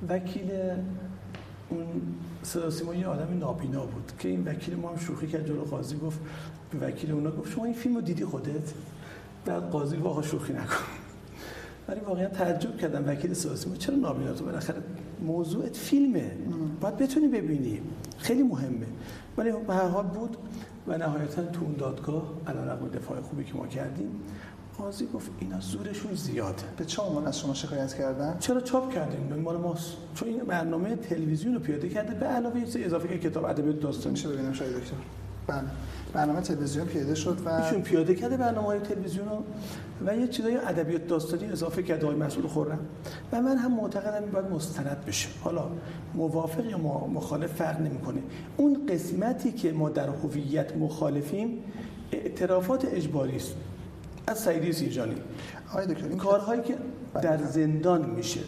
وکیل 0.08 0.50
اون 1.68 1.86
ما 2.86 2.94
یه 2.94 3.06
آدم 3.06 3.38
نابینا 3.38 3.86
بود 3.86 4.12
که 4.18 4.28
این 4.28 4.44
وکیل 4.48 4.76
ما 4.76 4.90
هم 4.90 4.96
شوخی 4.96 5.26
کرد. 5.26 5.46
جلو 5.46 5.64
قاضی 5.64 5.96
گفت 5.96 6.20
به 6.72 6.86
وکیل 6.86 7.12
اونا 7.12 7.30
گفت 7.30 7.52
شما 7.52 7.64
این 7.64 7.74
فیلم 7.74 8.00
دیدی 8.00 8.24
خودت؟ 8.24 8.72
بعد 9.46 9.70
قاضی 9.70 9.96
واقعا 9.96 10.22
شوخی 10.22 10.52
نکن. 10.52 10.84
ولی 11.88 12.00
واقعا 12.00 12.26
تعجب 12.26 12.76
کردم 12.76 13.08
وکیل 13.08 13.34
ما 13.68 13.76
چرا 13.78 13.96
نابینا 13.96 14.32
تو؟ 14.32 14.44
بالاخره 14.44 14.82
موضوعت 15.22 15.76
فیلمه. 15.76 16.30
باید 16.80 16.96
بتونی 16.96 17.28
ببینی. 17.28 17.80
خیلی 18.18 18.42
مهمه. 18.42 18.86
ولی 19.38 19.52
به 19.66 19.74
هر 19.74 19.88
حال 19.88 20.04
بود 20.04 20.36
و 20.86 20.98
نهایتا 20.98 21.42
تو 21.42 21.64
اون 21.64 21.74
دادگاه 21.78 22.32
الان 22.46 22.68
رقم 22.68 22.88
دفاع 22.88 23.20
خوبی 23.20 23.44
که 23.44 23.54
ما 23.54 23.66
کردیم 23.66 24.10
قاضی 24.78 25.06
گفت 25.14 25.30
اینا 25.40 25.60
زورشون 25.60 26.14
زیاده. 26.14 26.62
به 26.76 26.84
چه 26.84 27.02
عنوان 27.02 27.26
از 27.26 27.38
شما 27.38 27.54
شکایت 27.54 27.94
کردن؟ 27.94 28.36
چرا 28.38 28.60
چاپ 28.60 28.94
کردیم 28.94 29.40
مال 29.44 29.56
ماست 29.56 29.92
چون 30.14 30.28
این 30.28 30.38
برنامه 30.38 30.96
تلویزیون 30.96 31.54
رو 31.54 31.60
پیاده 31.60 31.88
کرده 31.88 32.14
به 32.14 32.26
علاوه 32.26 32.64
اضافه 32.76 33.18
کتاب 33.18 33.44
ادبیات 33.44 33.80
داستانی. 33.80 34.12
میشه 34.12 34.28
ببینم 34.28 34.52
شاید 34.52 34.76
دکتر. 34.76 34.96
بله. 35.46 35.62
برنامه 36.12 36.40
تلویزیون 36.40 36.86
پیاده 36.86 37.14
شد 37.14 37.38
و 37.44 37.48
ایشون 37.48 37.82
پیاده 37.82 38.14
کرده 38.14 38.36
برنامه 38.36 38.66
های 38.66 38.80
تلویزیون 38.80 39.28
رو 39.28 39.44
و 40.06 40.16
یه 40.16 40.28
چیزای 40.28 40.56
ادبیات 40.56 41.06
داستانی 41.06 41.52
اضافه 41.52 41.82
کرده 41.82 42.06
های 42.06 42.16
مسئول 42.16 42.46
خورم 42.46 42.78
و 43.32 43.42
من 43.42 43.56
هم 43.56 43.72
معتقدم 43.74 44.22
این 44.22 44.32
باید 44.32 44.46
مستند 44.46 45.04
بشه. 45.06 45.28
حالا 45.40 45.64
موافق 46.14 46.64
یا 46.64 46.78
مخالف 47.08 47.52
فرق 47.52 47.80
نمی‌کنه. 47.80 48.22
اون 48.56 48.86
قسمتی 48.88 49.52
که 49.52 49.72
ما 49.72 49.88
در 49.88 50.08
هویت 50.08 50.76
مخالفیم 50.76 51.58
اعترافات 52.12 52.84
اجباری 52.84 53.36
است 53.36 53.54
از 54.30 54.38
سعیدی 54.38 54.72
سیرجانی 54.72 55.14
این 55.86 56.18
کارهایی 56.18 56.62
که 56.62 56.76
در 57.22 57.38
زندان 57.38 58.10
میشه. 58.10 58.40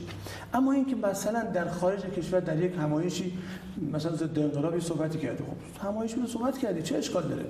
اما 0.55 0.73
اینکه 0.73 0.97
مثلا 0.97 1.45
در 1.45 1.69
خارج 1.69 2.01
کشور 2.01 2.41
در 2.41 2.63
یک 2.63 2.73
همایشی 2.79 3.39
مثلا 3.93 4.17
ضد 4.17 4.39
انقلابی 4.39 4.81
صحبتی 4.81 5.19
کردی 5.19 5.45
خب 5.45 5.87
همایش 5.87 6.15
رو 6.15 6.27
صحبت 6.27 6.59
کردی 6.59 6.83
چه 6.83 6.97
اشکال 6.97 7.29
داره؟ 7.29 7.45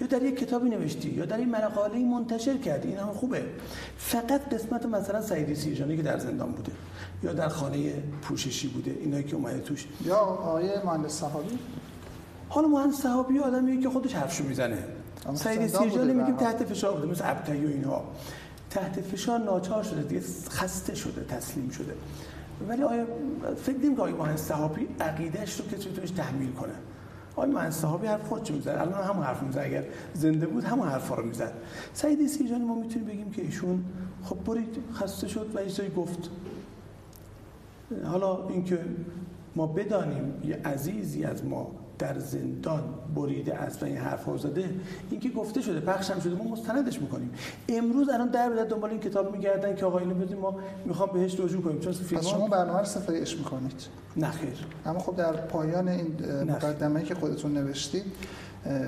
یا 0.00 0.06
در 0.06 0.22
یک 0.22 0.38
کتابی 0.38 0.68
نوشتی 0.68 1.08
یا 1.08 1.24
در 1.24 1.36
این 1.36 1.50
مقاله 1.50 1.98
منتشر 1.98 2.56
کردی 2.56 2.88
این 2.88 2.98
هم 2.98 3.06
خوبه. 3.06 3.42
فقط 3.96 4.54
قسمت 4.54 4.86
مثلا 4.86 5.22
سعیدی 5.22 5.54
سیرجانی 5.54 5.96
که 5.96 6.02
در 6.02 6.18
زندان 6.18 6.52
بوده 6.52 6.72
یا 7.22 7.32
در 7.32 7.48
خانه 7.48 7.92
پوششی 8.22 8.68
بوده 8.68 8.96
اینایی 9.00 9.24
که 9.24 9.36
اومده 9.36 9.60
توش. 9.60 9.86
یا 10.04 10.16
آقای 10.16 10.70
مهندس 10.84 11.12
صحابی؟ 11.12 11.58
حالا 12.48 12.68
مهندس 12.68 12.96
صحابی 12.96 13.38
آدمیه 13.38 13.82
که 13.82 13.90
خودش 13.90 14.14
حرفشو 14.14 14.44
می‌زنه. 14.44 14.78
سعیدی 15.34 15.68
سیرجانی 15.68 16.12
میگیم 16.12 16.36
تحت 16.36 16.64
فشار 16.64 16.94
بوده. 16.94 17.06
مثل 17.06 17.30
ابتهی 17.30 17.64
و 17.64 17.68
اینها 17.68 18.04
تحت 18.70 19.00
فشار 19.00 19.38
ناچار 19.38 19.82
شده 19.82 20.02
دیگه. 20.02 20.20
خسته 20.50 20.94
شده 20.94 21.24
تسلیم 21.24 21.70
شده. 21.70 21.94
ولی 22.68 22.82
آیا 22.82 23.06
فکر 23.56 23.76
نمی 23.76 23.94
آقای 23.94 24.12
مهندس 24.12 24.42
صحابی 24.42 24.88
عقیدهش 25.00 25.60
رو 25.60 25.66
که 25.66 25.76
توش 25.76 26.10
تحمیل 26.10 26.52
کنه؟ 26.52 26.72
آقای 27.36 27.50
مهندس 27.50 27.76
صحابی 27.76 28.06
حرف 28.06 28.28
خودش 28.28 28.50
می‌زد. 28.50 28.68
الان 28.68 29.04
هم 29.04 29.20
حرف 29.20 29.42
می‌زد. 29.42 29.58
اگر 29.58 29.84
زنده 30.14 30.46
بود 30.46 30.64
هم 30.64 30.80
حرفا 30.80 31.14
رو 31.14 31.26
می‌زد. 31.26 31.52
سعید 31.94 32.26
سیرجانی 32.26 32.64
ما 32.64 32.74
می‌تونیم 32.74 33.08
بگیم 33.08 33.30
که 33.30 33.42
ایشون 33.42 33.84
خب 34.24 34.36
برید 34.44 34.78
خسته 34.94 35.28
شد 35.28 35.50
و 35.54 35.58
ایشون 35.58 35.88
گفت. 35.88 36.30
حالا 38.04 38.48
اینکه 38.48 38.78
ما 39.56 39.66
بدانیم 39.66 40.34
یه 40.44 40.60
عزیزی 40.64 41.24
از 41.24 41.44
ما 41.44 41.70
در 41.98 42.18
زندان 42.18 42.82
بریده 43.14 43.54
است 43.54 43.82
و 43.82 43.86
این 43.86 43.96
حرف 43.96 44.24
ها 44.24 44.36
زده 44.36 44.70
این 45.10 45.20
که 45.20 45.28
گفته 45.28 45.60
شده 45.60 45.80
پخش 45.80 46.10
هم 46.10 46.20
شده 46.20 46.34
ما 46.34 46.44
مستندش 46.44 47.00
می‌کنیم. 47.00 47.30
امروز 47.68 48.08
الان 48.08 48.28
در 48.28 48.50
بدر 48.50 48.64
دنبال 48.64 48.90
این 48.90 49.00
کتاب 49.00 49.36
میگردن 49.36 49.74
که 49.74 49.86
آقا 49.86 49.98
اینو 49.98 50.14
بدیم 50.14 50.38
ما 50.38 50.58
می‌خوام 50.84 51.10
بهش 51.12 51.40
رجوع 51.40 51.62
کنیم. 51.62 51.80
چون 51.80 51.92
فیلم 51.92 52.20
پس 52.20 52.26
شما 52.26 52.48
برنامه 52.48 52.78
رو 52.78 52.84
ستایش 52.84 53.36
می‌کنید؟ 53.36 53.82
نه 54.16 54.30
خیر. 54.30 54.66
اما 54.86 54.98
خب 54.98 55.16
در 55.16 55.32
پایان 55.32 55.88
این 55.88 56.16
مقدمه 56.42 57.02
که 57.02 57.14
خودتون 57.14 57.54
نوشتید 57.54 58.04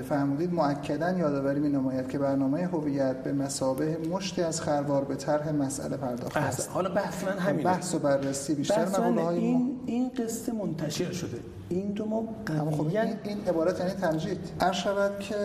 فرمودید 0.09 0.53
مؤکدا 0.53 1.11
یادآوری 1.11 1.59
می 1.59 1.69
نماید 1.69 2.07
که 2.07 2.17
برنامه 2.17 2.65
هویت 2.65 3.23
به 3.23 3.33
مسابه 3.33 3.97
مشتی 4.11 4.41
از 4.41 4.61
خروار 4.61 5.03
به 5.03 5.15
طرح 5.15 5.51
مسئله 5.51 5.97
پرداخته 5.97 6.39
است. 6.39 6.69
حالا 6.73 6.89
بحث 6.89 7.23
من 7.23 7.37
همینه. 7.37 7.63
بحث 7.63 7.95
و 7.95 7.99
بررسی 7.99 8.55
بیشتر 8.55 8.85
مقاله 8.85 9.21
های 9.21 9.37
این 9.37 9.79
این 9.85 10.09
قصه 10.09 10.53
منتشر 10.53 11.11
شده. 11.11 11.39
این 11.69 11.91
دو 11.91 12.05
ما 12.05 12.23
خب 12.71 12.87
این, 12.87 12.97
این 13.23 13.47
عبارت 13.47 13.79
یعنی 13.79 13.91
تمجید. 13.91 14.37
هر 14.61 14.71
شود 14.71 15.19
که 15.19 15.35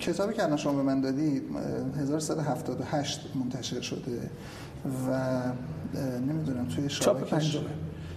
کتابی 0.00 0.34
که 0.34 0.44
الان 0.44 0.56
شما 0.56 0.72
به 0.72 0.82
من 0.82 1.00
دادید 1.00 1.42
1378 2.00 3.20
منتشر 3.34 3.80
شده 3.80 4.30
و 5.08 5.40
نمی‌دونم 6.20 6.68
توی 6.68 6.88
چاپ 6.88 7.30
پنجم 7.30 7.60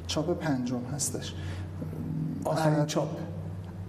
چاپ 0.07 0.39
پنجم 0.39 0.82
هستش. 0.93 1.34
آخرین 2.45 2.86
چاپ. 2.86 3.09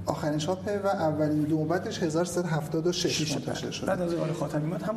آخرین 0.07 0.39
چاپه 0.39 0.81
و 0.85 0.87
اولین 0.87 1.47
نوبتش 1.47 2.03
1376 2.03 3.33
منتشر 3.33 3.71
شده. 3.71 3.87
بعد 3.87 4.03
از 4.03 4.13
اقبال 4.15 4.33
خاتمی 4.33 4.73
هم 4.73 4.97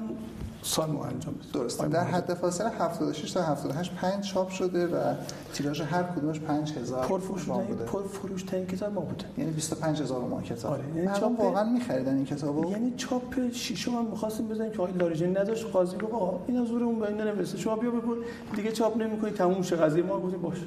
سال 0.61 0.89
ما 0.89 1.05
انجام 1.05 1.35
درسته. 1.53 1.87
در 1.87 2.03
حد 2.03 2.33
فاصله 2.33 2.69
76 2.69 3.31
تا 3.31 3.41
78 3.41 3.95
5 3.95 4.25
چاپ 4.25 4.49
شده 4.49 4.87
و 4.87 5.13
تیراژ 5.53 5.81
هر 5.81 6.03
کدومش 6.03 6.39
5000 6.39 7.07
پرفروش 7.07 7.43
بوده. 7.43 7.83
پرفروش 7.83 8.43
ترین 8.43 8.67
کتاب 8.67 8.93
ما 8.93 9.01
بوده. 9.01 9.25
یعنی 9.37 9.51
25000 9.51 10.21
ما 10.21 10.41
کتاب. 10.41 10.71
آره 10.71 10.83
یعنی 10.95 11.19
چاپ 11.19 11.39
واقعا 11.39 11.63
می‌خریدن 11.63 12.15
این 12.15 12.25
کتابو. 12.25 12.71
یعنی 12.71 12.93
چاپ 12.97 13.49
شیشم 13.51 13.91
هم 13.91 14.05
می‌خواستیم 14.05 14.47
بزنیم 14.47 14.71
که 14.71 14.81
آقای 14.81 14.93
لاریجانی 14.93 15.31
نداشت 15.31 15.65
قاضی 15.65 15.97
گفت 15.97 16.13
آقا 16.13 16.39
اینا 16.47 16.65
زورمون 16.65 16.99
به 16.99 17.07
این 17.07 17.21
نمی‌رسه. 17.21 17.57
شما 17.57 17.75
بیا 17.75 17.91
بگو 17.91 18.15
دیگه 18.55 18.71
چاپ 18.71 18.97
نمی‌کنی 18.97 19.31
تموم 19.31 19.61
شه 19.61 19.75
قضیه. 19.75 20.03
ما 20.03 20.19
گفتیم 20.19 20.41
باشه 20.41 20.61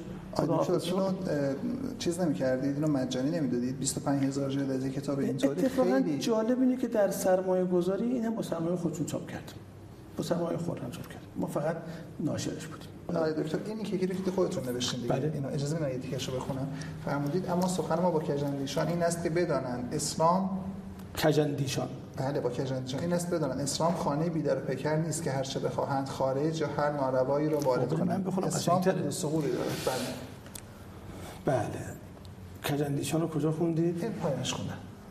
شما 0.79 1.15
چیز 1.99 2.21
نمی‌کردید 2.21 2.75
اینو 2.75 2.89
مجانی 2.89 3.31
نمی‌دادید؟ 3.31 3.79
25000 3.81 4.51
جلد 4.51 4.71
از 4.71 4.85
کتاب 4.85 5.19
اینطوری؟ 5.19 5.69
خیلی. 5.69 6.19
جالب 6.19 6.61
اینه 6.61 6.77
که 6.77 6.89
در 6.89 7.11
سرمایه 7.11 7.65
گذاری 7.65 8.05
این 8.05 8.25
هم 8.25 8.35
با 8.35 8.43
سرمایه 8.43 8.77
خودشون 8.77 9.07
چاپ 9.07 9.31
کرد 9.31 9.53
با 10.21 10.27
سرمایه 10.27 10.57
خودم 10.57 10.91
چاپ 10.91 11.09
کرد. 11.09 11.23
ما 11.37 11.47
فقط 11.47 11.77
ناشرش 12.21 12.67
بودیم. 12.67 12.89
آقای 13.09 13.43
دکتر 13.43 13.59
اینی 13.67 13.83
که 13.83 13.99
که 14.07 14.31
خودتون 14.31 14.65
نوشتین 14.65 15.01
دیگه. 15.01 15.15
بله. 15.15 15.31
اینو 15.35 15.49
اجازه 15.49 15.77
بدید 15.77 16.03
دیگه 16.03 16.19
رو 16.27 16.33
بخونم؟ 16.37 16.69
فرمودید 17.05 17.51
اما 17.51 17.69
سخن 17.69 18.01
ما 18.01 18.11
با 18.11 18.19
کجندیشان 18.19 18.89
این 18.89 19.03
است 19.03 19.23
که 19.23 19.31
بدانند 19.31 19.95
اسلام 19.95 20.51
کجندیشان 21.25 21.89
بله 22.17 22.41
با 22.41 22.51
کجندیشان 22.51 23.01
این 23.01 23.13
است 23.13 23.31
بدانن 23.31 23.61
اسلام 23.61 23.95
خانه 23.95 24.31
بیدار 24.31 24.61
پیکر 24.61 24.97
نیست 24.97 25.23
که 25.23 25.31
هر 25.31 25.43
چه 25.43 25.61
بخواهند 25.61 26.09
خارج 26.09 26.61
یا 26.61 26.69
هر 26.69 26.91
ناروایی 26.91 27.49
را 27.49 27.59
وارد 27.59 27.89
کنند. 27.89 28.09
من 28.09 28.23
بخونم. 28.23 28.47
اسلام. 28.47 29.11
سقولی 29.11 29.49
داره. 29.53 29.71
بله. 31.47 31.59
بله. 31.59 31.69
کجندیشان 32.69 33.21
رو 33.21 33.29
کجا 33.29 33.53
خوندید؟ 33.53 34.05
این 34.05 34.13
پایانش 34.13 34.55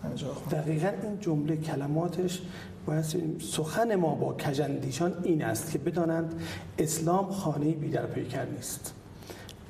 همینجا 0.04 0.34
خوندم. 0.34 0.58
دقیقا 0.58 0.92
این 1.04 1.20
جمله 1.20 1.58
کلماتش 1.58 2.42
باید. 2.90 3.42
سخن 3.42 3.96
ما 3.96 4.16
با 4.16 4.34
کجندیشان 4.34 5.14
این 5.24 5.44
است 5.44 5.72
که 5.72 5.78
بدانند 5.78 6.42
اسلام 6.78 7.32
خانه 7.32 7.72
بی 7.72 7.90
در 7.90 8.06
پیکر 8.06 8.46
نیست 8.46 8.94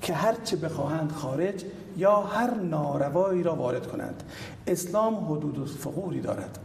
که 0.01 0.13
هر 0.13 0.36
چه 0.43 0.55
بخواهند 0.55 1.11
خارج 1.11 1.63
یا 1.97 2.22
هر 2.22 2.53
ناروایی 2.53 3.43
را 3.43 3.55
وارد 3.55 3.88
کنند 3.88 4.24
اسلام 4.67 5.26
حدود 5.26 5.57
و 5.57 5.65
فقوری 5.65 6.22
دارد 6.22 6.59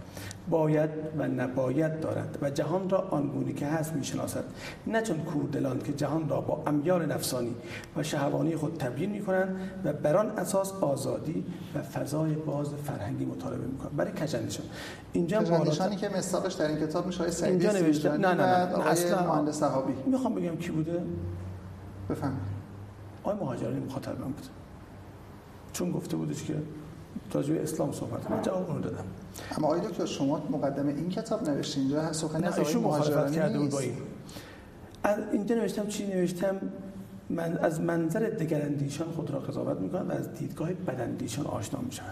باید 0.51 0.91
و 1.19 1.29
نباید 1.29 2.01
دارد 2.01 2.39
و 2.43 2.51
جهان 2.51 2.91
را 2.91 2.99
آنگونی 2.99 3.53
که 3.53 3.67
هست 3.67 3.93
می‌شناسد. 3.93 4.45
نه 4.87 5.03
چون 5.03 5.19
کوردلان 5.19 5.79
که 5.79 5.93
جهان 5.93 6.29
را 6.29 6.41
با 6.41 6.63
امیال 6.67 7.07
نفسانی 7.07 7.55
و 7.97 8.03
شهوانی 8.03 8.57
خود 8.57 8.77
تبیین 8.77 9.11
می 9.11 9.21
کنند 9.21 9.57
و 9.85 9.93
بر 9.93 10.17
آن 10.17 10.31
اساس 10.31 10.73
آزادی 10.73 11.45
و 11.75 11.83
فضای 11.83 12.35
باز 12.35 12.75
فرهنگی 12.75 13.25
مطالبه 13.25 13.67
می 13.67 13.79
کنند 13.79 13.97
برای 13.97 14.13
کجندیشان 14.13 14.67
اینجا 15.13 15.39
هم 15.39 15.45
کجندیشانی 15.45 15.97
که 15.97 16.09
مصداقش 16.09 16.55
در 16.55 16.69
این 16.69 16.87
کتاب 16.87 17.07
میشه 17.07 17.31
سعیدی 17.31 17.67
اینجا 17.67 17.81
نوشته 17.81 18.17
نه 18.17 18.17
نه 18.17 18.35
نه, 18.35 18.87
اصلا 18.87 19.35
مهندس 19.35 19.59
صحابی. 19.59 19.93
می‌خوام 20.07 20.35
بگم 20.35 20.57
کی 20.57 20.71
بوده؟ 20.71 21.03
بفهمید 22.11 22.39
آقای 23.23 23.37
مهاجرانی 23.37 23.81
مخاطب 23.81 24.21
من 24.21 24.27
بود. 24.27 24.47
چون 25.73 25.93
گفته 25.93 26.17
بودش 26.17 26.45
که 26.45 26.55
راجع 27.33 27.55
به 27.55 27.62
اسلام 27.62 27.93
صحبت 27.93 28.31
من 28.31 28.43
جواب 28.43 28.71
اون 28.71 28.81
دادم. 28.81 29.05
اما 29.59 29.67
آقای 29.67 29.81
دکتر 29.81 30.07
شما 30.07 30.43
مقدمه 30.51 30.93
این 30.93 31.11
کتاب 31.11 31.51
نوشتین؟ 31.51 31.83
اینجا 31.83 32.12
سخنی 32.12 32.41
نه 32.41 32.47
از 32.47 32.53
آقای 32.53 32.67
ایشون 32.67 32.83
مخالفت 32.83 33.11
مهاجرانی 33.11 33.37
کرده 33.37 33.59
بود 33.59 33.71
با 33.71 33.79
این. 33.79 33.95
از 35.03 35.19
اینجا 35.33 35.55
نوشتم 35.55 35.87
چی 35.87 36.07
نوشتم؟ 36.07 36.61
من 37.31 37.57
از 37.57 37.81
منظر 37.81 38.21
دگراندیشان 38.21 39.11
خود 39.11 39.31
را 39.31 39.39
قضاوت 39.39 39.81
می‌کنم 39.81 40.09
و 40.09 40.12
از 40.12 40.33
دیدگاه 40.33 40.73
بداندیشان 40.73 41.47
آشنا 41.47 41.81
میشن 41.81 42.03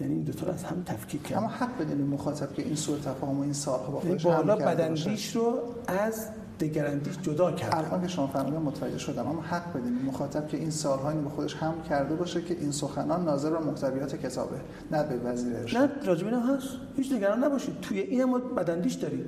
یعنی 0.00 0.14
این 0.14 0.22
دو 0.22 0.32
تا 0.32 0.52
از 0.52 0.64
هم 0.64 0.82
تفکیک 0.86 1.32
اما 1.36 1.48
کردم 1.48 1.66
حق 1.66 1.78
بدین 1.78 2.06
مخاطب 2.06 2.54
که 2.54 2.62
این 2.62 2.74
سوء 2.74 2.98
تفاهم 2.98 3.38
و 3.38 3.42
این 3.42 3.52
سالها 3.52 3.92
با 3.92 4.00
خودش 4.00 4.26
بالا. 4.26 4.56
بداندیش 4.56 5.36
رو 5.36 5.58
از 5.86 6.26
دگراندیش 6.62 7.18
جدا 7.22 7.52
کردم 7.52 7.78
الان 7.78 8.02
که 8.02 8.08
شما 8.08 8.26
فرمودین 8.26 8.60
متوجه 8.60 8.98
شدم 8.98 9.26
اما 9.26 9.42
حق 9.42 9.72
بدین. 9.72 9.98
به 9.98 10.04
مخاطب 10.04 10.48
که 10.48 10.56
این 10.56 10.70
سالها 10.70 11.12
به 11.12 11.28
خودش 11.28 11.54
هم 11.54 11.74
کرده 11.88 12.14
باشه 12.14 12.42
که 12.42 12.56
این 12.60 12.72
سخنان 12.72 13.24
ناظر 13.24 13.50
بر 13.50 13.58
محتویات 13.58 14.16
کتابه 14.16 14.56
نه 14.90 15.02
به 15.02 15.30
وزیر 15.30 15.78
نه 15.78 15.90
راجب 16.04 16.26
این 16.26 16.34
هم 16.34 16.54
هست. 16.54 16.68
هیچ 16.96 17.12
نگران 17.12 17.44
نباشید. 17.44 17.80
توی 17.80 17.98
این 17.98 18.24
ما 18.24 18.38
بداندیش 18.38 18.94
داریم. 18.94 19.24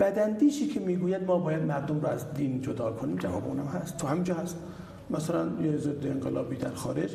بداندیشی 0.00 0.66
که 0.68 0.80
می‌گوید 0.80 1.24
ما 1.24 1.38
باید 1.38 1.62
مردم 1.62 2.00
رو 2.00 2.06
از 2.06 2.34
دین 2.34 2.60
جدا 2.60 2.92
کنیم 2.92 3.16
جواب 3.16 3.46
اونم 3.46 3.66
هست. 3.66 3.96
تو 3.96 4.06
همینجا 4.06 4.34
هست. 4.34 4.56
مثلا 5.10 5.48
یه 5.62 5.76
ضد 5.76 6.06
انقلابی 6.06 6.56
در 6.56 6.74
خارج 6.74 7.10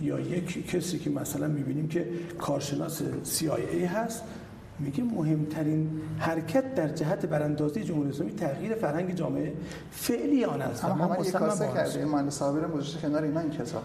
یا 0.00 0.20
یک 0.20 0.70
کسی 0.70 0.98
که 0.98 1.10
مثلا 1.10 1.46
می‌بینیم 1.46 1.88
که 1.88 2.08
کارشناس 2.38 3.02
CIA 3.24 3.84
هست 3.84 4.22
میگه 4.80 5.04
مهمترین 5.04 5.90
حرکت 6.18 6.74
در 6.74 6.88
جهت 6.88 7.26
براندازی 7.26 7.84
جمهوری 7.84 8.10
اسلامی 8.10 8.32
تغییر 8.32 8.74
فرهنگ 8.74 9.14
جامعه 9.14 9.52
فعلی 9.90 10.44
آن 10.44 10.62
است. 10.62 10.84
اما 10.84 11.08
ما 11.08 11.16
کاسه. 11.16 11.98
این 11.98 12.08
مهندس 12.08 12.34
صابر 12.34 12.68
گذاشته 12.68 13.00
کنار 13.00 13.22
اینا 13.22 13.40
این 13.40 13.50
کتاب 13.50 13.82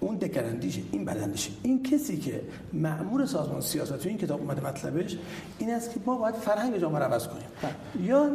اون 0.00 0.16
دگراندیشه 0.16 0.82
این 0.92 1.04
بدندیشه 1.04 1.50
این 1.62 1.82
کسی 1.82 2.16
که 2.16 2.40
مأمور 2.72 3.26
سازمان 3.26 3.60
سیاست 3.60 3.98
تو 3.98 4.08
این 4.08 4.18
کتاب 4.18 4.40
اومده 4.40 4.66
مطلبش 4.66 5.18
این 5.58 5.70
است 5.70 5.94
که 5.94 6.00
ما 6.06 6.18
باید 6.18 6.34
فرهنگ 6.34 6.78
جامعه 6.78 6.98
رو 6.98 7.04
عوض 7.04 7.26
کنیم. 7.28 7.46
یا 8.00 8.30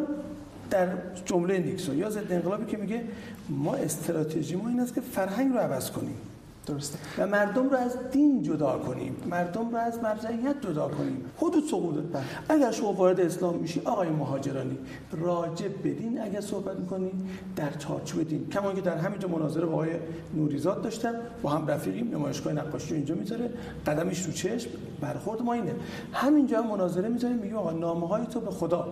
در 0.70 0.88
جمله 1.26 1.60
نیکسون 1.60 1.98
یا 1.98 2.10
ضد 2.10 2.32
انقلابی 2.32 2.66
که 2.66 2.78
میگه 2.78 3.04
ما 3.50 3.76
استراتژی 3.76 4.56
ما 4.56 4.70
این 4.70 4.80
است 4.80 4.94
که 4.94 5.02
فرهنگ 5.02 5.54
رو 5.54 5.60
عوض 5.60 5.92
کنیم. 5.92 6.18
درسته. 6.66 6.98
و 7.18 7.28
مردم 7.28 7.70
رو 7.70 7.78
از 7.78 7.98
دین 8.12 8.44
جدا 8.44 8.78
کنیم. 8.78 9.16
مردم 9.30 9.70
رو 9.70 9.78
از 9.78 10.00
مرجعیت 10.00 10.62
جدا 10.62 10.88
کنیم. 10.88 11.26
حدود 11.38 11.64
سقوطه 11.64 12.02
بله. 12.02 12.24
اگر 12.50 12.72
شما 12.72 12.94
وارد 12.94 13.20
اسلام 13.20 13.56
میشی 13.56 13.82
آقای 13.86 14.10
مهاجرانی 14.10 14.78
راجع 15.12 15.68
به 15.68 15.92
دین 15.92 16.22
اگر 16.22 16.42
صحبت 16.42 16.80
می‌کنی 16.80 17.12
در 17.56 17.72
چارچوب 17.72 18.24
دین. 18.24 18.50
کما 18.50 18.74
که 18.74 18.82
در 18.82 18.98
همینجا 18.98 19.28
مناظره 19.28 19.66
با 19.66 19.74
آقای 19.74 19.90
نوریزاد 20.34 20.82
داشتم 20.82 21.14
با 21.42 21.50
هم 21.50 21.68
رفیقیم 21.68 22.12
نمایشگاه 22.12 22.54
نقاشی 22.54 22.96
اینجا 22.96 23.16
می‌ذاره. 23.16 23.50
قدمش 23.88 24.26
رو 24.26 24.32
چشم 24.32 24.70
برخورد 25.02 25.42
ما 25.42 25.54
اینه. 25.54 25.76
همینجا 26.14 26.62
هم 26.62 26.68
مناظره 26.68 27.10
می‌ذاره 27.10 27.34
میگه 27.34 27.56
آقا 27.56 27.72
نامه 27.72 28.08
های 28.08 28.26
تو 28.26 28.40
به 28.40 28.52
خدا. 28.52 28.88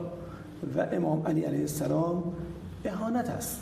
و 0.78 0.88
امام 0.92 1.28
علی 1.28 1.42
علیه 1.42 1.60
السلام 1.60 2.24
اهانت 2.86 3.30
است. 3.30 3.62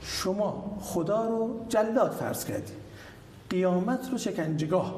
شما 0.00 0.78
خدا 0.80 1.28
رو 1.28 1.60
جلاد 1.68 2.10
فرض 2.10 2.44
کردی. 2.44 2.72
قیامت 3.52 4.08
رو 4.12 4.18
شکنجهگاه. 4.18 4.94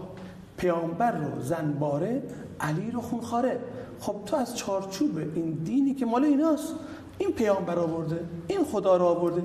پیامبر 0.57 1.18
رو 1.18 1.42
زنباره 1.42 2.22
علی 2.61 2.90
رو 2.90 3.00
خونخواره. 3.00 3.59
خب 4.00 4.16
تو 4.26 4.36
از 4.36 4.57
چارچوب 4.57 5.18
این 5.34 5.50
دینی 5.64 5.94
که 5.94 6.07
مال 6.07 6.24
ایناست 6.24 6.74
این 7.18 7.32
پیامبر 7.32 7.78
آورده 7.78 8.20
این 8.48 8.64
خدا 8.64 8.96
رو 8.96 9.05
آورده. 9.05 9.42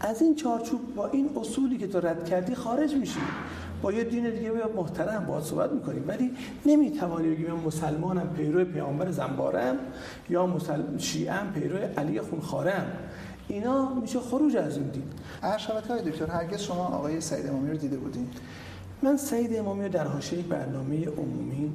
از 0.00 0.22
این 0.22 0.34
چارچوب 0.34 0.94
با 0.94 1.06
این 1.06 1.30
اصولی 1.36 1.78
که 1.78 1.86
تو 1.86 2.00
رد 2.00 2.24
کردی 2.24 2.54
خارج 2.54 2.94
میشی. 2.94 3.20
با 3.82 3.92
یه 3.92 4.04
دین 4.04 4.30
دیگه 4.30 4.50
بیا 4.50 4.70
محترم 4.76 5.24
باهات 5.26 5.44
صحبت 5.44 5.72
می‌کنیم. 5.72 6.04
ولی 6.08 6.30
نمی‌توانی 6.66 7.28
بگی 7.28 7.46
من 7.46 7.64
مسلمانم 7.66 8.34
پیرو 8.36 8.64
پیامبر 8.64 9.10
زنبارم 9.10 9.76
یا 10.30 10.46
مسلم 10.46 10.98
شیعم 10.98 11.52
پیرو 11.54 11.78
علی 11.96 12.20
خونخوارم. 12.20 12.86
اینا 13.48 13.94
میشه 13.94 14.20
خروج 14.20 14.56
از 14.56 14.76
این 14.76 14.86
دین. 14.86 15.02
ارشبت 15.42 15.86
های 15.86 16.10
دکتر 16.10 16.26
هرگز 16.26 16.60
شما 16.60 16.84
آقای 16.84 17.20
سعید 17.20 17.46
امامی 17.46 17.70
رو 17.70 17.76
دیده 17.76 17.96
بودین؟ 17.96 18.28
من 19.02 19.16
سعید 19.16 19.56
امامی 19.56 19.82
رو 19.82 19.88
در 19.88 20.06
حاشیه 20.06 20.42
برنامه 20.42 21.06
عمومی 21.06 21.72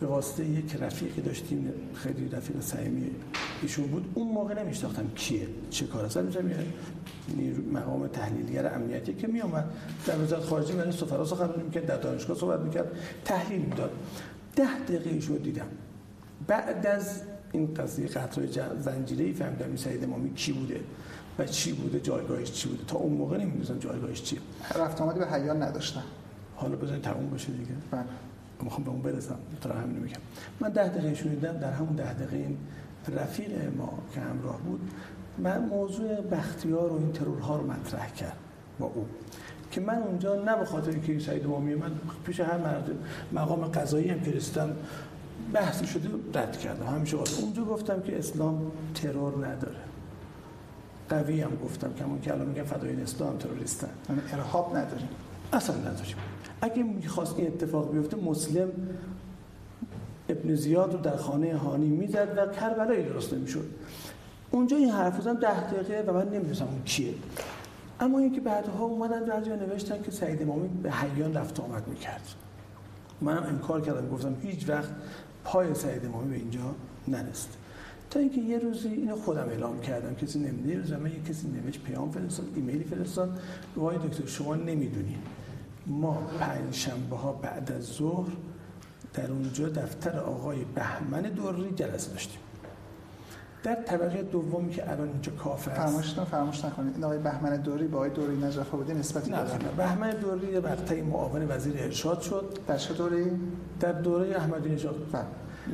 به 0.00 0.06
واسطه 0.06 0.44
یک 0.44 0.76
رفیقی 0.80 1.22
داشتیم 1.22 1.72
خیلی 1.94 2.28
رفیق 2.28 2.60
صمیمی 2.60 3.10
ایشون 3.62 3.86
بود. 3.86 4.12
اون 4.14 4.28
موقع 4.28 4.62
نمیشناختم 4.62 5.10
کیه 5.14 5.46
چه 5.70 5.86
کار 5.86 6.04
اصلا 6.04 6.22
میشم 6.22 6.50
مقام 7.72 8.06
تحلیلگر 8.06 8.74
امنیتی 8.74 9.14
که 9.14 9.26
میومد 9.26 9.64
در 10.06 10.18
وزارت 10.18 10.42
خارجه 10.42 10.74
برای 10.74 10.92
سفرا 10.92 11.24
سخنرانی 11.24 11.62
می‌کرد 11.62 11.86
در 11.86 11.96
دانشگاه 11.96 12.36
صحبت 12.36 12.60
می‌کرد 12.60 12.92
تحلیل 13.24 13.60
می‌داد. 13.60 13.90
ده 14.56 14.78
دقیقه 14.78 15.10
ایشون 15.10 15.36
رو 15.36 15.42
دیدم. 15.42 15.66
بعد 16.46 16.86
از 16.86 17.22
این 17.52 17.74
قضیه 17.74 18.06
قطع 18.06 18.42
زنجیره 18.78 19.24
ای 19.24 19.32
فهمیدم 19.32 19.66
این 19.66 19.76
سعید 19.76 20.04
امامی 20.04 20.34
کی 20.34 20.52
بوده 20.52 20.80
و 21.38 21.44
چی 21.44 21.72
بوده 21.72 22.00
جایگاهش 22.00 22.52
چی 22.52 22.68
بوده. 22.68 22.84
تا 22.84 22.98
اون 22.98 23.12
موقع 23.12 23.36
نمی‌دونستم 23.36 23.78
جایگاهش 23.78 24.22
چیه. 24.22 24.38
رفت 24.78 25.00
آمدی 25.00 25.18
به 25.18 25.26
حیان 25.26 25.62
نداشتن. 25.62 26.02
حالا 26.56 26.76
بذارید 26.76 27.02
تموم 27.02 27.30
بشه 27.30 27.52
دیگه. 27.52 27.72
بله. 27.90 28.04
می‌خوام 28.62 28.84
به 28.84 28.90
اون 28.90 29.02
برسم. 29.02 29.38
تا 29.60 29.72
همین 29.72 29.96
میگم. 29.96 30.20
من 30.60 30.68
ده 30.68 30.88
دقیقه 30.88 31.14
شنیدم 31.14 31.58
در 31.58 31.72
همون 31.72 31.96
ده 31.96 32.12
دقیقه 32.12 32.36
این 32.36 32.56
رفیق 33.08 33.76
ما 33.76 33.98
که 34.14 34.20
همراه 34.20 34.60
بود 34.60 34.80
من 35.38 35.58
موضوع 35.58 36.20
بختیار 36.20 36.92
و 36.92 36.96
این 36.96 37.12
ترورها 37.12 37.56
رو 37.56 37.66
مطرح 37.66 38.12
کرد 38.12 38.36
با 38.78 38.86
او. 38.86 39.06
که 39.70 39.80
من 39.80 40.02
اونجا 40.02 40.42
نه 40.44 40.56
به 40.56 40.64
خاطر 40.64 40.92
که 40.92 41.18
سعید 41.18 41.44
امامی 41.44 41.74
من 41.74 41.90
پیش 42.24 42.40
هر 42.40 42.58
مرد 42.58 42.90
مقام 43.32 43.64
قضایی 43.64 44.08
هم 44.08 44.20
که 44.20 44.30
رسیدم 44.30 44.76
بحثی 45.52 45.86
شده 45.86 46.08
رد 46.34 46.58
کردم. 46.58 46.86
همیشه 46.86 47.16
واسه 47.16 47.42
اونجا 47.42 47.64
گفتم 47.64 48.00
که 48.00 48.18
اسلام 48.18 48.72
ترور 48.94 49.46
نداره. 49.46 49.76
قوی 51.08 51.40
هم 51.40 51.56
گفتم 51.64 51.92
که 51.92 52.04
همون 52.04 52.20
که 52.20 52.32
الان 52.32 52.46
میگن 52.46 52.62
فدایین 52.62 53.00
اسلام 53.00 53.36
تروریستن. 53.36 53.88
یعنی 54.08 54.22
ارهاب 54.32 54.76
نداریم 54.76 55.08
اصلا 55.52 55.76
نداریم 55.76 56.16
اگه 56.60 56.82
می‌خواست 56.82 57.34
این 57.38 57.46
اتفاق 57.46 57.92
بیفته 57.92 58.16
مسلم 58.16 58.68
ابن 60.28 60.54
زیاد 60.54 60.92
رو 60.92 61.00
در 61.00 61.16
خانه 61.16 61.56
هانی 61.56 61.88
می‌زد 61.88 62.28
و 62.36 62.46
کربلایی 62.52 63.02
درست 63.02 63.32
نمی‌شد. 63.34 63.70
اونجا 64.50 64.76
این 64.76 64.90
حرف 64.90 65.20
زدم 65.22 65.34
ده 65.34 65.70
دقیقه 65.70 66.04
و 66.06 66.14
من 66.14 66.28
نمی‌دونستم 66.28 66.64
اون 66.64 66.82
کیه. 66.84 67.14
اما 68.00 68.18
اینکه 68.18 68.40
بعدها 68.40 68.84
اومدن 68.84 69.24
بعضی 69.24 69.50
نوشتن 69.50 70.02
که 70.02 70.10
سعید 70.10 70.42
امامی 70.42 70.68
به 70.68 70.90
حیان 70.90 71.34
رفت 71.34 71.60
آمد 71.60 71.88
می‌کرد. 71.88 72.28
منم 73.20 73.42
انکار 73.42 73.80
کردم. 73.80 74.08
گفتم 74.08 74.36
هیچ 74.42 74.68
وقت 74.68 74.90
پای 75.44 75.74
سعید 75.74 76.04
امامی 76.04 76.30
به 76.30 76.36
اینجا 76.36 76.74
نرسید. 77.08 77.50
تا 78.10 78.20
اینکه 78.20 78.40
یه 78.40 78.58
روزی 78.58 78.88
اینو 78.88 79.16
خودم 79.16 79.48
اعلام 79.48 79.80
کردم. 79.80 80.14
کسی 80.14 80.38
نمی‌دونه 80.38 80.72
یه 80.74 80.78
روز 80.78 80.92
من 80.92 81.10
یه 81.10 81.22
کسی 81.28 81.48
نوشت 81.48 81.82
پیام 81.82 82.10
فرستاد 82.10 82.46
ایمیلی 82.54 82.84
فرستاد. 82.84 83.40
وای 83.76 83.98
دکتر 83.98 84.26
شما 84.26 84.54
نمی‌دونی. 84.54 85.18
ما 85.86 86.14
پنج 86.14 86.74
شنبه 86.74 87.16
ها 87.16 87.32
بعد 87.32 87.72
از 87.72 87.84
ظهر 87.84 88.30
در 89.14 89.30
اونجا 89.32 89.68
دفتر 89.68 90.18
آقای 90.18 90.64
بهمن 90.74 91.22
دوری 91.22 91.70
جلسه 91.70 92.10
داشتیم. 92.10 92.40
در 93.62 93.74
طبقه 93.74 94.22
دومی 94.22 94.70
که 94.70 94.90
الان 94.90 95.08
اینجا 95.08 95.32
کافه 95.32 95.70
است. 95.70 95.80
فرمایشتون 95.80 96.24
فراموش 96.24 96.64
نکنید 96.64 96.94
این 96.94 97.04
آقای 97.04 97.18
بهمن 97.18 97.56
دوری 97.56 97.86
با 97.86 97.98
آقای 97.98 98.10
دوری 98.10 98.36
نجف 98.36 98.74
آبادی 98.74 98.94
نسبتی 98.94 99.30
نه 99.30 99.36
داره 99.36 99.52
نه. 99.52 99.70
بهمن 99.76 100.10
دوری 100.10 100.58
مقطعی 100.58 101.02
معاون 101.02 101.46
وزیر 101.48 101.74
ارشاد 101.78 102.20
شد. 102.20 102.58
در 102.66 102.76
چه 102.76 102.94
دوری؟ 102.94 103.30
در 103.80 103.92
دوره 103.92 104.36
احمدی 104.36 104.68
نژاد. 104.68 104.96
بله. 105.12 105.24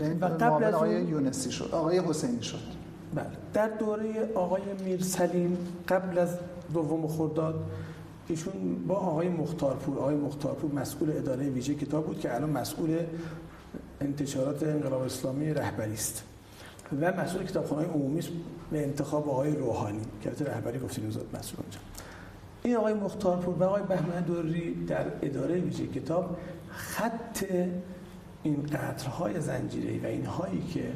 یعنی 0.02 0.18
و 0.18 0.24
قبل 0.24 0.64
از 0.64 0.74
آقای 0.74 1.02
یونسی 1.02 1.50
شد. 1.52 1.68
آقای 1.72 1.98
حسینی 1.98 2.42
شد. 2.42 2.58
بله. 3.14 3.26
در 3.52 3.68
دوره 3.68 4.30
آقای 4.34 4.62
میرسلیم 4.84 5.58
قبل 5.88 6.18
از 6.18 6.38
دوم 6.74 7.06
خرداد 7.08 7.64
ایشون 8.28 8.86
با 8.86 8.94
آقای 8.94 9.28
مختارپور 9.28 9.98
آقای 9.98 10.16
مختارپور 10.16 10.72
مسئول 10.72 11.10
اداره 11.10 11.48
ویژه 11.48 11.74
کتاب 11.74 12.06
بود 12.06 12.20
که 12.20 12.34
الان 12.34 12.50
مسئول 12.50 12.98
انتشارات 14.00 14.62
انقلاب 14.62 15.02
اسلامی 15.02 15.54
رهبری 15.54 15.94
است. 15.94 16.24
و 17.00 17.12
مسئول 17.12 17.44
کتابخانه 17.44 17.88
عمومی 17.88 18.20
به 18.70 18.82
انتخاب 18.82 19.28
آقای 19.28 19.56
روحانی 19.56 20.00
که 20.22 20.30
رهبری 20.44 20.78
گفتین 20.78 21.10
زاد 21.10 21.26
مسئول 21.38 21.60
اونجا. 21.60 21.78
این 22.62 22.76
آقای 22.76 22.94
مختارپور 22.94 23.54
و 23.54 23.64
آقای 23.64 23.82
بهمن 23.82 24.20
دوری 24.20 24.84
در 24.84 25.04
اداره 25.22 25.54
ویژه 25.54 25.86
کتاب 25.86 26.36
خط 26.68 27.44
این 28.42 28.62
قطرهای 28.62 29.40
زنجیره 29.40 30.00
و 30.02 30.06
اینهایی 30.06 30.62
که 30.62 30.92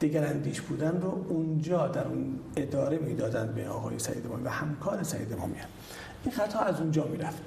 دگراندیش 0.00 0.60
بودن 0.60 1.00
رو 1.00 1.24
اونجا 1.28 1.88
در 1.88 2.06
اون 2.06 2.38
اداره 2.56 2.98
می‌دادن 2.98 3.52
به 3.56 3.68
آقای 3.68 3.98
سعید 3.98 4.26
و 4.44 4.48
همکار 4.48 5.02
سعید 5.02 5.32
امامی 5.32 5.54
این 6.24 6.34
خطها 6.34 6.60
از 6.60 6.80
اونجا 6.80 7.04
می‌رفت. 7.04 7.42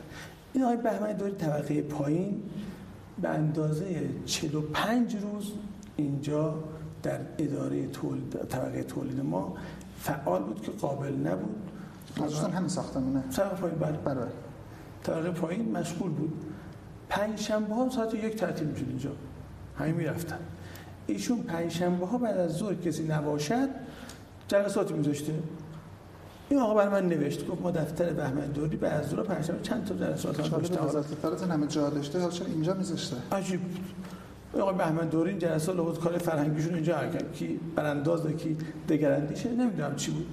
این 0.53 0.63
آقای 0.63 0.77
بهمن 0.77 1.13
دوری 1.13 1.31
طبقه 1.31 1.81
پایین 1.81 2.43
به 3.21 3.29
اندازه 3.29 4.09
45 4.25 5.15
روز 5.15 5.51
اینجا 5.97 6.63
در 7.03 7.19
اداره 7.37 7.87
تولید 7.87 8.37
طبقه 8.49 8.83
تولید 8.83 9.19
ما 9.21 9.55
فعال 9.99 10.43
بود 10.43 10.61
که 10.61 10.71
قابل 10.71 11.13
نبود. 11.13 11.71
خصوصا 12.19 12.47
همین 12.47 12.69
ساختمونه. 12.69 13.21
طبقه 13.21 13.55
پایین 13.55 13.77
بله. 13.77 13.97
بله. 14.15 14.27
طبقه 15.03 15.31
پایین 15.31 15.71
مشغول 15.71 16.11
بود. 16.11 16.33
پنج 17.09 17.39
شنبه 17.39 17.75
ها 17.75 17.89
ساعت 17.89 18.13
یک 18.13 18.35
تعطیل 18.35 18.67
می‌شد 18.67 18.85
اینجا. 18.89 19.11
همین 19.79 19.95
می‌رفتن. 19.95 20.39
ایشون 21.07 21.39
پنج 21.43 21.71
شنبه 21.71 22.05
ها 22.05 22.17
بعد 22.17 22.37
از 22.37 22.51
ظهر 22.51 22.73
کسی 22.73 23.03
نباشد 23.03 23.69
جلساتی 24.47 24.93
میذاشته. 24.93 25.33
این 26.49 26.59
آقا 26.59 26.73
برای 26.73 27.01
من 27.01 27.09
نوشت 27.09 27.47
گفت 27.47 27.61
ما 27.61 27.71
دفتر 27.71 28.13
بهمن 28.13 28.45
دوری 28.45 28.77
به 28.77 28.89
از 28.89 29.07
ظهر 29.09 29.23
پنجشنبه 29.23 29.61
چند 29.61 29.85
تا 29.85 29.95
جلسات 29.95 30.39
هم 30.39 30.57
داشته 30.57 30.81
وزارت 30.81 31.43
همه 31.43 31.67
جا 31.67 31.89
داشته 31.89 32.19
حالا 32.19 32.31
چرا 32.31 32.47
اینجا 32.47 32.73
میذاشته؟ 32.73 33.15
عجیب 33.31 33.59
آقای 34.59 34.75
بهمن 34.75 35.07
دوری 35.07 35.29
این 35.29 35.39
جلسات 35.39 35.75
لابد 35.75 35.99
کار 35.99 36.17
فرهنگیشون 36.17 36.73
اینجا 36.73 36.93
کرد 36.93 37.33
کی 37.33 37.59
برانداز 37.75 38.27
کی 38.27 38.57
دگراندیشه 38.89 39.51
نمی‌دونم 39.51 39.95
چی 39.95 40.11
بود. 40.11 40.27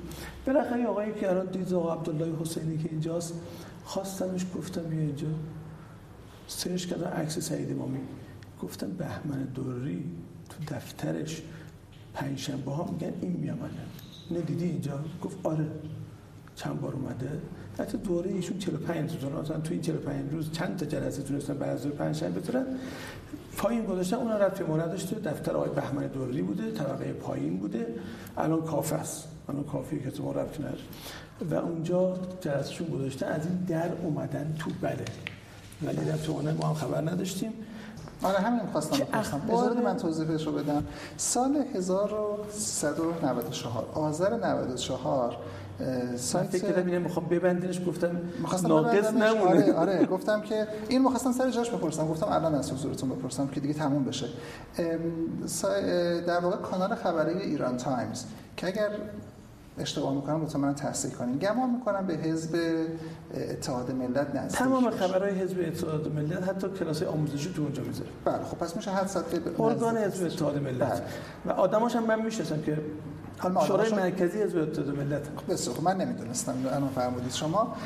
بالاخره 0.47 0.87
آقایی 0.87 1.13
که 1.13 1.31
الان 1.31 1.47
دید 1.47 1.75
آقا 1.75 1.95
عبدالله 1.95 2.41
حسینی 2.41 2.79
که 2.79 2.89
اینجاست 2.91 3.35
خواستمش 3.85 4.47
گفتم 4.57 4.83
بیا 4.83 5.01
اینجا. 5.01 5.27
سرچ 6.47 6.87
کردم 6.87 7.07
عکس 7.07 7.39
سعید 7.39 7.73
امامی. 7.73 7.99
گفتم 8.63 8.91
بهمن 8.91 9.45
دوری 9.45 10.05
تو 10.51 10.75
دفترش 10.75 11.43
پنج 12.15 12.39
شنبه 12.39 12.71
ها 12.71 12.91
میگن 12.93 13.13
این 13.21 13.33
میامدن. 13.33 13.87
نه 14.31 14.41
دیدی 14.41 14.65
اینجا؟ 14.65 15.01
گفت 15.23 15.37
آره. 15.43 15.67
چند 16.57 16.81
بار 16.81 16.93
اومده. 16.93 17.41
حتی 17.79 17.99
دوره 17.99 18.31
ایشون 18.31 18.59
45 18.59 19.19
روز 19.23 19.45
مثلا 19.45 19.59
تو 19.59 19.73
این 19.73 19.83
45 19.83 20.33
روز 20.33 20.53
چند 20.53 20.77
تا 20.77 20.87
جلسه 20.87 21.23
تونستن 21.23 21.55
بعد 21.55 21.71
از 21.71 21.87
پنج 21.87 22.17
شنبه 22.17 22.41
بتونن. 22.41 22.67
پایین 23.57 23.85
گذاشتن 23.85 24.17
اون 24.17 24.33
رفت 24.33 24.63
ما 24.63 24.77
نداشته 24.77 25.17
دفتر 25.17 25.57
آقای 25.57 25.71
بهمن 25.71 26.07
دوری 26.07 26.43
بوده 26.43 26.71
طبقه 26.71 27.13
پایین 27.13 27.57
بوده. 27.57 27.87
الان 28.37 28.63
کافه 28.63 28.97
است. 28.97 29.29
الان 29.49 29.65
کافیه 29.65 30.11
که 30.11 30.23
ما 30.23 30.33
رفت 30.33 30.61
و 31.51 31.55
اونجا 31.55 32.17
جلسهشون 32.41 32.87
گذاشته 32.87 33.27
از 33.27 33.47
این 33.47 33.65
در 33.69 33.93
اومدن 34.03 34.55
تو 34.59 34.71
بله. 34.81 35.05
ولی 35.83 36.13
تو 36.27 36.43
ما 36.61 36.67
هم 36.67 36.75
خبر 36.75 37.01
نداشتیم. 37.01 37.53
آره 38.23 38.39
همین 38.39 38.61
خواستم 38.73 38.97
بپرسم. 38.97 39.43
اجازه 39.49 39.81
من 39.81 39.97
توضیحش 39.97 40.47
رو 40.47 40.53
بدم. 40.53 40.85
سال 41.17 41.65
1394 41.75 43.89
آذر 43.95 44.37
94 44.37 45.37
سایت 46.17 46.47
فکر 46.47 46.67
کردم 46.67 46.87
اینه 46.87 46.99
می‌خوام 46.99 47.27
ببندینش 47.27 47.81
گفتم 47.87 48.21
ناقص 48.69 49.13
نمونه 49.13 49.43
آره 49.43 49.73
آره 49.73 50.07
گفتم 50.07 50.41
که 50.41 50.67
این 50.89 51.03
مخواستم 51.03 51.33
سر 51.33 51.51
جاش 51.51 51.71
بپرسم. 51.71 52.09
گفتم 52.09 52.27
الان 52.27 52.55
از 52.55 52.73
حضورتون 52.73 53.09
بپرسم 53.09 53.47
که 53.47 53.61
دیگه 53.61 53.75
تموم 53.75 54.05
بشه. 54.05 54.27
در 56.27 56.41
واقع 56.41 56.57
کانال 56.57 56.95
خبری 56.95 57.39
ایران 57.39 57.77
تایمز 57.77 58.25
که 58.57 58.67
اگر 58.67 58.89
اشتباه 59.79 60.15
می‌کنم 60.15 60.43
لطفا 60.43 60.59
من 60.59 60.75
تصحیح 60.75 61.15
کنیم 61.15 61.39
گمان 61.39 61.71
می‌کنم 61.71 62.07
به 62.07 62.15
حزب 62.15 62.59
اتحاد 63.35 63.91
ملت 63.91 64.35
نزدیک 64.35 64.59
تمام 64.59 64.91
خبرهای 64.91 65.33
حزب 65.33 65.57
اتحاد 65.67 66.13
ملت 66.13 66.49
حتی 66.49 66.69
کلاس 66.69 67.03
آموزشی 67.03 67.53
تو 67.53 67.63
اونجا 67.63 67.83
می‌ذاره. 67.83 68.11
بله 68.25 68.45
خب 68.45 68.57
پس 68.59 68.77
میشه 68.77 68.91
حد 68.91 69.07
صد 69.07 69.25
ارگان 69.59 69.97
حزب 69.97 70.27
اتحاد 70.27 70.59
ملت. 70.59 70.79
بله. 70.79 71.03
و 71.47 71.51
آدماش 71.51 71.97
هم 71.97 72.05
من 72.05 72.23
می‌شناسم 72.23 72.63
که 72.63 72.79
شورای 73.67 73.95
مرکزی 73.95 74.43
حزب 74.43 74.59
اتحاد 74.59 74.89
ملت. 74.89 75.23
بسیار 75.49 75.77
من 75.81 75.97
نمی‌دونستم. 75.97 76.55
الان 76.67 76.89
فرمودید 76.95 77.33
شما. 77.33 77.77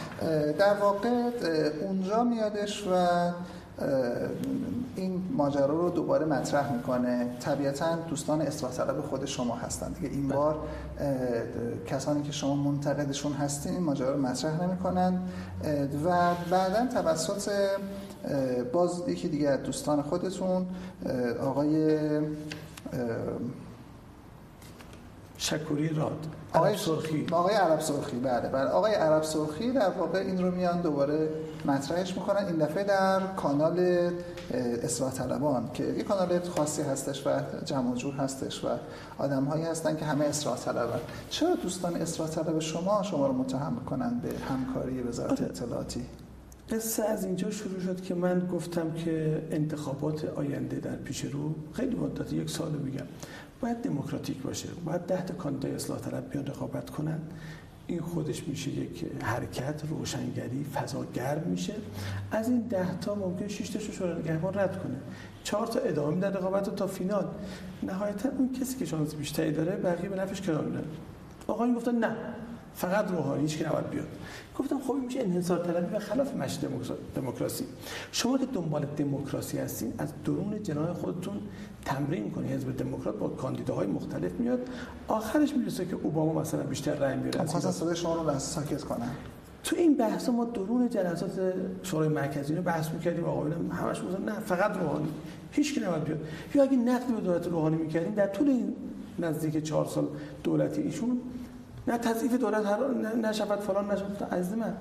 در 0.59 0.75
واقع 0.81 1.31
اونجا 1.83 2.25
میادش 2.25 2.87
و 2.87 3.07
این 4.97 5.23
ماجرا 5.37 5.67
رو 5.67 5.91
دوباره 5.91 6.27
مطرح 6.27 6.73
می‌کنه. 6.73 7.27
طبیعتا 7.41 7.97
دوستان 7.97 8.41
اصلاح 8.41 8.73
طلب 8.73 9.01
خود 9.01 9.25
شما 9.25 9.57
هستند 9.57 9.95
دیگه 9.95 10.09
این 10.09 10.29
بار 10.29 10.59
کسانی 11.87 12.23
که 12.23 12.33
شما 12.33 12.55
منتقدشون 12.55 13.33
هستین 13.33 13.73
این 13.73 13.83
ماجرا 13.83 14.15
رو 14.15 14.21
مطرح 14.21 14.63
نمی‌کنن. 14.63 15.21
و 16.05 16.35
بعدا 16.51 16.87
توسط 17.03 17.51
باز 18.73 19.03
یکی 19.09 19.29
دیگه 19.29 19.57
دوستان 19.57 20.03
خودتون 20.03 20.67
آقای 21.43 21.99
شکوری 25.39 25.89
راد. 25.89 26.27
آقای 26.53 26.77
سرخی. 26.77 27.27
آقای 27.33 27.55
عرب 27.55 27.81
سرخی 27.81 28.17
بله 28.17 28.49
بله. 28.49 28.71
آقای 28.71 28.95
عرب 28.95 29.23
سرخی 29.23 29.73
در 29.73 29.91
واقع 29.91 30.19
این 30.19 30.43
رو 30.43 30.51
میان 30.51 30.81
دوباره 30.81 31.29
مطرحش 31.65 32.17
می‌کنن. 32.17 32.47
این 32.47 32.57
دفعه 32.57 32.85
در 32.85 33.21
کانال 33.37 34.09
اصلاح 34.83 35.13
طلبان 35.13 35.71
که 35.75 35.85
یه 35.85 36.03
کانال 36.03 36.41
خاصی 36.57 36.83
هستش 36.83 37.27
و 37.27 37.31
جمع 37.65 37.95
جور 37.95 38.15
هستش 38.15 38.65
و 38.65 38.69
آدم 39.19 39.45
هایی 39.45 39.65
هستن 39.65 39.97
که 39.97 40.05
همه 40.05 40.25
اصلاح 40.25 40.59
طلبن. 40.59 41.01
چرا 41.31 41.55
دوستان 41.55 41.97
اصلاح 41.97 42.29
طلب 42.29 42.59
شما 42.59 43.03
شما 43.03 43.27
رو 43.27 43.33
متهم 43.33 43.73
می‌کنن 43.73 44.21
به 44.23 44.29
همکاری 44.49 45.01
وزارت 45.01 45.31
آره. 45.31 45.45
اطلاعاتی؟ 45.51 46.05
قصه 46.71 47.05
از 47.05 47.25
اینجا 47.25 47.51
شروع 47.51 47.81
شد 47.81 48.03
که 48.03 48.15
من 48.15 48.49
گفتم 48.53 48.93
که 48.93 49.43
انتخابات 49.51 50.25
آینده 50.25 50.77
در 50.77 50.97
پیش 50.97 51.25
رو 51.25 51.55
خیلی 51.73 51.97
مدت 51.97 52.33
یک 52.33 52.51
سال 52.51 52.71
میگم. 52.71 53.07
باید 53.61 53.83
دموکراتیک 53.83 54.43
باشه. 54.43 54.69
باید 54.85 55.01
ده 55.01 55.23
تا 55.23 55.35
کاندیدای 55.35 55.75
اصلاح 55.75 55.99
طلب 55.99 56.31
بیان 56.31 56.47
رقابت 56.47 56.91
کنن. 56.91 57.19
این 57.87 58.01
خودش 58.01 58.49
میشه 58.49 58.71
یک 58.71 59.05
حرکت 59.23 59.83
روشنگری 59.91 60.65
فضا 60.75 61.05
گرم 61.15 61.43
میشه. 61.47 61.75
از 62.31 62.49
این 62.49 62.61
ده 62.61 62.99
تا 62.99 63.15
ممکن 63.15 63.49
6 63.49 63.69
تاشو 63.69 63.93
شورای 63.93 64.19
نگهبان 64.19 64.55
رد 64.55 64.83
کنه. 64.83 64.97
چهار 65.45 65.67
تا 65.67 65.81
ادامه 65.81 66.15
میدن 66.15 66.33
رقابت 66.33 66.77
تا 66.77 66.87
فینال. 66.87 67.27
نهایتا 67.83 68.29
اون 68.29 68.53
کسی 68.61 68.79
که 68.79 68.85
شانس 68.85 69.15
بیشتری 69.15 69.53
داره 69.53 69.77
بقیه 69.77 70.09
به 70.09 70.17
نفعش 70.17 70.41
قرار 70.41 70.65
میدن 70.65 70.85
آقایون 71.47 71.75
گفتن 71.75 71.95
نه. 71.95 72.17
فقط 72.79 73.11
روحانی 73.11 73.43
هیچ 73.43 73.59
که 73.59 73.69
نباید 73.69 73.91
بیاد. 73.91 74.07
گفتم 74.59 74.79
خب 74.79 74.95
میشه 75.05 75.21
انحصار 75.21 75.59
طلبی 75.65 75.97
و 75.97 75.99
خلاف 75.99 76.35
مش 76.35 76.59
دموکراسی. 77.15 77.65
شما 78.13 78.39
که 78.39 78.47
دنبال 78.47 78.87
دموکراسی 78.97 79.59
هستین 79.59 79.93
از 79.99 80.09
درون 80.25 80.63
جناح 80.63 80.93
خودتون 80.93 81.41
تمرین 81.85 82.31
کنید. 82.31 82.51
حزب 82.51 82.77
دموکرات 82.77 83.19
با 83.19 83.29
کاندیداهای 83.29 83.87
مختلف 83.87 84.33
میاد. 84.33 84.59
آخرش 85.09 85.53
می‌رسه 85.53 85.85
که 85.85 85.97
اوباما 86.03 86.41
مثلا 86.41 86.63
بیشتر 86.63 86.95
رأی 86.95 87.17
میاره 87.17 87.47
خب 87.47 87.71
صدای 87.71 87.97
شما 87.97 88.15
رو 88.15 88.39
ساکت 88.39 88.85
کنن 88.85 89.11
تو 89.65 89.77
این 89.77 89.97
بحث 89.97 90.29
ما 90.29 90.45
درون 90.45 90.89
جلسات 90.89 91.55
شورای 91.83 92.09
مرکزی 92.09 92.55
رو 92.55 92.63
بحث 92.63 92.91
می‌کردیم. 92.91 93.25
آقایون 93.25 93.71
همش 93.71 94.01
می‌گفتن 94.01 94.25
نه 94.25 94.41
فقط 94.41 94.77
روحانی. 94.77 95.09
هیچ 95.51 95.75
کی 95.75 95.81
نباید 95.81 96.05
بیاد. 96.05 96.21
یا 96.55 96.63
اگه 96.63 96.77
نقد 96.77 97.07
به 97.07 97.21
دولت 97.21 97.47
روحانی 97.47 97.77
می‌کردیم 97.77 98.15
در 98.15 98.27
طول 98.27 98.49
این 98.49 98.75
نزدیک 99.19 99.65
چهار 99.65 99.87
سال 99.87 100.09
دولتی 100.45 100.83
ایشون 100.83 101.21
نه 101.89 101.99
تضعیف 101.99 102.35
دولت 102.35 102.67
هر 102.67 102.79
نشود 103.15 103.61
فلان 103.61 103.91
نشود 103.91 104.29
عزیز 104.33 104.55
من. 104.55 104.75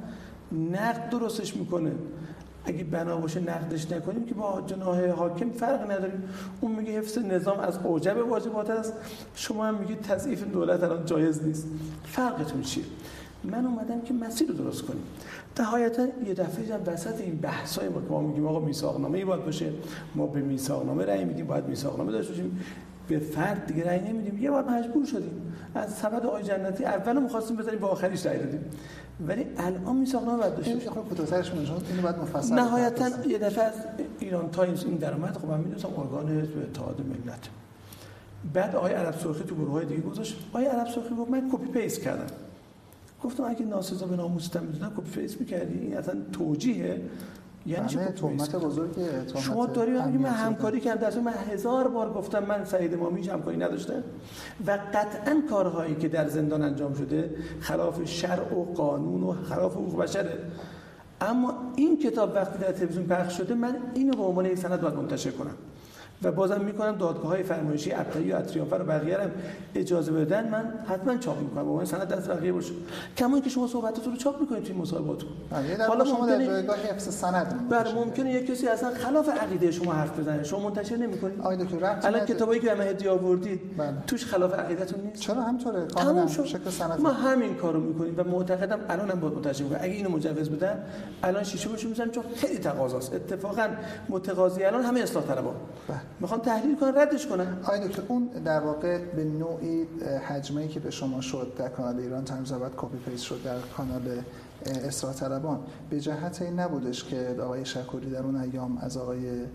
نقد 0.71 1.09
درستش 1.09 1.57
می‌کنه. 1.57 1.91
اگه 2.65 2.84
بنا 2.84 3.17
باشه 3.17 3.39
نقدش 3.39 3.91
نکنیم 3.91 4.25
که 4.25 4.34
با 4.34 4.63
جناح 4.67 5.07
حاکم 5.07 5.49
فرق 5.49 5.91
نداریم. 5.91 6.23
اون 6.61 6.71
میگه 6.71 6.91
حفظ 6.91 7.17
نظام 7.17 7.59
از 7.59 7.79
اوجب 7.84 8.17
واجبات 8.29 8.69
است. 8.69 8.93
شما 9.35 9.65
هم 9.65 9.75
میگید 9.75 10.01
تضعیف 10.01 10.43
دولت 10.43 10.84
الان 10.84 11.05
جایز 11.05 11.43
نیست. 11.43 11.67
فرقتون 12.03 12.61
چیه؟ 12.61 12.84
من 13.43 13.65
اومدم 13.65 14.01
که 14.01 14.13
مسیر 14.13 14.47
رو 14.47 14.53
درست 14.53 14.81
کنیم. 14.81 15.03
نهایتا 15.59 16.07
یه 16.25 16.34
دفعه 16.34 16.73
هم 16.73 16.81
وسط 16.85 17.21
این 17.21 17.38
بحثای 17.38 17.89
ما 17.89 18.01
که 18.01 18.07
ما 18.09 18.21
میگیم 18.21 18.47
آقا 18.47 18.59
میثاقنامه 18.59 19.25
باید 19.25 19.45
باشه. 19.45 19.73
ما 20.15 20.27
به 20.27 20.39
میثاقنامه 20.39 21.05
رأی 21.05 21.25
میدیم 21.25 21.47
باید 21.47 21.67
میثاقنامه 21.67 22.11
داشته 22.11 22.34
باشیم. 22.34 22.59
به 23.07 23.19
فرد 23.19 23.65
دیگه 23.65 23.85
رأی 23.85 23.99
نمیدیم. 23.99 24.43
یه 24.43 24.51
بار 24.51 24.63
مجبور 24.63 25.05
شدیم. 25.05 25.53
از 25.75 25.93
سبد 25.93 26.25
آقای 26.25 26.43
جنتی 26.43 26.85
اول 26.85 27.21
می‌خواستیم 27.21 27.57
بزنیم 27.57 27.79
با 27.79 27.88
آخریش 27.88 28.25
رأی 28.25 28.38
دادیم. 28.38 28.65
ولی 29.27 29.45
الان 29.57 29.95
میثاقنامه 29.95 30.41
بعد 30.41 30.55
داشته 30.55 30.71
این 30.71 30.89
خود 30.89 31.09
کوتاه‌ترش 31.09 31.51
اینو 31.51 32.01
بعد 32.01 32.19
مفصل 32.19 32.55
نهایتا 32.55 33.09
یه 33.27 33.38
دفعه 33.38 33.63
از 33.63 33.73
ایران 34.19 34.51
تایمز 34.51 34.84
این 34.84 34.95
درآمد 34.95 35.38
خب 35.38 35.47
من 35.47 35.59
می‌دونم 35.59 35.99
ارگان 35.99 36.29
حزب 36.29 36.57
اتحاد 36.57 37.01
ملت. 37.01 37.49
بعد 38.53 38.75
آقای 38.75 38.93
عرب 38.93 39.19
سرخی 39.19 39.43
تو 39.43 39.55
گروه 39.55 39.71
های 39.71 39.85
دیگه 39.85 40.01
گذاشت. 40.01 40.38
آقای 40.53 40.65
عرب 40.65 40.88
سرخی 40.88 41.15
گفت 41.15 41.31
من 41.31 41.49
copy 41.51 41.68
paste 41.68 42.01
کردم. 42.01 42.27
گفتم 43.23 43.43
اگه 43.43 43.65
ناسزا 43.65 44.05
به 44.05 44.15
ناموستم 44.15 44.63
می‌دونم 44.63 44.91
copy 44.97 45.22
paste 45.22 45.41
می‌کردی؟ 45.41 45.79
این 45.79 45.97
اصلا 45.97 46.15
توجیهه. 46.34 47.01
یعنی 47.68 47.88
چه 47.88 47.99
تهمت 48.06 48.56
بزرگی 48.56 49.02
شما 49.41 49.65
داری 49.65 49.91
من 49.91 50.26
همکاری 50.26 50.80
کردم 50.80 51.10
در 51.10 51.19
من 51.19 51.34
هزار 51.34 51.88
بار 51.88 52.14
گفتم 52.14 52.44
من 52.45 52.65
سعید 52.65 52.94
امامی 52.94 53.27
همکاری 53.27 53.57
نداشتم 53.57 54.03
و 54.68 54.80
قطعا 54.94 55.41
کارهایی 55.49 55.95
که 55.95 56.07
در 56.07 56.27
زندان 56.27 56.61
انجام 56.61 56.94
شده 56.94 57.35
خلاف 57.60 58.06
شرع 58.06 58.53
و 58.53 58.73
قانون 58.73 59.23
و 59.23 59.34
خلاف 59.34 59.73
حقوق 59.73 60.02
بشره. 60.02 60.38
اما 61.22 61.53
این 61.76 61.99
کتاب 61.99 62.35
وقتی 62.35 62.60
در 62.60 62.72
تلویزیون 62.72 63.06
پخش 63.06 63.38
شده 63.38 63.53
من 63.53 63.76
اینو 63.94 64.18
به 64.18 64.23
عنوان 64.23 64.45
یک 64.45 64.57
سند 64.57 64.81
باید 64.81 64.95
منتشر 64.95 65.31
کنم. 65.31 65.56
و 66.23 66.31
بازم 66.31 66.61
می‌کنم 66.61 66.95
دادگاه 66.98 67.27
های 67.27 67.44
فرمایشی 67.44 67.94
ابتدایی 67.94 68.31
و 68.31 68.35
اطریافر 68.35 68.81
و 68.81 68.84
بقیه 68.84 69.18
هم 69.18 69.31
اجازه 69.76 70.11
بدن 70.11 70.49
من 70.49 70.73
حتما 70.88 71.18
چاپ 71.18 71.41
می‌کنم. 71.41 71.65
با 71.65 71.85
سند 71.85 72.07
دست 72.07 72.30
بقیه 72.30 72.52
باشه. 72.52 72.73
کما 73.18 73.39
که 73.39 73.49
شما 73.49 73.68
صحبتاتون 73.68 74.14
رو 74.14 74.19
چاپ 74.19 74.41
می‌کنید 74.41 74.64
توی 74.64 74.76
مصاحباتون 74.76 75.30
بله، 75.49 75.85
حالا 75.88 76.06
شما 76.06 76.26
در 76.26 76.45
جایگاه 76.45 76.77
حفظ 76.77 77.15
سند 77.15 77.69
بر 77.69 77.94
ممکنه 77.95 78.34
یک 78.34 78.48
کسی 78.48 78.68
اصلا 78.68 78.94
خلاف 78.94 79.30
عقیده 79.30 79.72
شما 79.72 79.94
حرف 79.94 80.19
بزنه. 80.19 80.44
شما 80.44 80.60
منتشر 80.60 80.95
نمی‌کنید؟ 80.95 81.39
آقای 81.39 81.57
دکتر 81.57 81.98
الان 82.03 82.26
کتابایی 82.26 82.60
که 82.60 82.72
همه 82.72 82.84
هدیه 82.84 83.10
آوردید 83.10 83.77
بله. 83.77 83.94
توش 84.07 84.26
خلاف 84.26 84.53
عقیدتون 84.53 85.02
نیست؟ 85.02 85.22
چرا؟ 85.22 85.41
همطوره 85.41 85.88
کاملا 85.95 86.27
شکل 86.27 86.69
سند 86.69 87.02
ما 87.02 87.10
همین 87.10 87.56
کارو 87.56 87.80
می‌کنیم 87.80 88.14
و 88.18 88.23
معتقدم 88.23 88.80
الان 88.89 89.11
هم 89.11 89.19
منتشر 89.19 89.64
می‌کنم 89.64 89.80
اگه 89.81 89.94
اینو 89.94 90.10
مجوز 90.10 90.49
بدن 90.49 90.84
الان 91.23 91.44
شیشه 91.44 91.69
بشو 91.69 91.89
می‌زنم 91.89 92.11
چون 92.11 92.23
خیلی 92.35 92.57
تقاضاست. 92.57 93.14
اتفاقا 93.14 93.68
متقاضی 94.10 94.64
الان 94.64 94.84
همه 94.84 94.99
اصلاح 94.99 95.23
طلبان. 95.23 95.56
بله. 95.88 95.98
می‌خوان 96.19 96.41
تحلیل 96.41 96.75
کنن 96.75 96.95
ردش 96.95 97.27
کنن 97.27 97.57
آقای 97.63 97.88
دکتر 97.88 98.01
اون 98.07 98.27
در 98.27 98.59
واقع 98.59 98.97
به 98.97 99.23
نوعی 99.23 99.88
هجمه 100.27 100.68
که 100.67 100.79
به 100.79 100.91
شما 100.91 101.21
شد 101.21 101.53
در 101.57 101.69
کانال 101.69 101.99
ایران 101.99 102.25
تایمز 102.25 102.53
بعد 102.53 102.71
copy 102.77 102.97
paste 102.97 103.23
شد 103.23 103.43
در 103.43 103.59
کانال 103.59 104.01
اصلاح 104.65 105.13
طلبان 105.13 105.59
به 105.89 105.99
جهت 105.99 106.41
این 106.41 106.59
نبودش 106.59 107.03
که 107.03 107.35
آقای 107.41 107.65
شکوری 107.65 108.09
در 108.09 108.23
اون 108.23 108.35
ایام 108.35 108.77
از 108.77 108.97
آقای 108.97 109.45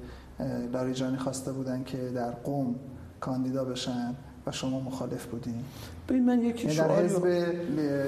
لاریجانی 0.72 1.16
خواسته 1.16 1.52
بودن 1.52 1.84
که 1.84 1.98
در 1.98 2.30
قم 2.30 2.74
کاندیدا 3.20 3.64
بشن؟ 3.64 4.14
و 4.46 4.52
شما 4.52 4.80
مخالف 4.80 5.26
بودین. 5.26 5.54
ببین 6.08 6.24
من 6.26 6.42
یک 6.42 6.64
یعنی 6.64 6.76
در 6.76 7.04
حزب 7.04 7.26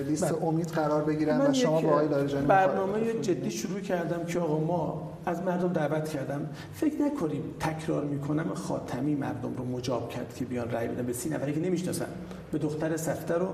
لیست 0.08 0.32
بله. 0.32 0.44
امید 0.44 0.68
قرار 0.68 1.04
بگیرن 1.04 1.40
و 1.40 1.52
شما 1.52 1.80
با 1.80 1.88
آقای 1.88 2.08
لاریجانی 2.08 2.46
برنامه 2.46 3.20
جدی 3.20 3.50
شروع 3.50 3.80
کردم 3.80 4.24
که 4.24 4.38
آقا 4.38 4.58
ما 4.64 5.10
از 5.26 5.42
مردم 5.42 5.72
دعوت 5.72 6.08
کردم. 6.08 6.48
فکر 6.74 7.02
نکنیم 7.02 7.42
تکرار 7.60 8.04
می‌کنم 8.04 8.54
خاتمی 8.54 9.14
مردم 9.14 9.54
رو 9.58 9.64
مجاب 9.64 10.08
کرد 10.08 10.34
که 10.34 10.44
بیان 10.44 10.70
رأی 10.70 10.88
بدن. 10.88 11.06
به 11.06 11.12
سی 11.12 11.28
نفری 11.28 11.52
که 11.52 11.60
نمی‌شناسن. 11.60 12.06
به 12.52 12.58
دختر 12.58 12.96
سفته 12.96 13.34
رو 13.34 13.48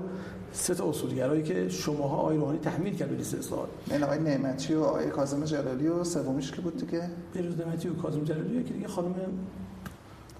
سه 0.53 0.75
تا 0.75 0.89
اصولگرایی 0.89 1.43
که 1.43 1.69
شماها 1.69 2.17
آقای 2.17 2.37
روحانی 2.37 2.59
تحمیل 2.59 2.95
کرد 2.95 3.09
به 3.09 3.15
لیست 3.15 3.35
اصلاحات. 3.35 3.69
این 3.91 4.03
آقای 4.03 4.19
نعمتی 4.19 4.73
و 4.73 4.83
آقای 4.83 5.09
کاظم 5.09 5.43
جلالی 5.43 5.87
و 5.87 6.03
سومیش 6.03 6.51
که 6.51 6.61
بود 6.61 6.77
دیگه؟ 6.77 7.09
بروز 7.35 7.57
نعمتی 7.57 7.87
و 7.87 7.93
کاظم 7.93 8.23
جلالی 8.23 8.63
که 8.63 8.73
دیگه 8.73 8.87
خانم 8.87 9.15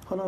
حالا 0.05 0.23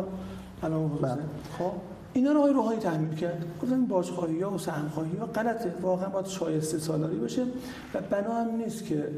الان 0.62 0.88
بله. 0.88 1.18
خب. 1.58 1.72
اینا 2.14 2.32
رو 2.32 2.38
آقای 2.38 2.52
روحانی 2.52 2.78
تحمیل 2.78 3.14
کرد. 3.14 3.44
گفتم 3.62 3.86
بازخواهی 3.86 4.40
ها 4.40 4.50
و 4.50 4.58
سهمخواهی 4.58 5.16
ها 5.16 5.26
غلطه. 5.26 5.74
واقعا 5.82 6.08
باید 6.08 6.26
شایسته 6.26 6.78
سالاری 6.78 7.16
باشه 7.16 7.42
و 7.94 8.00
بنا 8.10 8.34
هم 8.34 8.56
نیست 8.56 8.84
که 8.84 9.08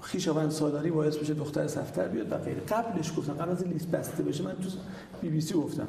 خیشاوند 0.00 0.50
سالاری 0.50 0.90
باعث 0.90 1.16
بشه 1.16 1.34
دختر 1.34 1.66
سفتر 1.66 2.08
بیاد 2.08 2.32
و 2.32 2.36
غیره. 2.38 2.60
قبلش 2.60 3.18
گفتم 3.18 3.32
قبل 3.32 3.50
از 3.50 3.66
لیست 3.66 3.90
بسته 3.90 4.22
بشه 4.22 4.44
من 4.44 4.52
تو 4.52 4.68
بی 5.22 5.28
بی 5.28 5.40
سی 5.40 5.54
گفتم. 5.54 5.88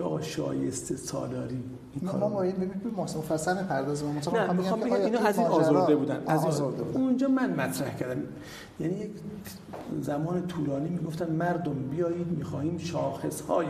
که 0.00 0.06
آقا 0.06 0.20
شایسته 0.20 0.96
سالاری 0.96 1.62
این 1.94 2.10
ما 2.20 2.28
باید 2.28 2.56
ببینیم 2.56 2.94
مفصل 2.96 3.54
پردازیم 3.54 4.08
نه 4.32 4.52
می‌خوام 4.52 4.80
بگم 4.80 4.92
اینا 4.92 5.18
از 5.18 5.38
این 5.38 5.46
آزرده 5.46 5.96
بودن. 5.96 6.22
از 6.26 6.44
آزرده 6.44 6.82
بودن. 6.82 7.00
اونجا 7.00 7.28
من 7.28 7.50
مطرح 7.50 7.96
کردم. 7.96 8.22
یعنی 8.80 8.94
یک 8.94 9.10
زمان 10.00 10.46
طولانی 10.46 10.88
می‌گفتن 10.88 11.32
مردم 11.32 11.72
بیایید 11.72 12.26
می‌خواهیم 12.38 12.78
شاخص 12.78 13.40
های 13.40 13.66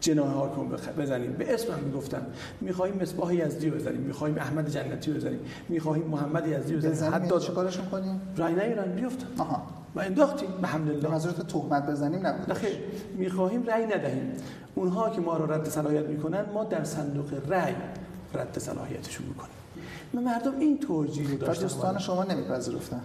جناه 0.00 0.28
حاکم 0.28 0.68
بزنیم. 0.98 1.32
به 1.32 1.54
اسمم 1.54 1.78
می‌گفتن. 1.78 2.26
می‌خواهیم 2.60 3.02
مصباح 3.02 3.34
یزدی 3.34 3.70
بزنیم. 3.70 4.00
می‌خواهیم 4.00 4.38
احمد 4.38 4.70
جنتی 4.70 5.12
بزنیم. 5.12 5.40
می‌خواهیم 5.68 6.06
محمد 6.06 6.46
یزدی 6.46 6.76
بزنیم. 6.76 7.14
حتی 7.14 7.40
چیکارشون 7.40 7.86
کنیم؟ 7.86 8.20
رای 8.36 8.52
نیرن 8.52 8.92
بیفتن. 8.92 9.26
آها. 9.38 9.62
و 9.94 10.00
انداختیم. 10.00 10.48
الحمدلله 10.58 11.08
منظورت 11.08 11.46
تهمت 11.46 11.86
بزنیم 11.86 12.26
نبود. 12.26 12.52
خیر 12.52 12.78
می‌خواهیم 13.16 13.62
رای 13.62 13.86
ندهیم. 13.86 14.32
اونها 14.74 15.10
که 15.10 15.20
ما 15.20 15.36
رو 15.36 15.52
رد 15.52 15.68
صلاحیت 15.68 16.06
می‌کنن 16.06 16.44
ما 16.54 16.64
در 16.64 16.84
صندوق 16.84 17.50
رای 17.50 17.74
رد 18.34 18.58
صلاحیتشون 18.58 19.26
می‌کنیم. 19.26 19.50
ما 20.14 20.20
مردم 20.20 20.58
این 20.58 20.78
توجیه 20.78 21.30
رو 21.30 21.36
داشتن. 21.36 21.62
دوستان 21.62 21.98
شما 21.98 22.24
نمیپذیرفتن. 22.24 23.02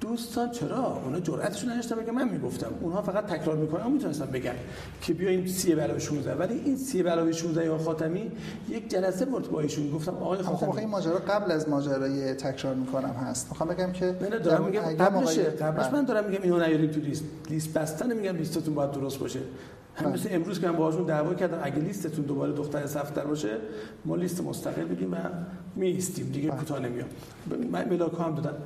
دوستان 0.00 0.50
چرا؟ 0.50 1.00
اونا 1.04 1.20
جرأتشون 1.20 1.70
نداشتن 1.70 1.96
بگن. 1.96 2.10
من 2.10 2.28
می‌گفتم. 2.28 2.70
اونها 2.80 3.02
فقط 3.02 3.26
تکرار 3.26 3.56
می‌کنن. 3.56 3.82
اون 3.82 3.92
می‌تونستن 3.92 4.26
بگن 4.26 4.54
که 5.02 5.14
بیایم 5.14 5.46
30 5.46 5.72
علاوه 5.72 5.98
16 5.98 6.34
ولی 6.34 6.54
این 6.64 6.76
30 6.76 7.02
علاوه 7.02 7.32
16 7.32 7.64
یا 7.64 7.78
خاتمی 7.78 8.32
یک 8.68 8.90
جلسه 8.90 9.24
برد 9.24 9.50
با 9.50 9.60
ایشون. 9.60 9.90
گفتم 9.90 10.14
آقای 10.14 10.38
خب، 10.38 10.44
خاتمی 10.44 10.72
خب 10.72 10.78
این 10.78 10.88
ماجرا 10.88 11.18
قبل 11.18 11.52
از 11.52 11.68
ماجرای 11.68 12.34
تکرار 12.34 12.74
می‌کنم 12.74 13.14
هست. 13.26 13.48
می‌خوام 13.48 13.68
بگم 13.68 13.92
که 13.92 14.06
نه 14.30 14.38
دارم 14.38 14.64
میگم 14.64 14.80
قبلش 14.80 15.38
قبلش 15.38 15.92
من 15.92 16.04
دارم 16.04 16.30
میگم 16.30 16.42
اینو 16.42 16.56
نیاریم 16.56 16.90
تو 16.90 17.00
لیست. 17.00 17.24
لیست 17.50 17.72
بستن 17.72 18.12
میگم 18.12 18.36
لیستتون 18.36 18.74
باید 18.74 18.90
درست 18.90 19.18
باشه. 19.18 19.40
مثل 20.14 20.28
امروز 20.32 20.60
که 20.60 20.66
من 20.66 20.76
باهاشون 20.76 21.04
دعوا 21.04 21.34
کردم 21.34 21.60
اگه 21.62 21.76
لیستتون 21.76 22.24
دوباره 22.24 22.52
دختر 22.52 22.86
صفتر 22.86 23.24
باشه 23.24 23.56
ما 24.04 24.16
لیست 24.16 24.44
مستقل 24.44 24.84
بدیم 24.84 25.12
و 25.12 25.16
می 25.76 25.86
ایستیم 25.86 26.26
دیگه 26.26 26.48
کوتاه 26.50 26.78
نمیام. 26.78 27.08
ملاک 27.90 28.12
هم 28.20 28.34
دادن. 28.34 28.56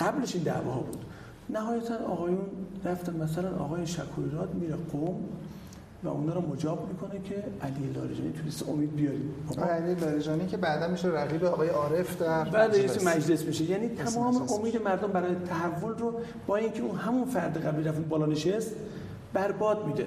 قبلش 0.00 0.34
این 0.34 0.44
دعوا 0.44 0.74
بود. 0.74 1.04
نهایتا 1.50 1.94
آقایون 2.08 2.46
رفتن 2.84 3.16
مثلا 3.16 3.56
آقای 3.56 3.86
شکوریراد 3.86 4.54
میره 4.54 4.74
قوم 4.92 5.20
و 6.04 6.08
اونا 6.08 6.34
رو 6.34 6.40
مجاب 6.40 6.88
می‌کنه 6.88 7.20
که 7.24 7.34
علی 7.62 7.92
لاریجانی 7.94 8.32
تو 8.32 8.42
لیست 8.44 8.68
امید 8.68 8.96
بیاریم 8.96 9.34
خب؟ 9.48 9.60
علی 9.60 9.94
لاریجانی 9.94 10.46
که 10.46 10.56
بعدا 10.56 10.88
میشه 10.88 11.08
رقیب 11.08 11.44
آقای 11.44 11.68
عارف 11.68 12.22
در 12.22 12.44
بعد 12.44 12.70
رئیس 12.70 13.06
مجلس. 13.06 13.44
میشه. 13.44 13.64
یعنی 13.64 13.88
تمام 13.88 14.46
امید 14.58 14.82
مردم 14.82 15.08
برای 15.08 15.34
تحول 15.34 15.98
رو 15.98 16.20
با 16.46 16.56
اینکه 16.56 16.82
اون 16.82 16.96
همون 16.96 17.24
فرد 17.24 17.66
قبلی 17.66 17.84
رفت 17.84 18.00
بالا 18.00 18.26
نشست 18.26 18.72
برباد 19.32 19.86
میده. 19.86 20.06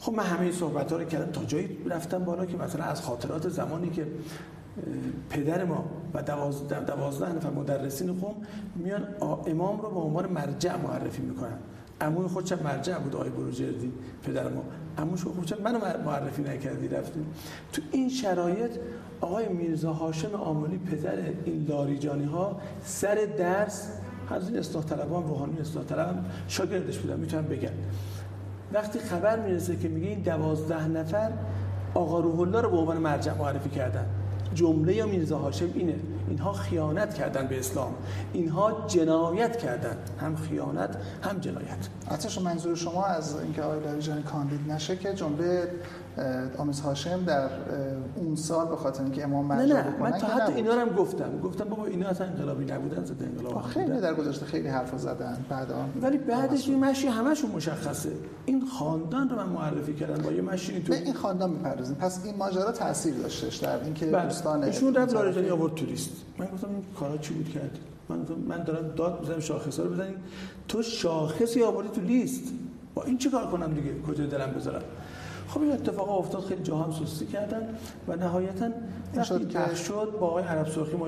خب 0.00 0.12
من 0.12 0.24
همه 0.24 0.40
این 0.40 0.52
صحبت 0.52 0.92
ها 0.92 0.98
رو 0.98 1.04
کردم. 1.04 1.32
تا 1.32 1.44
جایی 1.44 1.78
رفتم 1.90 2.24
بالا 2.24 2.46
که 2.46 2.56
مثلا 2.56 2.84
از 2.84 3.02
خاطرات 3.02 3.48
زمانی 3.48 3.90
که 3.90 4.06
پدر 5.30 5.64
ما 5.64 5.84
و 6.14 6.22
دوازده, 6.22 6.80
دوازده 6.80 7.32
نفر 7.32 7.50
مدرسین 7.50 8.12
قوم 8.12 8.34
میان 8.76 9.04
امام 9.46 9.80
رو 9.80 9.90
به 9.90 10.00
عنوان 10.00 10.32
مرجع 10.32 10.76
معرفی 10.76 11.22
می‌کنن. 11.22 11.58
عموی 12.00 12.28
خودش 12.28 12.52
مرجع 12.52 12.98
بود 12.98 13.16
آقای 13.16 13.30
بروجردی 13.30 13.92
پدر 14.22 14.48
ما. 14.48 14.64
عموش 14.98 15.24
خودش 15.24 15.52
منو 15.64 15.78
معرفی 16.04 16.42
نکردی 16.42 16.88
رفتیم. 16.88 17.26
تو 17.72 17.82
این 17.92 18.08
شرایط 18.08 18.70
آقای 19.20 19.48
میرزا 19.48 19.92
هاشم 19.92 20.34
آملی 20.34 20.78
پدر 20.78 21.16
این 21.44 21.66
لاریجانی 21.68 22.24
ها 22.24 22.60
سر 22.84 23.14
درس 23.38 23.88
از 24.30 24.48
این 24.48 24.58
اصلاح 24.58 24.84
طلبان 24.84 25.28
روحانی 25.28 25.60
اصلاح 25.60 25.84
طلب 25.84 26.24
شاگردش 26.48 26.98
بودن. 26.98 27.20
می‌تونم 27.20 27.44
بگم. 27.44 27.70
وقتی 28.72 28.98
خبر 28.98 29.38
می‌رسه 29.38 29.76
که 29.76 29.88
میگه 29.88 30.08
این 30.08 30.20
دوازده 30.20 30.88
نفر 30.88 31.32
آقا 31.94 32.20
روح 32.20 32.40
الله 32.40 32.60
رو 32.60 32.70
به 32.70 32.76
عنوان 32.76 32.96
مرجع 32.96 33.34
معرفی 33.34 33.70
کردن. 33.70 34.06
جمله 34.54 34.94
یا 34.94 35.06
میرزا 35.06 35.38
هاشم 35.38 35.68
اینه. 35.74 35.94
اینها 36.28 36.52
خیانت 36.52 37.14
کردن 37.14 37.46
به 37.46 37.58
اسلام. 37.58 37.94
اینها 38.32 38.86
جنایت 38.86 39.56
کردن. 39.56 39.96
هم 40.20 40.36
خیانت 40.36 40.96
هم 41.22 41.38
جنایت. 41.38 41.88
حتی 42.10 42.40
منظور 42.40 42.76
شما 42.76 43.04
از 43.04 43.40
اینکه 43.40 43.62
آقای 43.62 43.80
لاریجانی 43.80 44.22
کاندید 44.22 44.72
نشه 44.72 44.96
که 44.96 45.14
جمله 45.14 45.68
آمیز 46.58 46.80
هاشم 46.80 47.24
در 47.24 47.48
اون 48.16 48.36
سال 48.36 48.68
به 48.68 48.76
خاطر 48.76 49.02
اینکه 49.02 49.24
امام 49.24 49.46
مرجع 49.46 49.74
نه 49.74 49.82
نه 49.82 50.00
من 50.00 50.10
تا 50.10 50.26
حتی 50.26 50.52
اینا 50.52 50.74
رو 50.74 50.80
هم 50.80 50.88
گفتم. 50.88 51.40
گفتم 51.44 51.64
بابا 51.64 51.86
اینا 51.86 52.08
اصلا 52.08 52.26
انقلابی 52.26 52.64
نبودن 52.64 53.04
زده 53.04 53.24
انقلاب 53.24 53.62
خیلی 53.62 54.00
در 54.00 54.14
گذشته 54.14 54.46
خیلی 54.46 54.68
حرف 54.68 54.98
زدن. 54.98 55.44
بعد 55.48 55.72
آن 55.72 55.90
ولی 56.02 56.18
بعدش 56.18 56.68
این 56.68 56.84
مشی 56.84 57.06
همشون 57.06 57.50
مشخصه. 57.50 58.10
این 58.46 58.66
خاندان 58.66 59.28
رو 59.28 59.36
من 59.36 59.46
معرفی 59.46 59.94
کردم 59.94 60.22
با 60.22 60.32
یه 60.32 60.42
مشی 60.42 60.82
تو 60.82 60.92
این 60.92 61.14
خاندان 61.14 61.50
می‌پردازیم 61.50 61.96
پس 61.96 62.24
این 62.24 62.36
ماجرا 62.36 62.72
تاثیر 62.72 63.14
داشتش 63.14 63.56
در 63.56 63.84
اینکه 63.84 64.06
بله. 64.06 64.22
دوستان 64.24 64.64
ایشون 64.64 64.94
رفت 64.94 65.14
لاریجانی 65.14 65.50
آورد 65.50 65.74
توریست. 65.74 66.10
من 66.38 66.46
گفتم 66.46 66.68
این 66.68 66.84
کارا 67.00 67.16
چی 67.18 67.34
بود 67.34 67.48
کرد؟ 67.48 67.78
من 68.08 68.18
من 68.48 68.64
دارم 68.64 68.88
داد 68.96 69.20
می‌زنم 69.20 69.40
شاخصا 69.40 69.82
رو 69.82 69.90
بزنیم 69.90 70.14
تو 70.68 70.82
شاخصی 70.82 71.62
آوردی 71.62 71.88
تو 71.88 72.00
لیست. 72.00 72.52
با 72.94 73.02
این 73.02 73.18
چیکار 73.18 73.46
کنم 73.46 73.74
دیگه؟ 73.74 74.02
کجا 74.08 74.26
دلم 74.26 74.50
بذارم؟ 74.56 74.82
خب 75.54 75.62
این 75.62 75.72
اتفاق 75.72 76.18
افتاد 76.18 76.44
خیلی 76.44 76.62
جا 76.62 76.76
هم 76.76 76.92
سستی 77.04 77.26
کردن 77.26 77.68
و 78.08 78.16
نهایتا 78.16 78.68
وقتی 79.14 79.46
که 79.46 79.74
شد 79.74 80.16
با 80.20 80.26
آقای 80.26 80.44
عرب 80.44 80.68
سرخی 80.68 80.96
ما 80.96 81.06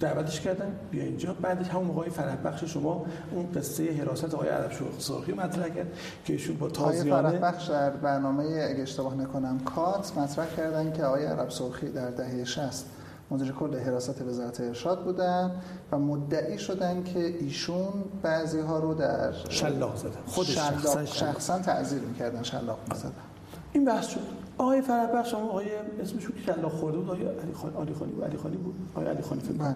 دعوتش 0.00 0.40
کردن 0.40 0.76
بیا 0.90 1.02
اینجا. 1.02 1.34
بعدش 1.42 1.68
همون 1.68 1.84
موقع 1.86 2.08
فرح 2.08 2.36
بخش 2.36 2.64
شما 2.64 3.06
اون 3.32 3.52
قصه 3.52 3.92
حراست 3.92 4.34
آقای 4.34 4.48
عرب 4.48 4.70
سرخی 4.98 5.32
مطرح 5.32 5.68
کرد 5.68 5.92
که 6.24 6.32
ایشون 6.32 6.56
با 6.56 6.68
تازیانه 6.68 7.30
فرح 7.30 7.38
بخش 7.38 7.68
در 7.68 7.90
برنامه 7.90 8.44
اگه 8.44 8.82
اشتباه 8.82 9.14
نکنم 9.14 9.58
کات 9.58 10.18
مطرح 10.18 10.46
کردن 10.56 10.92
که 10.92 11.04
آقای 11.04 11.24
عرب 11.26 11.50
سرخی 11.50 11.88
در 11.88 12.10
دهه 12.10 12.44
60 12.44 12.86
مدیر 13.30 13.52
کل 13.52 13.78
حراست 13.78 14.22
وزارت 14.22 14.60
ارشاد 14.60 15.04
بودن 15.04 15.50
و 15.92 15.98
مدعی 15.98 16.58
شدن 16.58 17.02
که 17.02 17.18
ایشون 17.18 18.04
بعضی 18.22 18.60
ها 18.60 18.78
رو 18.78 18.94
در 18.94 19.32
شلاق 19.48 19.96
زدن. 19.96 20.10
خود 20.26 20.46
شخصا, 20.46 21.04
شخصا 21.04 21.58
تعذیر 21.58 22.00
می‌کردن 22.00 22.42
شلاق 22.42 22.78
می‌زدن. 22.90 23.33
این 23.74 23.84
بحث 23.84 24.08
شد. 24.08 24.20
آقای 24.58 24.80
فرح 24.82 25.06
بخش 25.06 25.34
آقای 25.34 25.66
اسمش 26.02 26.26
که 26.26 26.52
شلاق 26.52 26.72
خورده 26.72 26.98
بود 26.98 27.10
آقای 27.10 27.22
علی 27.22 27.52
خان 27.54 27.76
علی 27.76 27.94
خانی 27.94 28.12
علی 28.22 28.36
خانی 28.36 28.56
بود. 28.56 28.74
آقای 28.94 29.06
علی 29.06 29.22
خانی 29.22 29.40
فکر 29.40 29.52
بله. 29.52 29.74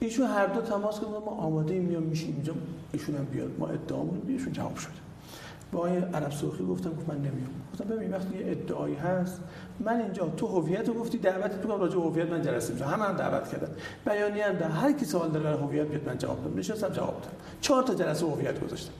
ایشون 0.00 0.26
هر 0.26 0.46
دو 0.46 0.60
تماس 0.60 1.00
کردن 1.00 1.12
ما 1.12 1.30
آماده 1.30 1.74
ایم 1.74 1.82
میام 1.82 2.02
میشیم 2.02 2.34
اینجا. 2.34 2.54
ایشون 2.92 3.14
هم 3.14 3.24
بیاد. 3.24 3.50
ما 3.58 3.68
ادعامون 3.68 4.20
بیشون 4.20 4.52
جواب 4.52 4.76
شد. 4.76 4.90
با 5.72 5.78
آقای 5.78 5.96
عرب 5.96 6.30
سرخی 6.32 6.66
گفتم 6.66 6.90
گفت 6.90 7.08
من 7.08 7.16
نمیام. 7.16 7.50
گفتم 7.72 7.84
ببین 7.84 8.10
وقتی 8.10 8.38
یه 8.38 8.50
ادعایی 8.50 8.94
هست 8.94 9.40
من 9.80 10.00
اینجا 10.00 10.28
تو 10.28 10.46
هویت 10.46 10.88
رو 10.88 10.94
گفتی 10.94 11.18
دعوت 11.18 11.62
تو 11.62 11.78
راجع 11.78 11.96
هویت 11.98 12.30
من 12.30 12.42
جلسه 12.42 12.72
میشه 12.72 12.86
همه 12.86 13.04
هم 13.04 13.16
دعوت 13.16 13.48
کردن. 13.48 13.68
بیانیه 14.06 14.46
هم 14.46 14.54
در 14.54 14.68
هر 14.68 14.92
کی 14.92 15.04
سوال 15.04 15.30
داره 15.30 15.56
هویت 15.56 15.86
بیاد 15.86 16.08
من 16.08 16.18
جواب 16.18 16.44
بدم 16.44 16.58
نشستم 16.58 16.88
جواب 16.88 17.14
دادم. 17.14 17.36
چهار 17.60 17.82
تا 17.82 17.94
جلسه 17.94 18.26
هویت 18.26 18.64
گذاشتم. 18.64 18.92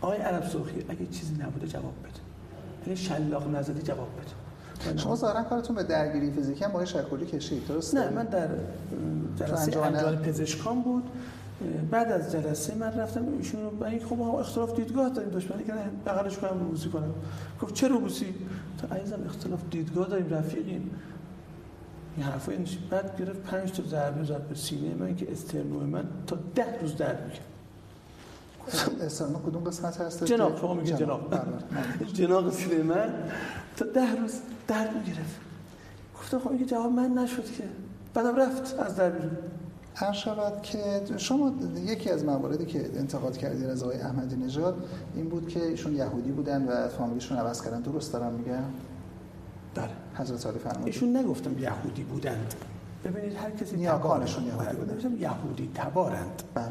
آقای 0.00 0.18
عرب 0.18 0.44
سرخی 0.44 0.84
اگه 0.88 1.06
چیزی 1.06 1.34
نبوده 1.34 1.66
جواب 1.66 1.94
بده. 2.02 2.27
اگه 2.88 2.96
شلاق 2.96 3.56
نزدی 3.56 3.82
جواب 3.82 4.08
بده. 4.16 4.98
شما 4.98 5.16
ظاهرا 5.16 5.42
کارتون 5.42 5.76
به 5.76 5.82
درگیری 5.82 6.30
فیزیکی 6.30 6.64
هم 6.64 6.72
با 6.72 6.84
شکلی 6.84 7.26
کشید 7.26 7.66
درست 7.66 7.94
نه 7.94 8.10
من 8.10 8.24
در 8.24 8.48
جلسه 9.36 9.80
انجام 9.80 10.16
پزشکان 10.16 10.82
بود. 10.82 11.04
بعد 11.90 12.12
از 12.12 12.32
جلسه 12.32 12.74
من 12.74 12.92
رفتم 12.92 13.24
ایشون 13.38 13.60
رو 13.62 13.84
این 13.84 14.04
خب 14.04 14.20
اختلاف 14.20 14.76
دیدگاه 14.76 15.08
داریم 15.08 15.30
دشمنی 15.30 15.64
که 15.64 15.72
بغلش 16.06 16.38
کنم 16.38 16.60
روبوسی 16.60 16.88
کنم. 16.88 17.14
گفت 17.62 17.74
چه 17.74 17.88
روبوسی؟ 17.88 18.34
تا 18.78 18.96
عزیزم 18.96 19.18
اختلاف 19.26 19.60
دیدگاه 19.70 20.08
داریم 20.08 20.34
رفیقیم. 20.34 20.90
این 22.16 22.26
حرفا 22.26 22.52
بعد 22.90 23.18
گرفت 23.18 23.42
پنج 23.42 23.72
تا 23.72 23.82
ضربه 23.82 24.24
زد 24.24 24.48
به 24.48 24.54
سینه 24.54 24.94
من 24.94 25.16
که 25.16 25.32
استرنو 25.32 25.80
من 25.80 26.04
تا 26.26 26.38
ده 26.54 26.80
روز 26.80 26.96
درد 26.96 27.24
می‌کرد. 27.24 27.44
استرنو 29.00 29.38
کدوم 29.38 29.64
قسمت 29.64 30.00
هست 30.00 30.24
جناب 30.24 30.58
شما 30.60 30.74
میگید 30.74 30.96
جناب. 30.96 31.30
بله، 31.30 31.40
بله. 31.40 32.12
جناب 32.12 32.50
سینه 32.50 32.82
من 32.82 33.14
تا 33.76 33.84
ده 33.84 34.20
روز 34.20 34.32
درد 34.68 34.96
می‌گرفت. 34.96 35.40
گفتم 36.18 36.38
خب 36.38 36.64
جواب 36.66 36.92
من 36.92 37.10
نشد 37.12 37.44
که. 37.44 37.64
بعدم 38.14 38.36
رفت 38.36 38.78
از 38.78 38.96
در 38.96 39.10
بیرون. 39.10 39.30
هر 39.94 40.12
شود 40.12 40.62
که 40.62 41.02
شما 41.16 41.52
یکی 41.86 42.10
از 42.10 42.24
مواردی 42.24 42.66
که 42.66 42.90
انتقاد 42.96 43.36
کردید 43.36 43.66
از 43.66 43.82
آقای 43.82 44.00
احمدی 44.00 44.36
نژاد 44.36 44.84
این 45.14 45.28
بود 45.28 45.48
که 45.48 45.64
ایشون 45.64 45.96
یهودی 45.96 46.30
بودن 46.30 46.64
و 46.64 46.88
فامیلیشون 46.88 47.38
عوض 47.38 47.62
کردن. 47.62 47.80
درست 47.80 48.12
دارم 48.12 48.32
میگم؟ 48.32 48.62
بله. 49.74 49.88
حضرت 50.14 50.46
علی 50.46 50.58
فرمودید 50.58 50.86
ایشون 50.86 51.16
نگفتم 51.16 51.58
یهودی 51.58 52.02
بودند. 52.02 52.54
ببینید 53.04 53.36
هر 53.36 53.50
کسی 53.50 53.76
نیاکانشون 53.76 54.44
یهودی 54.44 54.76
بودن. 54.76 55.16
یهودی 55.20 55.70
تبارند 55.74 56.42
بله. 56.54 56.66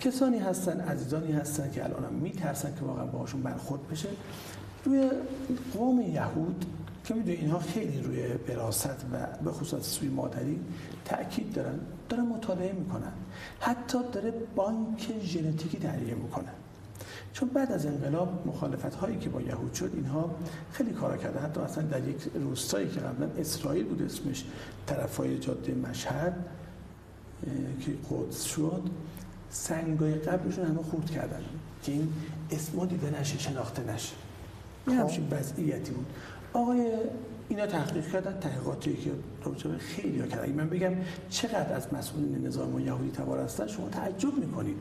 کسانی 0.00 0.38
هستن 0.38 0.80
عزیزانی 0.80 1.32
هستن 1.32 1.70
که 1.70 1.84
الان 1.84 2.14
میترسن 2.14 2.74
که 2.74 2.84
واقعا 2.84 3.06
باهاشون 3.06 3.42
برخورد 3.42 3.88
بشه. 3.88 4.08
روی 4.84 5.10
قوم 5.74 6.00
یهود 6.00 6.64
که 7.04 7.14
می‌دونی 7.14 7.36
اینها 7.36 7.58
خیلی 7.58 8.00
روی 8.00 8.26
وراثت 8.48 9.04
و 9.12 9.26
به 9.44 9.52
خصوص 9.52 9.86
سوی 9.86 10.08
مادری 10.08 10.60
تاکید 11.04 11.52
دارن 11.52 11.78
دارن 12.08 12.26
مطالعه 12.26 12.72
می‌کنن. 12.72 13.12
حتی 13.60 13.98
داره 14.12 14.32
بانک 14.56 15.12
ژنتیکی 15.22 15.78
تهیه 15.78 16.14
می‌کنن 16.14 16.52
چون 17.32 17.48
بعد 17.48 17.72
از 17.72 17.86
انقلاب 17.86 18.46
مخالفت 18.46 18.94
هایی 18.94 19.18
که 19.18 19.28
با 19.28 19.40
یهود 19.40 19.74
شد 19.74 19.90
اینها 19.94 20.30
خیلی 20.72 20.90
کارا 20.90 21.16
کردن. 21.16 21.40
حتی 21.40 21.60
اصلا 21.60 21.84
در 21.84 22.08
یک 22.08 22.16
روستایی 22.34 22.88
که 22.88 23.00
قبلا 23.00 23.26
اسرائیل 23.38 23.84
بود 23.84 24.02
اسمش 24.02 24.44
طرفای 24.86 25.38
جاده 25.38 25.74
مشهد 25.74 26.34
که 27.80 27.92
قدس 28.10 28.42
شد. 28.42 28.82
سنگای 29.50 30.14
قبلشون 30.14 30.64
همه 30.64 30.82
خورد 30.82 31.10
کردن. 31.10 31.40
که 31.82 31.92
این 31.92 32.12
اسما 32.50 32.86
دیده 32.86 33.20
نشه 33.20 33.38
شناخته 33.38 33.92
نشه. 33.94 34.12
یه 34.88 34.94
خب. 34.94 35.00
همچین 35.00 35.28
وضعیتی 35.30 35.92
بود. 35.92 36.06
آقای 36.52 36.86
اینا 37.48 37.66
تحقیق 37.66 38.12
کردن 38.12 38.40
تحقیقاتی 38.40 38.96
که 38.96 39.10
راجع 39.44 39.78
خیلی 39.78 40.20
ها 40.20 40.26
کردن. 40.26 40.52
من 40.52 40.68
بگم 40.68 40.92
چقدر 41.30 41.72
از 41.72 41.94
مسئولین 41.94 42.46
نظام 42.46 42.74
و 42.74 42.80
یهودی 42.80 43.10
تبار 43.10 43.40
هستن 43.40 43.66
شما 43.66 43.88
تعجب 43.88 44.38
می‌کنید. 44.38 44.76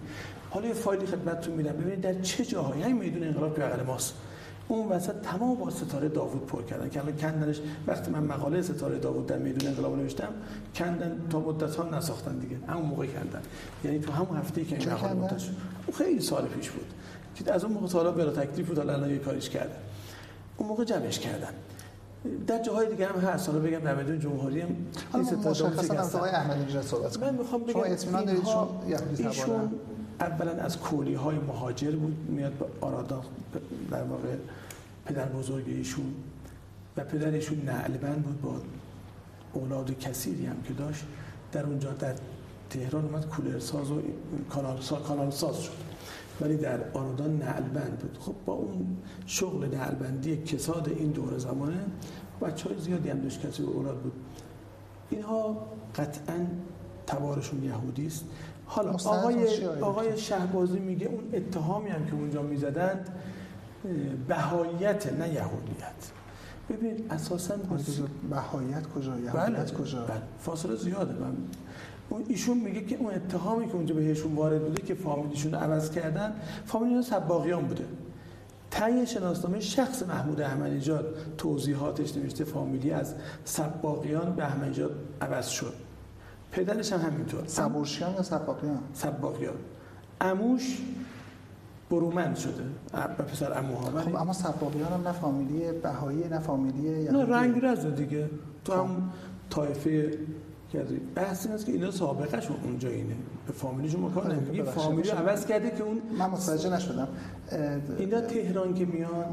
حالا 0.49 0.67
یه 0.67 0.73
فایلی 0.73 1.05
خدمتتون 1.05 1.53
میدم. 1.53 1.71
ببینید 1.71 2.01
در 2.01 2.21
چه 2.21 2.45
جاهایی. 2.45 2.83
این 2.83 2.97
میدون 2.97 3.23
انقلاب 3.23 3.59
بغل 3.59 3.83
ماست. 3.83 4.13
اون 4.67 4.87
وسط 4.87 5.21
تمام 5.23 5.55
با 5.55 5.69
ستاره 5.69 6.09
داوود 6.09 6.45
پر 6.45 6.63
کردن. 6.63 6.89
که 6.89 6.99
الان 6.99 7.17
کندنش 7.17 7.59
وقتی 7.87 8.11
من 8.11 8.23
مقاله 8.23 8.61
ستاره 8.61 8.99
داوود 8.99 9.25
در 9.27 9.37
میدون 9.37 9.69
انقلاب 9.69 9.97
نوشتم 9.97 10.29
کندن 10.75 11.21
تا 11.29 11.39
مدت 11.39 11.75
ها 11.75 11.97
نساختن 11.97 12.39
دیگه. 12.39 12.57
همون 12.67 12.85
موقع 12.85 13.07
کندن. 13.07 13.41
یعنی 13.83 13.99
تو 13.99 14.11
همون 14.11 14.37
هفته 14.37 14.63
که 14.63 14.77
این 14.77 14.89
مقاله 14.89 15.13
منتشر 15.13 15.51
خیلی 15.97 16.21
سال 16.21 16.45
پیش 16.45 16.69
بود. 16.69 16.85
که 17.35 17.53
از 17.53 17.63
اون 17.63 17.73
موقع 17.73 17.87
تا 17.87 17.97
حالا 17.97 18.11
بلا 18.11 18.31
تکلیف 18.31 18.67
بود 18.67 18.79
الان 18.79 19.09
یه 19.09 19.17
کاریش 19.17 19.49
کردن. 19.49 19.75
اون 20.57 20.69
موقع 20.69 20.83
جمعش 20.83 21.19
کردن. 21.19 21.49
در 22.47 22.63
جاهای 22.63 22.89
دیگه 22.89 23.07
هم 23.07 23.19
هست. 23.19 23.49
حالا 23.49 23.59
بگم 23.59 23.79
در 23.79 23.95
میدون 23.95 24.19
جمهوری 24.19 24.61
هم 24.61 24.69
این 25.13 25.23
ستا 25.23 25.49
مشخصا 25.49 25.93
از 25.93 26.15
آقای 26.15 26.29
احمدی 26.29 26.65
نژاد 26.65 26.83
صحبت 26.83 27.23
من 27.23 27.35
می‌خوام 27.35 27.63
بگم 27.63 27.73
شما 27.73 27.83
اطمینان 27.83 28.25
دارید 28.25 28.43
چون 28.43 28.67
ایشون 29.27 29.71
اولا 30.19 30.51
از 30.51 30.77
کولی 30.79 31.13
های 31.13 31.37
مهاجر 31.37 31.91
بود 31.91 32.29
میاد 32.29 32.53
به 32.53 32.65
آرادا 32.81 33.21
در 33.91 34.03
واقع 34.03 34.35
پدر 35.05 35.25
بزرگ 35.25 35.63
ایشون 35.67 36.13
و 36.97 37.03
پدر 37.03 37.31
ایشون 37.31 37.61
نعلبند 37.61 38.23
بود 38.23 38.41
با 38.41 38.61
اولاد 39.53 39.99
کثیری 39.99 40.45
هم 40.45 40.61
که 40.67 40.73
داشت. 40.73 41.05
در 41.51 41.65
اونجا 41.65 41.91
در 41.91 42.15
تهران 42.69 43.05
اومد 43.05 43.27
کولرساز 43.27 43.91
و 43.91 44.01
کانال 44.49 44.81
ساز, 44.81 45.03
کانال 45.03 45.31
ساز 45.31 45.61
شد. 45.61 45.71
ولی 46.41 46.57
در 46.57 46.91
آرادان 46.93 47.37
نعلبند 47.37 47.97
بود. 47.99 48.17
خب 48.21 48.35
با 48.45 48.53
اون 48.53 48.97
شغل 49.25 49.67
نعلبندی 49.67 50.37
کساد 50.37 50.89
این 50.89 51.11
دور 51.11 51.37
زمانه 51.37 51.85
بچه 52.41 52.69
های 52.69 52.79
زیادی 52.79 53.09
هم 53.09 53.19
داشت 53.19 53.47
کسی 53.47 53.63
اولاد 53.63 53.97
بود. 53.97 54.13
اینها 55.09 55.65
قطعا 55.95 56.47
تبارشون 57.07 57.63
یهودی 57.63 58.07
است. 58.07 58.25
حالا 58.65 58.91
آقای, 58.91 59.65
آقای 59.81 60.17
شهبازی 60.17 60.79
میگه 60.79 61.07
اون 61.07 61.23
اتهامی 61.33 61.89
هم 61.89 62.05
که 62.05 62.13
اونجا 62.13 62.41
می‌زدند 62.41 63.09
بهاییت 64.27 65.13
نه 65.13 65.33
یهودیت. 65.33 66.11
ببین 66.69 67.05
اساسا 67.11 67.55
بهاییت 68.29 68.87
کجا؟ 68.87 69.19
یهودیت 69.19 69.33
بله. 69.33 69.83
کجا؟ 69.83 70.05
بله. 70.05 70.21
فاصله 70.39 70.75
زیاده. 70.75 71.13
من 71.13 71.33
اون 72.09 72.23
ایشون 72.27 72.57
میگه 72.57 72.81
که 72.85 72.95
اون 72.95 73.13
اتهامی 73.13 73.67
که 73.67 73.75
اونجا 73.75 73.95
بهشون 73.95 74.35
وارد 74.35 74.61
بوده 74.61 74.81
که 74.81 74.93
فامیلیشون 74.93 75.53
عوض 75.55 75.91
کردن 75.91 76.33
فامیل 76.65 77.01
سباقیان 77.01 77.65
بوده. 77.67 77.85
تای 78.71 79.07
شناسنامه 79.07 79.59
شخص 79.59 80.03
محمود 80.03 80.41
احمدیجاد 80.41 81.17
توضیحاتش 81.37 82.17
نوشته 82.17 82.43
فامیلی 82.43 82.91
از 82.91 83.13
سباقیان 83.45 84.35
به 84.35 84.43
احمدیجاد 84.43 84.95
عوض 85.21 85.47
شد. 85.47 85.73
پدرش 86.55 86.93
هم 86.93 86.99
همینطور. 86.99 87.43
سبورشیان 87.47 88.13
یا 88.13 88.23
سباقیان؟ 88.23 88.79
سباقیان. 88.93 89.55
اموش 90.21 90.81
برومند 91.89 92.35
شده. 92.35 92.63
به 93.17 93.23
پسر 93.23 93.59
اموها. 93.59 94.01
خب 94.01 94.15
اما 94.15 94.33
سباقیان 94.33 94.93
هم 94.93 95.07
نه 95.07 95.11
فامیلی 95.11 95.71
بهایی 95.71 96.27
نه 96.27 96.39
فامیلی 96.39 97.09
نه 97.11 97.25
رنگ 97.25 97.65
رزه 97.65 97.91
دیگه. 97.91 98.29
تو 98.65 98.73
هم. 98.73 99.11
طایفه 99.49 100.17
کردی 100.73 101.01
بحث 101.15 101.45
این 101.45 101.55
است 101.55 101.65
که 101.65 101.71
اینا 101.71 101.91
سابقه 101.91 102.41
شون 102.41 102.57
اونجا 102.63 102.89
اینه. 102.89 103.15
به 103.47 103.53
فامیلیشون 103.53 104.01
مکان 104.01 104.31
نمیگی 104.31 104.63
فامیلی 104.63 105.09
عوض 105.09 105.45
کرده 105.45 105.71
که 105.71 105.83
اون 105.83 106.01
من 106.19 106.29
متوجه 106.29 106.69
نشدم. 106.69 107.07
اینا 107.97 108.21
تهران 108.21 108.73
که 108.73 108.85
میان 108.85 109.25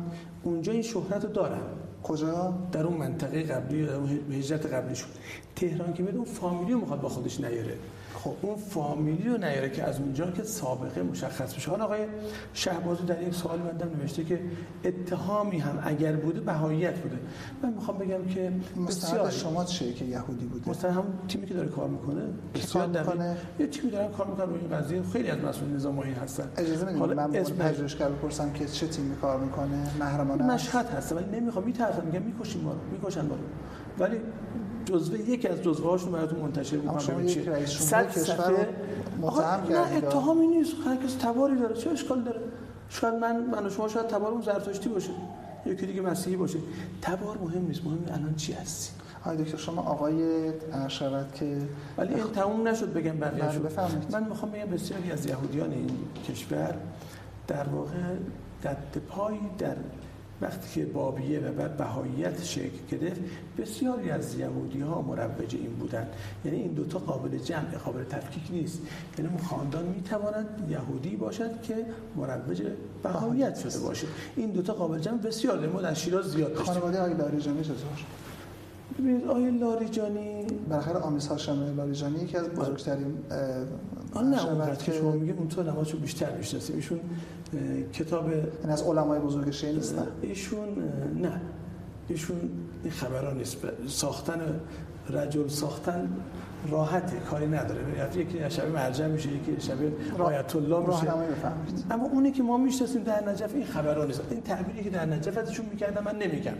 اونجا 0.42 0.72
این 0.72 0.82
شهرت 0.82 1.24
رو 1.24 1.30
دارن. 1.30 1.60
کجا؟ 2.02 2.54
در 2.72 2.84
اون 2.86 2.96
منطقه 2.96 3.42
قبلی 3.42 3.88
اون 3.88 4.32
هجرت 4.32 4.66
قبلیشون 4.66 5.08
تهران 5.56 5.92
که 5.92 6.02
میاد 6.02 6.16
اون 6.16 6.24
فامیلی 6.24 6.72
رو 6.72 6.80
می‌خواد 6.80 7.00
با 7.00 7.08
خودش 7.08 7.40
نیاره. 7.40 7.76
خب 8.14 8.34
اون 8.42 8.56
فامیلی 8.56 9.28
رو 9.28 9.36
نیاره 9.36 9.70
که 9.70 9.84
از 9.84 10.00
اونجا 10.00 10.30
که 10.30 10.42
سابقه 10.42 11.02
مشخص 11.02 11.54
بشه 11.54 11.70
حالا 11.70 11.84
آقای 11.84 12.06
شهبازی 12.52 13.04
در 13.04 13.22
یک 13.22 13.34
سوال 13.34 13.58
مندم 13.58 13.90
نوشته 14.00 14.24
که 14.24 14.40
اتهامی 14.84 15.58
هم 15.58 15.78
اگر 15.84 16.16
بوده 16.16 16.40
بهاییت 16.40 16.98
بوده. 16.98 17.18
من 17.62 17.72
می‌خوام 17.72 17.98
بگم 17.98 18.24
که 18.24 18.52
بسیار 18.88 19.30
شما 19.30 19.64
چیه 19.64 19.92
که 19.92 20.04
یهودی 20.04 20.46
بوده؟ 20.46 20.70
مثلا 20.70 20.92
هم 20.92 21.04
تیمی 21.28 21.46
که 21.46 21.54
داره 21.54 21.68
کار 21.68 21.88
می‌کنه 21.88 22.22
بسیار 22.54 22.86
می‌کنه 22.86 23.36
یه 23.58 23.66
تیمی 23.66 23.90
داره 23.90 24.08
کار 24.08 24.26
می‌کنه 24.26 24.46
روی 24.46 24.60
این 24.60 24.70
قضیه. 24.70 25.02
خیلی 25.02 25.28
از 25.30 25.38
مسئول 25.38 25.70
نظامی 25.70 26.12
هستن. 26.12 26.48
اجازه 26.56 26.84
بدید 26.84 26.96
من 26.96 27.36
اسم 27.36 27.54
پژوهشگر 27.54 28.08
بپرسم 28.08 28.52
که 28.52 28.66
چه 28.66 28.86
تیمی 28.86 29.16
کار 29.16 29.40
می‌کنه؟ 29.40 29.98
محرمانه 30.00 30.44
مشهد 30.44 30.86
هست 30.86 31.12
ولی 31.12 31.40
نمی‌خوام 31.40 31.64
میترسم 31.64 32.02
میگم 32.04 32.22
می‌کشیم 32.22 32.62
ما 32.62 32.72
رو 32.72 32.78
می‌کشن 32.92 33.20
ما 33.20 33.34
رو. 33.34 33.42
ولی 33.98 34.16
جزوه 34.84 35.18
یکی 35.20 35.48
از 35.48 35.62
جزوه 35.62 35.90
هاشون 35.90 36.12
براتون 36.12 36.38
منتشر 36.40 36.76
می‌کنم 36.76 36.98
شما 36.98 37.14
ببینید 37.14 37.36
یک 37.36 37.44
چیه. 37.44 37.52
رئیس 37.52 37.70
صد 37.70 37.96
جمهور 37.96 38.10
کشور 38.10 38.24
صفحه- 38.36 38.68
رو 39.20 39.26
آقا، 39.26 39.40
متهم 39.40 39.72
نه 39.76 39.96
اتهامی 39.96 40.46
نیست. 40.46 40.72
هر 40.86 40.96
کس 40.96 41.14
تباری 41.14 41.56
داره. 41.56 41.74
چه 41.76 41.90
اشکال 41.90 42.22
داره؟ 42.22 42.40
شاید 42.88 43.14
من 43.14 43.36
من 43.46 43.66
و 43.66 43.70
شما 43.70 43.88
شاید 43.88 44.06
تبارمون 44.06 44.42
زرتشتی 44.42 44.88
باشه 44.88 45.10
یکی 45.66 45.86
دیگه 45.86 46.00
مسیحی 46.00 46.36
باشه. 46.36 46.58
تبار 47.02 47.38
مهم 47.38 47.66
نیست. 47.66 47.84
مهم 47.84 47.98
الان 48.08 48.34
چی 48.34 48.52
هستی؟ 48.52 48.92
آقای 49.24 49.36
دکتر 49.36 49.56
شما 49.56 49.82
آقای 49.82 50.50
شود 50.88 51.34
که 51.34 51.56
ولی 51.98 52.14
این 52.14 52.24
تموم 52.24 52.68
نشد 52.68 52.92
بگم 52.92 53.18
بقیه 53.18 53.42
بله، 53.42 53.52
شد. 53.52 54.12
من 54.12 54.24
می‌خوام 54.28 54.52
بگم 54.52 54.66
بسیاری 54.66 55.12
از 55.12 55.26
یهودیان 55.26 55.70
این 55.72 55.90
کشور 56.28 56.74
در 57.48 57.68
واقع 57.68 57.96
دد 58.64 58.98
پایی 59.08 59.40
در 59.58 59.76
وقتی 60.42 60.80
که 60.80 60.86
بابیه 60.86 61.40
و 61.40 61.52
بعد 61.52 61.76
بهاییت 61.76 62.44
شکل 62.44 62.78
گرفت 62.90 63.20
بسیاری 63.58 64.10
از 64.10 64.38
یهودی 64.38 64.80
ها 64.80 65.02
مروج 65.02 65.54
این 65.54 65.70
بودن 65.70 66.06
یعنی 66.44 66.58
این 66.58 66.72
دوتا 66.72 66.98
قابل 66.98 67.38
جمع 67.38 67.78
قابل 67.84 68.04
تفکیک 68.04 68.42
نیست 68.50 68.80
یعنی 69.18 69.30
اون 69.30 69.42
خاندان 69.42 69.84
می‌تواند 69.84 70.68
یهودی 70.70 71.16
باشد 71.16 71.62
که 71.62 71.86
مروج 72.16 72.62
بهاییت 73.02 73.58
شده 73.58 73.78
باشه 73.78 74.06
این 74.36 74.50
دوتا 74.50 74.72
قابل 74.74 74.98
جمع 74.98 75.18
بسیار 75.18 75.56
داریم. 75.56 75.72
ما 75.72 75.82
در 75.82 75.94
شیراز 75.94 76.24
زیاد 76.24 76.54
داشتیم 76.54 76.74
خانواده 76.74 76.98
چطور؟ 77.62 78.21
ببینید 78.98 79.26
آیه 79.26 79.50
لاریجانی 79.50 80.46
بالاخره 80.70 80.98
آمیس 80.98 81.26
هاشم 81.26 81.74
لاریجانی 81.76 82.18
یکی 82.18 82.36
از 82.36 82.48
بزرگترین 82.48 83.18
آن 84.14 84.30
نه 84.30 84.46
اونقدر 84.46 84.74
که 84.74 84.92
شما 84.92 85.10
میگید 85.10 85.38
اون 85.38 85.48
تو 85.48 85.62
علماتشو 85.62 85.98
بیشتر 85.98 86.36
می‌شناسیم 86.36 86.76
ایشون 86.76 87.00
کتاب 87.92 88.28
این 88.28 88.70
از 88.70 88.82
علمای 88.82 89.20
بزرگ 89.20 89.50
شیعه 89.50 89.72
نیستن 89.72 90.06
ایشون 90.22 90.68
نه. 91.16 91.40
ایشون 92.08 92.36
این 92.82 92.92
خبران 92.92 93.38
نیست. 93.38 93.56
ساختن 93.86 94.40
رجل 95.10 95.48
ساختن 95.48 96.08
راحته 96.70 97.16
کاری 97.16 97.46
نداره. 97.46 97.80
یعنی 97.98 98.16
یکی 98.16 98.50
شبیه 98.50 98.72
مرجع 98.72 99.06
میشه 99.06 99.28
یکی 99.32 99.56
شبیه 99.58 99.92
آیت 100.18 100.56
الله 100.56 100.86
میشه. 100.86 101.12
اما 101.90 102.06
اونی 102.12 102.30
که 102.30 102.42
ما 102.42 102.56
می‌شناسیم 102.56 103.02
در 103.02 103.30
نجف 103.30 103.54
این 103.54 103.64
خبران 103.64 104.06
نیست. 104.06 104.20
این 104.30 104.40
تعبیری 104.40 104.84
که 104.84 104.90
در 104.90 105.06
نجف 105.06 105.38
ازشون 105.38 105.66
می‌کردم 105.66 106.04
من 106.04 106.16
نمیگم. 106.18 106.52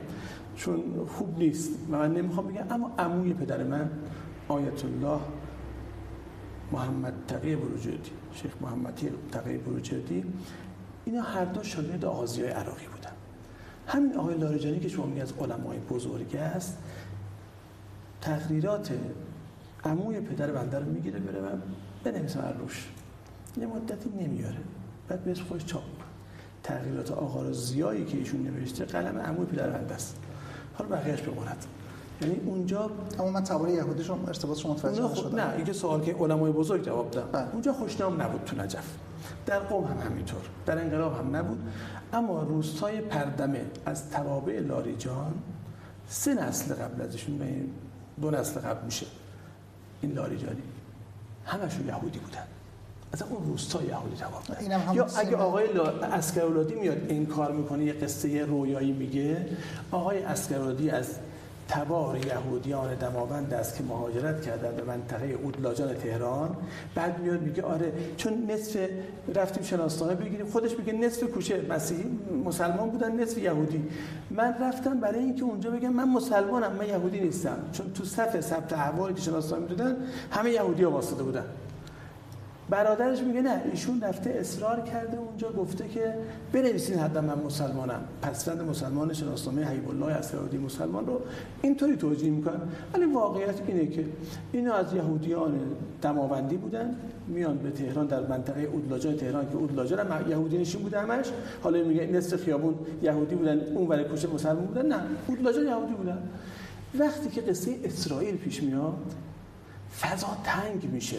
چون 0.57 1.07
خوب 1.07 1.39
نیست. 1.39 1.71
و 1.91 1.99
من 1.99 2.15
نمی‌خوام 2.15 2.47
بگم 2.47 2.65
اما 2.71 2.91
عموی 2.99 3.35
پدر 3.35 3.65
من 3.65 3.91
آیت 4.49 4.85
الله 4.85 5.21
محمد 6.73 7.15
تقی 7.29 7.57
بروجردی 7.57 8.11
شیخ 8.33 8.53
محمد 8.61 9.01
تقی 9.33 9.59
بروجردی 9.59 10.25
اینا 11.05 11.23
هر 11.23 11.45
دو 11.45 11.63
شاگرد 11.63 12.05
آغازی 12.05 12.43
های 12.43 12.51
عراقی 12.51 12.87
بودن. 12.87 13.13
همین 13.87 14.17
آقای 14.17 14.39
لاریجانی 14.39 14.81
که 14.81 14.89
شما 14.89 15.07
میگه 15.07 15.23
از 15.23 15.33
علمای 15.33 15.79
بزرگ 15.79 16.37
است 16.37 16.79
تقریرات 18.21 18.93
عموی 19.85 20.21
پدر 20.21 20.51
بنده 20.51 20.79
رو 20.79 20.85
می‌گیره 20.85 21.19
بره 21.19 21.41
و 21.41 21.49
بنویسه 22.05 22.41
روش. 22.59 22.89
یه 23.57 23.67
مدتی 23.67 24.11
نمیاره. 24.11 24.59
بعد 25.09 25.25
به 25.25 25.35
خودش 25.35 25.65
چاپ. 25.65 25.83
تغییرات 26.63 27.11
آقا 27.11 27.53
زیایی 27.53 28.05
که 28.05 28.19
ایشون 28.19 28.43
نوشته 28.43 28.85
قلم 28.85 29.19
عموی 29.19 29.47
پدر 29.47 29.71
بنده 29.71 29.95
است. 29.95 30.19
حالا 30.83 30.97
بقیهش 30.97 31.21
بماند 31.21 31.67
یعنی 32.21 32.41
اونجا 32.47 32.91
اما 33.19 33.31
من 33.31 33.45
تبار 33.45 33.69
یهودی 33.69 34.05
شما 34.05 34.27
ارتباطش 34.27 34.67
متوجه 34.67 35.03
خب 35.03 35.13
نشدم. 35.13 35.37
نه 35.37 35.55
اینکه 35.57 35.73
سوال 35.73 36.01
که 36.01 36.15
علمای 36.15 36.53
بزرگ 36.53 36.83
جواب 36.83 37.11
دادن 37.11 37.33
بله. 37.33 37.53
اونجا 37.53 37.73
خوشنام 37.73 38.23
نبود 38.23 38.45
تو 38.45 38.57
نجف. 38.57 38.97
در 39.47 39.59
قوم 39.59 39.85
هم 39.85 39.99
همینطور. 39.99 40.41
در 40.67 40.79
انقلاب 40.79 41.19
هم 41.19 41.37
نبود. 41.37 41.59
اما 42.13 42.43
روستای 42.43 43.01
پردمه 43.01 43.65
از 43.87 44.11
توابع 44.11 44.61
لاریجان 44.61 45.35
سه 46.09 46.35
نسل 46.35 46.75
قبل 46.75 47.03
ازشون 47.03 47.41
دو 48.21 48.31
نسل 48.31 48.61
قبل 48.61 48.85
میشه. 48.85 49.07
این 50.03 50.13
لاریجانی 50.13 50.63
همشون 51.45 51.87
یهودی 51.87 52.19
بودن. 52.19 52.47
از 53.13 53.23
اون 53.23 53.47
روستا 53.47 53.83
یهودی 53.83 54.17
جواب 54.17 54.43
همون 54.73 54.97
یا 54.97 55.07
اگه 55.17 55.37
آقای 55.37 55.73
لا... 55.73 55.87
اسکرولادی 55.87 56.75
میاد 56.75 56.97
انکار 57.09 57.53
می‌کنه 57.53 57.85
یه 57.85 57.93
قصه 57.93 58.45
رویایی 58.45 58.93
میگه 58.93 59.47
آقای 59.91 60.23
اسکرولادی 60.23 60.91
از 60.91 61.09
تبار 61.69 62.27
یهودیان 62.27 62.95
دماوند 62.95 63.55
است 63.55 63.77
که 63.77 63.85
مهاجرت 63.85 64.43
کردن 64.43 64.77
به 64.77 64.83
منطقه 64.83 65.39
اودلاجان 65.43 65.95
تهران. 65.95 66.57
بعد 66.95 67.21
میاد 67.21 67.41
میگه 67.41 67.63
آره 67.63 67.93
چون 68.17 68.51
نصف 68.51 68.89
رفتیم 69.35 69.63
شناسنامه 69.63 70.15
بگیریم 70.15 70.47
خودش 70.47 70.79
میگه 70.79 70.93
نصف 70.93 71.23
کوچه 71.23 71.67
مسیحی 71.69 72.05
مسلمان 72.45 72.91
بودن 72.91 73.21
نصف 73.21 73.39
یهودی. 73.39 73.85
من 74.31 74.55
رفتم 74.61 75.01
برای 75.01 75.19
اینکه 75.19 75.45
اونجا 75.45 75.71
بگم 75.71 75.93
من 75.93 76.09
مسلمانم 76.09 76.73
من 76.73 76.89
یهودی 76.89 77.21
نیستم. 77.21 77.57
چون 77.73 77.93
تو 77.93 78.05
صف 78.05 78.41
ثبت 78.41 78.73
احوالی 78.73 79.15
که 79.15 79.21
شناسنامه 79.21 79.67
دادن 79.67 79.97
همه 80.31 80.51
یهودی 80.51 80.83
ها 80.83 80.91
واسطه 80.91 81.23
بودن. 81.23 81.45
برادرش 82.73 83.21
میگه 83.21 83.43
نه 83.43 83.63
ایشون 83.71 84.01
رفته 84.01 84.31
اصرار 84.31 84.81
کرده 84.81 85.19
اونجا 85.19 85.53
گفته 85.53 85.89
که 85.89 86.15
بنویسین 86.53 86.99
حتما 86.99 87.21
من 87.21 87.43
مسلمانم. 87.43 88.01
پسوند 88.23 88.63
مسلمان 88.63 89.13
شناسنامه 89.13 89.65
حبیب 89.65 89.89
الله 89.89 90.13
اسرائیلی 90.13 90.59
مسلمان 90.59 91.07
رو 91.07 91.21
اینطوری 91.63 91.97
توجیه 91.97 92.31
می‌کنن. 92.31 92.61
ولی 92.95 93.05
واقعیت 93.05 93.55
اینه 93.67 93.87
که 93.87 94.05
اینا 94.53 94.75
از 94.75 94.95
یهودیان 94.95 95.61
دماوندی 96.03 96.57
بودن 96.57 96.97
میان 97.29 97.59
به 97.59 97.71
تهران 97.71 98.07
در 98.07 98.27
منطقه 98.27 98.61
اودلاجان 98.61 99.17
تهران 99.17 99.51
که 99.51 99.57
اودلاجان 99.57 99.99
هم 99.99 100.31
یهودی 100.31 100.59
نشین 100.59 100.83
بوده 100.83 101.01
همش. 101.01 101.27
حالا 101.63 101.85
میگه 101.85 102.07
نصف 102.07 102.45
خیابون 102.45 102.75
یهودی 103.03 103.35
بودن 103.35 103.61
اون 103.61 103.89
ور 103.89 104.03
کوچه 104.03 104.29
مسلمان 104.29 104.67
بودن. 104.67 104.87
نه 104.87 105.01
اودلاجان 105.27 105.67
یهودی 105.67 105.93
بودن. 105.93 106.19
وقتی 106.99 107.29
که 107.29 107.41
قصه 107.41 107.77
اسرائیل 107.85 108.37
پیش 108.37 108.63
میاد 108.63 109.15
فضا 110.01 110.29
تنگ 110.45 110.93
میشه. 110.93 111.19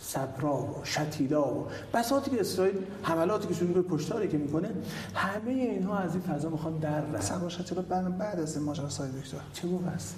صبرا 0.00 0.56
و 0.56 0.84
شتیلا 0.84 1.54
و 1.54 1.66
بساطی 1.94 2.30
که 2.30 2.40
اسرائیل 2.40 2.74
حملاتی 3.02 3.48
که 3.48 3.54
شروع 3.54 3.68
می‌کنه 3.68 3.96
کشتاری 3.98 4.28
که 4.28 4.38
می‌کنه 4.38 4.70
همه 5.14 5.50
اینها 5.50 5.98
از 5.98 6.14
این 6.14 6.22
فضا 6.22 6.48
می‌خوان 6.48 6.78
در 6.78 7.00
رن 7.00 7.20
سوار 7.20 7.50
شتیلا 7.50 7.82
بعد 8.18 8.40
از 8.40 8.58
ماجرا 8.58 8.88
سای 8.88 9.08
دکتر 9.08 9.38
چه 9.52 9.68
موقع 9.68 9.86
است 9.86 10.16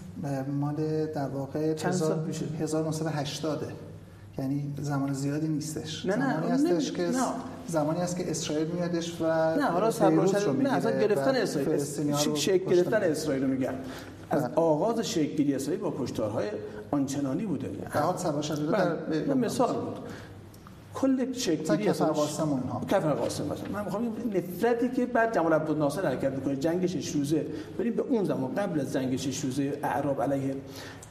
مال 0.61 1.07
در 1.07 1.29
واقع 1.29 1.75
چند 1.75 1.93
سال 1.93 2.19
میشه؟ 2.19 2.45
1980 2.61 3.73
یعنی 4.39 4.75
زمان 4.81 5.13
زیادی 5.13 5.49
نیستش 5.49 6.07
نه، 6.07 6.17
نه، 6.17 6.35
زمانی 6.35 6.51
هستش 6.51 6.93
که 6.93 7.03
نه. 7.03 7.11
زمانی 7.69 8.01
است 8.01 8.17
که 8.17 8.31
اسرائیل 8.31 8.67
میادش 8.67 9.21
و 9.21 9.25
نه 9.57 9.65
حالا 9.65 9.89
رو 9.89 10.53
نه 10.53 10.73
اصلا 10.73 11.01
گرفتن 11.01 11.35
اسرائیل 11.37 11.81
کشته 12.13 12.59
گرفتن. 12.59 13.03
اسرائیل 13.03 13.43
رو 13.43 13.49
میگن 13.49 13.75
از 14.31 14.45
بله. 14.45 14.55
آغاز 14.55 15.01
شکل 15.01 15.37
گیری 15.37 15.55
اسرائیل 15.55 15.81
با 15.81 15.95
کشتارهای 16.01 16.49
آنچنانی 16.91 17.47
بوده. 17.47 17.69
در 17.69 18.01
حال 18.01 18.17
در 18.17 18.95
بله. 18.95 19.27
نه، 19.27 19.35
مثال 19.35 19.75
بود. 19.75 19.99
کل 20.95 21.33
شکل 21.33 21.63
مثلا 21.63 21.77
گیری 21.77 21.89
کفر 21.89 22.05
قاسم 22.05 22.53
و 22.53 22.55
اینها. 22.55 22.81
کفر 22.81 23.13
قاسم 23.13 23.45
مثلا 23.45 23.69
من 23.73 23.85
می‌خوام 23.85 24.13
نفرتی 24.35 24.89
که 24.89 25.07
بعد 25.07 25.35
جمال 25.35 25.53
عبدالناصر 25.53 26.07
حرکت 26.07 26.33
می‌کنه 26.33 26.57
جنگ 26.57 26.87
شش 26.87 27.09
روزه 27.09 27.47
بریم 27.79 27.93
به 27.95 28.03
اون 28.03 28.25
زمان 28.25 28.55
قبل 28.55 28.81
از 28.81 28.93
جنگ 28.93 29.17
شش 29.17 29.41
روزه 29.41 29.79
اعراب 29.83 30.23
علیه 30.23 30.55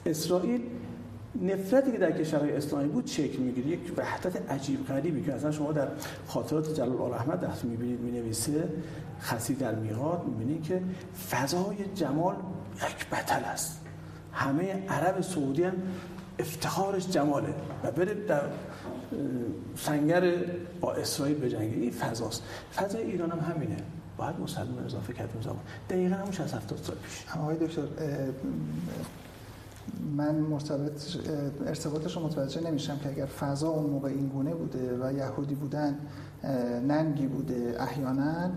اسرائیل. 0.06 0.60
نفرتی 1.42 1.92
که 1.92 1.98
در 1.98 2.12
کشورهای 2.12 2.56
اسلامی 2.56 2.88
بود 2.88 3.06
شکل 3.06 3.38
می‌گیره. 3.38 3.66
یک 3.68 3.80
وحدت 3.96 4.50
عجیب 4.50 4.86
غریبی 4.86 5.22
که 5.22 5.34
اصلا 5.34 5.50
شما 5.50 5.72
در 5.72 5.88
خاطرات 6.26 6.74
جلال 6.74 6.96
آل 6.96 7.12
احمد 7.12 7.42
وقتی 7.42 7.68
می‌بینید 7.68 8.00
می‌نویسه 8.00 8.68
خسی 9.20 9.54
در 9.54 9.74
میقات 9.74 10.20
می‌بینید 10.24 10.62
که 10.62 10.82
فضای 11.30 11.76
جمال 11.94 12.34
یک 12.76 13.10
بتل 13.10 13.44
است. 13.44 13.80
همه 14.38 14.86
عرب 14.88 15.20
سعودی 15.20 15.62
هم 15.62 15.72
افتخارش 16.38 17.08
جماله 17.08 17.54
و 17.84 17.90
بره 17.90 18.14
در 18.14 18.42
سنگر 19.76 20.32
با 20.80 20.94
اسرائیل 20.94 21.38
به 21.38 21.50
جنگی 21.50 21.80
این 21.80 21.90
فضاست. 21.90 22.42
فضای 22.76 23.02
ایران 23.02 23.30
هم 23.30 23.54
همینه. 23.54 23.76
باید 24.16 24.40
مسلمان 24.40 24.84
اضافه 24.84 25.12
کرد 25.12 25.30
اون 25.34 25.42
زمان. 25.42 25.60
دقیقا 25.90 26.16
همون 26.16 26.32
60 26.32 26.54
70 26.54 26.78
سال 26.82 26.96
پیش. 26.96 27.24
آقای 27.36 27.56
دکتر 27.56 27.82
من 30.16 30.34
مرتبط 30.34 31.02
ارتباطش 31.66 32.16
رو 32.16 32.26
متوجه 32.26 32.70
نمیشم 32.70 32.98
که 32.98 33.08
اگر 33.08 33.26
فضا 33.26 33.68
اون 33.68 33.90
موقع 33.90 34.08
این 34.08 34.28
گونه 34.28 34.54
بوده 34.54 34.98
و 35.00 35.12
یهودی 35.12 35.54
بودن 35.54 35.98
ننگی 36.88 37.26
بوده 37.26 37.76
احیانا 37.80 38.50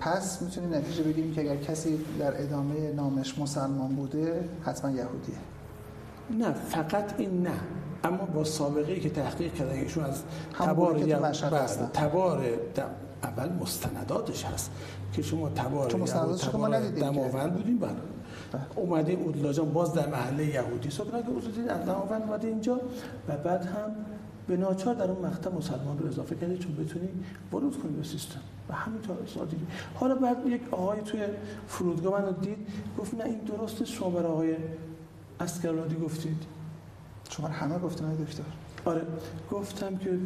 پس 0.00 0.42
می‌تونیم 0.42 0.74
نتیجه 0.74 1.02
بگیریم 1.02 1.34
که 1.34 1.40
اگر 1.40 1.56
کسی 1.56 1.98
در 2.18 2.42
ادامه 2.42 2.92
نامش 2.92 3.38
مسلمان 3.38 3.94
بوده 3.94 4.48
حتما 4.64 4.90
یهودیه. 4.90 5.36
نه 6.30 6.52
فقط 6.52 7.14
این 7.18 7.42
نه. 7.42 7.50
اما 8.04 8.24
با 8.24 8.44
سابقه 8.44 8.92
ای 8.92 9.00
که 9.00 9.10
تحقیق 9.10 9.54
کردن 9.54 9.72
ایشون 9.72 10.04
از 10.04 10.22
تبار 10.58 10.98
تو 10.98 11.06
بله،. 11.80 11.90
تبار 11.92 12.44
اول 13.22 13.52
مستنداتش 13.60 14.44
هست 14.44 14.70
که 15.12 15.22
شما 15.22 15.48
تبار 15.48 15.88
یهود 15.90 15.96
مستنداتش 15.96 16.48
که 16.48 16.56
ما 16.56 16.66
تبار 16.66 16.76
ندیدیم 16.76 17.04
که. 17.04 17.10
دماوند 17.10 17.52
بودیم 17.52 17.78
بله. 17.78 17.90
اومدیم 18.76 19.18
اودلاجان 19.22 19.72
باز 19.72 19.94
در 19.94 20.06
محله 20.06 20.46
یهودی 20.46 20.90
که 21.22 21.36
اصولی 21.38 21.68
از 21.68 21.86
دماوند 21.86 22.22
اومده 22.22 22.48
اینجا 22.48 22.80
و 23.28 23.36
بعد 23.36 23.64
هم 23.64 23.90
به 24.48 24.56
ناچار 24.56 24.94
در 24.94 25.10
اون 25.10 25.26
مقطع 25.26 25.50
مسلمان 25.50 25.98
رو 25.98 26.06
اضافه 26.06 26.36
کردی 26.36 26.58
چون 26.58 26.76
بتونی 26.76 27.08
ورود 27.52 27.82
کنی 27.82 27.92
به 27.92 28.04
سیستم. 28.04 28.40
و 28.68 28.72
همینطور 28.74 29.16
سادگی 29.34 29.56
حالا 29.94 30.14
بعد 30.14 30.46
یک 30.46 30.60
آقای 30.70 31.00
توی 31.00 31.20
فرودگاه 31.68 32.22
منو 32.22 32.32
دید 32.32 32.56
گفت 32.98 33.14
نه 33.14 33.24
این 33.24 33.38
درسته 33.38 33.84
شما 33.84 34.10
برای 34.10 34.26
آقای 34.26 34.56
اسکرالادی 35.40 35.96
گفتید. 35.96 36.42
شما 37.30 37.48
همه 37.48 37.78
گفتین 37.78 38.06
های 38.06 38.16
دکتر. 38.16 38.42
آره. 38.84 39.02
گفتم 39.50 39.96
که 39.96 40.18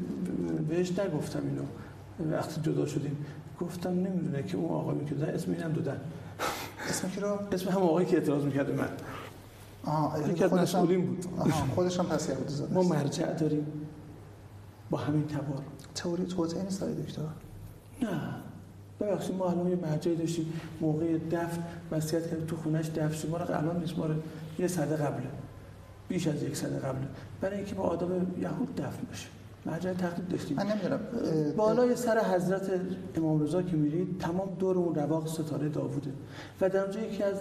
بهش 0.69 0.99
نگفتم 0.99 1.43
اینو. 1.49 2.37
وقتی 2.37 2.61
جدا 2.61 2.87
شدیم. 2.87 3.17
گفتم 3.61 3.91
نمی‌دونه 3.91 4.43
که 4.43 4.57
اون 4.57 4.71
آقای 4.71 4.95
می‌کرد 4.95 5.23
اسم 5.23 5.53
اینم 5.53 5.73
دادن. 5.73 6.01
اسم 6.89 7.09
کی 7.09 7.21
رو؟ 7.21 7.39
اسم 7.53 7.71
هم 7.71 7.83
آقایی 7.83 8.07
که 8.07 8.17
اعتراض 8.17 8.45
می‌کرد 8.45 8.71
من. 8.71 8.89
آها 9.85 10.29
یکی 10.29 10.45
از 10.45 10.51
خودش 10.51 10.75
هم 10.75 10.81
مسئولین 10.83 11.07
بود. 11.07 11.25
آها، 11.39 11.51
خودش 11.75 11.99
هم 11.99 12.07
پس 12.07 12.29
یهودی 12.29 12.55
زاده 12.55 12.75
ما. 12.75 12.83
مرجع 12.83 13.33
داریم. 13.33 13.67
با 14.91 14.99
همین 14.99 15.27
تبار. 15.27 15.63
تئوری 15.95 16.25
توطئه 16.25 16.63
نیست 16.63 16.83
های 16.83 16.95
دکتر؟ 16.95 17.23
نه. 18.03 18.21
ببخشید 19.01 19.37
ما 19.37 19.51
الان 19.51 19.69
یه 19.69 19.77
مرجعی 19.77 20.17
داشتیم. 20.17 20.53
موقع 20.81 21.19
دفن 21.19 21.63
وصیت 21.91 22.31
کرد 22.31 22.47
تو 22.47 22.57
خونش 22.57 22.91
دفن 22.91 23.15
شد. 23.15 23.31
ما 23.31 23.37
رو 23.37 23.55
الان 23.55 23.81
نیست. 23.81 23.99
ما 23.99 24.07
رو 24.07 24.15
یه 24.59 24.69
صده 24.69 24.97
قبله. 24.97 25.27
بیش 26.09 26.29
از 26.29 26.43
یک 26.43 26.57
صده 26.57 26.79
قبله. 26.79 27.07
برای 27.41 27.57
اینکه 27.57 27.75
با 27.75 27.83
آدم 27.83 28.27
یهود 28.41 28.75
دفن 28.75 29.07
بشه. 29.13 29.27
مرجع 29.67 29.93
تقلید 29.93 30.29
داشتیم. 30.29 30.57
من 30.57 30.67
نمی‌دونم. 30.67 31.01
بالای 31.57 31.97
سر 31.97 32.35
حضرت 32.35 32.71
امام 33.15 33.43
رضا 33.43 33.63
که 33.63 33.77
میرید 33.77 34.19
تمام 34.19 34.49
دور 34.59 34.77
اون 34.77 34.95
رواق 34.95 35.27
ستاره 35.27 35.69
داووده. 35.69 36.11
و 36.61 36.69
در 36.69 36.81
اونجا 36.81 37.01
یکی 37.01 37.23
از 37.23 37.37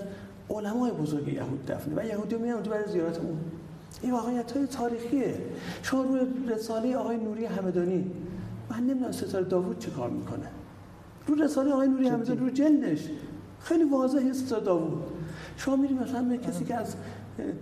علمای 0.50 0.92
بزرگ 0.92 1.28
یهود 1.28 1.66
دفنه. 1.66 1.94
و 1.96 2.06
یهودی 2.06 2.36
میان 2.36 2.54
اونجا 2.54 2.72
برای 2.72 2.92
زیارت 2.92 3.18
اون 3.18 3.38
این 4.02 4.12
واقعیت 4.12 4.52
های 4.52 4.68
تاریخیه. 4.68 5.36
شما 5.84 6.02
روی 6.02 6.20
رساله 6.48 6.96
آقای 6.96 7.18
نوری 7.18 7.46
همدانی 7.46 8.12
من 8.70 8.80
نمی‌دونم 8.80 9.12
ستاره 9.12 9.46
داوود 9.46 9.80
چه 9.80 9.92
کار 9.92 10.10
می‌کنه. 10.10 10.48
رو 11.28 11.36
رساله 11.36 11.72
آقای 11.72 11.88
نوری 11.88 12.08
همدانی 12.08 12.40
رو 12.40 12.50
جلدش. 12.50 13.10
خیلی 13.60 13.84
واضحه 13.84 14.34
ستاره 14.34 14.64
داوود. 14.64 15.04
شما 15.58 15.76
میرید 15.76 16.02
مثلا 16.02 16.22
به 16.22 16.38
کسی 16.38 16.66
که 16.66 16.76
از 16.76 16.96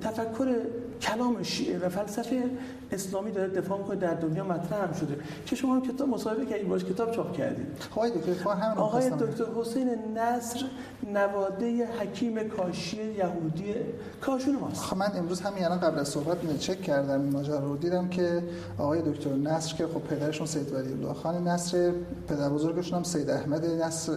تفکر 0.01 0.55
کلام 1.03 1.43
شیعه 1.43 1.79
و 1.79 1.89
فلسفه 1.89 2.43
اسلامی 2.91 3.31
داره 3.31 3.49
دفاع 3.49 3.77
می‌کنه 3.77 3.95
در 3.95 4.13
دنیا 4.13 4.43
مطرح 4.43 4.83
هم 4.83 4.93
شده. 4.93 5.17
که 5.45 5.55
شما 5.55 5.75
هم 5.75 5.81
کتاب 5.81 6.09
مصاحبه 6.09 6.45
کردید 6.45 6.67
باش 6.67 6.83
کتاب 6.83 7.11
چاپ 7.11 7.33
کردید 7.37 7.67
آقای 7.91 8.11
دکتر 8.11 8.49
آقای 8.77 9.09
دکتر 9.09 9.45
حسین 9.55 9.89
نصر 10.17 10.65
نواده 11.13 11.87
حکیم 11.99 12.49
کاشی 12.49 12.97
یهودی 13.13 13.75
کاشون 14.21 14.55
ماست. 14.55 14.81
خب 14.81 14.97
من 14.97 15.11
امروز 15.15 15.41
همین 15.41 15.65
الان 15.65 15.79
قبل 15.79 15.99
از 15.99 16.07
صحبت 16.07 16.57
چک 16.59 16.81
کردم 16.81 17.21
این 17.21 17.31
ماجرا 17.31 17.59
رو 17.59 17.77
دیدم 17.77 18.09
که 18.09 18.43
آقای 18.77 19.01
دکتر 19.01 19.29
نصر 19.29 19.75
که 19.75 19.87
خب 19.87 19.99
پدرشون 19.99 20.47
سید 20.47 20.73
ولی 20.73 20.93
الله 20.93 21.13
خان 21.13 21.47
نصر 21.47 21.91
پدر 22.27 22.49
بزرگشون 22.49 22.97
هم 22.97 23.03
سید 23.03 23.29
احمد 23.29 23.65
نصر 23.65 24.13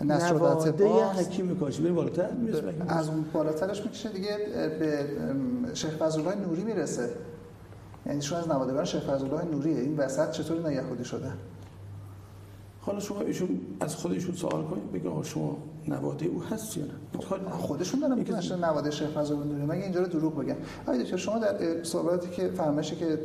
نواده 0.00 0.72
باز 0.72 1.18
حکیم 1.18 1.58
کاشی. 1.58 1.82
بریم 1.82 1.94
بالاتر 1.94 2.30
می‌رسه 2.30 2.74
از 2.88 3.08
اون 3.08 3.24
بالاترش 3.32 3.84
می‌کشه 3.84 4.08
دیگه 4.08 4.36
به 4.78 5.04
شیخ 5.74 5.96
فضلالله 5.96 6.34
نوری 6.34 6.62
می‌رسه. 6.62 7.10
یعنی 8.06 8.18
ایشون 8.18 8.38
از 8.38 8.48
نوادگان 8.48 8.84
شیخ 8.84 9.02
فضلالله 9.02 9.44
نوریه. 9.44 9.80
این 9.80 9.96
وسط 9.96 10.30
چطور 10.30 10.56
اینا 10.56 10.72
یهودی 10.72 11.04
شده؟ 11.04 11.32
حالا 12.80 13.00
شما 13.00 13.20
ایشون 13.20 13.60
از 13.80 13.96
خود 13.96 14.12
ایشون 14.12 14.34
سوال 14.34 14.64
کنید 14.64 15.06
آقا 15.06 15.22
شما 15.22 15.56
نواده 15.88 16.26
او 16.26 16.42
هست 16.42 16.76
یا 16.76 16.84
نه؟ 16.84 16.90
کار 17.28 17.40
خودشون 17.50 18.00
دارن 18.00 18.18
میگن 18.18 18.56
نواده 18.60 18.90
شیخ 18.90 19.08
فضلالله 19.08 19.46
نوری. 19.46 19.66
مگه 19.66 19.82
اینجا 19.82 20.00
رو 20.00 20.06
دروغ 20.06 20.38
بگن 20.38 20.56
آقای 20.86 21.02
دکتر 21.04 21.16
شما 21.16 21.38
در 21.38 21.84
صحبتی 21.84 22.30
که 22.30 22.48
فرمایشی 22.48 22.96
که 22.96 23.18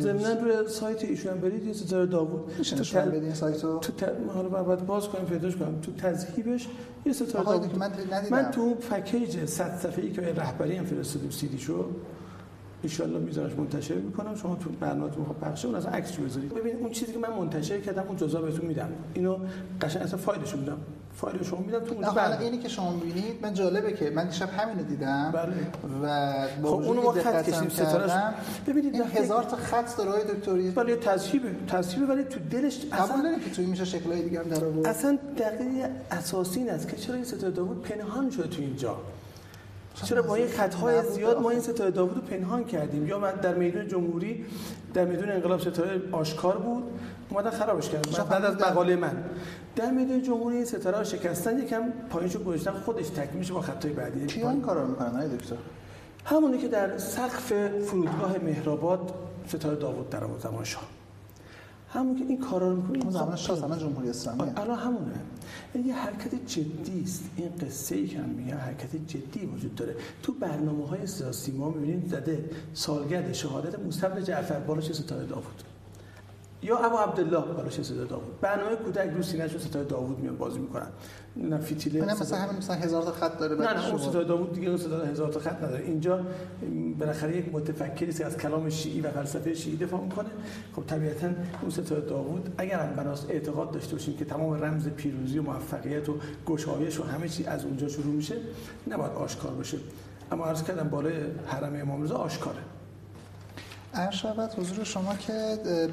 ضمناً 0.00 0.32
روی 0.40 0.68
سایت 0.68 1.04
ایشون 1.04 1.32
هم 1.32 1.40
برید 1.40 1.64
یه 1.64 1.72
ستاره 1.72 2.06
داوود. 2.06 2.52
تل- 2.62 2.98
بدین 2.98 3.34
سایتو. 3.34 3.78
تو 3.78 3.92
ت... 3.92 4.12
حالا 4.34 4.48
بعد 4.48 4.86
باز 4.86 5.08
کنیم 5.08 5.24
پیداش 5.24 5.56
کنم. 5.56 5.80
تو 5.82 5.92
تذهیبش 5.92 6.68
یه 7.06 7.12
ستاره 7.12 7.44
داوود. 7.44 7.78
من 7.78 7.86
ندیدم. 8.12 8.36
من 8.36 8.50
تو 8.50 8.60
اون 8.60 8.74
پکیج 8.74 9.44
100 9.44 9.78
صفحه‌ای 9.78 10.12
که 10.12 10.20
رهبری 10.20 10.76
هم 10.76 10.84
فرستادیم 10.84 11.30
سیدی 11.30 11.58
شو 11.58 11.84
ان 12.84 13.10
میذارش 13.10 13.52
منتشر 13.52 13.94
می‌کنم. 13.94 14.34
شما 14.34 14.54
تو 14.54 14.70
برنامه‌تون 14.70 15.24
خب 15.24 15.34
پخشه 15.34 15.66
اون 15.68 15.76
اصلا 15.76 15.90
عکسشو 15.90 16.22
بذارید. 16.22 16.54
ببینید 16.54 16.80
اون 16.80 16.90
چیزی 16.90 17.12
که 17.12 17.18
من 17.18 17.30
منتشر 17.38 17.80
کردم 17.80 18.04
اون 18.08 18.16
جزا 18.16 18.40
بهتون 18.40 18.66
میدم. 18.66 18.88
اینو 19.14 19.38
قشنگ 19.80 20.02
اصلا 20.02 20.18
فایلشو 20.18 20.56
میدم. 20.56 20.78
فایل 21.16 21.42
شما 21.42 21.60
میدم 21.60 21.78
تو 21.78 21.94
اونجا 21.94 22.10
حالا 22.10 22.38
اینی 22.38 22.58
که 22.58 22.68
شما 22.68 22.92
می‌بینید 22.92 23.42
من 23.42 23.54
جالبه 23.54 23.92
که 23.92 24.10
من 24.10 24.28
دیشب 24.28 24.48
همینو 24.50 24.82
دیدم 24.82 25.30
بله. 25.34 25.52
و 26.02 26.46
با 26.62 26.68
خب 26.70 26.88
اونو 26.88 27.02
ما 27.02 27.12
خط 27.12 27.50
کشیم 27.50 27.68
ستارهش 27.68 28.10
کردم، 28.10 28.34
ببینید 28.66 28.94
این 28.94 29.02
هزار 29.02 29.42
تا 29.42 29.56
خط 29.56 29.96
داره 29.96 30.10
های 30.10 30.22
دکتری 30.24 30.70
ولی 30.70 30.94
تذهیبه 30.94 31.48
تذهیبه 31.68 32.06
ولی 32.06 32.24
تو 32.24 32.40
دلش 32.50 32.80
اصلا 32.92 33.22
داریم 33.22 33.40
که 33.40 33.50
توی 33.50 33.66
میشه 33.66 33.84
شکلهای 33.84 34.22
دیگه 34.22 34.38
هم 34.38 34.48
در 34.48 34.64
آورد؟ 34.64 34.86
اصلا 34.86 35.18
دقیقه 35.38 35.90
اساسی 36.10 36.60
این 36.60 36.70
است 36.70 36.88
که 36.88 36.96
چرا 36.96 37.14
این 37.14 37.24
ستاره 37.24 37.52
داوود 37.52 37.82
پنهان 37.82 38.30
شده 38.30 38.48
تو 38.48 38.62
اینجا؟ 38.62 38.96
چرا 40.04 40.22
با 40.22 40.34
این 40.34 40.48
خطهای 40.48 41.02
زیاد 41.02 41.42
ما. 41.42 41.50
این 41.50 41.60
ستاره 41.60 41.90
داوود 41.90 42.14
رو 42.16 42.22
پنهان 42.22 42.64
کردیم. 42.64 43.06
یا 43.06 43.18
من 43.18 43.32
در 43.32 43.54
میدون 43.54 43.88
جمهوری 43.88 44.46
در 44.94 45.04
میدون 45.04 45.30
انقلاب 45.30 45.60
ستاره 45.60 46.00
آشکار 46.12 46.58
بود 46.58 46.84
اومدن 47.30 47.50
خرابش 47.50 47.88
کردن. 47.88 48.24
بعد 48.24 48.44
از؟ 48.44 48.54
مقاله 48.54 48.96
من. 48.96 49.24
در 49.76 49.90
میدون 49.90 50.22
جمهوری 50.22 50.56
این 50.56 50.64
ستاره 50.64 50.98
رو 50.98 51.04
شکستن 51.04 51.58
یکم 51.58 51.82
پایینشو 52.10 52.44
گذاشتن 52.44 52.72
خودش 52.72 53.08
تکمیل 53.08 53.38
میشه 53.38 53.52
با 53.52 53.60
خطای 53.60 53.92
بعدی. 53.92 54.26
کیا 54.26 54.50
این 54.50 54.60
کارا 54.60 54.82
رو 54.82 54.88
می‌کنن 54.88 55.28
دکتر؟ 55.28 55.56
همونی 56.24 56.58
که 56.58 56.68
در 56.68 56.98
سقف 56.98 57.52
فرودگاه 57.86 58.36
مهرآباد 58.44 59.14
ستاره 59.48 59.76
داوود 59.76 60.10
در 60.10 60.24
آورد 60.24 60.40
زمان 60.40 60.64
شاه. 60.64 60.97
همون 61.92 62.16
که 62.18 62.24
این 62.24 62.40
کارا 62.40 62.70
رو 62.70 62.76
می‌کنه 62.76 62.98
اون 63.02 63.10
زمان 63.10 63.36
شاه 63.36 63.56
زمان 63.56 63.78
جمهوری 63.78 64.10
اسلامی 64.10 64.42
الان 64.56 64.78
همونه. 64.78 65.20
این 65.74 65.86
یه 65.86 65.94
حرکت 65.94 66.46
جدی 66.46 67.02
است. 67.02 67.24
این 67.36 67.48
قصه 67.60 67.96
ای 67.96 68.06
که 68.06 68.18
من 68.18 68.28
میگم 68.28 68.56
حرکت 68.56 68.96
جدی 69.06 69.46
وجود 69.46 69.74
داره. 69.74 69.96
تو 70.22 70.32
برنامه 70.32 70.86
های 70.86 71.06
سیاسی 71.06 71.52
ما 71.52 71.70
می‌بینیم 71.70 72.08
زده 72.08 72.50
سالگرد 72.74 73.32
شهادت 73.32 73.78
مصطفی 73.78 74.22
جعفر 74.22 74.60
بالاش 74.60 74.92
ستاره 74.92 75.26
داوود؟ 75.26 75.62
یا 76.62 76.78
ابو 76.78 76.96
عبدالله 76.96 77.52
بالاش 77.52 77.82
ستاره 77.82 78.04
داوود. 78.04 78.40
برنامه 78.40 78.76
کودک 78.76 79.10
رو 79.16 79.22
سینه‌ش 79.22 79.52
رو 79.52 79.58
ستاره 79.58 79.84
داوود 79.84 80.18
میان 80.18 80.36
بازی 80.36 80.58
می‌کنن. 80.58 80.86
نه 81.36 81.58
فیتیله 81.58 82.04
نه 82.04 82.20
مثلا 82.20 82.38
همین 82.38 82.56
مثلا 82.56 82.76
هزار 82.76 83.02
تا 83.02 83.12
خط 83.12 83.38
داره 83.38 83.56
نه 83.56 83.72
نه 83.72 83.94
اون 83.94 84.26
داوود 84.26 84.52
دیگه 84.52 84.68
اون 84.68 84.76
ستاره 84.76 85.08
هزار 85.08 85.32
تا 85.32 85.40
خط 85.40 85.62
نداره. 85.62 85.84
اینجا 85.84 86.20
بالاخره 86.98 87.36
یک 87.36 87.54
متفکری 87.54 88.08
است 88.08 88.18
که 88.18 88.26
از 88.26 88.36
کلام 88.36 88.70
شیعی 88.70 89.00
و 89.00 89.10
فلسفه 89.10 89.54
شیعی 89.54 89.76
دفاع 89.76 90.00
می‌کنه. 90.00 90.28
خب 90.76 90.82
طبیعتا 90.86 91.28
اون 91.62 91.70
ستاره 91.70 92.00
داوود 92.00 92.54
اگر 92.58 92.80
هم 92.80 92.96
بناس 92.96 93.26
اعتقاد 93.28 93.70
داشته 93.70 93.92
باشیم 93.92 94.16
که 94.16 94.24
تمام 94.24 94.64
رمز 94.64 94.88
پیروزی 94.88 95.38
و 95.38 95.42
موفقیت 95.42 96.08
و 96.08 96.16
گشایش 96.46 97.00
و 97.00 97.02
همه 97.02 97.28
چی 97.28 97.44
از 97.44 97.64
اونجا 97.64 97.88
شروع 97.88 98.14
میشه 98.14 98.34
نباید 98.86 99.12
آشکار 99.12 99.52
باشه. 99.52 99.78
اما 100.32 100.46
عرض 100.46 100.62
کردم 100.62 100.88
بالای 100.88 101.14
حرم 101.46 101.80
امام 101.80 102.02
رضا 102.02 102.16
آشکاره. 102.16 102.58
عرض 103.98 104.14
شود 104.14 104.50
حضور 104.58 104.84
شما 104.84 105.14
که 105.14 105.32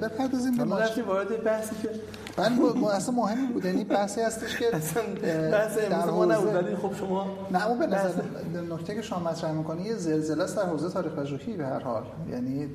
بپردازیم 0.01 0.57
به 0.57 0.63
ما 0.63 0.75
ماج... 0.75 0.83
رفتیم 0.89 1.07
وارد 1.07 1.43
بحثی 1.43 1.75
که 1.83 1.89
بله 2.37 2.49
م- 2.49 2.79
م- 2.79 2.83
اصلا 2.83 3.15
مهمی 3.15 3.47
بود. 3.47 3.65
یعنی 3.65 3.83
بحثی 3.83 4.21
هستش 4.21 4.57
که 4.57 4.65
اصلا 4.75 5.03
بحث 5.51 5.77
در 5.77 6.05
ما 6.05 6.25
نبود 6.25 6.55
ولی 6.55 6.75
خب 6.75 6.95
شما 6.99 7.37
نه 7.51 7.65
اما 7.65 7.75
به 7.75 7.87
نظر 7.87 8.21
نکته 8.69 8.95
که 8.95 9.01
شما 9.01 9.19
مطرح 9.19 9.51
می‌کنی 9.51 9.83
یه 9.83 9.95
زلزله 9.95 10.43
است 10.43 10.55
در 10.57 10.65
حوزه 10.65 10.89
تاریخ 10.89 11.11
پژوهی 11.11 11.57
به 11.57 11.65
هر 11.65 11.79
حال. 11.79 12.03
یعنی 12.31 12.67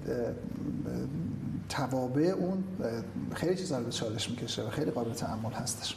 توابع 1.69 2.23
اون 2.23 2.65
خیلی 3.35 3.57
چیزا 3.57 3.79
رو 3.79 3.85
به 3.85 3.91
چالش 3.91 4.31
می‌کشه 4.31 4.63
و 4.67 4.71
خیلی 4.71 4.91
قابل 4.91 5.13
تحمل 5.13 5.53
هستش. 5.53 5.97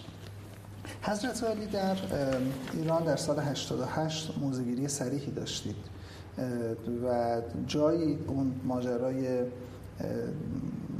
حضرت 1.01 1.43
علی 1.43 1.65
در 1.65 1.95
ایران 2.73 3.03
در 3.03 3.15
سال 3.15 3.39
88 3.39 4.33
موزگیری 4.41 4.87
سریحی 4.87 5.31
داشتید. 5.31 5.75
و 7.03 7.41
جایی 7.67 8.19
اون 8.27 8.53
ماجرای 8.63 9.43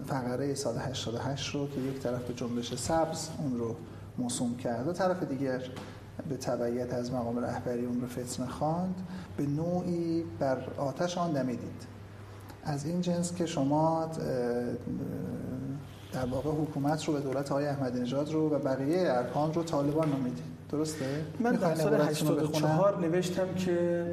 فقره 0.06 0.54
سال 0.54 0.78
88 0.78 1.56
رو 1.56 1.68
که 1.68 1.82
یک 1.82 2.00
طرف 2.00 2.24
به 2.24 2.34
جنبش 2.34 2.76
سبز 2.76 3.30
اون 3.40 3.60
رو 3.60 3.76
موسوم 4.18 4.58
کرد 4.58 4.88
و 4.88 4.94
طرف 4.94 5.24
دیگر 5.24 5.62
به 6.30 6.38
تبعیت 6.38 6.94
از 6.94 7.12
مقام 7.12 7.40
رهبری 7.40 7.86
اون 7.86 8.02
رو 8.02 8.08
فتنه 8.08 8.48
خواند 8.48 8.96
به 9.38 9.46
نوعی 9.46 10.24
بر 10.40 10.58
آتش 10.78 11.18
آن 11.18 11.32
دمیدید 11.32 11.88
از 12.64 12.86
این 12.86 13.02
جنس 13.02 13.36
که 13.36 13.46
شما 13.46 14.10
در 16.14 16.26
واقع 16.26 16.50
حکومت 16.50 17.06
رو 17.06 17.14
به 17.14 17.20
دولت 17.20 17.50
های 17.50 17.66
احمدی 17.66 18.00
نژاد 18.00 18.32
رو 18.32 18.50
و 18.50 18.60
بقیه 18.60 19.12
ارکان 19.12 19.54
رو 19.54 19.64
طالبان 19.64 20.10
نامیدید 20.10 20.44
درسته؟ 20.72 21.26
من 21.40 21.52
در 21.52 21.76
سال 21.76 21.94
عبارتتون 21.94 22.28
رو 22.28 22.36
بخونم؟ 22.36 22.66
84 22.66 23.00
نوشتم 23.00 23.54
که 23.56 24.06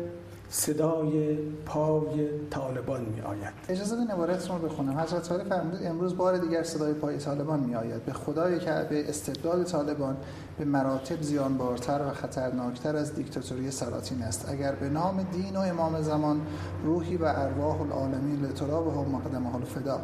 صدای 0.52 1.36
پای 1.66 2.28
طالبان 2.51 3.05
می 3.05 3.20
آید 3.20 3.52
اجازه 3.68 3.97
بدین 3.97 4.10
عبارتتون 4.10 4.60
رو 4.60 4.68
بخونم. 4.68 4.98
حضرت 4.98 5.32
علی 5.32 5.44
فرمودید 5.44 5.86
امروز 5.86 6.16
بار 6.16 6.39
دیگر 6.39 6.62
صدای 6.62 6.93
پای 6.93 7.18
طالبان 7.18 7.60
می 7.60 7.74
آید 7.74 8.05
به 8.05 8.12
خدای 8.12 8.59
که 8.59 8.86
به 8.90 9.09
استبداد 9.09 9.64
طالبان 9.64 10.16
به 10.59 10.64
مراتب 10.64 11.22
زیانبارتر 11.22 12.01
و 12.02 12.10
خطرناکتر 12.10 12.97
از 12.97 13.14
دیکتاتوری 13.14 13.70
سلاطین 13.70 14.22
است. 14.22 14.48
اگر 14.48 14.74
به 14.74 14.89
نام 14.89 15.22
دین 15.22 15.56
و 15.56 15.60
امام 15.60 16.02
زمان 16.02 16.40
روحی 16.85 17.16
و 17.16 17.24
ارواح 17.24 17.81
العالمین 17.81 18.43
لتراب 18.47 18.86
و 18.86 19.05
مقدمه 19.05 19.55
الفدا 19.55 20.01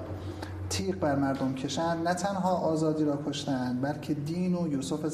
تیغ 0.71 0.97
بر 0.97 1.17
مردم 1.17 1.55
کشند 1.55 2.09
نه 2.09 2.15
تنها 2.15 2.57
آزادی 2.57 3.05
را 3.05 3.19
کشتند 3.27 3.83
بلکه 3.83 4.15
دین 4.15 4.55
و 4.55 4.69
یوسف 4.69 5.07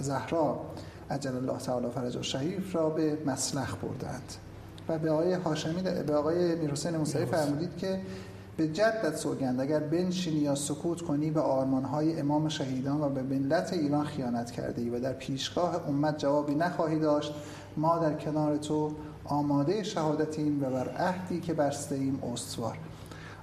زهرا 0.00 0.60
عجل 1.10 1.36
الله 1.36 1.58
تعالی 1.58 1.90
فرج 1.90 2.16
و 2.16 2.22
شریف 2.22 2.76
را 2.76 2.90
به 2.90 3.18
مسلخ 3.26 3.76
بردند 3.76 4.34
و 4.90 4.98
به 4.98 5.10
آقای 5.10 5.32
هاشمی 5.32 5.82
به 5.82 6.14
آقای 6.14 6.54
میرحسین 6.54 6.96
موسوی 6.96 7.24
فرمودید 7.24 7.76
که 7.76 8.00
به 8.56 8.68
جدت 8.68 9.16
سوگند 9.16 9.60
اگر 9.60 9.80
بنشینی 9.80 10.40
یا 10.40 10.54
سکوت 10.54 11.02
کنی 11.02 11.30
به 11.30 11.40
آرمانهای 11.40 12.20
امام 12.20 12.48
شهیدان 12.48 13.00
و 13.00 13.08
به 13.08 13.22
ملت 13.22 13.72
ایران 13.72 14.04
خیانت 14.04 14.50
کرده 14.50 14.82
ای 14.82 14.90
و 14.90 15.00
در 15.00 15.12
پیشگاه 15.12 15.88
امت 15.88 16.18
جوابی 16.18 16.54
نخواهی 16.54 16.98
داشت 16.98 17.34
ما 17.76 17.98
در 17.98 18.14
کنار 18.14 18.56
تو 18.56 18.92
آماده 19.24 19.82
شهادتیم 19.82 20.62
و 20.64 20.70
بر 20.70 20.88
عهدی 20.88 21.40
که 21.40 21.54
بسته 21.54 21.94
ایم 21.94 22.22
استوار. 22.32 22.78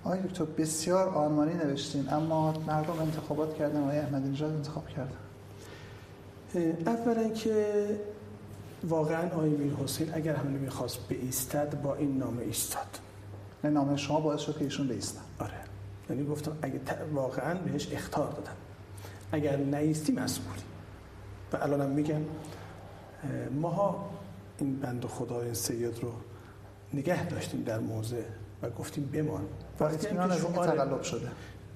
آقای 0.06 0.19
دکتر 0.19 0.45
بسیار 0.45 1.10
آرمانی 1.10 1.53
نوشتین 1.53 2.10
اما 2.10 2.53
مردم 2.68 2.99
انتخابات 3.02 3.56
کردن 3.56 3.84
آقای 3.84 3.98
احمدی 3.98 4.30
نژاد 4.30 4.52
انتخاب 4.52 4.88
کردن. 4.88 5.18
اولا 6.86 7.30
که 7.30 7.86
واقعا 8.83 9.29
آقای 9.29 9.49
میر 9.49 9.73
حسین 9.73 10.13
اگر 10.13 10.35
هم 10.35 10.47
نمی‌خواست 10.47 10.99
ایستد 11.09 11.81
با 11.81 11.95
این 11.95 12.17
نامه 12.17 12.43
ایستاد. 12.43 12.99
نامه 13.63 13.97
شما 13.97 14.19
باعث 14.19 14.39
شد 14.39 14.57
که 14.57 14.63
ایشون 14.63 14.87
بیستن 14.87 15.21
آره. 15.39 15.53
یعنی 16.09 16.25
گفتم 16.25 16.57
اگه 16.61 16.79
واقعا 17.13 17.53
بهش 17.53 17.93
اختار 17.93 18.31
دادم 18.31 18.55
اگر 19.31 19.55
نیستی 19.55 20.11
مسئولی 20.11 20.61
و 21.53 21.57
الانم 21.57 21.89
میگم 21.89 22.21
ماها 23.61 24.09
این 24.57 24.79
بند 24.79 25.05
خدا 25.05 25.41
این 25.41 25.53
سید 25.53 25.99
رو 25.99 26.11
نگه 26.93 27.25
داشتیم 27.25 27.63
در 27.63 27.79
موضع 27.79 28.21
و 28.61 28.69
گفتیم 28.69 29.05
بمان. 29.13 29.45
وقتی 29.79 30.07
هم 30.07 30.29
که 30.29 30.35
شعار 30.35 31.03
شده. 31.03 31.27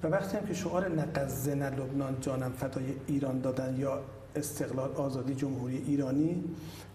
و 0.02 0.06
وقتی 0.06 0.36
هم 0.36 0.46
که 0.46 0.54
شعار 0.54 0.88
نقزن 0.88 1.62
لبنان 1.62 2.16
جانم 2.20 2.52
فدای 2.52 2.94
ایران 3.06 3.40
دادن 3.40 3.76
یا 3.78 4.00
استقلال 4.36 4.92
آزادی 4.92 5.34
جمهوری 5.34 5.84
ایرانی. 5.86 6.44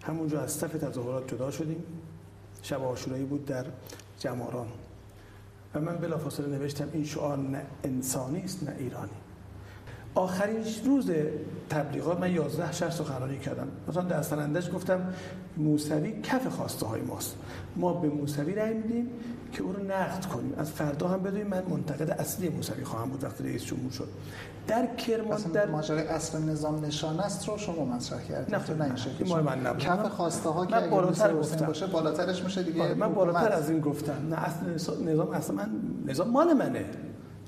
همونجا 0.02 0.40
از 0.40 0.52
صف 0.52 0.72
تظاهرات 0.72 1.34
جدا 1.34 1.50
شدیم. 1.50 1.84
شب 2.62 2.82
آشورایی 2.82 3.24
بود 3.24 3.44
در 3.44 3.64
جماران. 4.18 4.66
و 5.74 5.80
من 5.80 5.96
بلافاصله 5.96 6.58
نوشتم 6.58 6.88
این 6.92 7.04
شعار 7.04 7.38
نه 7.38 7.62
انسانی 7.84 8.40
است 8.40 8.62
نه 8.62 8.76
ایرانی. 8.78 9.10
آخرین 10.14 10.64
روز 10.84 11.10
تبلیغات 11.70 12.20
من 12.20 12.32
11 12.32 12.72
شهر 12.72 12.90
سخنرانی 12.90 13.38
کردم. 13.38 13.68
مثلا 13.88 14.02
در 14.02 14.22
سرندش 14.22 14.70
گفتم 14.70 15.14
موسوی 15.56 16.20
کف 16.22 16.46
خواسته 16.46 16.86
های 16.86 17.00
ماست. 17.00 17.36
ما 17.78 17.92
به 17.92 18.08
موسوی 18.08 18.54
رأی 18.54 18.74
میدیم 18.74 19.10
که 19.52 19.62
او 19.62 19.72
رو 19.72 19.82
نقد 19.82 20.24
کنیم. 20.24 20.54
از 20.58 20.70
فردا 20.70 21.08
هم 21.08 21.22
بدونیم. 21.22 21.46
من 21.46 21.62
منتقد 21.70 22.10
اصلی 22.10 22.48
موسوی 22.48 22.84
خواهم 22.84 23.10
بود 23.10 23.24
وقتی 23.24 23.44
رئیس 23.44 23.64
جمهور 23.64 23.92
شد. 23.92 24.08
در 24.66 24.86
کرمان 24.96 25.42
در 25.42 25.66
ماجرای 25.66 26.06
اصل 26.06 26.38
نظام 26.42 26.84
نشان 26.84 27.20
است 27.20 27.48
رو 27.48 27.58
شما 27.58 27.84
مطرح 27.84 28.22
کردید. 28.22 28.54
نه 28.54 28.76
نه 28.78 28.84
این 28.84 28.96
شکلی 28.96 29.28
مال 29.28 29.42
من 29.42 29.66
نبود. 29.66 29.82
کف 29.82 30.08
خواسته 30.08 30.48
ها 30.48 30.66
که 30.66 30.74
من 30.74 30.90
بالاتر 30.90 31.34
گفتم. 31.34 31.66
باشه 31.66 31.86
بالاترش 31.86 32.44
میشه 32.44 32.62
دیگه. 32.62 32.82
آره، 32.82 32.94
من 32.94 33.14
بالاتر 33.14 33.52
از 33.52 33.70
این 33.70 33.80
گفتم. 33.80 34.26
نه 34.30 34.36
اصل 34.36 34.66
نظام 35.04 35.30
اصلا 35.30 35.56
من 35.56 35.70
نظام 36.06 36.28
مال 36.28 36.52
منه. 36.52 36.84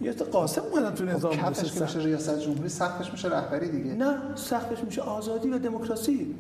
یه 0.01 0.13
قاسم 0.13 0.63
اومدن 0.73 0.95
تو 0.95 1.05
نظام 1.05 1.33
خب 1.33 1.51
کفش 1.51 1.73
که 1.73 1.81
میشه 1.81 1.99
ریاست 1.99 2.41
جمهوری 2.41 2.69
سختش 2.69 3.13
میشه 3.13 3.29
رهبری 3.29 3.69
دیگه. 3.69 3.95
نه 3.95 4.17
سختش 4.35 4.85
میشه 4.85 5.03
آزادی 5.03 5.51
و 5.51 5.59
دموکراسی. 5.59 6.35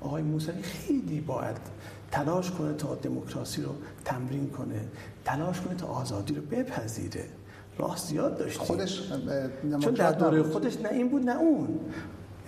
آقای 0.00 0.22
موسوی 0.22 0.62
خیلی 0.62 1.20
باید 1.20 1.56
تلاش 2.12 2.50
کنه 2.50 2.72
تا 2.72 2.94
دموکراسی 2.94 3.62
رو 3.62 3.70
تمرین 4.04 4.50
کنه 4.50 4.80
تلاش 5.24 5.60
کنه 5.60 5.74
تا 5.74 5.86
آزادی 5.86 6.34
رو 6.34 6.42
بپذیره. 6.42 7.24
راه 7.78 7.96
زیاد 7.96 8.38
داشت 8.38 8.58
خودش 8.58 9.12
چون 9.80 9.94
در 9.94 10.12
دوره 10.12 10.42
خودش 10.42 10.76
نه 10.80 10.88
این 10.88 11.08
بود 11.08 11.22
نه 11.22 11.36
اون. 11.36 11.80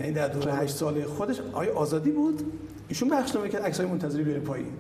یعنی 0.01 0.13
در 0.13 0.29
دوره 0.29 0.55
هشت 0.55 0.77
ساله 0.77 1.07
خودش 1.07 1.41
آیا 1.53 1.75
آزادی 1.75 2.11
بود. 2.11 2.53
ایشون 2.89 3.09
بخش 3.09 3.35
نامه 3.35 3.49
کرد 3.49 3.63
عکسای 3.63 3.87
منتظری 3.87 4.23
بیاره 4.23 4.41
پایین. 4.41 4.73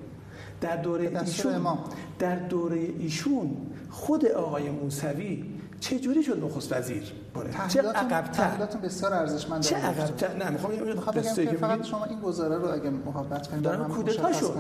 در 0.61 0.77
دوره 0.77 1.20
ایشون 1.20 1.78
در 2.19 2.36
دوره 2.36 2.89
ایشون 2.98 3.56
خود 3.90 4.27
آقای 4.27 4.70
موسوی 4.70 5.44
چه 5.85 5.98
جوری 5.98 6.23
شد 6.23 6.44
نخست 6.44 6.73
وزیر؟ 6.73 7.12
چه 7.69 7.82
عقب‌تر؟ 7.82 8.66
بسیار 8.82 9.15
ارزشمنده 9.15 9.69
چه 9.69 9.77
عقب‌تر؟ 9.77 10.36
نه 10.36 10.51
می‌خوام 10.51 10.73
بگم 11.15 11.23
که 11.35 11.56
فقط 11.56 11.85
شما 11.85 12.05
این 12.05 12.20
گزاره 12.20 12.59
رو 12.59 12.73
اگه 12.73 12.90
محبت 12.90 13.48
کنید 13.48 13.62
دارم 13.62 13.89
کودتا 13.89 14.32
شد 14.32 14.55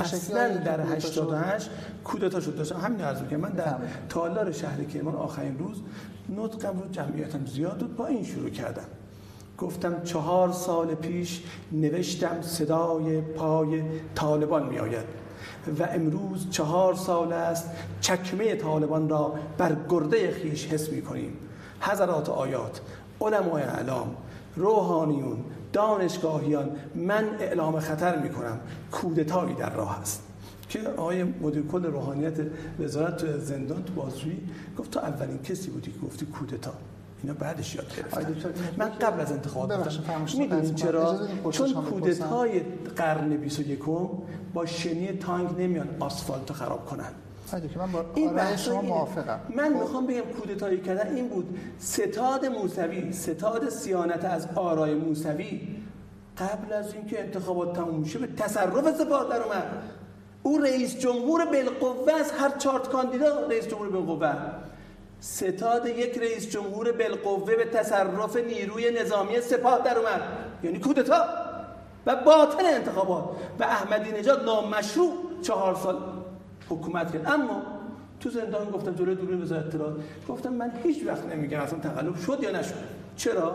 اصلا 0.00 0.56
در 0.56 0.80
88 0.80 1.70
کودتا 2.04 2.40
شد 2.40 2.56
داشتم. 2.56 2.80
همین 2.80 3.00
عرض 3.00 3.20
می‌کنم. 3.20 3.40
من 3.40 3.50
در 3.50 3.74
تالار 4.08 4.52
شهر 4.52 4.84
کرمان 4.84 5.14
آخرین 5.14 5.58
روز 5.58 5.76
نطقم 6.36 6.78
رو 6.78 6.88
جمعیتم 6.88 7.46
زیاد 7.46 7.78
بود 7.78 7.96
با 7.96 8.06
این 8.06 8.24
شروع 8.24 8.50
کردم. 8.50 8.86
گفتم 9.58 10.02
چهار 10.02 10.52
سال 10.52 10.94
پیش 10.94 11.42
نوشتم 11.72 12.42
صدای 12.42 13.20
پای 13.20 13.82
طالبان 14.14 14.68
میآید. 14.68 15.25
و 15.78 15.82
امروز 15.82 16.50
چهار 16.50 16.94
سال 16.94 17.32
است 17.32 17.70
چکمه 18.00 18.54
طالبان 18.54 19.08
را 19.08 19.34
بر 19.58 19.76
گرده 19.88 20.30
خیش 20.30 20.66
حس 20.66 20.88
می 20.88 21.02
کنیم. 21.02 21.36
حضرات 21.80 22.28
آیات 22.28 22.80
علمای 23.20 23.62
اعلام 23.62 24.16
روحانیون 24.56 25.38
دانشگاهیان 25.72 26.70
من 26.94 27.24
اعلام 27.40 27.80
خطر 27.80 28.18
می 28.18 28.30
کنم. 28.30 28.60
کودتایی 28.92 29.54
در 29.54 29.74
راه 29.74 30.00
است. 30.00 30.22
که 30.68 30.80
آقای 30.88 31.22
مدیر 31.24 31.62
کل 31.62 31.84
روحانیت 31.84 32.34
وزارت 32.80 33.38
زندان 33.38 33.84
تو 33.84 33.92
بازجویی 33.92 34.48
گفت 34.78 34.90
تو 34.90 35.00
اولین 35.00 35.42
کسی 35.42 35.70
بودی 35.70 35.92
که 35.92 35.98
گفتی 35.98 36.26
کودتا. 36.26 36.72
اینا 37.22 37.34
بعدش 37.34 37.74
یاد 37.74 37.96
گرفتن. 37.96 38.54
من 38.76 38.88
قبل 38.88 39.20
از 39.20 39.32
انتخابات 39.32 40.00
می‌دونید 40.38 40.74
چرا؟ 40.74 41.18
چون 41.50 41.72
کودتای 41.72 42.60
قرن 42.96 43.36
21 43.36 43.78
با 44.54 44.66
شنی 44.66 45.12
تانک 45.12 45.50
نمیان 45.58 45.88
آسفالت 46.00 46.52
خراب 46.52 46.84
کنن. 46.86 47.12
که 47.50 47.78
من 47.78 47.92
با 47.92 48.04
این 48.14 48.56
شما 48.56 48.82
موافقم. 48.82 49.40
من 49.56 49.74
خب. 49.74 49.80
می‌خوام 49.80 50.06
بگم 50.06 50.20
کودتایی 50.20 50.80
کردن 50.80 51.14
این 51.14 51.28
بود. 51.28 51.58
ستاد 51.78 52.46
موسوی 52.46 53.12
ستاد 53.12 53.68
سیانت 53.68 54.24
از 54.24 54.48
آرای 54.54 54.94
موسوی 54.94 55.60
قبل 56.38 56.72
از 56.72 56.94
اینکه 56.94 57.20
انتخابات 57.20 57.76
تموم 57.76 58.04
شه 58.04 58.18
به 58.18 58.26
تصرف 58.26 58.98
سپاه 58.98 59.28
در 59.30 59.42
اومد. 59.42 59.82
او 60.42 60.58
رئیس 60.58 60.98
جمهور 60.98 61.44
بالقوه 61.44 62.12
از 62.12 62.30
هر 62.30 62.58
چارت 62.58 62.88
کاندیدا 62.88 63.46
رئیس 63.46 63.68
جمهور 63.68 63.88
بالقوه. 63.88 64.34
ستاد 65.20 65.86
یک 65.86 66.18
رئیس 66.18 66.50
جمهور 66.50 66.92
بالقوه 66.92 67.56
به 67.56 67.64
تصرف 67.64 68.36
نیروی 68.36 68.90
نظامی 68.90 69.40
سپاه 69.40 69.82
در 69.84 69.98
اومد. 69.98 70.22
یعنی 70.62 70.78
کودتا. 70.78 71.24
و 72.06 72.16
باطل 72.16 72.66
انتخابات. 72.66 73.24
و 73.60 73.64
احمدی 73.64 74.12
نژاد 74.12 74.44
نامشروع 74.44 75.12
چهار 75.42 75.74
سال 75.74 75.98
حکومت 76.68 77.12
کرد. 77.12 77.26
اما 77.26 77.62
تو 78.20 78.30
زندان 78.30 78.70
گفتم 78.70 78.94
جلوی 78.94 79.14
دوربین 79.14 79.42
وزارت 79.42 79.66
اطلاعات. 79.66 79.94
گفتم 80.28 80.52
من 80.52 80.72
هیچ 80.82 81.06
وقت 81.06 81.26
نمیگم 81.26 81.60
اصلا 81.60 81.78
تقلب 81.78 82.16
شد 82.16 82.42
یا 82.42 82.50
نشد. 82.50 82.74
چرا؟ 83.16 83.54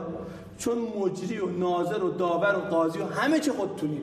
چون 0.57 0.77
مجری 0.77 1.39
و 1.39 1.49
ناظر 1.49 2.03
و 2.03 2.11
داور 2.11 2.55
و 2.55 2.59
قاضی 2.59 2.99
و 2.99 3.05
همه 3.05 3.39
چی 3.39 3.51
خودتونید. 3.51 4.01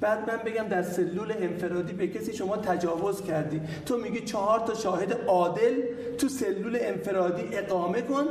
بعد 0.00 0.30
من 0.30 0.36
بگم 0.36 0.68
در 0.68 0.82
سلول 0.82 1.32
انفرادی 1.38 1.92
به 1.92 2.08
کسی 2.08 2.32
شما 2.32 2.56
تجاوز 2.56 3.22
کردی. 3.22 3.60
تو 3.86 3.96
میگی 3.96 4.20
چهار 4.20 4.60
تا 4.60 4.74
شاهد 4.74 5.20
عادل 5.26 5.82
تو 6.18 6.28
سلول 6.28 6.78
انفرادی 6.80 7.56
اقامه 7.56 8.02
کن 8.02 8.24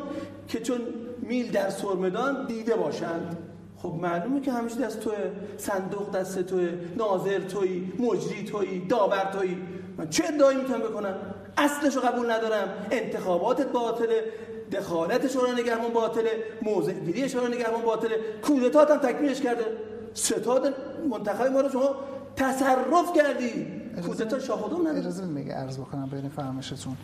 که 0.47 0.59
چون 0.59 0.79
میل 1.21 1.51
در 1.51 1.69
سرمدان 1.69 2.47
دیده 2.47 2.75
باشند. 2.75 3.37
خب 3.77 3.93
معلومه 4.01 4.41
که 4.41 4.51
همیشه 4.51 4.77
دست 4.81 4.99
توه. 4.99 5.13
صندوق 5.57 6.11
دست 6.11 6.39
توه. 6.39 6.69
ناظر 6.97 7.39
توی 7.39 7.91
مجری 7.99 8.43
توی 8.43 8.79
داور 8.79 9.29
توی. 9.39 9.57
من 9.97 10.09
چه 10.09 10.23
ادعایی 10.27 10.57
می‌تونم 10.57 10.79
بکنم؟ 10.79 11.15
اصلشو 11.57 11.99
قبول 11.99 12.31
ندارم. 12.31 12.87
انتخاباتت 12.91 13.67
باطله. 13.67 14.23
دخالت 14.71 15.31
شورای 15.31 15.51
نگهبان 15.51 15.93
باطله. 15.93 16.29
موضع 16.61 16.93
گیری 16.93 17.29
شورای 17.29 17.55
نگهبان 17.55 17.81
باطله. 17.81 18.15
کودتات 18.41 18.91
هم 18.91 18.97
تکمیلش 18.97 19.41
کرده. 19.41 19.65
ستاد 20.13 20.73
منتخب 21.07 21.45
ما 21.45 21.61
رو 21.61 21.69
شما 21.69 21.95
تصرف 22.36 23.14
کردی. 23.15 23.86
کودتا 24.06 24.40
شاهدون 24.40 24.82
نداره 24.82 24.98
اجازه 24.98 25.26
میگه 25.26 25.53
عرض 25.53 25.77
بکنم 25.77 26.10
بین 26.10 26.30
فرمایشتون 26.30 26.98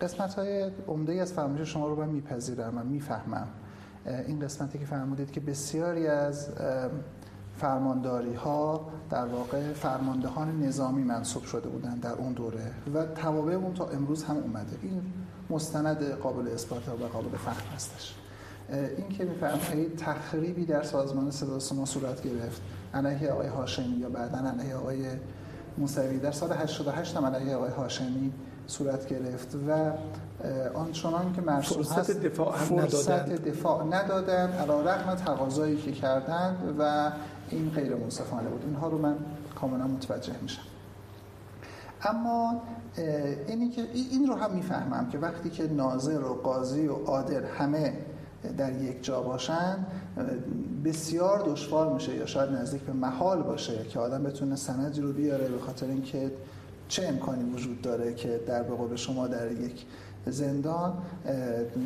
قسمت 0.00 0.34
های 0.34 0.70
عمده 0.88 1.12
از 1.12 1.32
فرمایش 1.32 1.68
شما 1.68 1.88
رو 1.88 1.96
من 1.96 2.08
میپذیرم 2.08 2.78
و 2.78 2.84
می‌فهمم. 2.84 3.48
این 4.26 4.40
قسمتی 4.40 4.78
که 4.78 4.86
فرمودید 4.86 5.30
که 5.30 5.40
بسیاری 5.40 6.06
از 6.06 6.48
فرمانداری 7.56 8.34
ها 8.34 8.88
در 9.10 9.26
واقع 9.26 9.72
فرماندهان 9.72 10.62
نظامی 10.62 11.02
منصوب 11.02 11.44
شده 11.44 11.68
بودند 11.68 12.00
در 12.00 12.12
اون 12.12 12.32
دوره 12.32 12.72
و 12.94 13.06
توابع 13.06 13.54
اون 13.54 13.74
تا 13.74 13.88
امروز 13.88 14.24
هم 14.24 14.36
اومده. 14.36 14.76
این 14.82 15.02
مستند 15.50 16.04
قابل 16.04 16.48
اثبات 16.48 16.88
و 16.88 17.06
قابل 17.12 17.36
فهم 17.36 17.74
هستش. 17.74 18.14
این 18.96 19.08
که 19.08 19.24
میفرمایید 19.24 19.96
تخریبی 19.96 20.64
در 20.64 20.82
سازمان 20.82 21.30
صدا 21.30 21.58
صورت 21.84 22.22
گرفت 22.22 22.62
علیه 22.94 23.30
آقای 23.30 23.48
هاشمی 23.48 23.96
یا 23.96 24.08
بعدا 24.08 24.38
علیه 24.38 24.74
آقای 24.74 25.06
موسوی. 25.78 26.18
در 26.18 26.32
سال 26.32 26.52
88 26.52 27.16
هم 27.16 27.26
علیه 27.26 27.56
آقای 27.56 27.70
هاشمی 27.70 28.32
صورت 28.66 29.06
گرفت 29.06 29.56
و 29.68 29.92
آنچنان 30.74 31.32
که 31.32 31.40
مرسوم 31.40 31.82
فرصت 31.82 32.10
دفاع 32.10 32.58
هم 32.58 32.64
فرصت 32.64 33.10
ندادن. 33.10 33.34
دفاع 33.34 33.84
ندادن. 33.84 34.52
علا 34.52 34.80
رقم 34.80 35.14
تقاضایی 35.14 35.76
که 35.76 35.92
کردند 35.92 36.76
و 36.78 37.12
این 37.50 37.70
غیر 37.70 37.94
منصفانه 37.94 38.48
بود. 38.48 38.64
اینها 38.64 38.88
رو 38.88 38.98
من 38.98 39.16
کاملا 39.60 39.86
متوجه 39.86 40.32
میشم. 40.42 40.62
اما 42.02 42.62
اینی 43.48 43.68
که 43.68 43.82
این 43.92 44.26
رو 44.26 44.34
هم 44.34 44.54
می‌فهمم 44.54 45.08
که 45.08 45.18
وقتی 45.18 45.50
که 45.50 45.68
ناظر 45.68 46.24
و 46.24 46.34
قاضی 46.34 46.86
و 46.86 46.94
عادل 46.94 47.44
همه 47.44 47.92
در 48.58 48.82
یک 48.82 49.04
جا 49.04 49.22
باشن 49.22 49.86
بسیار 50.84 51.42
دشوار 51.46 51.94
میشه 51.94 52.14
یا 52.14 52.26
شاید 52.26 52.50
نزدیک 52.50 52.82
به 52.82 52.92
محال 52.92 53.42
باشه 53.42 53.84
که 53.90 53.98
آدم 53.98 54.22
بتونه 54.22 54.56
سندی 54.56 55.00
رو 55.00 55.12
بیاره 55.12 55.48
به 55.48 55.58
خاطر 55.58 55.86
اینکه 55.86 56.30
چه 56.88 57.06
امکانی 57.06 57.50
وجود 57.50 57.82
داره 57.82 58.14
که 58.14 58.40
در 58.46 58.62
به 58.62 58.96
شما 58.96 59.26
در 59.26 59.52
یک 59.52 59.86
زندان 60.26 60.92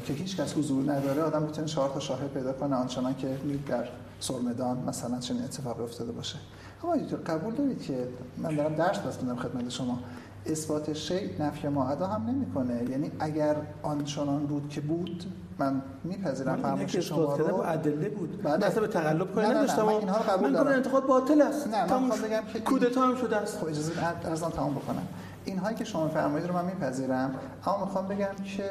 که 0.07 0.13
هیچ 0.13 0.37
کس 0.37 0.57
حضور 0.57 0.93
نداره 0.93 1.23
آدم 1.23 1.47
بتونه 1.47 1.67
چهار 1.67 1.91
تا 1.91 2.01
شاهد 2.01 2.29
پیدا 2.29 2.53
کنه 2.53 2.77
آنچنان 2.77 3.15
که 3.15 3.37
در 3.69 3.89
سرمدان 4.21 4.85
مثلا 4.87 5.19
چنین 5.21 5.43
اتفاقی 5.43 5.83
افتاده 5.83 6.13
باشه. 6.13 6.37
اما 6.85 6.97
قبول 7.27 7.55
دارید 7.55 7.83
که 7.83 8.09
من 8.39 8.57
دارم 8.57 8.75
درس 8.75 8.99
بس 8.99 9.19
خدمت 9.19 9.69
شما. 9.69 9.99
اثبات 10.47 10.93
شی 10.93 11.37
نفی 11.39 11.69
معدا 11.69 12.07
هم 12.07 12.27
نمی‌کنه. 12.27 12.91
یعنی 12.91 13.13
اگر 13.21 13.57
آنچنان 13.83 14.47
بود 14.47 14.69
که 14.69 14.81
بود 14.81 15.25
من 15.59 15.83
میپذیرم 16.05 16.57
فرمایش 16.57 16.97
شما 16.97 17.37
رو. 17.37 17.57
با 17.57 17.65
ادله 17.65 18.09
بود. 18.09 18.43
بله. 18.43 18.67
مثلا 18.67 18.81
به 18.81 18.89
تقلب 18.89 19.35
کاری 19.35 19.47
نداشتم 19.47 19.83
من 19.83 19.89
اینها 19.89 20.17
رو 20.17 20.23
قبول 20.23 20.53
دارم. 20.53 20.67
من 20.67 20.73
انتقاد 20.73 21.07
باطل 21.07 21.43
است. 21.43 21.69
نه 21.69 21.99
من 21.99 22.09
بگم 22.09 22.43
که 22.53 22.61
کودتا 22.61 23.03
هم 23.03 23.17
شده 23.17 23.37
است. 23.37 23.59
خب 23.59 23.67
اجازه 23.67 23.93
ارزان 24.25 24.51
تمام 24.51 24.75
بکنم. 24.75 25.07
اینهایی 25.45 25.77
که 25.77 25.85
شما 25.85 26.09
فرمایید 26.09 26.49
رو 26.49 26.55
من 26.55 26.65
میپذیرم. 26.65 27.35
اما 27.67 27.85
می‌خوام 27.85 28.09
بگم 28.09 28.45
که 28.57 28.71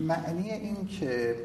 معنی 0.00 0.50
این 0.50 0.86
که 0.86 1.36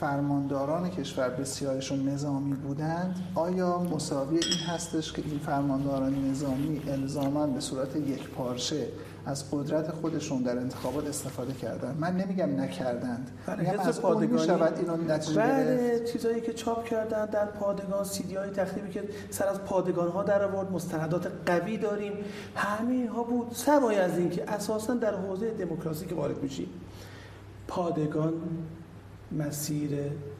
فرمانداران 0.00 0.90
کشور 0.90 1.28
بسیارشون 1.28 2.08
نظامی 2.08 2.54
بودند 2.54 3.16
آیا 3.34 3.78
مساوی 3.78 4.36
این 4.36 4.58
هستش 4.68 5.12
که 5.12 5.22
این 5.26 5.38
فرمانداران 5.38 6.30
نظامی 6.30 6.82
الزاما 6.88 7.46
به 7.46 7.60
صورت 7.60 7.96
یک 7.96 8.28
پارچه 8.28 8.88
از 9.26 9.50
قدرت 9.50 9.90
خودشون 9.90 10.42
در 10.42 10.58
انتخابات 10.58 11.06
استفاده 11.06 11.52
کردن؟ 11.52 11.96
من 12.00 12.16
نمیگم 12.16 12.60
نکردند. 12.60 13.30
میگم 13.58 13.78
از 13.78 14.00
پادگانی 14.02 14.46
شود 14.46 14.78
اینو 14.78 14.96
نتیجه 14.96 15.40
بله 15.40 16.04
چیزایی 16.12 16.40
که 16.40 16.52
چاپ 16.52 16.84
کردن 16.84 17.26
در 17.26 17.46
پادگان 17.46 18.04
سیدی 18.04 18.34
های 18.34 18.50
تخریبی 18.50 18.90
که 18.90 19.08
سر 19.30 19.46
از 19.46 19.64
پادگان 19.64 20.08
ها 20.08 20.22
در 20.22 20.44
آورد 20.44 20.72
مستندات 20.72 21.32
قوی 21.46 21.76
داریم. 21.76 22.12
همه 22.56 23.08
ها 23.08 23.22
بود. 23.22 23.52
سوای 23.52 23.98
از 23.98 24.18
اینکه 24.18 24.50
اساسا 24.50 24.94
در 24.94 25.14
حوزه 25.14 25.50
دموکراسی 25.50 26.06
که 26.06 26.14
وارد 26.14 26.42
میشیم 26.42 26.68
پادگان 27.68 28.32
مسیر 29.32 29.90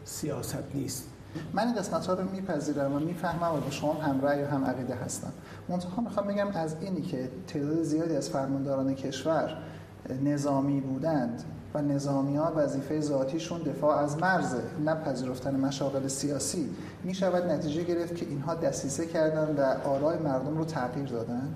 سیاست 0.05 0.75
نیست. 0.75 1.09
من 1.53 1.67
این 1.67 1.75
قسمت 1.75 2.07
ها 2.07 2.15
رو 2.15 2.31
میپذیرم 2.31 2.95
و 2.95 2.99
می‌فهمم 2.99 3.55
و 3.57 3.61
با 3.61 3.71
شما 3.71 3.93
هم 3.93 4.21
رأی 4.21 4.43
و 4.43 4.47
هم 4.47 4.65
عقیده 4.65 4.95
هستم. 4.95 5.33
منتها 5.69 6.03
می‌خوام 6.03 6.27
بگم 6.27 6.49
از 6.55 6.77
اینی 6.81 7.03
که 7.03 7.29
تعداد 7.47 7.83
زیادی 7.83 8.17
از 8.17 8.31
فرمانداران 8.31 8.95
کشور 8.95 9.57
نظامی 10.23 10.81
بودند 10.81 11.43
و 11.75 11.83
نظامی 11.83 12.37
ها 12.37 12.53
وظیفه 12.57 13.01
ذاتیشون 13.01 13.63
دفاع 13.63 13.99
از 13.99 14.19
مرز 14.19 14.55
نپذیرفتن 14.85 15.61
مشاغل 15.61 16.07
سیاسی 16.07 16.71
می 17.05 17.15
شود 17.15 17.45
نتیجه 17.45 17.83
گرفت 17.83 18.17
که 18.17 18.27
اینها 18.27 18.55
دسیسه 18.55 19.07
کردن 19.07 19.55
و 19.59 19.89
آرای 19.89 20.19
مردم 20.19 20.59
رو 20.59 20.65
تغییر 20.65 21.09
دادن؟ 21.09 21.55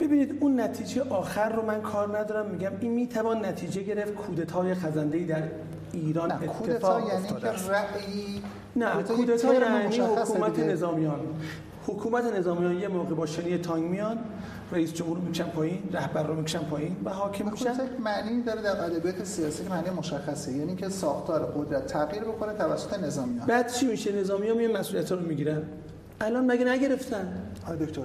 ببینید 0.00 0.38
اون 0.40 0.60
نتیجه 0.60 1.02
آخر 1.02 1.48
رو 1.48 1.66
من 1.66 1.80
کار 1.80 2.18
ندارم. 2.18 2.50
میگم 2.50 2.72
این 2.80 2.92
می‌توان 2.92 3.44
نتیجه 3.44 3.82
گرفت 3.82 4.14
کودتای 4.14 4.74
خزنده 4.74 5.24
در 5.24 5.42
ایران 5.96 6.32
نه 6.32 6.46
کودتا 6.46 7.00
یعنی 7.00 7.28
که 7.28 7.46
رأی 7.46 8.42
نه 8.76 9.02
کودتا 9.02 9.54
یعنی 9.54 9.98
حکومت 9.98 10.58
نظامیان. 10.58 11.20
حکومت 11.86 12.24
نظامیان 12.24 12.80
یه 12.80 12.88
موقع 12.88 13.14
با 13.14 13.26
شنی 13.26 13.58
تانگ 13.58 13.84
میان 13.84 14.18
رئیس 14.72 14.92
جمهور 14.92 15.18
می‌کشن 15.18 15.44
پایین 15.44 15.78
رهبر 15.92 16.22
رو 16.22 16.34
می‌کشن 16.34 16.58
پایین 16.58 16.96
و 17.04 17.10
حاکم 17.10 17.50
میشن. 17.50 17.74
معنی 18.04 18.42
داره 18.42 18.62
در 18.62 18.84
ادبیات 18.84 19.24
سیاسی 19.24 19.64
که 19.64 19.70
معنی 19.70 19.90
مشخصه 19.90 20.52
یعنی 20.52 20.76
که 20.76 20.88
ساختار 20.88 21.44
قدرت 21.44 21.86
تغییر 21.86 22.24
بکنه 22.24 22.52
توسط 22.52 22.98
نظامیان. 22.98 23.46
بعد 23.46 23.72
چی 23.72 23.86
میشه؟ 23.86 24.20
نظامیان 24.20 24.56
میان 24.56 24.76
مسئولیت 24.76 25.12
رو 25.12 25.20
می‌گیرن. 25.20 25.62
الان 26.20 26.52
مگه 26.52 26.64
نگرفتن؟ 26.64 27.28
آقای 27.64 27.86
دکتر. 27.86 28.02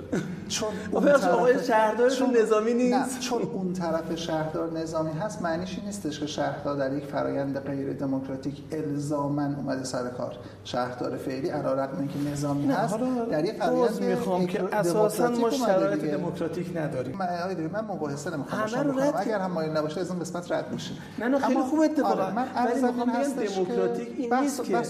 چون 0.48 0.70
اون 0.92 1.06
طرف 1.06 1.28
آقای 1.28 1.64
شهردارشون 1.64 2.38
نظامی 2.38 2.74
نیست. 2.74 3.16
نه 3.16 3.20
چون 3.20 3.42
اون 3.42 3.74
طرف 3.74 4.16
شهردار 4.16 4.72
نظامی 4.72 5.12
هست 5.12 5.42
معنیش 5.42 5.76
این 5.78 5.86
نیستش 5.86 6.20
که 6.20 6.28
شهردار 6.28 6.78
در 6.78 6.98
یک 6.98 7.06
فرایند 7.06 7.60
غیر 7.60 7.94
دموکراتیک 7.94 8.64
الزاما 8.72 9.46
اومده 9.46 9.84
سر 9.84 10.10
کار. 10.10 10.36
شهردار 10.64 11.18
فعلی 11.18 11.50
علیرغم 11.50 11.98
اینکه 12.00 12.32
نظامی 12.32 12.68
هست 12.68 12.96
در 13.32 13.46
یک 13.46 13.54
فرایند 13.54 14.02
می‌خوام 14.02 14.48
که 14.48 14.76
اساسا 14.76 15.28
ما 15.30 15.50
شرایط 15.50 16.06
دموکراتیک 16.06 16.78
نداریم. 16.78 17.18
من 17.18 17.28
آقای 17.28 17.68
من 17.68 17.82
مباحثه 17.82 18.30
نمی‌خوام 18.30 18.68
شما 18.68 19.02
اگر 19.02 19.40
هم 19.40 19.52
مایل 19.52 19.72
نباشه 19.72 20.02
از 20.02 20.12
اون 20.12 20.20
قسمت 20.20 20.52
رد 20.52 20.72
میشه. 20.72 20.92
نه 21.20 21.28
نه 21.28 21.40
خیلی 21.40 21.62
خوب 21.62 21.80
اتفاقا 21.80 22.24
آره، 22.24 22.36
من 22.36 22.48
عرض 22.48 22.84
دموکراتیک 22.84 24.08
این 24.18 24.34
نیست 24.34 24.64
که 24.64 24.82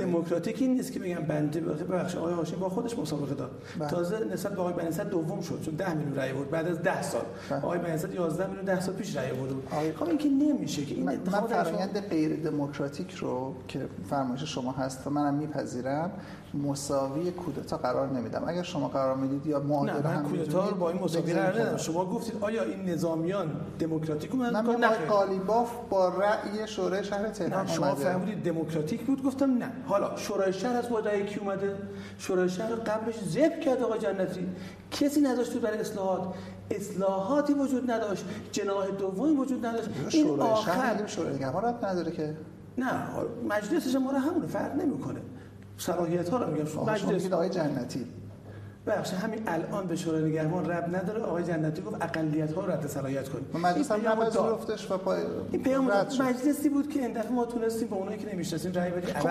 دموکراتیک 0.00 0.62
این 0.62 0.74
نیست 0.74 0.92
که 0.92 1.00
بگم 1.00 1.14
بنده 1.14 1.60
بخش 1.60 2.16
آقای 2.16 2.43
هاشمی 2.44 2.60
با 2.60 2.68
خودش 2.68 2.98
مسابقه 2.98 3.34
داد. 3.34 3.50
بله. 3.78 3.88
تازه 3.88 4.24
نسبت 4.32 4.52
به 4.52 4.60
آقای 4.60 4.72
بنیصد 4.72 5.08
دوم 5.10 5.40
شد 5.40 5.60
چون 5.64 5.74
10 5.74 5.94
میلیون 5.94 6.16
رأی 6.16 6.32
بود 6.32 6.50
بعد 6.50 6.68
از 6.68 6.82
10 6.82 7.02
سال. 7.02 7.22
بله. 7.50 7.58
آقای 7.58 7.78
بنیصد 7.78 8.14
11 8.14 8.46
میلیون 8.46 8.64
10 8.64 8.80
سال 8.80 8.94
پیش 8.94 9.16
آورد 9.16 9.48
بود. 9.48 9.68
خب 9.96 10.08
این 10.08 10.18
که 10.18 10.28
نمیشه 10.28 10.84
که 10.84 10.94
این 10.94 11.04
من 11.04 11.18
فرآیند 11.46 12.00
غیر 12.00 12.36
دموکراتیک 12.36 13.14
رو 13.14 13.54
که 13.68 13.88
فرمایش 14.10 14.42
شما 14.42 14.72
هست 14.72 15.06
و 15.06 15.10
منم 15.10 15.34
میپذیرم. 15.34 16.10
مساوی 16.54 17.30
کودتا 17.30 17.76
قرار 17.76 18.10
نمیدم. 18.10 18.42
اگر 18.46 18.62
شما 18.62 18.88
قرار 18.88 19.16
می‌دید 19.16 19.46
یا 19.46 19.60
معادله 19.60 20.08
هم 20.08 20.22
کودتا 20.22 20.68
رو 20.68 20.76
با 20.76 20.90
این 20.90 21.02
مساوی 21.02 21.32
قرار 21.32 21.60
ندادم 21.60 21.76
شما 21.76 22.04
گفتید 22.04 22.34
آیا 22.40 22.62
این 22.62 22.88
نظامیان 22.88 23.50
دموکراتیک 23.78 24.34
من 24.34 24.50
نه 24.50 24.88
قالیباف 25.08 25.70
با 25.90 26.08
رأی 26.08 26.68
شورای 26.68 27.04
شهر 27.04 27.28
تهران 27.28 27.66
شما 27.66 27.94
فهمیدید 27.94 28.42
دموکراتیک 28.42 29.06
بود؟ 29.06 29.22
گفتم 29.24 29.58
نه. 29.58 29.72
حالا 29.86 30.16
شورای 30.16 30.52
شهر 30.52 30.76
از 30.76 30.88
با 30.88 30.98
رأی 30.98 31.26
کی 31.26 31.40
اومده؟ 31.40 31.76
شورای 32.18 32.48
شهر 32.48 32.74
قبلش 32.74 33.24
ذبح 33.24 33.60
کرد 33.60 33.82
آقای 33.82 33.98
جنتی. 33.98 34.46
کسی 34.90 35.20
نداشت 35.20 35.56
برای 35.56 35.78
اصلاحات. 35.78 36.34
اصلاحاتی 36.70 37.54
وجود 37.54 37.90
نداشت. 37.90 38.24
جناح 38.52 38.86
دومی 38.86 39.36
وجود 39.36 39.66
نداشت. 39.66 39.88
این 40.10 40.40
آخر 40.40 41.06
شورای 41.06 41.34
نگهبان 41.34 41.74
نداره 41.82 42.12
که. 42.12 42.36
نه 42.78 42.90
مجلسش 43.48 43.94
ما 43.94 44.10
رو 44.10 44.18
همون 44.18 44.46
فرق 44.46 44.74
نمی‌کنه. 44.74 45.20
صلاحیت 45.78 46.28
ها 46.28 46.38
رو 46.38 46.50
میگم 46.52 46.64
شما 46.64 46.84
مجلس. 46.84 47.32
آقای 47.32 47.48
جنتی. 47.50 48.06
بخش 48.86 49.14
همین 49.14 49.42
الان 49.46 49.86
به 49.86 49.96
شورای 49.96 50.22
نگهبان 50.22 50.70
رب 50.70 50.96
نداره. 50.96 51.22
آقای 51.22 51.42
جنتی 51.42 51.82
گفت 51.82 51.96
اقلیت 52.00 52.52
ها 52.52 52.60
رو 52.60 52.72
رد 52.72 52.86
صلاحیت 52.86 53.28
کنیم. 53.28 53.46
مجلس 53.54 53.92
هم 53.92 54.08
نباید 54.08 54.36
افتش 54.36 54.90
و 54.90 54.96
پای 54.96 55.20
این 55.52 55.62
پیام 55.62 55.90
مجلسی 56.20 56.68
بود 56.68 56.88
که 56.88 57.00
این 57.00 57.12
دفعه 57.12 57.32
ما 57.32 57.44
تونستیم 57.44 57.88
به 57.88 57.96
اونایی 57.96 58.18
که 58.18 58.34
نمی‌شناسیم 58.34 58.72
رای 58.72 58.90
بدیم. 58.90 59.14
خب 59.14 59.28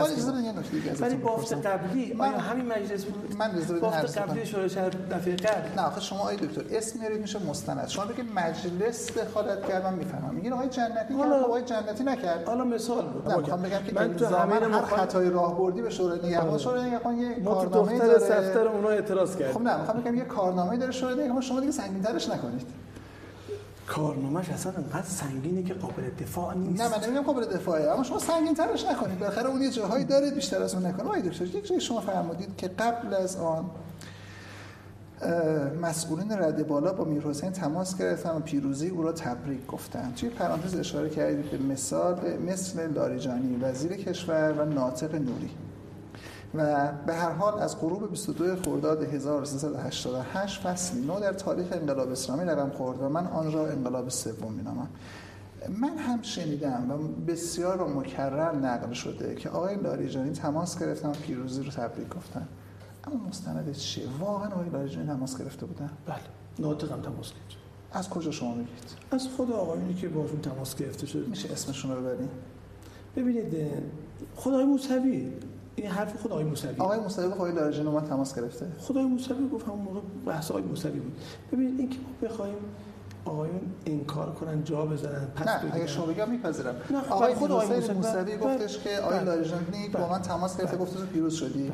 ولی 1.01 1.15
بافت 1.15 1.53
قبلی 1.53 2.15
آیا 2.19 2.31
همین 2.31 2.65
مجلس 2.65 3.05
بود؟ 3.05 3.35
من 3.37 3.51
بافت 3.81 4.17
قبلی 4.17 4.45
شورای 4.45 4.69
شهر 4.69 4.89
دفعه 4.89 5.35
قبل. 5.35 5.75
نه 5.75 5.87
آخه 5.87 6.01
شما 6.01 6.19
آقای 6.19 6.35
دکتر 6.35 6.61
اسم 6.71 6.99
میارید 6.99 7.21
میشه 7.21 7.39
مستند. 7.49 7.87
شما 7.87 8.05
بگید 8.05 8.25
مجلس 8.35 9.17
دخالت 9.17 9.67
کرد 9.67 9.83
من 9.83 9.93
می‌فهمم. 9.93 10.35
میگین 10.35 10.53
آقای 10.53 10.69
جنتی 10.69 11.13
حالا 11.13 11.39
خب 11.39 11.45
آقای 11.45 11.61
جنتی 11.61 12.03
نکرد. 12.03 12.43
حالا 12.45 12.63
مثال 12.63 13.05
بود. 13.05 13.29
من 13.29 13.37
می‌خوام 13.37 13.61
بگم 13.61 13.83
که 13.83 13.93
من 13.95 14.15
تو 14.15 14.25
همین 14.25 14.81
خطای 14.81 15.29
راهبردی 15.29 15.81
به 15.81 15.89
شورای 15.89 16.19
نگهبان 16.27 16.57
شورای 16.57 16.87
نگهبان 16.87 17.17
یه 17.17 17.43
کارنامه 17.45 17.99
داره. 17.99 18.13
دفتر 18.13 18.67
اونها 18.67 18.89
اعتراض 18.89 19.42
کرد 19.43 19.53
خب 19.53 19.61
نه 19.61 19.77
می‌خوام 19.77 20.01
بگم 20.01 20.15
یه 20.15 20.23
کارنامه 20.23 20.77
داره 20.77 20.91
شده 20.91 21.23
دیگه 21.23 21.41
شما 21.41 21.59
دیگه 21.59 21.71
سنگین‌ترش 21.71 22.29
نکنید. 22.29 22.67
کارنامه‌اش 23.87 24.49
اصلا 24.49 24.73
انقدر 24.77 25.07
سنگینه 25.07 25.63
که 25.63 25.73
قابل 25.73 26.03
دفاع 26.21 26.53
نیست. 26.55 26.81
نه 26.81 26.89
من 26.89 27.03
نمیگم 27.03 27.21
قابل 27.21 27.45
دفاعه 27.45 27.91
اما 27.91 28.03
شما 28.03 28.19
سنگین 28.19 28.53
ترش 28.53 28.85
نکنید. 28.85 29.19
بالاخره 29.19 29.49
اون 29.49 29.61
یه 29.61 29.69
جاهایی 29.69 30.05
داره 30.05 30.31
بیشتر 30.31 30.63
از 30.63 30.75
اون 30.75 30.85
نکنه. 30.85 31.05
آقای 31.05 31.21
دکتر 31.21 31.45
یک 31.45 31.67
جایی 31.67 31.81
شما 31.81 32.01
فرمودید 32.01 32.57
که 32.57 32.67
قبل 32.67 33.13
از 33.13 33.35
آن 33.35 33.65
مسئولین 35.81 36.31
رد 36.31 36.67
بالا 36.67 36.93
با 36.93 37.03
میرحسین 37.03 37.51
تماس 37.51 37.97
گرفتن 37.97 38.29
و 38.29 38.39
پیروزی 38.39 38.89
او 38.89 39.03
را 39.03 39.11
تبریک 39.11 39.67
گفتند 39.67 40.15
توی 40.15 40.29
پرانتز 40.29 40.75
اشاره 40.75 41.09
کردید 41.09 41.51
به 41.51 41.57
مثال 41.57 42.37
مثل 42.47 42.93
لاریجانی 42.93 43.55
وزیر 43.61 43.93
کشور 43.93 44.51
و 44.51 44.65
ناطق 44.65 45.15
نوری. 45.15 45.49
و 46.55 46.91
به 47.05 47.13
هر 47.13 47.31
حال 47.31 47.59
از 47.59 47.79
غروب 47.79 48.09
22 48.09 48.55
خرداد 48.55 49.03
1388 49.03 50.61
فصلی 50.61 51.01
نو 51.01 51.19
در 51.19 51.33
تاریخ 51.33 51.67
انقلاب 51.71 52.11
اسلامی 52.11 52.45
رقم 52.45 52.69
خورد 52.69 53.01
و 53.01 53.09
من 53.09 53.27
آن 53.27 53.51
را 53.51 53.67
انقلاب 53.67 54.09
سوم 54.09 54.53
مینامم. 54.53 54.87
من 55.69 55.97
هم 55.97 56.21
شنیدم 56.21 56.91
و 56.91 56.97
بسیار 57.31 57.81
و 57.81 57.99
مکرر 57.99 58.55
نقل 58.55 58.93
شده 58.93 59.35
که 59.35 59.49
آقای 59.49 59.75
لاریجانی 59.75 60.31
تماس 60.31 60.79
گرفتن 60.79 61.09
و 61.09 61.13
پیروزی 61.13 61.63
رو 61.63 61.71
تبریک 61.71 62.09
گفتن. 62.09 62.47
اما 63.03 63.27
مستند 63.27 63.75
چیه؟ 63.75 64.05
واقعا 64.19 64.47
آقای 64.47 64.69
لاریجانی 64.69 65.07
تماس 65.07 65.37
گرفته 65.37 65.65
بودن؟ 65.65 65.89
بله. 66.05 66.15
ناطقم 66.59 67.01
تماس 67.01 67.29
گرفت. 67.29 67.57
از 67.91 68.09
کجا 68.09 68.31
شما 68.31 68.53
میگید 68.53 68.73
از 69.11 69.27
خود 69.27 69.51
آقایونی 69.51 69.93
که 69.93 70.09
باشون 70.09 70.41
تماس 70.41 70.75
گرفته 70.75 71.07
شده. 71.07 71.27
میشه 71.29 71.51
اسمشون 71.51 71.91
رو 71.91 72.01
ببرید 72.01 72.29
ببینید 73.15 73.55
خدای 74.35 74.65
موسوی. 74.65 75.31
این 75.75 75.87
حرف 75.87 76.21
خود 76.21 76.31
آقای 76.31 76.43
موسوی. 76.43 76.75
آقای 76.77 76.99
موسوی 76.99 77.27
گفت 77.27 77.35
آقای 77.35 77.51
لاریجانی 77.51 77.89
من 77.89 78.05
تماس 78.05 78.35
گرفته. 78.35 78.65
خدای 78.79 79.05
موسوی 79.05 79.49
گفت 79.49 79.67
همون 79.67 79.79
موقع 79.79 79.99
بحث 80.25 80.51
آقای 80.51 80.63
موسوی 80.63 80.99
بود. 80.99 81.13
ببینید 81.51 81.79
اینکه 81.79 81.97
ما 81.97 82.27
بخوایم 82.29 82.55
آقایون 83.25 83.61
انکار 83.85 84.31
کنن 84.31 84.63
جا 84.63 84.85
بزنن 84.85 85.27
پس 85.35 85.47
نه 85.47 85.75
اگه 85.75 85.87
شما 85.87 86.05
بگم 86.05 86.29
میپذیرم. 86.29 86.75
آقای 87.09 87.33
خود 87.33 87.51
آقای 87.51 87.79
موسوی 87.79 88.37
گفتش 88.37 88.79
که 88.79 88.89
آقای 88.97 89.19
بله. 89.19 89.25
لاریجانی 89.25 89.89
با 89.93 90.09
من 90.09 90.21
تماس 90.21 90.57
گرفته 90.57 90.77
گفت 90.77 90.97
تو 90.97 91.05
پیروز 91.05 91.33
شدی. 91.33 91.71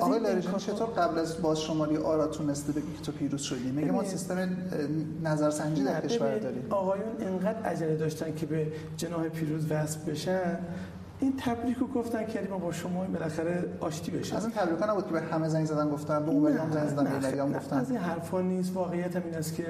آقای 0.00 0.20
لاریجانی 0.20 0.58
چطور 0.58 0.86
قبل 0.86 1.18
از 1.18 1.42
باز 1.42 1.60
شمالی 1.60 1.96
آرا 1.96 2.26
تونسته 2.26 2.72
بگه 2.72 2.82
که 2.98 3.02
تو 3.02 3.12
پیروز 3.12 3.40
شدی؟ 3.40 3.70
میگه 3.70 3.92
ما 3.92 4.04
سیستم 4.04 4.56
نظرسنجی 5.22 5.84
در 5.84 6.00
کشور 6.00 6.38
داریم. 6.38 6.66
آقایون 6.70 7.06
انقدر 7.20 7.62
عجله 7.62 7.96
داشتن 7.96 8.34
که 8.34 8.46
به 8.46 8.66
جناح 8.96 9.28
پیروز 9.28 9.70
وصل 9.70 10.00
بشن. 10.10 10.58
این 11.20 11.34
تبریک 11.36 11.76
رو 11.76 11.86
گفتن 11.86 12.26
که 12.26 12.48
ما 12.50 12.58
با 12.58 12.72
شما 12.72 13.04
بالاخره 13.04 13.76
آشتی 13.80 14.10
بشه 14.10 14.36
از 14.36 14.44
این 14.44 14.54
تبریک 14.54 14.82
نبود 14.88 15.06
که 15.06 15.12
به 15.12 15.20
همه 15.20 15.48
زنگ 15.48 15.66
زدن 15.66 15.90
گفتن 15.90 16.24
به 16.24 16.30
اون 16.30 16.70
زنگ 16.70 16.88
زدن 16.88 17.20
به 17.20 17.58
گفتن. 17.58 17.78
از 17.78 17.90
این 17.90 17.98
حرفا 17.98 18.40
نیست 18.40 18.76
واقعیت 18.76 19.16
هم 19.16 19.22
این 19.24 19.34
است 19.34 19.54
که 19.54 19.66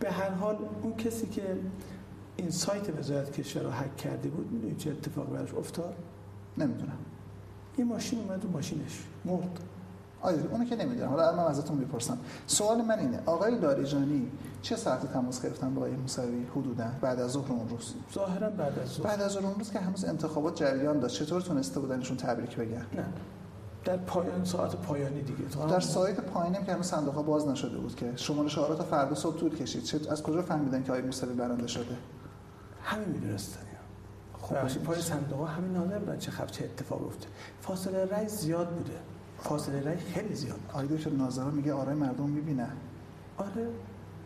به 0.00 0.10
هر 0.10 0.30
حال 0.30 0.58
اون 0.82 0.96
کسی 0.96 1.26
که 1.26 1.42
این 2.36 2.50
سایت 2.50 2.98
وزارت 2.98 3.32
کشور 3.32 3.62
رو 3.62 3.70
هک 3.70 3.96
کرده 3.96 4.28
بود 4.28 4.52
می‌دونید 4.52 4.76
چه 4.76 4.90
اتفاقی 4.90 5.32
براش 5.32 5.54
افتاد؟ 5.54 5.94
نمی‌دونم. 6.58 6.98
یه 7.78 7.84
ماشین 7.84 8.18
اومد 8.18 8.44
و 8.44 8.48
ماشینش 8.48 9.02
مرد. 9.24 9.60
آیا 10.22 10.38
اونو 10.50 10.64
که 10.64 10.76
نمی‌دونم. 10.76 11.10
حالا 11.10 11.36
من 11.36 11.42
ازتون 11.42 11.76
می‌پرسم. 11.76 12.18
سوال 12.46 12.82
من 12.82 12.98
اینه 12.98 13.20
آقای 13.26 13.58
لاریجانی 13.58 14.30
چه 14.62 14.76
ساعتی 14.76 15.08
تماس 15.08 15.42
گرفتن 15.42 15.74
با 15.74 15.80
آقای 15.80 15.96
موسوی؟ 15.96 16.46
حدودا 16.56 16.84
بعد 17.00 17.20
از 17.20 17.30
ظهر 17.30 17.52
اون 17.52 17.68
روز. 17.68 17.94
ظاهرا 18.14 18.50
بعد 18.50 18.78
از 18.78 18.88
ظهر. 18.88 19.06
بعد 19.06 19.22
از 19.22 19.32
ظهر 19.32 19.46
اون 19.46 19.54
روز 19.54 19.70
که 19.70 19.78
هنوز 19.78 20.04
انتخابات 20.04 20.56
جریان 20.56 21.00
داشت. 21.00 21.22
چطور 21.22 21.42
تونسته 21.42 21.80
بودنشون 21.80 22.16
تبریک 22.16 22.56
بگن؟ 22.56 22.86
نه. 22.94 23.04
در 23.84 23.96
پایان 23.96 24.44
ساعت 24.44 24.76
پایانی 24.76 25.22
دیگه. 25.22 25.66
در 25.70 25.80
سایت 25.80 26.20
پایانی 26.20 26.66
که 26.66 26.72
هنوز 26.72 26.86
صندوق 26.86 27.14
ها 27.14 27.22
باز 27.22 27.48
نشده 27.48 27.78
بود 27.78 27.94
که 27.94 28.12
شمال 28.16 28.48
شعارات 28.48 28.78
تا 28.78 28.84
فردا 28.84 29.14
صبح 29.14 29.38
طول 29.38 29.56
کشید. 29.56 29.84
چه 29.84 30.00
از 30.10 30.22
کجا 30.22 30.42
فهمیدن 30.42 30.82
که 30.82 30.92
آقای 30.92 31.02
موسوی 31.02 31.34
برنده 31.34 31.66
شده؟ 31.66 31.96
همین 32.82 33.08
می‌دونستن. 33.08 33.60
خب. 34.42 34.82
پای 34.84 35.00
صندوق 35.00 35.38
ها 35.38 35.46
همین 35.46 35.72
ناظر 35.72 35.98
بودن 35.98 36.18
چه 36.18 36.30
خبر 36.30 36.48
چه 36.48 36.64
اتفاق 36.64 37.06
افتاد. 37.06 37.28
فاصله 37.60 38.04
رأی 38.04 38.28
زیاد 38.28 38.68
بوده. 38.68 38.92
فاصله 39.42 39.80
رای 39.80 39.96
خیلی 39.96 40.34
زیاد. 40.34 40.60
آقای 40.72 40.86
دکتر 40.86 41.10
ناظرا 41.10 41.50
میگه 41.50 41.72
آرای 41.72 41.94
مردم 41.94 42.28
می‌بینه. 42.28 42.66
آره 43.38 43.66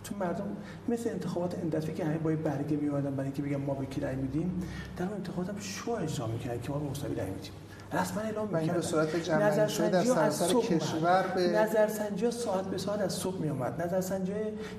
چون 0.03 0.19
مردم 0.19 0.47
مثل 0.89 1.11
انتخابات 1.11 1.55
این 1.59 1.69
دفعه 1.69 1.95
که 1.95 2.05
همه 2.05 2.19
با 2.19 2.31
برگه 2.31 2.77
میومدن 2.77 3.11
برای 3.11 3.25
اینکه 3.25 3.43
بگم 3.43 3.61
ما 3.61 3.75
به 3.75 3.87
کی 3.87 4.01
رای 4.01 4.17
میدیم 4.17 4.63
در 4.97 5.05
اون 5.05 5.15
انتخابات 5.15 5.49
هم 5.49 5.59
شو 5.61 5.91
اجرا 5.91 6.27
می‌کردن 6.27 6.61
که 6.61 6.71
ما 6.71 6.79
به 6.79 6.91
مساوی 6.91 7.15
رای 7.15 7.31
میدیم. 7.31 7.53
رسما 7.93 8.23
اعلام 8.23 8.47
می‌کردن 8.47 8.75
به 8.75 8.83
صورت 8.83 9.17
جمعی 9.17 9.69
شده 9.69 9.91
در 9.91 10.05
سراسر 10.05 10.55
کشور 10.55 11.25
به 11.35 11.49
نظرسنجی 11.49 12.31
ساعت 12.31 12.65
به 12.65 12.79
ساعت 12.79 13.01
از 13.01 13.13
صبح 13.13 13.39
می 13.39 13.49
اومد 13.49 13.83
نظرسنجی 13.83 14.33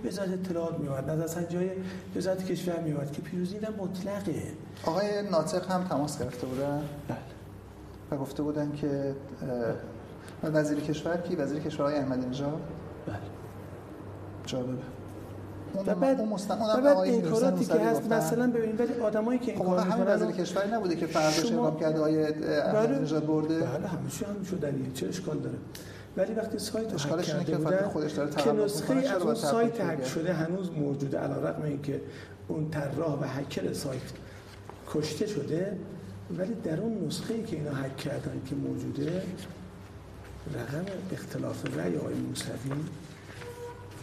وزارت 0.05 0.30
اطلاعات 0.30 0.80
می 0.80 0.88
اومد 0.88 1.09
نظرسنجی 1.09 1.69
وزارت 2.15 2.45
کشور 2.45 2.80
می 2.80 2.91
اومد 2.91 3.11
که 3.11 3.22
پیروزی 3.22 3.59
در 3.59 3.69
مطلقه. 3.69 4.43
آقای 4.85 5.30
ناطق 5.31 5.72
هم 5.72 5.84
تماس 5.84 6.19
گرفته 6.19 6.47
بودن 6.47 6.81
بله. 7.07 7.18
و 8.11 8.18
گفته 8.18 8.43
بودن 8.43 8.72
که 8.72 9.15
وزیر 10.43 10.80
کشور 10.80 11.18
کی؟ 11.18 11.35
وزیر 11.35 11.59
کشور 11.59 11.85
آقای 11.85 11.99
احمدی 11.99 12.26
نژاد؟ 12.26 12.61
بله. 13.07 13.18
جالبه. 14.45 14.72
و 15.88 15.95
بعد 15.95 16.19
اون 16.19 16.38
بعد 16.84 16.97
این 16.97 17.22
کاراتی 17.22 17.65
که 17.65 17.73
هست 17.73 18.11
مثلا 18.11 18.47
ببینید 18.47 18.80
ولی 18.80 18.93
آدمایی 18.93 19.39
که 19.39 19.51
این 19.51 19.59
خب 19.59 19.65
کار 19.65 19.84
می‌کنن 19.84 20.07
وزیر 20.07 20.31
کشوری 20.31 20.72
نبوده 20.72 20.95
که 20.95 21.05
فرداش 21.05 21.51
اعلام 21.51 21.80
کرده 21.80 22.01
احمدی 22.01 22.88
بله. 22.88 22.99
نژاد 22.99 23.26
برده. 23.26 23.59
بله 23.59 23.88
همیشه 23.88 24.26
هم 24.26 24.43
شدنیه 24.43 24.91
چه 24.93 25.07
اشکال 25.07 25.38
داره؟ 25.38 25.57
ولی 26.18 26.34
وقتی 26.34 26.59
سایت 26.59 26.93
اشکالش 26.93 27.30
اینه 27.30 27.43
که 27.43 27.55
بودن 27.57 27.88
خودش 27.88 28.11
داره 28.11 28.30
که 28.30 28.51
نسخه 28.51 28.93
از 28.93 29.22
اون 29.22 29.35
سایت 29.35 29.81
هک 29.81 30.05
شده 30.05 30.34
هنوز 30.34 30.72
موجوده 30.72 31.18
علیرغم 31.18 31.64
اینکه 31.64 32.01
اون 32.47 32.69
طراح 32.69 33.19
و 33.19 33.23
هکر 33.23 33.73
سایت 33.73 34.01
کشته 34.93 35.27
شده 35.27 35.77
ولی 36.38 36.53
در 36.53 36.80
اون 36.80 37.05
نسخه 37.05 37.34
ای 37.34 37.43
که 37.43 37.55
اینا 37.55 37.72
هک 37.72 37.97
کردن 37.97 38.41
که 38.45 38.55
موجوده 38.55 39.23
رقم 40.53 40.86
اختلاف 41.11 41.78
رأی 41.78 41.95
آقای 41.98 42.14
موسوی 42.14 42.72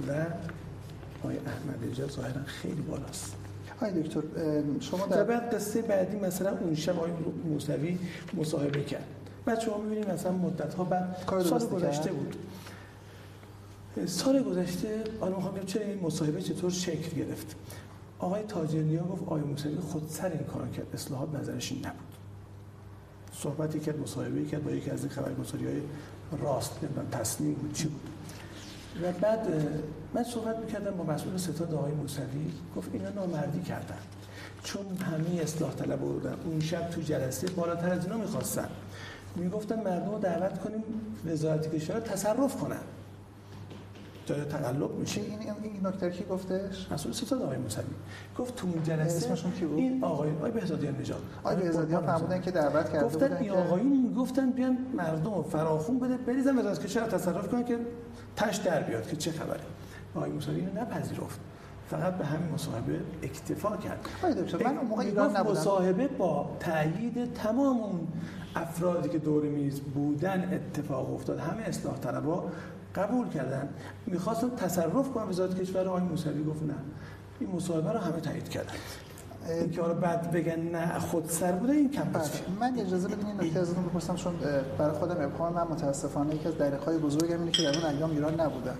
و 0.09 0.27
آقای 1.23 1.37
احمد 1.39 1.91
نژاد 1.91 2.11
ظاهرا 2.11 2.43
خیلی 2.47 2.83
بالاست. 2.83 3.35
آقای 3.77 4.03
دکتر 4.03 4.21
شما 4.81 5.07
در 5.07 5.25
بعد 5.25 5.55
قصه 5.55 5.83
بعدی 5.83 6.17
مثلا 6.17 6.59
اون 6.59 6.75
شب 6.75 6.97
آقای 6.97 7.11
موسوی 7.45 7.99
مصاحبه 8.35 8.85
کرد. 8.85 9.07
بعد 9.45 9.61
شما 9.61 9.79
می‌بینید 9.79 10.11
مثلا 10.11 10.33
مدت 10.33 10.75
ها 10.75 10.85
بعد 10.85 11.17
سال 11.45 11.67
گذشته 11.67 12.13
بود. 12.13 12.37
سال 14.07 14.43
گذشته 14.43 15.05
حالا 15.21 15.37
می‌خوام 15.37 15.65
چه 15.67 15.81
این 15.81 16.01
مصاحبه 16.03 16.43
چطور 16.43 16.71
شکل 16.71 17.17
گرفت. 17.17 17.57
آقای 18.19 18.43
تاجرنیا 18.43 19.03
گفت 19.03 19.23
آقای 19.23 19.43
موسوی 19.43 19.77
خود 19.77 20.07
سر 20.09 20.29
این 20.29 20.45
کار 20.45 20.69
کرد 20.69 20.87
اصلاحات 20.95 21.35
نظرش 21.35 21.73
این 21.73 21.81
نبود. 21.81 22.15
صحبتی 23.33 23.81
کرد 23.81 23.99
مصاحبه 23.99 24.45
کرد 24.45 24.65
با 24.65 24.71
یکی 24.71 24.91
از 24.91 25.01
این 25.01 25.09
خبرگزاری 25.09 25.67
های 25.67 25.81
راست 26.43 26.79
نمی‌دونم 26.83 27.09
تصمیم 27.09 27.55
بود 27.55 27.73
چی 27.73 27.89
بود. 27.89 28.09
و 29.03 29.13
بعد 29.13 29.47
من 30.15 30.25
صحبت 30.25 30.59
می‌کردم 30.59 30.91
با 30.91 31.05
مسئول 31.05 31.37
ستاد 31.37 31.75
آقای 31.75 31.93
موسوی 31.93 32.53
گفت 32.77 32.91
اینا 32.93 33.11
نامردی 33.11 33.63
کردن. 33.63 33.99
چون 34.65 34.97
همه 34.97 35.43
اصلاح 35.43 35.75
طلب 35.75 35.99
بودن 35.99 36.37
اون 36.45 36.61
شب 36.61 36.91
تو 36.91 37.01
جلسه 37.01 37.47
بالاتر 37.47 37.93
از 37.93 38.05
اینا 38.05 38.17
می‌خواستن. 38.17 38.69
می‌گفتن 39.37 39.83
مردم 39.83 40.11
رو 40.11 40.19
دعوت 40.19 40.61
کنیم 40.61 40.85
وزارت 41.27 41.75
کشور 41.75 42.01
تصرف 42.01 42.57
کنن. 42.57 42.81
تقلب 44.25 44.91
میشه. 44.99 45.21
این 45.21 45.39
این 45.63 45.87
نکته 45.87 46.11
کی 46.11 46.25
گفتش؟ 46.25 46.93
مسئول 46.93 47.13
ستاد 47.13 47.43
آقای 47.43 47.59
موسوی. 47.59 47.85
گفت 48.39 48.57
تو 48.57 48.67
اون 48.67 48.83
جلسه 48.83 49.17
اسمشون 49.17 49.53
کی 49.53 49.65
بود؟ 49.65 49.79
این 49.79 50.05
آقای 50.05 50.31
آقای 50.31 50.51
بهزادیان 50.51 50.97
نژاد. 51.01 51.23
آقای 51.45 51.57
بهزادیان 51.57 52.07
فرمودن 52.07 52.41
که 52.41 52.51
دعوت 52.51 52.93
کرده 52.93 53.05
گفتن 53.05 53.37
این 53.37 53.51
آقایون 53.51 54.15
گفتن 54.17 54.51
بیان 54.51 54.79
مردم 54.97 55.43
فراخون 55.43 55.99
بده 55.99 56.17
بریزن 56.17 56.59
وزارت 56.59 56.85
کشور 56.85 57.03
تصرف 57.03 57.49
کنن 57.49 57.65
که 57.65 57.79
تش 58.37 58.57
در 58.57 58.83
بیاد 58.83 59.07
که 59.07 59.17
چه 59.17 59.33
خبره. 59.33 59.61
آقای 60.15 60.31
موسوی 60.31 60.55
اینو 60.55 60.81
نپذیرفت. 60.81 61.41
فقط 61.91 62.15
به 62.15 62.25
همین 62.25 62.53
مصاحبه 62.53 63.01
اکتفا 63.23 63.77
کرد. 63.77 64.09
دکتر 64.39 64.65
من 64.65 64.79
اون 64.79 64.87
موقع 64.87 65.03
ایران 65.03 65.37
نبودم. 65.37 65.51
مصاحبه 65.51 66.09
با 66.09 66.57
تایید 66.61 67.33
تمام 67.33 67.81
اون 67.81 68.09
افرادی 68.57 69.09
که 69.09 69.19
دور 69.19 69.45
میز 69.45 69.81
بودن 69.81 70.55
اتفاق 70.55 71.15
افتاد. 71.15 71.39
همه 71.39 71.63
اصلاح 71.63 71.99
طلبها 71.99 72.51
قبول 72.95 73.29
کردن. 73.29 73.69
می‌خواستن 74.07 74.51
تصرف 74.57 75.11
کنن 75.15 75.29
وزارت 75.29 75.61
کشور 75.61 75.89
آقای 75.89 76.03
موسوی 76.03 76.45
گفت 76.45 76.63
نه. 76.63 76.75
این 77.41 77.51
مصاحبه 77.51 77.93
رو 77.93 77.99
همه 77.99 78.21
تایید 78.21 78.49
کردن. 78.49 78.73
این 79.49 79.71
که 79.71 79.81
حالا 79.81 79.95
بعد 79.95 80.31
بگن 80.31 80.61
نه 80.61 80.99
خود 80.99 81.29
سر 81.29 81.53
بوده 81.53 81.73
این 81.73 81.91
کم 81.91 82.03
بله. 82.03 82.23
من 82.61 82.79
اجازه 82.79 83.09
بدین 83.09 83.27
این 83.27 83.41
نکته 83.41 83.61
ازتون 83.61 83.85
بپرسم 83.85 84.15
چون 84.15 84.35
برای 84.79 84.99
خودم 84.99 85.25
ابهام 85.25 85.53
من 85.53 85.63
متاسفانه 85.63 86.35
یکی 86.35 86.49
از 86.49 86.59
دریق‌های 86.59 86.99
بزرگم 86.99 87.41
اینه 87.41 87.51
که 87.51 87.63
در 87.63 87.79
اون 87.79 87.97
ایام 87.97 88.11
ایران 88.11 88.41
نبودم 88.41 88.77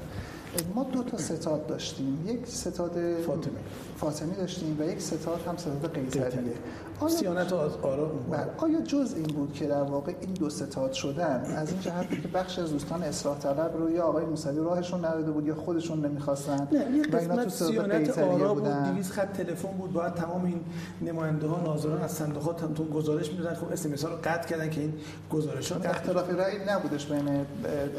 ما 0.75 0.85
دو 0.85 1.03
تا 1.03 1.19
ستاد 1.19 1.67
داشتیم. 1.67 2.25
یک 2.27 2.47
ستاد 2.47 3.21
فاطمی. 3.27 3.57
فاطمی 3.97 4.35
داشتیم 4.35 4.77
و 4.81 4.83
یک 4.85 5.01
ستاد 5.01 5.41
هم 5.47 5.57
ستاد 5.57 5.95
قیصریه. 5.95 6.55
آیا 7.01 7.15
سیانت 7.15 7.53
از 7.53 7.71
آرا 7.83 8.07
بله. 8.07 8.47
آیا 8.59 8.81
جز 8.81 9.15
این 9.17 9.27
بود 9.27 9.53
که 9.53 9.67
در 9.67 9.83
واقع 9.83 10.13
این 10.21 10.33
دو 10.33 10.51
ستاد 10.51 10.93
شدن 10.93 11.55
از 11.57 11.71
این 11.71 11.81
جهت 11.81 12.23
که 12.23 12.29
بخش 12.29 12.59
از 12.59 12.71
دوستان 12.71 13.03
اصلاح 13.03 13.39
طلب 13.39 13.77
رو 13.79 13.91
یا 13.91 14.05
آقای 14.05 14.25
موسوی 14.25 14.57
راهشون 14.57 15.05
نداده 15.05 15.31
بود 15.31 15.47
یا 15.47 15.55
خودشون 15.55 16.07
نمی‌خواستن 16.07 16.69
نه 16.73 16.97
یه 16.97 17.03
قسمت 17.03 17.49
سیانت 17.49 18.19
آرا 18.19 18.55
بود 18.55 18.65
200 18.95 19.13
خط 19.13 19.33
تلفن 19.33 19.69
بود 19.69 19.93
باید 19.93 20.15
تمام 20.15 20.45
این 20.45 20.61
نماینده 21.03 21.47
ها 21.47 21.61
ناظران 21.61 22.03
از 22.03 22.13
صندوقات 22.13 22.63
هم 22.63 22.75
گزارش 22.75 23.31
می‌دادن. 23.31 23.55
خب 23.55 23.73
اس 23.73 24.05
ها 24.05 24.11
رو 24.11 24.17
قطع 24.25 24.49
کردن 24.49 24.71
که 24.71 24.81
این 24.81 24.93
گزارش 25.31 25.73
ها 25.73 25.81
اختلاف 25.81 26.31
رأی 26.31 26.57
نبودش 26.69 27.07
بین 27.07 27.47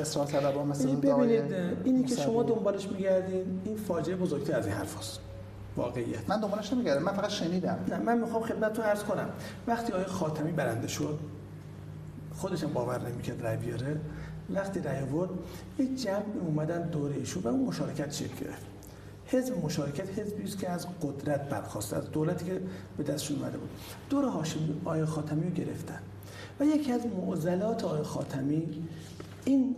اصلاح 0.01 0.27
طلبها 0.27 0.63
مثل 0.63 0.95
ببینید 0.95 1.43
اینی 1.83 2.03
که 2.03 2.15
شما 2.15 2.43
دنبالش 2.43 2.87
میگردین 2.87 3.61
این 3.65 3.77
فاجعه 3.77 4.15
بزرگتر 4.15 4.57
از 4.59 4.65
این 4.65 4.75
حرفاست. 4.75 5.19
واقعیت. 5.77 6.29
من 6.29 6.39
دنبالش 6.39 6.73
نمیگردم 6.73 7.03
من 7.03 7.13
فقط 7.13 7.29
شنیدم. 7.29 7.79
نه 7.87 7.99
من 7.99 8.17
می‌خوام 8.17 8.43
خدمتتون 8.43 8.85
عرض 8.85 9.03
کنم. 9.03 9.29
وقتی 9.67 9.93
آقای 9.93 10.05
خاتمی 10.05 10.51
برنده 10.51 10.87
شد 10.87 11.19
خودشم 12.35 12.73
باور 12.73 13.09
نمی‌کرد 13.09 13.41
رای 13.41 13.57
بیاره. 13.57 13.99
وقتی 14.49 14.79
رای 14.79 14.99
آورد 14.99 15.29
یه 15.79 15.95
جمع 15.95 16.23
اومدن 16.41 16.89
دوره 16.89 17.15
ایشون 17.15 17.43
و 17.43 17.47
اون 17.47 17.65
مشارکت 17.65 18.11
شکل 18.11 18.45
گرفت. 18.45 18.65
حزب 19.25 19.65
مشارکت 19.65 20.19
حزبی 20.19 20.43
است 20.43 20.59
که 20.59 20.69
از 20.69 20.87
قدرت 21.01 21.49
برخواسته 21.49 21.97
از 21.97 22.11
دولتی 22.11 22.45
که 22.45 22.61
به 22.97 23.03
دستشون 23.03 23.37
اومده 23.39 23.57
بود. 23.57 23.69
دور 24.09 24.25
هاشمی 24.25 24.81
آقای 24.85 25.05
خاتمی 25.05 25.43
رو 25.43 25.49
گرفتن. 25.49 25.99
و 26.59 26.65
یکی 26.65 26.91
از 26.91 27.01
معضلات 27.05 27.83
آقای 27.83 28.03
خاتمی 28.03 28.87
این 29.45 29.75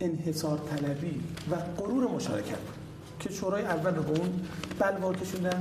انحصار 0.00 0.58
طلبی 0.58 1.20
و 1.50 1.56
غرور 1.56 2.10
مشارکت 2.10 2.58
بود. 2.58 2.85
که 3.20 3.30
شورای 3.30 3.62
اول 3.62 3.94
رو 3.94 4.02
به 4.02 4.20
اون 4.20 4.40
بلوا 4.78 5.12
کشوندن 5.12 5.60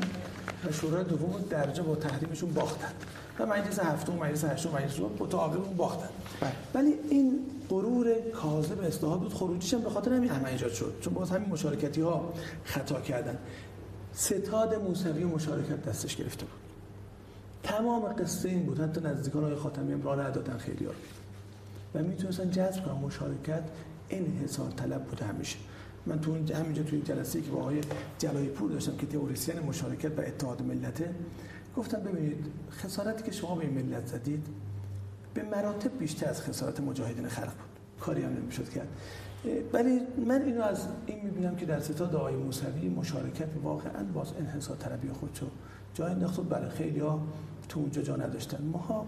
و 0.65 0.71
شورای 0.71 1.03
دوم 1.03 1.45
درجه 1.49 1.83
با 1.83 1.95
تحریمشون 1.95 2.53
باختن 2.53 2.91
و 3.39 3.45
مجلس 3.45 3.79
هفتم 3.79 4.13
مجلس 4.13 4.43
هشتم 4.43 4.69
مجلس 4.69 4.99
متعاقب 5.19 5.61
اون 5.61 5.77
باختن. 5.77 6.09
بله. 6.41 6.51
ولی 6.73 6.93
این 7.09 7.39
غرور 7.69 8.13
کاذب 8.33 8.83
اصلاحات 8.83 9.19
بود 9.19 9.33
خروجیش 9.33 9.73
هم 9.73 9.81
به 9.81 9.89
خاطر 9.89 10.13
همین 10.13 10.29
همه 10.29 10.49
ایجاد 10.49 10.71
شد. 10.71 10.93
چون 11.01 11.13
باز 11.13 11.31
همین 11.31 11.49
مشارکتی 11.49 12.01
ها 12.01 12.33
خطا 12.63 13.01
کردن. 13.01 13.37
ستاد 14.13 14.75
موسوی 14.75 15.23
مشارکت 15.23 15.85
دستش 15.85 16.15
گرفته 16.15 16.45
بود. 16.45 16.59
تمام 17.63 18.13
قصه 18.13 18.49
این 18.49 18.63
بود. 18.63 18.79
حتی 18.79 19.01
نزدیکان 19.01 19.43
های 19.43 19.55
خاتمی 19.55 19.93
هم 19.93 20.03
راه 20.03 20.19
ندادن 20.19 20.57
خیلی 20.57 20.85
ها 20.85 20.91
و 21.95 22.03
می‌تونستن 22.03 22.51
جذب 22.51 22.85
کنن 22.85 22.93
مشارکت 22.93 23.63
انحصار 24.09 24.71
طلب 24.71 25.03
بوده 25.03 25.25
همیشه. 25.25 25.57
من 26.05 26.19
تو 26.19 26.33
همینجا 26.33 26.83
تو 26.83 26.95
این 26.95 27.03
جلسه 27.03 27.41
که 27.41 27.51
با 27.51 27.59
آقای 27.59 27.81
جلای 28.19 28.47
پور 28.47 28.71
داشتم 28.71 28.97
که 28.97 29.05
تئوریسین 29.05 29.59
مشارکت 29.59 30.19
و 30.19 30.21
اتحاد 30.21 30.61
ملته 30.61 31.15
گفتم 31.77 31.99
ببینید 31.99 32.45
خسارتی 32.71 33.23
که 33.23 33.31
شما 33.31 33.55
به 33.55 33.67
ملت 33.67 34.07
زدید 34.07 34.47
به 35.33 35.43
مراتب 35.43 35.99
بیشتر 35.99 36.29
از 36.29 36.41
خسارت 36.41 36.79
مجاهدین 36.79 37.27
خلق 37.27 37.45
بود. 37.45 37.99
کاری 37.99 38.23
هم 38.23 38.33
نمی‌شد 38.33 38.69
کرد. 38.69 38.87
ولی 39.73 39.99
من 40.27 40.41
اینو 40.41 40.61
از 40.61 40.87
این 41.05 41.21
می‌بینم 41.23 41.55
که 41.55 41.65
در 41.65 41.79
ستاد 41.79 42.15
آقای 42.15 42.35
موسوی 42.35 42.89
مشارکت 42.89 43.49
واقعا 43.63 44.03
باز 44.13 44.27
انحصار 44.39 44.77
طلبی 44.77 45.09
خودشو 45.09 45.45
جای 45.93 46.11
انداخت 46.11 46.39
برای 46.41 46.69
خیلی 46.69 46.99
ها 46.99 47.27
تو 47.69 47.79
اونجا 47.79 48.01
جا 48.01 48.15
نداشتن. 48.15 48.63
ماها 48.63 49.05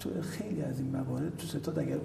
تو 0.00 0.10
خیلی 0.22 0.62
از 0.62 0.80
این 0.80 0.90
موارد 0.90 1.36
تو 1.36 1.46
ستاد 1.46 1.78
اگر 1.78 1.96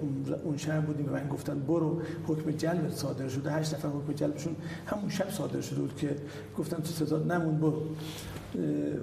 اون 0.44 0.56
شب 0.56 0.86
بودیم 0.86 1.08
و 1.08 1.12
من 1.12 1.28
گفتن 1.28 1.58
برو 1.60 2.02
حکم 2.26 2.50
جلب 2.50 2.90
صادر 2.90 3.28
شده. 3.28 3.52
هشت 3.52 3.74
نفر 3.74 3.88
حکم 3.88 4.12
جلبشون 4.12 4.56
همون 4.86 5.10
شب 5.10 5.30
صادر 5.30 5.60
شده 5.60 5.80
بود 5.80 5.96
که 5.96 6.16
گفتن 6.58 6.76
تو 6.76 7.04
ستاد 7.04 7.32
نمون 7.32 7.58
برو. 7.60 7.82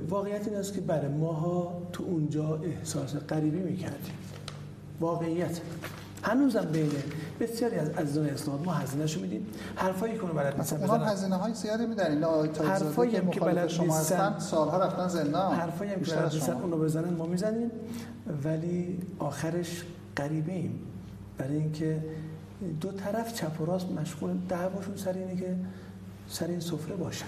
واقعیت 0.10 0.48
این 0.48 0.58
است 0.58 0.74
که 0.74 0.82
برای 0.82 1.08
بله، 1.08 1.18
ماها 1.18 1.82
تو 1.94 2.04
اونجا 2.04 2.60
احساس 2.64 3.16
غریبی 3.16 3.60
می‌کردیم. 3.60 4.14
واقعیت. 5.00 5.60
هنوزم 6.24 6.66
بین 6.72 6.92
بسیاری 7.40 7.76
از 7.76 7.90
عزیزان 7.90 8.26
اسناد 8.26 8.66
ما 8.66 8.74
هزینه‌شو 8.74 9.22
میدیم. 9.22 9.48
حرفایی 9.76 10.18
کنه 10.18 10.32
بلد 10.32 10.58
نیستن 10.58 10.78
بزنن. 10.78 11.08
هزینه 11.08 11.36
های 11.36 11.54
زیادی 11.54 11.86
میدن 11.86 12.12
اینا 12.12 12.44
حرفایی 12.44 13.16
هم 13.16 13.30
که 13.30 13.40
بلد 13.40 13.68
شما 13.68 13.98
هستن 13.98 14.40
سالها 14.40 14.78
رفتن 14.78 15.08
زندان. 15.08 15.56
حرفایی 15.56 15.92
هم 15.92 16.02
که 16.02 16.16
بلد 16.16 16.34
نیستن 16.34 16.54
اونو 16.54 16.78
بزنن 16.78 17.14
ما 17.14 17.26
می‌زنیم. 17.26 17.72
ولی 18.44 19.00
آخرش 19.20 19.84
غریبه 20.18 20.52
ایم. 20.52 20.80
برای 21.38 21.56
اینکه 21.56 22.04
دو 22.82 22.92
طرف 22.92 23.34
چپ 23.34 23.62
و 23.62 23.66
راست 23.66 23.92
مشغول 23.92 24.38
دعواشون 24.50 24.96
سر 24.96 25.14
اینه 25.14 25.36
که 25.36 25.56
سر 26.30 26.48
این 26.48 26.60
سفره 26.60 26.96
باشن. 26.96 27.26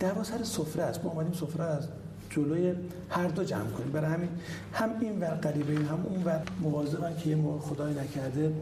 دعوا 0.00 0.22
سر 0.22 0.42
سفره 0.42 0.82
است. 0.82 1.04
ما 1.04 1.10
اومدیم 1.10 1.32
سفره 1.32 1.64
از 1.64 1.88
جلوی 2.30 2.74
هر 3.08 3.28
دو 3.28 3.44
جمع 3.44 3.70
کنیم. 3.70 3.92
برای 3.92 4.10
همین 4.10 4.28
هم 4.72 4.90
این 5.00 5.20
ور 5.20 5.30
قریبه 5.34 5.74
هم 5.74 6.06
اون 6.08 6.24
ور 6.24 6.42
مواظبن 6.60 7.16
که 7.16 7.30
یه 7.30 7.36
خدای 7.60 7.94
نکرده 7.94 8.52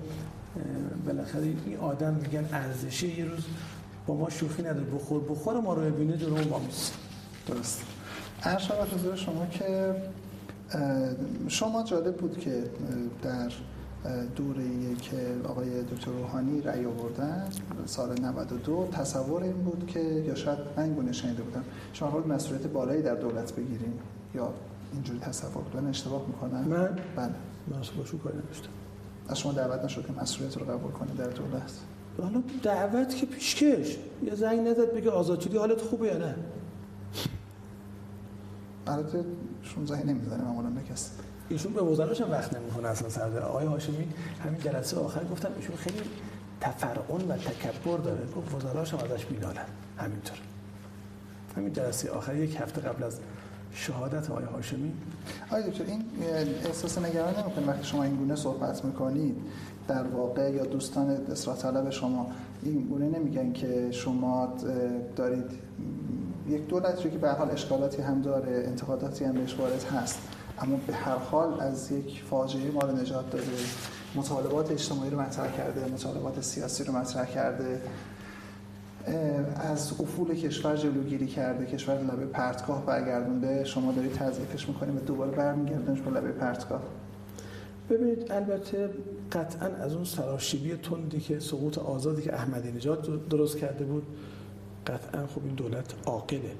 بالاخره 1.06 1.42
این 1.42 1.76
آدم 1.80 2.14
میگن 2.14 2.48
ارزشی 2.52 3.18
یه 3.18 3.24
روز 3.24 3.44
با 4.06 4.14
ما 4.16 4.30
شوخی 4.30 4.62
نداره. 4.62 4.86
بخور 4.86 5.20
بخور 5.20 5.60
ما 5.60 5.74
رو 5.74 5.82
ببینه 5.82 6.16
جلو 6.16 6.48
ما 6.48 6.58
میست 6.58 6.94
درست 7.46 7.82
ارشاد 8.42 9.16
شما 9.16 9.46
که 9.46 9.94
شما 11.48 11.84
جالب 11.84 12.16
بود 12.16 12.38
که 12.38 12.64
در 13.22 13.52
دوره 14.36 14.94
که 15.02 15.16
آقای 15.48 15.82
دکتر 15.82 16.10
روحانی 16.10 16.60
رأی 16.60 16.84
آوردن. 16.84 17.48
سال 17.86 18.20
92 18.20 18.88
تصور 18.92 19.42
این 19.42 19.52
بود 19.52 19.86
که 19.86 20.00
یا 20.00 20.34
شاید 20.34 20.58
من 20.76 20.94
گونه 20.94 21.12
شنیده 21.12 21.42
بودم. 21.42 21.64
شما 21.92 22.10
باید 22.10 22.26
مسئولیت 22.26 22.66
بالایی 22.66 23.02
در 23.02 23.14
دولت 23.14 23.52
بگیریم 23.52 23.92
یا 24.34 24.52
اینجوری 24.92 25.18
تصور 25.18 25.62
بود 25.62 25.84
اشتباه 25.86 26.26
می‌کنم 26.26 26.64
من؟ 26.64 26.98
بله. 27.16 27.34
من 27.68 27.82
شو 27.82 28.18
کاری 28.18 28.38
نداشتم. 28.38 28.70
از 29.28 29.38
شما 29.38 29.52
دعوت 29.52 29.84
نشد 29.84 30.06
که 30.06 30.12
مسئولیت 30.22 30.56
رو 30.56 30.64
قبول 30.64 30.92
کنید 30.92 31.16
در 31.16 31.30
دولت؟ 31.30 31.72
حالا 32.22 32.42
دعوت 32.62 33.16
که 33.16 33.26
پیشکش. 33.26 33.96
یه 34.22 34.34
زنگ 34.34 34.68
نزد 34.68 34.94
بگه 34.94 35.10
آزاد 35.10 35.40
شدی 35.40 35.56
حالت 35.56 35.80
خوبه 35.80 36.06
یا 36.06 36.18
نه؟ 36.18 36.34
البته 38.86 39.24
شون 39.62 39.86
زنگ 39.86 40.06
نمی‌زنه 40.06 40.44
معمولا 40.44 40.70
به 40.70 40.80
کسی. 40.92 41.10
ایشون 41.48 41.72
به 41.72 41.82
وزراش 41.82 42.20
هم 42.20 42.30
وقت 42.30 42.54
نمی‌کنه 42.54 42.88
اصلا 42.88 43.08
سر 43.08 43.38
آقای 43.38 43.66
هاشمی 43.66 44.08
همین 44.44 44.60
جلسه 44.60 44.96
آخر 44.96 45.24
گفتم 45.24 45.48
ایشون 45.56 45.76
خیلی 45.76 46.00
تفرعون 46.60 47.20
و 47.28 47.36
تکبر 47.36 47.98
داره. 47.98 48.26
گفت 48.36 48.54
وزراش 48.54 48.94
هم 48.94 48.98
ازش 48.98 49.30
مینالن 49.30 49.66
همینطور. 49.96 50.38
همین 51.56 51.72
جلسه 51.72 52.10
آخر 52.10 52.36
یک 52.36 52.56
هفته 52.60 52.80
قبل 52.80 53.02
از 53.04 53.18
شهادت 53.72 54.30
آقای 54.30 54.44
هاشمی. 54.44 54.92
آقای 55.46 55.70
دکتر 55.70 55.84
این 55.84 56.04
احساس 56.66 56.98
نگران 56.98 57.34
نمی‌کنه 57.42 57.66
وقتی 57.66 57.84
شما 57.84 58.02
این 58.02 58.16
گونه 58.16 58.36
صحبت 58.36 58.84
می‌کنید 58.84 59.36
در 59.88 60.02
واقع 60.02 60.52
یا 60.52 60.64
دوستان 60.64 61.10
اصلاح 61.10 61.56
طلب 61.56 61.90
شما 61.90 62.30
این 62.62 62.82
گونه 62.82 63.18
نمیگن 63.18 63.52
که 63.52 63.88
شما 63.90 64.54
دارید 65.16 65.50
یک 66.48 66.66
دولت 66.66 67.04
رو 67.04 67.10
که 67.10 67.18
به 67.18 67.30
حال 67.30 67.50
اشکالاتی 67.50 68.02
هم 68.02 68.22
داره 68.22 68.64
انتقاداتی 68.66 69.24
هم 69.24 69.32
بهش 69.32 69.54
وارد 69.54 69.84
هست. 69.84 70.18
اما 70.60 70.80
به 70.86 70.94
هر 70.94 71.16
حال 71.16 71.60
از 71.60 71.92
یک 71.92 72.22
فاجعه 72.30 72.70
ما 72.70 72.80
رو 72.80 72.96
نجات 72.96 73.30
داده. 73.30 73.44
مطالبات 74.14 74.70
اجتماعی 74.70 75.10
رو 75.10 75.20
مطرح 75.20 75.56
کرده 75.56 75.92
مطالبات 75.92 76.40
سیاسی 76.40 76.84
رو 76.84 76.92
مطرح 76.92 77.26
کرده. 77.26 77.80
از 79.56 79.92
افول 80.00 80.34
کشور 80.34 80.76
جلوگیری 80.76 81.26
کرده. 81.26 81.66
کشور 81.66 81.94
لبه 81.94 82.26
پرتگاه 82.26 82.86
برگردونده. 82.86 83.64
شما 83.64 83.92
دارید 83.92 84.12
تضعیفش 84.12 84.68
می‌کنیم 84.68 84.96
و 84.96 85.00
دوباره 85.00 85.30
برمیگردونش 85.30 86.00
به 86.00 86.10
لبه 86.10 86.32
پرتگاه. 86.32 86.82
ببینید 87.90 88.32
البته 88.32 88.90
قطعا 89.32 89.68
از 89.68 89.94
اون 89.94 90.04
سراشیبی 90.04 90.76
تندی 90.76 91.20
که 91.20 91.40
سقوط 91.40 91.78
آزادی 91.78 92.22
که 92.22 92.34
احمدی 92.34 92.72
نژاد 92.72 93.28
درست 93.28 93.58
کرده 93.58 93.84
بود 93.84 94.02
قطعا 94.86 95.26
خب 95.26 95.44
این 95.44 95.54
دولت 95.54 95.94
عاقله. 96.06 96.52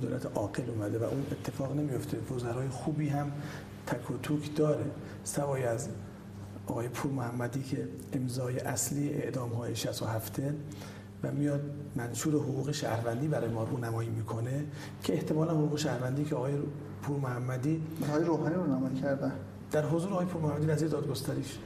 دولت 0.00 0.26
عاقل 0.36 0.70
اومده 0.70 0.98
و 0.98 1.04
اون 1.04 1.26
اتفاق 1.32 1.76
نمیفته. 1.76 2.34
وزرای 2.34 2.68
خوبی 2.68 3.08
هم 3.08 3.32
تک 3.86 4.10
و 4.10 4.16
توک 4.22 4.56
داره. 4.56 4.84
سوای 5.24 5.64
از 5.64 5.88
آقای 6.66 6.88
پور 6.88 7.12
محمدی 7.12 7.62
که 7.62 7.88
امضای 8.12 8.58
اصلی 8.58 9.08
اعدام 9.08 9.52
های 9.52 9.76
67 9.76 10.40
و 11.22 11.32
میاد 11.32 11.60
منشور 11.96 12.34
حقوق 12.34 12.72
شهروندی 12.72 13.28
برای 13.28 13.50
ما 13.50 13.64
رو 13.64 13.78
نمایی 13.78 14.10
می‌کنه 14.10 14.64
که 15.02 15.14
احتمالا 15.14 15.52
حقوق 15.52 15.78
شهروندی 15.78 16.24
که 16.24 16.34
آقای 16.34 16.54
پور 17.02 17.20
محمدی 17.20 17.82
آقای 18.08 18.24
روحانی 18.24 18.54
رو 18.54 18.66
نمایی 18.66 19.00
کرده 19.00 19.32
در 19.72 19.86
حضور 19.86 20.12
آقای 20.12 20.26
پور 20.26 20.42
محمدی 20.42 20.66
وزیر 20.66 20.88
دادگستریش. 20.88 21.58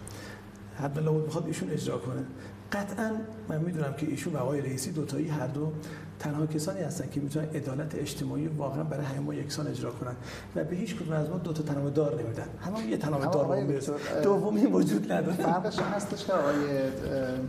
حد 0.77 0.99
الله 0.99 1.11
می‌خواد 1.11 1.47
ایشون 1.47 1.71
اجرا 1.71 1.99
کنه. 1.99 2.25
قطعا 2.73 3.13
من 3.49 3.61
می‌دونم 3.61 3.93
که 3.93 4.07
ایشون 4.07 4.33
و 4.33 4.37
آقای 4.37 4.61
رئیسی 4.61 4.93
دوتایی 4.93 5.29
هر 5.29 5.47
دو 5.47 5.73
تنها 6.19 6.47
کسانی 6.47 6.81
هستن 6.81 7.09
که 7.11 7.21
می‌تونن 7.21 7.47
عدالت 7.55 7.95
اجتماعی 7.95 8.47
واقعا 8.47 8.85
برای 8.85 9.05
همه 9.05 9.21
ما 9.21 9.35
یکسان 9.35 9.67
اجرا 9.67 9.91
کنن 9.91 10.17
و 10.57 10.65
به 10.65 10.77
هیچ 10.77 10.97
کدوم 10.97 11.13
از 11.13 11.31
ما 11.31 11.39
دو 11.39 11.53
تا 11.53 11.63
تنابه 11.63 11.91
دار 11.91 12.23
نمیدن. 12.23 12.47
همه 12.61 12.87
یه 12.87 12.97
تنابه 12.97 13.27
دار 13.27 13.81
دومی 14.23 14.67
وجود 14.67 15.13
نداره. 15.13 15.37
فرقش 15.37 15.79
هستش 15.79 16.25
که 16.25 16.33
آقای 16.33 16.91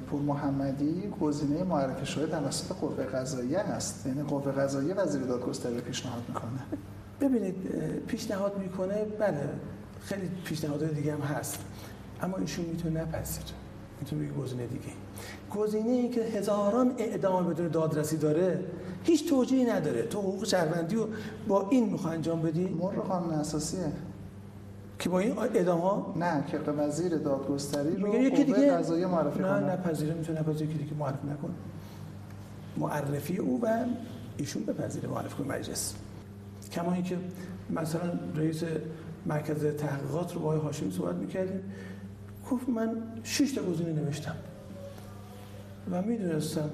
پور 0.09 0.21
محمدی 0.21 1.13
گزینه 1.21 1.63
معرفی 1.63 2.05
شده 2.05 2.27
توسط 2.27 2.75
قوه 2.75 3.03
قضاییه 3.03 3.59
هست. 3.59 4.05
یعنی 4.05 4.23
قوه 4.23 4.51
قضاییه 4.51 4.93
وزیر 4.93 5.21
دادگستری 5.21 5.81
پیشنهاد 5.81 6.21
می‌کنه. 6.27 6.59
ببینید 7.21 7.55
پیشنهاد 8.07 8.57
می‌کنه 8.57 9.05
بله 9.19 9.49
خیلی 10.01 10.29
پیشنهادهای 10.45 10.93
دیگه 10.93 11.13
هم 11.13 11.21
هست. 11.21 11.59
اما 12.21 12.37
ایشون 12.37 12.65
می‌تونه 12.65 13.01
نپذیره. 13.01 13.45
می‌تونه 13.99 14.23
بگه 14.23 14.33
گزینه 14.33 14.67
دیگه. 14.67 14.93
گزینه 15.55 15.91
ای 15.91 16.09
که 16.09 16.21
هزاران 16.21 16.91
اعدام 16.97 17.49
بدون 17.49 17.67
دادرسی 17.67 18.17
داره 18.17 18.63
هیچ 19.03 19.29
توجیهی 19.29 19.65
نداره. 19.65 20.01
تو 20.03 20.19
حقوق 20.19 20.45
شهروندی 20.45 20.95
رو 20.95 21.07
با 21.47 21.67
این 21.69 21.89
می‌خوای 21.89 22.15
انجام 22.15 22.41
بدی؟ 22.41 22.65
مر 22.65 22.95
قانون 22.95 23.33
اساسیه. 23.33 23.91
که 24.99 25.09
با 25.09 25.19
این 25.19 25.37
اعدام 25.37 25.79
ها 25.79 26.13
نه 26.15 26.43
که 26.51 26.57
وزیر 26.57 27.17
دادگستری 27.17 27.95
رو 27.95 28.15
یکی 28.15 28.43
دیگه. 28.43 28.71
قضایی 28.71 29.05
معرفی 29.05 29.39
نه 29.39 29.45
کنه. 29.45 29.59
نه 29.59 29.73
نپذیره 29.73 30.13
می‌تونه 30.13 30.39
نپذیره 30.39 30.73
که 30.73 30.77
دیگه 30.77 30.93
معرفی 30.93 31.27
نکنه 31.27 31.53
معرفی 32.77 33.37
او 33.37 33.61
و 33.63 33.85
ایشون 34.37 34.63
بپذیره 34.63 35.09
معرفی 35.09 35.43
کنه 35.43 35.57
مجلس. 35.57 35.93
کما 36.71 36.93
اینکه 36.93 37.17
مثلا 37.69 38.01
رئیس 38.35 38.63
مرکز 39.25 39.65
تحقیقات 39.65 40.33
رو 40.33 40.39
با 40.39 40.47
آقای 40.47 40.59
هاشمی 40.59 40.91
صحبت 40.91 41.15
می‌کردیم. 41.15 41.59
گفت 42.51 42.69
من 42.69 42.97
6 43.23 43.51
تا 43.51 43.61
گزینه 43.61 43.93
نوشتم. 43.93 44.35
و 45.91 46.01
می‌دونستم 46.01 46.69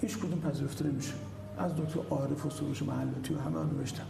هیچ 0.00 0.18
کدوم 0.18 0.40
پذیرفته 0.40 0.84
نمیشه. 0.84 1.12
از 1.58 1.72
دکتر 1.76 2.00
عارف 2.10 2.46
و 2.46 2.50
سروش 2.50 2.82
محلاتی 2.82 3.34
و 3.34 3.38
همه 3.38 3.72
نوشتم. 3.78 4.06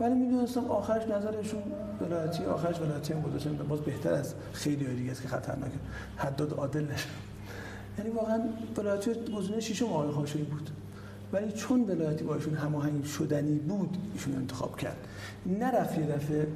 ولی 0.00 0.14
می‌دونستم 0.14 0.64
آخرش 0.64 1.02
نظرشون 1.02 1.62
ولایتی 2.00 2.44
آخرش 2.44 2.80
ولایتی 2.80 3.12
هم 3.12 3.22
گذاشتن. 3.22 3.56
باز 3.56 3.80
بهتر 3.80 4.12
از 4.12 4.34
خیلی 4.52 4.94
دیگه 4.94 5.10
است 5.10 5.22
که 5.22 5.28
خطرناکه. 5.28 5.78
حداد 6.16 6.52
عادل 6.52 6.84
نشه. 6.84 7.08
یعنی 7.98 8.10
واقعا 8.10 8.40
ولایتی 8.76 9.10
گزینه 9.36 9.60
شیشم 9.60 9.86
آقای 9.86 10.10
هاشمی 10.10 10.42
بود. 10.42 10.70
ولی 11.32 11.52
چون 11.52 11.84
ولایتی 11.84 12.24
با 12.24 12.34
ایشون 12.34 12.54
هماهنگ 12.54 13.04
شدنی 13.04 13.58
بود 13.58 13.96
ایشون 14.14 14.34
انتخاب 14.34 14.76
کرد. 14.76 14.96
نرفت 15.46 15.98
یه 15.98 16.06
دفعه 16.06 16.46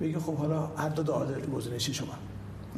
بگه 0.00 0.18
خب 0.18 0.34
حالا 0.34 0.88
دو 0.88 1.12
عادل 1.12 1.40
گزینشی 1.40 1.94
شما 1.94 2.12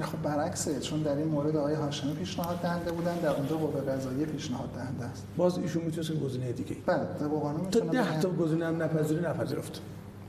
خب 0.01 0.23
برعکسه 0.23 0.81
چون 0.81 1.03
در 1.03 1.17
این 1.17 1.29
مورد 1.29 1.57
آقای 1.57 1.75
هاشمی 1.75 2.15
پیشنهاد 2.15 2.61
دهنده 2.61 2.93
بودن 2.93 3.17
در 3.17 3.37
اونجا 3.37 3.57
قوه 3.57 3.81
قضاییه 3.81 4.27
پیشنهاد 4.27 4.69
دهنده 4.75 5.05
است. 5.05 5.25
باز 5.37 5.59
ایشون 5.59 5.85
می‌تونه 5.85 6.21
گزینه 6.21 6.53
دیگه 6.53 6.77
بله 6.87 7.07
در 7.21 7.29
قانون 7.29 7.71
تا 7.71 7.81
ده 7.81 8.21
تا 8.21 8.31
گزینه 8.31 8.67
هم 8.67 8.83
نپذیری 8.83 9.21
نپذیرفت. 9.21 9.81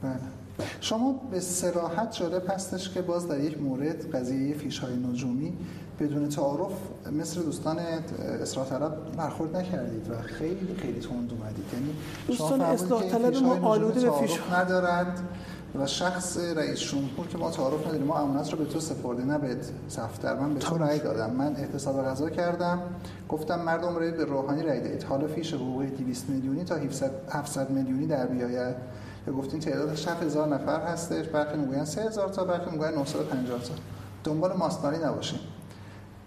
بله. 0.03 0.19
شما 0.81 1.21
به 1.31 1.39
صراحت 1.39 2.17
جالب 2.19 2.43
هستش 2.49 2.89
که 2.89 3.01
باز 3.01 3.27
در 3.27 3.39
یک 3.39 3.61
مورد 3.61 4.15
قضیه 4.15 4.55
فیش 4.55 4.79
های 4.79 4.95
نجومی 4.95 5.53
بدون 5.99 6.29
تعارف 6.29 6.71
مثل 7.11 7.41
دوستان 7.41 7.79
اصلاح 8.41 8.69
طلب 8.69 8.97
برخورد 9.17 9.55
نکردید 9.55 10.11
و 10.11 10.21
خیلی 10.21 10.75
خیلی 10.77 10.99
تند 10.99 11.31
اومدید. 11.31 11.65
یعنی 11.73 11.95
دوستان 12.27 12.61
اصلاح 12.61 13.09
طلب 13.09 13.35
ما 13.37 13.67
آلوده 13.67 14.09
به 14.09 14.11
فیش 14.11 14.39
ندارند. 14.53 15.19
و 15.79 15.87
شخص 15.87 16.37
رئیس 16.37 16.79
جمهور 16.79 17.27
که 17.27 17.37
ما 17.37 17.51
تعارف 17.51 17.87
نداریم 17.87 18.05
ما 18.05 18.19
امانت 18.19 18.51
رو 18.51 18.57
به 18.57 18.65
تو 18.65 18.79
سپرده 18.79 19.23
نه 19.23 19.37
به 19.37 19.57
صفدر 19.87 20.39
من 20.39 20.53
به 20.53 20.59
تو 20.59 20.77
رأی 20.77 20.99
دادم. 20.99 21.33
من 21.33 21.55
احتساب 21.55 22.05
غذا 22.05 22.29
کردم 22.29 22.79
گفتم 23.29 23.59
مردم 23.59 23.95
رأی 23.95 24.11
به 24.11 24.25
روحانی 24.25 24.63
رأی 24.63 24.79
دهید. 24.79 25.03
حالا 25.03 25.27
فیش 25.27 25.53
حقوقی 25.53 25.87
200 25.87 26.29
میلیونی 26.29 26.63
تا 26.63 26.75
700 27.29 27.69
میلیونی 27.69 28.07
در 28.07 28.25
بیاید. 28.25 28.75
یا 29.27 29.33
گفتین 29.33 29.59
تعدادش 29.59 30.07
7000 30.07 30.47
نفر 30.47 30.81
هستش 30.81 31.27
برخی 31.27 31.57
می‌گوین 31.57 31.85
3000 31.85 32.29
تا 32.29 32.43
برخی 32.43 32.71
می‌گوین 32.71 32.91
950 32.91 33.59
تا. 33.59 33.73
دنبال 34.23 34.53
ماستانی 34.53 34.97
نباشیم 34.97 35.39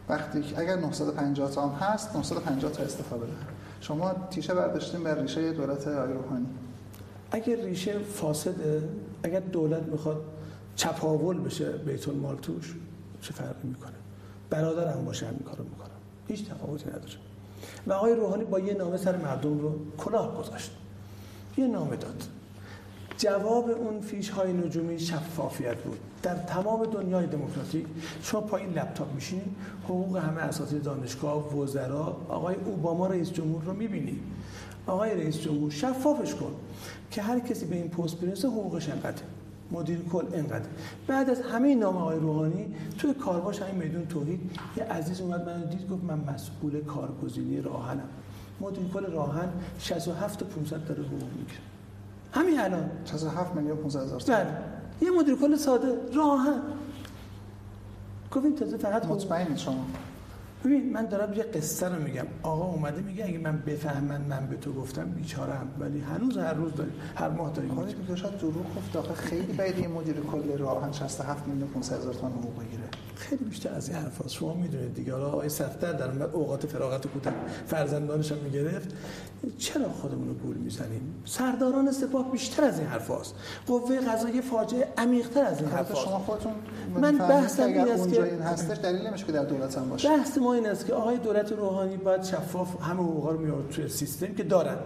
وقتی 0.08 0.44
اگر 0.56 0.76
950 0.76 1.50
تا 1.50 1.68
هم 1.68 1.86
هست 1.86 2.16
950 2.16 2.72
تا 2.72 2.82
استفاده 2.82 3.24
بده 3.24 3.32
شما 3.80 4.12
تیشه 4.30 4.54
برداشتیم 4.54 5.04
بر 5.04 5.14
ریشه 5.14 5.52
دولت 5.52 5.88
آقای 5.88 6.12
روحانی. 6.12 6.46
اگر 7.30 7.56
ریشه 7.56 7.98
فاسده 7.98 8.88
اگر 9.22 9.40
دولت 9.40 9.82
می‌خواد 9.82 10.24
چپاول 10.76 11.40
بشه 11.40 11.72
بیت 11.72 12.08
المال 12.08 12.36
توش 12.36 12.74
چه 13.20 13.32
فرقی 13.32 13.68
می‌کنه؟ 13.68 13.92
برادرم 14.50 15.04
باشه 15.04 15.26
همین 15.26 15.38
کارو 15.38 15.64
می‌کنم 15.64 15.88
هیچ 16.28 16.48
تفاوتی 16.48 16.88
نداره. 16.90 17.04
و 17.86 17.92
آقای 17.92 18.14
روحانی 18.14 18.44
با 18.44 18.60
یه 18.60 18.74
نامه 18.74 18.96
سر 18.96 19.16
مردم 19.16 19.58
رو 19.58 19.74
کلاه 19.98 20.38
گذاشت. 20.38 20.70
یه 21.56 21.66
نامه 21.66 21.96
داد. 21.96 22.22
جواب 23.18 23.70
اون 23.70 24.00
فیش 24.00 24.30
های 24.30 24.52
نجومی 24.52 24.98
شفافیت 24.98 25.76
بود. 25.78 25.98
در 26.22 26.34
تمام 26.34 26.84
دنیای 26.84 27.26
دموکراتیک 27.26 27.86
شما 28.22 28.40
پایین 28.40 28.70
لپتاپ 28.70 29.14
میشین 29.14 29.42
حقوق 29.84 30.16
همه 30.16 30.40
اساتید 30.40 30.82
دانشگاه 30.82 31.56
وزرا 31.56 32.16
آقای 32.28 32.56
اوباما 32.64 33.06
رئیس 33.06 33.32
جمهور 33.32 33.62
رو 33.62 33.72
می‌بینی. 33.72 34.20
آقای 34.86 35.10
رئیس 35.14 35.40
جمهور 35.40 35.70
شفافش 35.70 36.34
کن. 36.34 36.54
که 37.10 37.22
هر 37.22 37.38
کسی 37.38 37.66
به 37.66 37.76
این 37.76 37.88
پست 37.88 38.20
برسه 38.20 38.48
حقوقش 38.48 38.88
انقدر 38.88 39.22
مدیر 39.70 39.98
کل 40.12 40.24
انقدر 40.34 40.68
بعد 41.06 41.30
از 41.30 41.40
همه 41.40 41.74
نام 41.74 41.96
آقای 41.96 42.18
روحانی 42.18 42.74
توی 42.98 43.14
کارواش 43.14 43.62
همین 43.62 43.74
میدون 43.74 44.06
توحید 44.06 44.40
یه 44.76 44.84
عزیز 44.84 45.20
اومد 45.20 45.48
من 45.48 45.64
دید 45.64 45.88
گفت 45.90 46.04
من 46.04 46.34
مسئول 46.34 46.80
کارگزینی 46.84 47.60
راهنم. 47.60 48.08
مدیر 48.60 48.88
کل 48.94 49.06
راهن 49.06 49.48
67 49.78 50.38
تا 50.38 50.46
500 50.46 50.84
داره 50.84 51.02
حقوق 51.02 51.22
می‌گیره. 51.22 51.60
همین 52.32 52.60
الان. 52.60 52.90
67 53.04 53.54
میلیون 53.54 53.76
500 53.76 54.02
هزار 54.02 54.22
بله. 54.28 54.46
یه 55.02 55.10
مدیر 55.10 55.34
کل 55.34 55.56
ساده. 55.56 55.94
راهن. 56.14 56.60
گفتیم 58.32 58.54
تازه 58.54 58.76
فقط 58.76 59.06
مطمئنید 59.06 59.56
شما. 59.56 59.86
ببین 60.64 60.92
من 60.92 61.06
دارم 61.06 61.32
یه 61.32 61.42
قصه 61.42 61.88
رو 61.88 62.02
میگم. 62.02 62.26
آقا 62.42 62.64
اومده 62.64 63.00
میگه 63.02 63.24
اگه 63.24 63.38
من 63.38 63.62
بفهمن 63.66 64.20
من 64.20 64.46
به 64.46 64.56
تو 64.56 64.72
گفتم 64.72 65.04
بیچارم 65.04 65.68
ولی 65.80 66.00
هنوز 66.00 66.36
هر 66.36 66.54
روز 66.54 66.74
داریم 66.74 66.92
هر 67.14 67.28
ماه 67.28 67.52
داریم 67.52 67.70
آقا 67.70 67.82
میگه 67.82 68.16
شاید 68.16 68.38
دروغ 68.38 68.76
گفت. 68.76 68.96
آخه 68.96 69.14
خیلی 69.14 69.52
باید 69.52 69.78
یه 69.78 69.88
مدیر 69.88 70.14
کل 70.14 70.58
راهن 70.58 70.92
67 70.92 71.46
میلیون 71.46 71.68
500 71.68 71.98
هزار 71.98 72.14
تومان 72.14 72.32
حقوق 72.32 72.64
بگیره. 72.64 72.82
خیلی 73.14 73.44
بیشتر 73.44 73.74
از 73.74 73.88
این 73.88 73.98
حرفاست 73.98 74.30
شما 74.30 74.54
می‌دونید 74.54 74.94
دیگه. 74.94 75.12
حالا 75.12 75.26
آقای 75.26 75.48
صفدر 75.48 75.92
در 75.92 76.22
اوقات 76.22 76.66
فراغت 76.66 77.06
کوتاه 77.06 77.32
فرزندانش 77.66 78.32
هم 78.32 78.38
می‌گرفت. 78.38 78.94
چرا 79.58 79.88
خودمون 79.88 80.28
رو 80.28 80.34
گول 80.34 80.56
می‌زنیم؟ 80.56 81.14
سرداران 81.24 81.92
سپاه 81.92 82.32
بیشتر 82.32 82.64
از 82.64 82.78
این 82.78 82.88
حرفاست 82.88 83.34
قوه 83.66 84.00
قضاییه 84.00 84.40
فاجعه 84.40 84.88
عمیق‌تر 84.98 85.44
از 85.44 85.60
این 85.60 85.70
حرفاست 85.70 86.04
شما 86.04 86.18
خودتون 86.18 86.52
من 86.94 87.18
بحثم 87.18 87.62
این 87.62 87.88
است 87.88 88.08
که 88.08 88.22
این 88.22 88.42
هستش 88.42 88.78
دلیل 88.78 89.06
نمیشه 89.06 89.26
که 89.26 89.32
در 89.32 89.44
دولت 89.44 89.78
هم 89.78 89.88
باشه. 89.88 90.08
بحث 90.08 90.38
این 90.52 90.66
است 90.66 90.86
که 90.86 90.94
آقای 90.94 91.18
دولت 91.18 91.52
روحانی 91.52 91.96
باید 91.96 92.22
شفاف 92.22 92.82
همه 92.82 93.00
حقوقا 93.02 93.30
رو 93.30 93.38
میاره 93.38 93.68
توی 93.68 93.88
سیستم 93.88 94.34
که 94.34 94.42
دارن. 94.42 94.76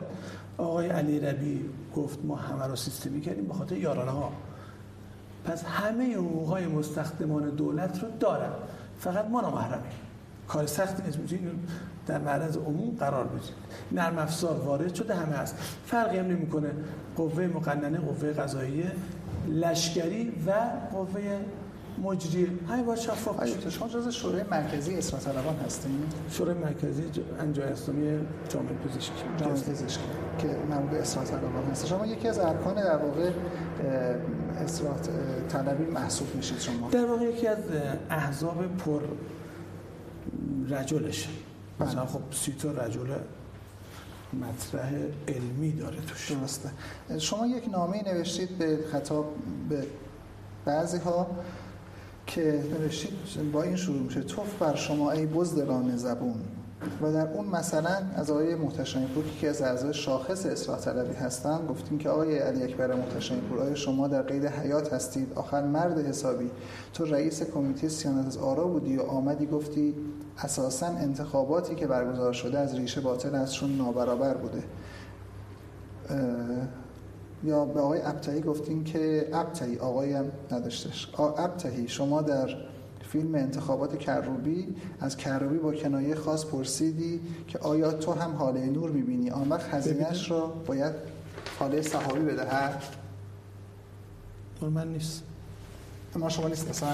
آقای 0.59 0.89
علی 0.89 1.21
ربی 1.21 1.71
گفت 1.97 2.19
ما 2.25 2.37
همه 2.37 2.67
رو 2.67 2.77
سیستمی 2.77 3.21
کردیم 3.21 3.45
به 3.45 3.55
خاطر 3.55 3.77
یارانه 3.77 4.11
ها. 4.11 4.33
پس 5.45 5.65
همه 5.65 6.15
حقوقای 6.15 6.67
مستخدمان 6.67 7.51
دولت 7.51 8.03
رو 8.03 8.09
دارن. 8.21 8.53
فقط 8.99 9.25
ما 9.25 9.41
نامحرمیم. 9.41 9.93
کار 10.49 10.67
سختی 10.67 11.03
نیست. 11.03 11.19
می‌تونید 11.19 11.53
در 12.07 12.19
معرض 12.19 12.57
عموم 12.57 12.97
قرار 13.01 13.27
بدید 13.27 13.55
نرم 13.93 14.19
افزار 14.19 14.57
وارد 14.57 14.95
شده 14.95 15.15
همه 15.15 15.37
هست 15.37 15.57
فرقی 15.87 16.19
هم 16.19 16.27
نمی‌کنه. 16.27 16.71
قوه 17.17 17.47
مقننه 17.47 17.99
قوه 17.99 18.33
قضاییه 18.33 18.93
لشکری 19.49 20.33
و 20.47 20.53
قوه 20.93 21.41
مجری 21.99 22.61
همین 22.69 22.87
باید 22.87 22.99
شفاف 22.99 23.37
باشه 23.37 23.71
شما 23.71 23.89
جز 23.89 24.09
شورای 24.09 24.43
مرکزی 24.51 24.95
اصلاح 24.95 25.23
طلبان 25.23 25.57
هستین 25.57 25.91
شورای 26.31 26.55
مرکزی 26.55 27.05
انجای 27.41 27.65
اسلامی 27.65 28.27
جامعه 28.49 28.75
پزشکی. 28.75 29.13
جامعه 29.37 29.55
پزشکی 29.55 30.05
که 30.39 30.57
مربوط 30.71 30.91
به 30.91 31.01
اصلاح 31.01 31.25
طلبان 31.25 31.65
هست. 31.71 31.87
شما 31.87 32.07
یکی 32.07 32.29
از 32.29 32.39
ارکان 32.39 32.75
در 32.75 32.97
واقع 32.97 33.31
اصلاح 34.57 34.97
طلبی 35.49 35.85
محسوب 35.85 36.35
میشید 36.35 36.61
شما. 36.61 36.91
در 36.91 37.07
واقع 37.07 37.25
یکی 37.25 37.47
از 37.47 37.59
احزاب 38.11 38.77
پر 38.77 39.01
رجلش 40.69 41.29
بله. 41.79 41.89
مثلا 41.89 42.07
خب 42.07 42.21
سی 42.31 42.53
تا 42.53 42.71
رجل 42.71 43.07
مطرح 44.33 44.93
علمی 45.29 45.73
داره 45.73 45.97
توش. 46.01 46.31
درسته. 46.31 46.71
شما 47.19 47.47
یک 47.47 47.69
نامه 47.69 48.03
نوشتید 48.07 48.59
به 48.59 48.79
خطاب 48.93 49.35
به 49.69 49.87
بعضی 50.65 50.99
ها 50.99 51.27
که 52.35 52.63
نوشتید 52.81 53.53
با 53.53 53.63
این 53.63 53.77
شروع 53.77 54.03
میشه. 54.03 54.21
توف 54.21 54.59
بر 54.59 54.75
شما 54.75 55.11
ای 55.11 55.27
بزدلان 55.27 55.97
زبون. 55.97 56.35
و 57.03 57.13
در 57.13 57.29
اون 57.33 57.47
مثلا 57.47 57.97
از 58.17 58.31
آقای 58.31 58.55
محتشمی 58.55 59.07
پور 59.07 59.25
که 59.41 59.49
از 59.49 59.63
اعضای 59.63 59.95
شاخص 59.95 60.47
اصلاح 60.47 60.79
طلبی 60.79 61.15
هستن 61.15 61.67
گفتیم 61.67 61.99
که 61.99 62.09
آقای 62.09 62.39
علی 62.39 62.63
اکبر 62.63 62.95
محتشمی 62.95 63.41
پور 63.41 63.59
آیا 63.59 63.75
شما 63.75 64.09
در 64.09 64.23
قید 64.23 64.47
حیات 64.47 64.93
هستید؟ 64.93 65.33
آخر 65.35 65.67
مرد 65.67 65.99
حسابی 65.99 66.51
تو 66.93 67.05
رئیس 67.05 67.43
کمیته 67.43 67.89
سیانت 67.89 68.27
از 68.27 68.39
آرا 68.39 68.65
بودی 68.65 68.97
و 68.97 69.03
آمدی 69.03 69.47
گفتی 69.47 69.95
اساسا 70.39 70.87
انتخاباتی 70.87 71.75
که 71.75 71.87
برگزار 71.87 72.33
شده 72.33 72.59
از 72.59 72.75
ریشه 72.75 73.01
باطل 73.01 73.35
ازشون 73.35 73.77
نابرابر 73.77 74.35
بوده. 74.35 74.63
یا 77.45 77.65
به 77.65 77.81
آقای 77.81 78.03
ابتهی 78.03 78.41
گفتیم 78.41 78.85
که 78.85 79.29
ابتهی 79.33 79.79
آقای 79.79 80.13
هم 80.13 80.25
نداشتش 80.51 81.09
ابتهی 81.19 81.89
شما 81.89 82.23
در 82.23 82.57
فیلم 83.09 83.35
انتخابات 83.35 83.99
کروبی 83.99 84.75
از 85.01 85.17
کروبی 85.17 85.59
با 85.59 85.73
کنایه 85.73 86.15
خاص 86.15 86.45
پرسیدی 86.45 87.21
که 87.49 87.59
آیا 87.59 87.93
تو 87.93 88.13
هم 88.13 88.33
حاله 88.33 88.67
نور 88.67 88.91
می‌بینی؟ 88.91 89.31
آن 89.31 89.49
وقت 89.49 89.71
خزینش 89.71 90.31
را 90.31 90.47
باید 90.67 90.93
حاله 91.59 91.83
صحابی 91.83 92.21
بدهد. 92.21 92.83
من 94.63 94.89
نیست. 94.89 95.23
ما 96.17 96.29
شما 96.29 96.49
نیست 96.49 96.69
اصلا؟ 96.69 96.89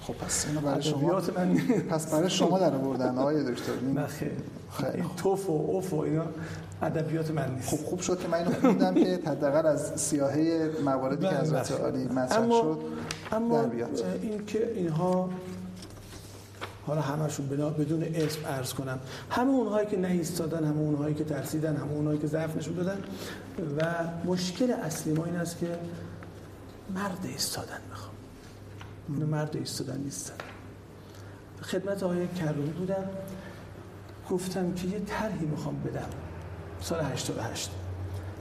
خب 0.00 0.14
پس 0.14 0.46
اینو 0.46 0.60
برای 0.60 0.82
شما 0.82 1.22
من 1.36 1.54
پس 1.90 2.14
برای 2.14 2.30
شما 2.30 2.58
در 2.58 2.74
آوردن 2.74 3.18
آقای 3.18 3.44
دکتر 3.44 3.72
نه 3.94 4.06
خیلی. 4.06 4.30
این 4.94 5.04
توف 5.16 5.50
و 5.50 5.52
اوف 5.52 5.92
و 5.92 5.98
اینا. 5.98 6.24
ادبیات 6.82 7.30
من 7.30 7.54
نیست. 7.54 7.68
خب 7.68 7.76
خوب 7.76 8.00
شد 8.00 8.20
که 8.20 8.28
من 8.28 8.38
اینو 8.38 8.50
خوندم 8.50 8.94
که 8.94 9.20
حداقل 9.26 9.66
از 9.66 10.00
سیاهه 10.00 10.70
مواردی 10.84 11.26
که 11.26 11.36
حضرت 11.36 11.72
عالی 11.72 12.04
مطرح 12.04 12.48
شد 12.48 12.78
اما 13.32 13.70
این 14.22 14.46
که 14.46 14.72
اینها 14.74 15.30
حالا 16.86 17.00
همشون 17.00 17.46
بنا 17.46 17.70
بدون 17.70 18.02
اسم 18.14 18.46
عرض 18.46 18.74
کنم. 18.74 19.00
همه 19.30 19.50
اونهایی 19.50 19.86
که 19.86 19.96
نهیستادن 19.96 20.64
همه 20.64 20.80
اونهایی 20.80 21.14
که 21.14 21.24
ترسیدن 21.24 21.76
همه 21.76 21.92
اونهایی 21.92 22.18
که 22.18 22.26
ضعف 22.26 22.56
نشون 22.56 22.74
دادن 22.74 22.98
و 23.78 23.94
مشکل 24.24 24.70
اصلی 24.70 25.12
ما 25.12 25.24
این 25.24 25.36
است 25.36 25.58
که 25.58 25.78
مرد 26.94 27.18
ایستادن 27.22 27.80
می‌خوام. 27.90 28.14
اینو 29.08 29.26
مرد 29.26 29.56
ایستادن 29.56 29.96
نیستن. 29.98 30.34
خدمت 31.62 32.02
آقای 32.02 32.28
کروبی 32.28 32.70
بودم. 32.70 33.04
گفتم 34.30 34.72
که 34.72 34.88
یه 34.88 35.00
طرحی 35.00 35.46
می‌خوام 35.46 35.82
بدم. 35.82 36.08
سال 36.80 37.00
88 37.00 37.70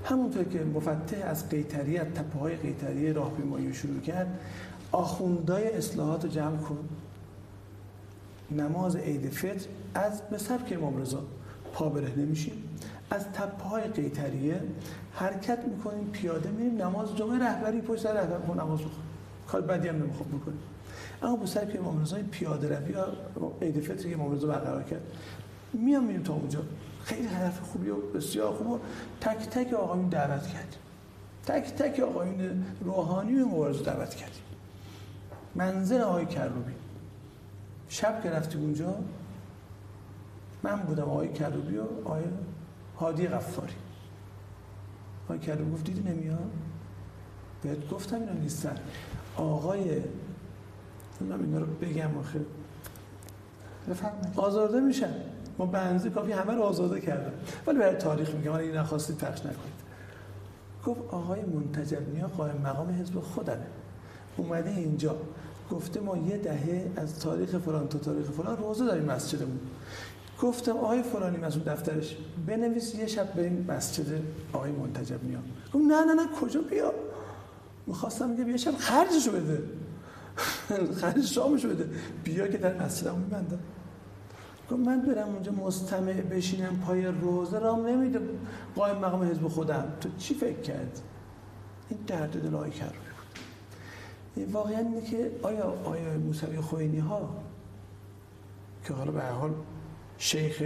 همونطور 0.05 0.43
که 0.43 0.63
مفتح 0.63 1.17
از 1.25 1.49
قیتریت 1.49 2.13
تپه 2.13 2.39
های 2.39 2.55
قیتری 2.55 3.13
راهپیمایی 3.13 3.73
شروع 3.73 3.99
کرد 3.99 4.39
آخوندای 4.91 5.69
اصلاحات 5.69 6.23
رو 6.23 6.29
جمع 6.29 6.57
کن. 6.57 6.89
نماز 8.51 8.95
عید 8.95 9.29
فطر 9.29 9.67
از 9.93 10.21
به 10.21 10.37
سبک 10.37 10.73
امام 10.73 11.01
رضا 11.01 11.23
پا 11.73 11.89
بره 11.89 12.15
نمیشیم 12.15 12.63
از 13.11 13.25
تپه 13.25 13.63
های 13.63 13.83
قیتریه 13.83 14.61
حرکت 15.13 15.59
می‌کنیم 15.65 16.07
پیاده 16.07 16.49
میریم 16.49 16.81
نماز 16.81 17.15
جمعه 17.15 17.39
رهبری 17.39 17.81
پشت 17.81 18.01
سر 18.01 18.13
رهبر 18.13 18.63
نماز 18.63 18.79
بخون 18.79 19.03
کار 19.47 19.61
بدی 19.61 19.87
هم 19.87 19.95
نمی‌خواد 19.95 20.27
بکنیم. 20.27 20.59
اما 21.23 21.35
با 21.35 21.45
سر 21.45 21.65
که 21.65 21.79
امام 21.79 22.01
رضا 22.01 22.17
پیاده 22.31 22.79
روی 22.79 22.95
عید 23.61 23.79
فطری 23.79 24.09
که 24.09 24.15
امام 24.15 24.35
رضا 24.35 24.47
برقرار 24.47 24.83
کرد 24.83 25.01
میام 25.73 26.03
میریم 26.03 26.23
تا 26.23 26.33
اونجا. 26.33 26.59
خیلی 27.03 27.27
هدف 27.27 27.59
خوبی 27.59 27.89
و 27.89 27.95
بسیار 27.95 28.53
خوب 28.53 28.67
و 28.67 28.80
تک 29.21 29.38
تک 29.38 29.73
آقایون 29.73 30.09
دعوت 30.09 30.47
کردیم. 30.47 30.80
تک 31.45 31.76
تک 31.76 31.99
آقایون 31.99 32.65
روحانی 32.81 33.39
و 33.39 33.45
مبارزه 33.45 33.84
دعوت 33.84 34.15
کردیم. 34.15 34.43
منزل 35.55 36.01
آقای 36.01 36.26
کروبی. 36.26 36.73
شب 37.89 38.23
که 38.23 38.30
رفتیم 38.30 38.61
اونجا 38.61 38.95
من 40.63 40.76
بودم 40.76 41.03
آقای 41.03 41.34
کروبی 41.34 41.77
و 41.77 41.84
آقای 42.05 42.23
هادی 42.99 43.27
غفاری. 43.27 43.73
آقای 45.26 45.39
کروبی 45.39 45.71
گفت 45.71 45.84
دیدی 45.84 46.09
نمیاد؟ 46.09 46.51
بهت 47.61 47.89
گفتم 47.89 48.19
اینا 48.19 48.34
نیستن. 48.34 48.76
آقای 49.35 50.01
من 51.21 51.39
اینا 51.39 51.59
رو 51.59 51.65
بگم 51.65 52.17
آخه. 52.17 52.45
آزارده 54.35 54.80
میشن. 54.80 55.13
ما 55.60 55.65
بنزی 55.65 56.10
کافی 56.10 56.31
همه 56.31 56.53
رو 56.53 56.61
آزاده 56.61 57.02
کردم. 57.02 57.31
ولی 57.68 57.80
برای 57.80 57.95
تاریخ 57.95 58.36
میگم 58.36 58.53
این 58.53 58.72
نخواستید 58.72 59.18
پخش 59.18 59.40
نکنید. 59.40 59.80
گفت 60.86 61.02
آقای 61.11 61.41
منتجب 61.41 62.14
نیا 62.14 62.27
قائم 62.27 62.57
مقام 62.57 62.90
حزب 62.90 63.19
خودمه. 63.19 63.68
اومده 64.38 64.69
اینجا. 64.69 65.15
گفته 65.72 65.99
ما 65.99 66.18
یه 66.18 66.38
دهه 66.38 66.91
از 66.95 67.19
تاریخ 67.19 67.57
فلان 67.57 67.88
تا 67.88 67.99
تاریخ 67.99 68.26
فلان 68.26 68.57
روزه 68.57 68.86
داریم 68.86 69.06
مسجدمون. 69.06 69.60
گفتم 70.41 70.72
آقای 70.72 71.03
فلانی 71.03 71.38
مسئول 71.38 71.64
دفترش 71.64 72.18
بنویس 72.48 72.95
یه 72.95 73.07
شب 73.07 73.34
بریم 73.34 73.65
مسجد 73.69 74.06
آقای 74.53 74.72
منتجب 74.72 75.23
نیا 75.23 75.40
گفت 75.73 75.86
نه 75.86 76.06
نه 76.06 76.14
نه 76.14 76.27
کجا 76.41 76.61
بیا؟ 76.61 76.94
می‌خواستم 77.88 78.30
میگم 78.30 78.49
یه 78.49 78.57
شب 78.57 78.77
خرجشو 78.77 79.31
بده. 79.31 79.64
خرج 81.02 81.26
شامشو 81.26 81.69
بده. 81.69 81.90
بیا 82.23 82.48
که 82.48 82.57
در 82.57 82.86
مسجدمو 82.86 83.18
میبندم. 83.18 83.60
من 84.77 85.01
برم 85.01 85.27
اونجا 85.27 85.51
مستمع 85.51 86.13
بشینم 86.13 86.79
پای 86.79 87.05
روزه 87.05 87.59
رام 87.59 87.87
نمیده 87.87 88.19
قایم 88.75 88.97
مقام 88.97 89.23
حزب 89.23 89.47
خودم. 89.47 89.93
تو 90.01 90.09
چی 90.17 90.33
فکر 90.33 90.61
کرد؟ 90.61 91.01
این 91.89 91.99
درد 92.07 92.43
دل 92.43 92.55
آقای 92.55 92.71
کرد 92.71 92.93
واقعا 94.51 94.77
اینه 94.77 95.01
که 95.01 95.31
آیا 95.43 95.63
آیا 95.85 96.17
موسوی 96.17 96.61
خوینی 96.61 96.99
ها 96.99 97.29
که 98.83 98.93
حالا 98.93 99.11
به 99.11 99.21
حال 99.21 99.53
شیخ 100.17 100.63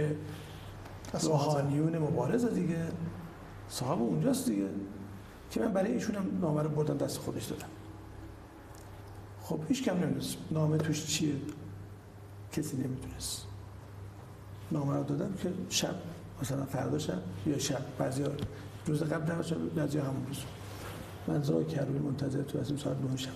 روحانیون 1.22 1.98
مبارز 1.98 2.44
دیگه 2.44 2.86
صاحب 3.68 4.02
اونجاست 4.02 4.46
دیگه 4.46 4.68
که 5.50 5.60
من 5.60 5.72
برای 5.72 5.92
ایشون 5.92 6.16
هم 6.16 6.38
نامه 6.40 6.62
رو 6.62 6.68
بردم 6.68 6.96
دست 6.96 7.18
خودش 7.18 7.44
دادم. 7.44 7.66
خب 9.42 9.60
هیچ 9.68 9.84
کم 9.84 9.96
نمی‌دونست 9.96 10.36
نامه 10.50 10.78
توش 10.78 11.06
چیه. 11.06 11.34
کسی 12.52 12.76
نمی‌دونست. 12.76 13.46
نامه 14.72 14.96
رو 14.96 15.04
دادم 15.04 15.34
که 15.42 15.52
شب 15.68 15.94
مثلا 16.42 16.64
فردا 16.64 16.98
شب 16.98 17.22
یا 17.46 17.58
شب 17.58 17.82
بعضی 17.98 18.24
روز 18.86 19.02
قبل 19.02 19.42
شد 19.42 19.74
بعضی 19.74 19.98
همون 19.98 20.26
روز. 20.26 20.38
من 21.26 21.42
زای 21.42 21.64
کروی 21.64 21.98
منتظر 21.98 22.42
تو 22.42 22.60
هستیم 22.60 22.76
ساعت 22.76 22.96
9 23.10 23.16
شب. 23.16 23.30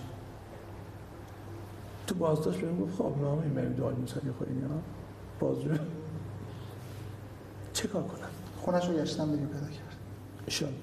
تو 2.07 2.15
بازداشت 2.15 2.59
بهم 2.59 2.79
گفت 2.79 2.95
خب 2.95 3.15
نامه 3.21 3.41
این 3.41 3.53
بریم 3.53 3.73
دعای 3.73 3.95
موسوی 3.95 4.31
خودی 4.31 4.61
ها 4.61 4.81
بازجو 5.39 5.69
چه 7.73 7.87
کار 7.87 8.03
کنم؟ 8.03 8.29
خونش 8.61 8.87
رو 8.87 8.93
گشتم 8.93 9.31
دیگه 9.31 9.45
پیدا 9.45 9.67
کرد. 9.67 9.97
ایشان 10.47 10.73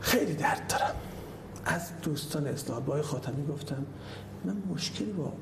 خیلی 0.00 0.34
درد 0.34 0.66
دارم. 0.68 0.94
از 1.64 1.90
دوستان 2.02 2.46
اصلاح 2.46 2.80
با 2.80 3.02
خاتمی 3.02 3.46
گفتم 3.46 3.86
من 4.44 4.62
مشکلی 4.70 5.12
با 5.12 5.32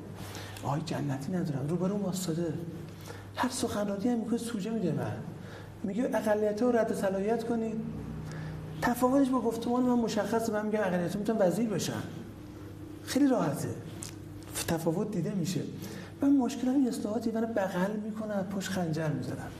آقای 0.67 0.81
جنتی 0.81 1.31
ندارم. 1.31 1.67
رو 1.67 1.75
برون 1.75 2.01
واسطه 2.01 2.53
هر 3.35 3.49
سخنرانی 3.49 4.09
هم 4.09 4.19
می‌کنه 4.19 4.37
سوجه 4.37 4.71
میده 4.71 4.91
من. 4.91 5.11
میگه 5.83 6.09
اقلیت 6.13 6.61
رو 6.61 6.71
رد 6.71 6.93
صلاحیت 6.93 7.43
کنید 7.43 7.75
تفاوتش 8.81 9.29
با 9.29 9.41
گفتمان 9.41 9.83
من 9.83 9.93
مشخصه. 9.93 10.53
من 10.53 10.65
میگم 10.65 10.79
اقلیت 10.79 11.15
می‌تونن 11.15 11.39
وزیر 11.41 11.69
بشن 11.69 12.03
خیلی 13.03 13.27
راحته. 13.27 13.67
تفاوت 14.67 15.11
دیده 15.11 15.31
میشه. 15.33 15.61
من 16.21 16.29
مشکلم 16.29 16.73
این 16.73 16.87
اصلاحاتی 16.87 17.31
من 17.31 17.41
بغل 17.41 17.91
می‌کنه 18.03 18.43
پشت 18.43 18.69
خنجر 18.69 19.07
می‌زنم 19.07 19.51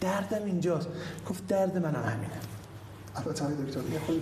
دردم 0.00 0.44
اینجاست. 0.44 0.88
گفت 1.30 1.46
درد 1.46 1.76
منم 1.76 2.02
همینه. 2.02 2.38
البته 3.16 3.44
های 3.44 3.54
دکتر 3.54 3.80
یه 3.92 3.98
خودی 3.98 4.20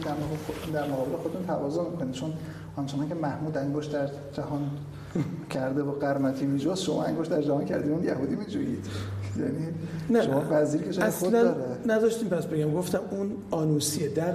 در 0.73 0.89
مقابل 0.89 1.17
خودتون 1.17 1.47
تواضع 1.47 1.91
می‌کنید. 1.91 2.15
چون 2.15 2.33
آنچنان 2.77 3.09
که 3.09 3.15
محمود 3.15 3.57
انگشت 3.57 3.93
در 3.93 4.09
جهان 4.33 4.71
کرده 5.55 5.83
و 5.83 5.93
قرمتی 5.93 6.47
میجوست 6.47 6.83
شما 6.83 7.05
انگشت 7.05 7.31
در 7.31 7.43
جهان 7.43 7.65
کردید 7.65 7.93
اون 7.93 8.05
یهودی 8.05 8.37
میجویید 8.37 8.87
یعنی 9.41 9.67
نه 10.11 10.23
شما 10.23 10.43
وزیر 10.51 10.83
که 10.83 11.11
خود 11.11 11.33
داره. 11.33 11.55
نذاشتیم 11.87 12.29
پس 12.29 12.47
بگم. 12.47 12.75
گفتم 12.75 13.01
اون 13.11 13.31
آنوسیه 13.51 14.09
در 14.09 14.35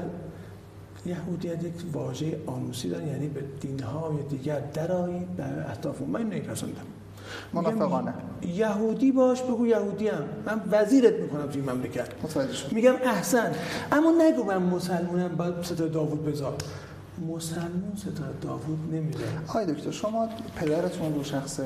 یهودیت 1.05 1.63
یک 1.63 1.73
واژه 1.93 2.37
آنوسی 2.45 2.89
داره 2.89 3.07
یعنی 3.07 3.27
به 3.27 3.41
دینهای 3.61 4.23
دیگر 4.29 4.59
درایید 4.59 5.27
به 5.27 5.43
اهداف 5.69 6.01
من 6.01 6.21
نمیپسندم. 6.21 6.73
منافقانه 7.53 8.13
یهودی 8.47 9.11
باش 9.11 9.41
بگو 9.41 9.67
یهودی 9.67 10.07
هم. 10.07 10.23
من 10.45 10.61
وزیرت 10.71 11.13
می‌کنم 11.13 11.47
توی 11.47 11.61
مملکت. 11.61 12.07
میگم 12.71 12.93
احسن. 13.03 13.51
اما 13.91 14.13
نگو 14.21 14.43
من 14.43 14.57
مسلمونم 14.57 15.35
باید 15.35 15.53
ستاره 15.61 15.89
داوود 15.89 16.25
بذار 16.25 16.55
مسلمون 17.27 17.95
ستاره 17.95 18.33
داوود 18.41 18.93
نمی‌ذاره 18.93 19.25
آی 19.47 19.65
دکتر 19.65 19.91
شما 19.91 20.29
پدرتون 20.55 21.15
رو 21.15 21.23
شخص 21.23 21.59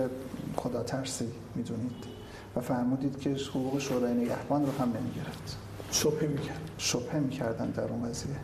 خدا 0.55 0.83
ترسی 0.83 1.27
می‌دونید 1.55 2.13
و 2.55 2.61
فرمودید 2.61 3.19
که 3.19 3.29
حقوق 3.29 3.79
شورای 3.79 4.13
نگهبان 4.13 4.65
رو 4.65 4.71
هم 4.71 4.87
نمی‌گرفت. 4.87 5.57
شبه 5.91 6.27
می‌کرد. 6.27 6.71
شبه 6.77 7.19
می‌کردن 7.19 7.69
در 7.69 7.83
اون 7.83 8.09
قضیه. 8.09 8.35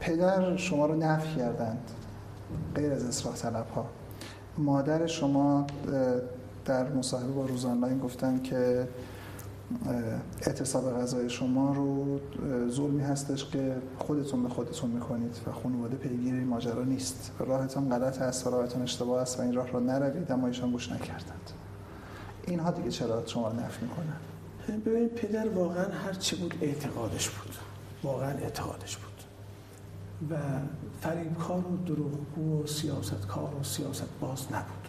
پدر 0.00 0.56
شما 0.56 0.86
رو 0.86 0.96
نفی 0.96 1.36
کردند 1.36 1.90
غیر 2.74 2.92
از 2.92 3.04
اصلاح 3.04 3.34
طلب 3.34 3.66
ها 3.74 3.86
مادر 4.58 5.06
شما 5.06 5.66
در 6.64 6.92
مصاحبه 6.92 7.32
با 7.32 7.46
روز 7.46 7.64
آنلاین 7.64 7.98
گفتن 7.98 8.42
که 8.42 8.88
اعتصاب 10.42 11.00
غذای 11.00 11.30
شما 11.30 11.72
رو 11.72 12.20
ظلمی 12.70 13.02
هستش 13.02 13.44
که 13.44 13.76
خودتون 13.98 14.42
به 14.42 14.48
خودتون 14.48 14.90
می‌کنید 14.90 15.36
و 15.46 15.52
خانواده 15.52 15.96
پیگیر 15.96 16.34
این 16.34 16.46
ماجرا 16.46 16.84
نیست. 16.84 17.32
راهتون 17.38 17.88
غلط 17.88 18.22
است 18.22 18.46
و 18.46 18.50
راهتون 18.50 18.82
اشتباه 18.82 19.22
است 19.22 19.38
و 19.38 19.42
این 19.42 19.54
راه 19.54 19.70
رو 19.70 19.80
نروید 19.80 20.32
اما 20.32 20.46
ایشان 20.46 20.70
گوش 20.70 20.92
نکردند. 20.92 21.50
اینها 22.46 22.70
دیگه 22.70 22.90
چرا 22.90 23.26
شما 23.26 23.48
رو 23.48 23.56
نفی 23.60 23.86
می‌کنن 23.86 24.16
ببینید 24.80 25.14
پدر 25.14 25.48
واقعا 25.48 25.84
هر 25.84 26.12
چه 26.12 26.36
بود 26.36 26.54
اعتقادش 26.60 27.30
بود. 27.30 27.54
واقعا 28.02 28.30
اعتقادش 28.30 28.96
بود. 28.96 29.10
و 30.30 30.36
فریبکار 31.00 31.58
و 31.66 31.76
دروغگو 31.86 32.62
و 32.62 32.66
سیاستکار 32.66 33.54
و 33.60 33.62
سیاست 33.62 34.08
باز 34.20 34.46
نبود. 34.52 34.79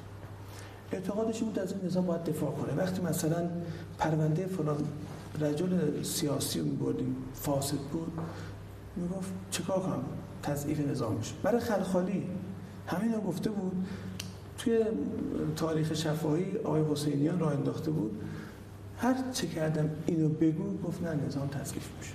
اعتقادش 0.91 1.39
بود 1.43 1.59
از 1.59 1.71
این 1.71 1.85
نظام 1.85 2.05
باید 2.05 2.23
دفاع 2.23 2.51
کنه. 2.51 2.73
وقتی 2.73 3.01
مثلا 3.01 3.49
پرونده 3.97 4.45
فلان 4.45 4.77
رجل 5.41 6.03
سیاسی 6.03 6.59
رو 6.59 6.65
میبردیم 6.65 7.15
فاسد 7.33 7.77
بود 7.77 8.11
می‌گفت 8.95 9.31
چیکار 9.51 9.79
کنم؟ 9.79 10.03
تضعیف 10.43 10.89
نظامش. 10.89 11.33
برای 11.43 11.59
خلخالی. 11.59 12.23
همین 12.87 13.13
رو 13.13 13.21
گفته 13.21 13.49
بود 13.49 13.87
توی 14.57 14.79
تاریخ 15.55 15.93
شفاهی 15.93 16.57
آقای 16.57 16.83
حسینیان 16.91 17.39
را 17.39 17.51
انداخته 17.51 17.91
بود. 17.91 18.21
هر 18.97 19.15
چه 19.33 19.47
کردم 19.47 19.89
اینو 20.05 20.29
بگو 20.29 20.77
گفت 20.77 21.03
نه 21.03 21.25
نظام 21.25 21.47
تضعیف 21.47 21.89
میشه. 21.99 22.13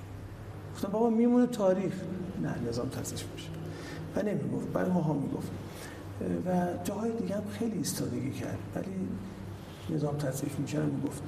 گفتم 0.74 0.88
بابا 0.88 1.10
میمونه 1.10 1.46
تاریخ 1.46 1.92
نه 2.42 2.68
نظام 2.68 2.88
تضعیف 2.88 3.24
میشه. 3.34 3.48
و 4.16 4.22
نمی‌گفت 4.22 4.68
برای 4.68 4.90
ما 4.90 5.00
ها 5.00 5.12
می‌گفت. 5.12 5.50
و 6.20 6.66
جاهای 6.84 7.12
دیگه 7.12 7.34
هم 7.34 7.42
خیلی 7.58 7.78
ایستادگی 7.78 8.30
کرد. 8.30 8.58
ولی 8.74 9.08
نظام 9.90 10.16
تضعیف 10.16 10.58
میشه 10.58 10.78
رو 10.78 10.92
می‌گفت. 10.92 11.22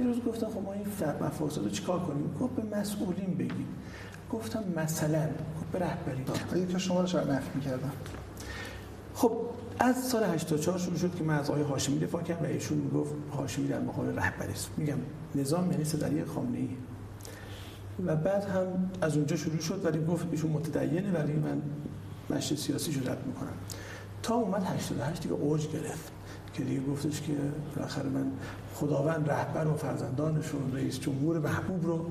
یه 0.00 0.06
روز 0.06 0.16
گفتم 0.24 0.46
خب 0.46 0.62
ما 0.64 0.72
این 0.72 0.86
مفاسد 1.20 1.62
رو 1.62 1.70
چیکار 1.70 2.00
کنیم؟ 2.00 2.34
گفت 2.40 2.54
به 2.54 2.78
مسئولین 2.78 3.34
بگیم 3.34 3.68
گفتم 4.32 4.64
مثلا. 4.76 5.26
گفت 5.60 5.70
به 5.72 5.78
رهبری. 5.78 6.24
آیا 6.52 6.66
که 6.66 6.78
شما 6.78 7.00
رو 7.00 7.06
شاید 7.06 7.30
نفی 7.30 7.50
می‌کردم 7.54 7.92
خب 9.14 9.32
از 9.78 9.96
سال 9.96 10.24
84 10.24 10.78
شروع 10.78 10.96
شد 10.96 11.14
که 11.14 11.24
من 11.24 11.38
از 11.38 11.50
آقای 11.50 11.62
هاشمی 11.62 11.98
دفاع 11.98 12.22
کردم 12.22 12.42
و 12.42 12.46
ایشون 12.46 12.78
می‌گفت 12.78 13.14
هاشمی 13.36 13.68
در 13.68 13.80
مقام 13.80 14.16
رهبری 14.16 14.52
است. 14.52 14.70
میگم 14.76 14.98
نظام 15.34 15.70
یعنی 15.70 15.84
صدری 15.84 16.24
خامنه 16.24 16.58
ای 16.58 16.68
و 18.06 18.16
بعد 18.16 18.44
هم 18.44 18.90
از 19.00 19.16
اونجا 19.16 19.36
شروع 19.36 19.60
شد 19.60 19.84
ولی 19.84 20.04
گفت 20.04 20.26
ایشون 20.30 20.50
متدینه 20.50 21.12
ولی 21.12 21.32
من 21.32 21.62
مشت 22.30 22.54
سیاسی 22.54 22.92
رو 22.92 23.10
رد 23.10 23.26
می‌کنم. 23.26 23.52
تا 24.22 24.34
اومد 24.34 24.62
88 24.62 25.22
دیگه 25.22 25.34
اوج 25.34 25.68
گرفت 25.68 26.12
که 26.54 26.64
دیگه 26.64 26.80
گفتش 26.80 27.20
که 27.20 27.32
بالاخره 27.76 28.08
من 28.08 28.30
خداوند 28.74 29.30
رهبر 29.30 29.66
و 29.66 29.76
فرزندانشون 29.76 30.72
رئیس 30.74 31.00
جمهور 31.00 31.38
محبوب 31.38 31.86
رو 31.86 32.06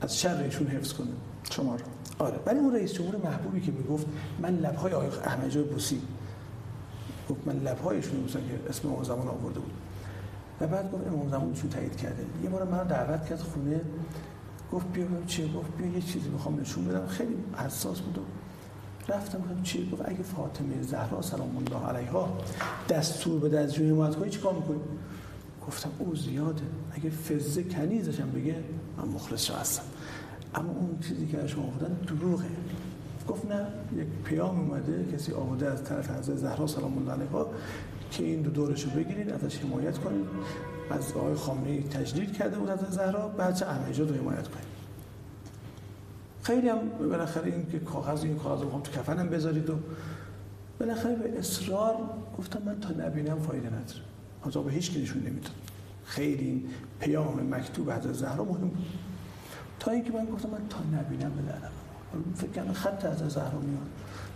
از 0.00 0.20
شر 0.20 0.36
ایشون 0.36 0.66
حفظ 0.66 0.92
کنه. 0.92 1.12
شما 1.50 1.74
رو. 1.74 1.84
آره 2.18 2.38
ولی 2.46 2.58
اون 2.58 2.74
رئیس 2.74 2.92
جمهور 2.92 3.16
محبوبی 3.16 3.60
که 3.60 3.72
می‌گفت 3.72 4.06
من 4.40 4.56
لبهای 4.56 4.92
آقای 4.92 5.08
احمد 5.08 5.70
بوسی 5.70 6.02
گفت 7.30 7.40
من 7.46 7.56
لبهایشون 7.56 8.20
بوسم 8.20 8.40
که 8.40 8.68
اسم 8.68 8.88
امام 8.88 9.02
زمان 9.02 9.28
آورده 9.28 9.60
بود. 9.60 9.72
و 10.60 10.66
بعد 10.66 10.92
گفت 10.92 11.06
امام 11.06 11.28
زمان 11.28 11.48
ایشون 11.48 11.70
تایید 11.70 11.96
کرده؟ 11.96 12.26
یه 12.42 12.50
بار 12.50 12.64
من 12.64 12.82
دعوت 12.82 13.26
کرد 13.26 13.38
خونه 13.38 13.80
گفت 14.72 14.86
بیا 14.92 15.04
ببین 15.04 15.26
چیه 15.26 15.46
گفت 15.52 15.76
بیا 15.78 15.86
یه 15.86 16.00
چیزی 16.00 16.28
می‌خوام 16.28 16.60
نشون 16.60 16.84
بدم. 16.84 17.06
خیلی 17.06 17.36
حساس 17.56 18.00
بود 18.00 18.18
رفتم 19.08 19.38
گفتم 19.38 19.62
چی؟ 19.62 19.90
گفت 19.90 20.02
اگه 20.04 20.22
فاطمه 20.22 20.82
زهرا 20.82 21.22
سلام 21.22 21.56
الله 21.56 21.86
علیها 21.86 22.38
دستور 22.88 23.40
بده 23.40 23.60
از 23.60 23.74
جون 23.74 23.90
حمایت 23.90 24.16
کنی 24.16 24.30
چیکار 24.30 24.54
می‌کنی؟ 24.54 24.80
گفتم 25.66 25.90
او 25.98 26.14
زیاده. 26.14 26.62
اگه 26.92 27.10
فزه 27.10 27.64
کنیزش 27.64 28.20
هم 28.20 28.30
بگه 28.30 28.56
من 28.98 29.08
مخلص 29.08 29.50
هستم. 29.50 29.82
اما 30.54 30.72
اون 30.72 30.98
چیزی 31.08 31.26
که 31.26 31.46
شما 31.46 31.62
بودن 31.62 31.92
دروغه. 32.06 32.44
گفت 33.28 33.44
نه 33.46 33.66
یک 33.96 34.06
پیام 34.24 34.60
اومده 34.60 35.12
کسی 35.12 35.32
آورده 35.32 35.70
از 35.70 35.84
طرف 35.84 36.10
حضرت 36.10 36.36
زهرا 36.36 36.66
سلام 36.66 36.98
الله 36.98 37.12
علیها 37.12 37.50
که 38.10 38.24
این 38.24 38.42
دو 38.42 38.50
دورشو 38.50 38.90
بگیرید 38.90 39.30
ازش 39.30 39.58
حمایت 39.58 39.98
کنید. 39.98 40.26
از 40.90 41.12
آقای 41.12 41.34
خامنه‌ای 41.34 41.82
تجدید 41.82 42.32
کرده 42.32 42.58
بود 42.58 42.70
حضرت 42.70 42.90
زهرا 42.90 43.28
بعد 43.28 43.54
چه 43.56 43.66
رو 44.04 44.14
حمایت 44.14 44.48
کنید. 44.48 44.71
خیلی 46.42 46.68
هم 46.68 46.88
بالاخره 46.88 47.52
این 47.52 47.66
که 47.70 47.78
کاغذ 47.78 48.24
این 48.24 48.38
کاغذ 48.38 48.62
رو 48.62 48.80
تو 48.80 48.92
کفنم 48.92 49.28
بذارید 49.28 49.70
و 49.70 49.74
بالاخره 50.80 51.14
به 51.14 51.38
اصرار 51.38 51.96
گفتم 52.38 52.62
من 52.62 52.80
تا 52.80 53.06
نبینم 53.06 53.38
فایده 53.38 53.66
نداره. 53.66 54.00
حاضر 54.40 54.60
به 54.60 54.72
هیچ 54.72 54.96
نشون 54.96 55.22
نمی‌داد. 55.22 55.52
خیلی 56.04 56.44
این 56.44 56.64
پیام 57.00 57.54
مکتوب 57.54 57.90
حضرت 57.90 58.12
زهرا 58.12 58.44
مهم 58.44 58.68
بود. 58.68 58.86
تا 59.80 59.90
اینکه 59.90 60.12
من 60.12 60.24
گفتم 60.24 60.50
من 60.50 60.68
تا 60.70 60.78
نبینم 61.00 61.30
به 61.30 61.52
فکر 62.36 62.62
کنم 62.62 62.72
خط 62.72 63.04
از 63.04 63.18
زهرا 63.18 63.58
میاد. 63.58 63.86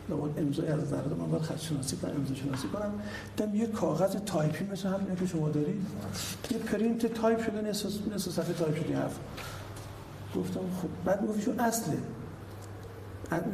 لابد 0.09 0.39
امضای 0.39 0.69
از 0.69 0.89
زهرا 0.89 1.17
من 1.17 1.31
باید 1.31 1.43
خط 1.43 1.59
شناسی 1.59 1.97
کنم 1.97 2.11
امضا 2.11 2.35
شناسی 2.35 2.69
کنم. 2.69 2.93
دم 3.37 3.55
یه 3.55 3.67
کاغذ 3.67 4.17
تایپی 4.17 4.65
مثل 4.65 4.89
همین 4.89 5.17
که 5.17 5.27
شما 5.27 5.49
دارید. 5.49 5.87
یه 6.51 6.59
پرینت 6.59 7.07
تایپ 7.07 7.47
شده 7.47 7.61
نصف 7.61 8.15
نصف 8.15 8.31
صفحه 8.31 8.53
تایپ 8.53 8.85
شده 8.85 8.97
حرف. 8.97 9.19
گفتم 10.37 10.61
خب 10.61 10.89
بعد 11.05 11.27
گفتشون 11.27 11.61
اصله. 11.61 11.99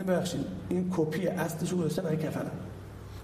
ببخشید 0.08 0.46
این 0.68 0.92
کپی 0.96 1.26
اصلشو 1.26 1.76
گذاشتم 1.76 2.02
برای 2.02 2.16
کفنم. 2.16 2.50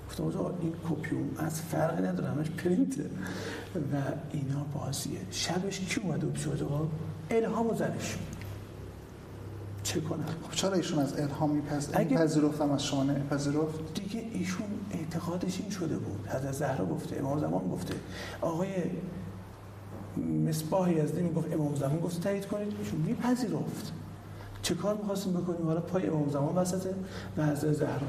گفتم 0.08 0.24
آقا 0.24 0.54
این 0.60 0.72
کپی 0.90 1.16
اون 1.16 1.30
از 1.38 1.60
فرقی 1.60 2.02
نداره 2.02 2.28
همش 2.28 2.50
پرینته. 2.50 3.02
و 3.74 3.96
اینا 4.32 4.64
بازیه. 4.74 5.20
شبش 5.30 5.80
کی 5.80 6.00
اومده 6.00 6.26
بود 6.26 6.36
شده 6.36 6.64
آقا 6.64 6.88
الهام 7.30 7.70
و 7.70 7.74
زنش. 7.74 8.18
چه 9.82 10.00
کنم. 10.00 10.24
خب 10.42 10.54
چرا 10.54 10.72
ایشون 10.74 10.98
از 10.98 11.20
الهام 11.20 11.50
میپذ... 11.50 11.88
اگه 11.94 12.16
پذیرفتم 12.16 12.70
از 12.70 12.84
شما 12.84 13.14
پذیرفت 13.30 13.94
دیگه 13.94 14.24
ایشون 14.32 14.66
اعتقادش 14.90 15.60
این 15.60 15.70
شده 15.70 15.98
بود. 15.98 16.28
حضرت 16.28 16.52
زهرا 16.52 16.86
گفته 16.86 17.18
امام 17.18 17.38
زمان 17.38 17.68
گفته. 17.68 17.94
آقای 18.40 18.68
مصباحی 20.48 21.00
از 21.00 21.14
می‌گفت 21.14 21.52
امام 21.52 21.74
زمان 21.74 22.00
گفت 22.00 22.22
تایید 22.22 22.46
کنید 22.46 22.72
ایشون 22.78 23.00
میپذیرفت. 23.00 23.92
چه 24.62 24.74
کار 24.74 24.96
می‌خواستیم 24.96 25.32
بکنیم؟ 25.32 25.66
حالا 25.66 25.80
پای 25.80 26.06
امام 26.06 26.30
زمان 26.30 26.54
وسطه 26.54 26.94
و 27.36 27.46
حضرت 27.46 27.72
زهرا. 27.72 28.08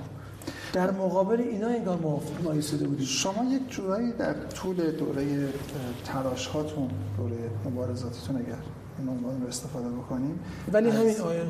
در 0.74 0.92
مقابل 0.92 1.42
اینا 1.42 1.68
انگار 1.68 1.98
ما 2.44 2.52
ایستاده 2.52 2.88
بودیم. 2.88 3.06
شما 3.06 3.44
یک 3.54 3.70
جورایی 3.70 4.12
در 4.12 4.34
طول 4.34 4.92
دوره 4.92 5.50
تلاش 6.06 6.48
هاتون 6.48 6.90
دوره 7.18 7.38
مبارزاتتون 7.66 8.36
اگر 8.36 8.56
این 9.00 9.10
عنوان 9.10 9.42
رو 9.42 9.48
استفاده 9.48 9.90
بکنیم 9.90 10.40
ولی 10.74 10.90
همین 10.90 11.22
آیه 11.22 11.44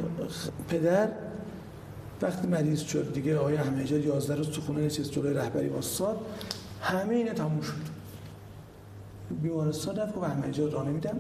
پدر 0.70 1.10
وقتی 2.22 2.48
مریض 2.48 2.80
شد 2.80 3.14
دیگه 3.14 3.38
آقای 3.38 3.58
احمدی 3.58 3.96
11 3.96 4.36
روز 4.36 4.50
تو 4.50 4.62
خونه 4.62 4.82
نشست 4.82 5.12
جلوی 5.12 5.34
رهبری 5.34 5.70
واساد 5.70 6.18
همه 6.82 7.16
اینا 7.16 7.34
تموم 7.34 7.62
شد. 7.62 7.99
بیمارستان 9.42 9.96
رفت 9.96 10.18
و 10.18 10.20
احمدی 10.20 10.70
راه 10.70 10.88
نمیدم. 10.88 11.20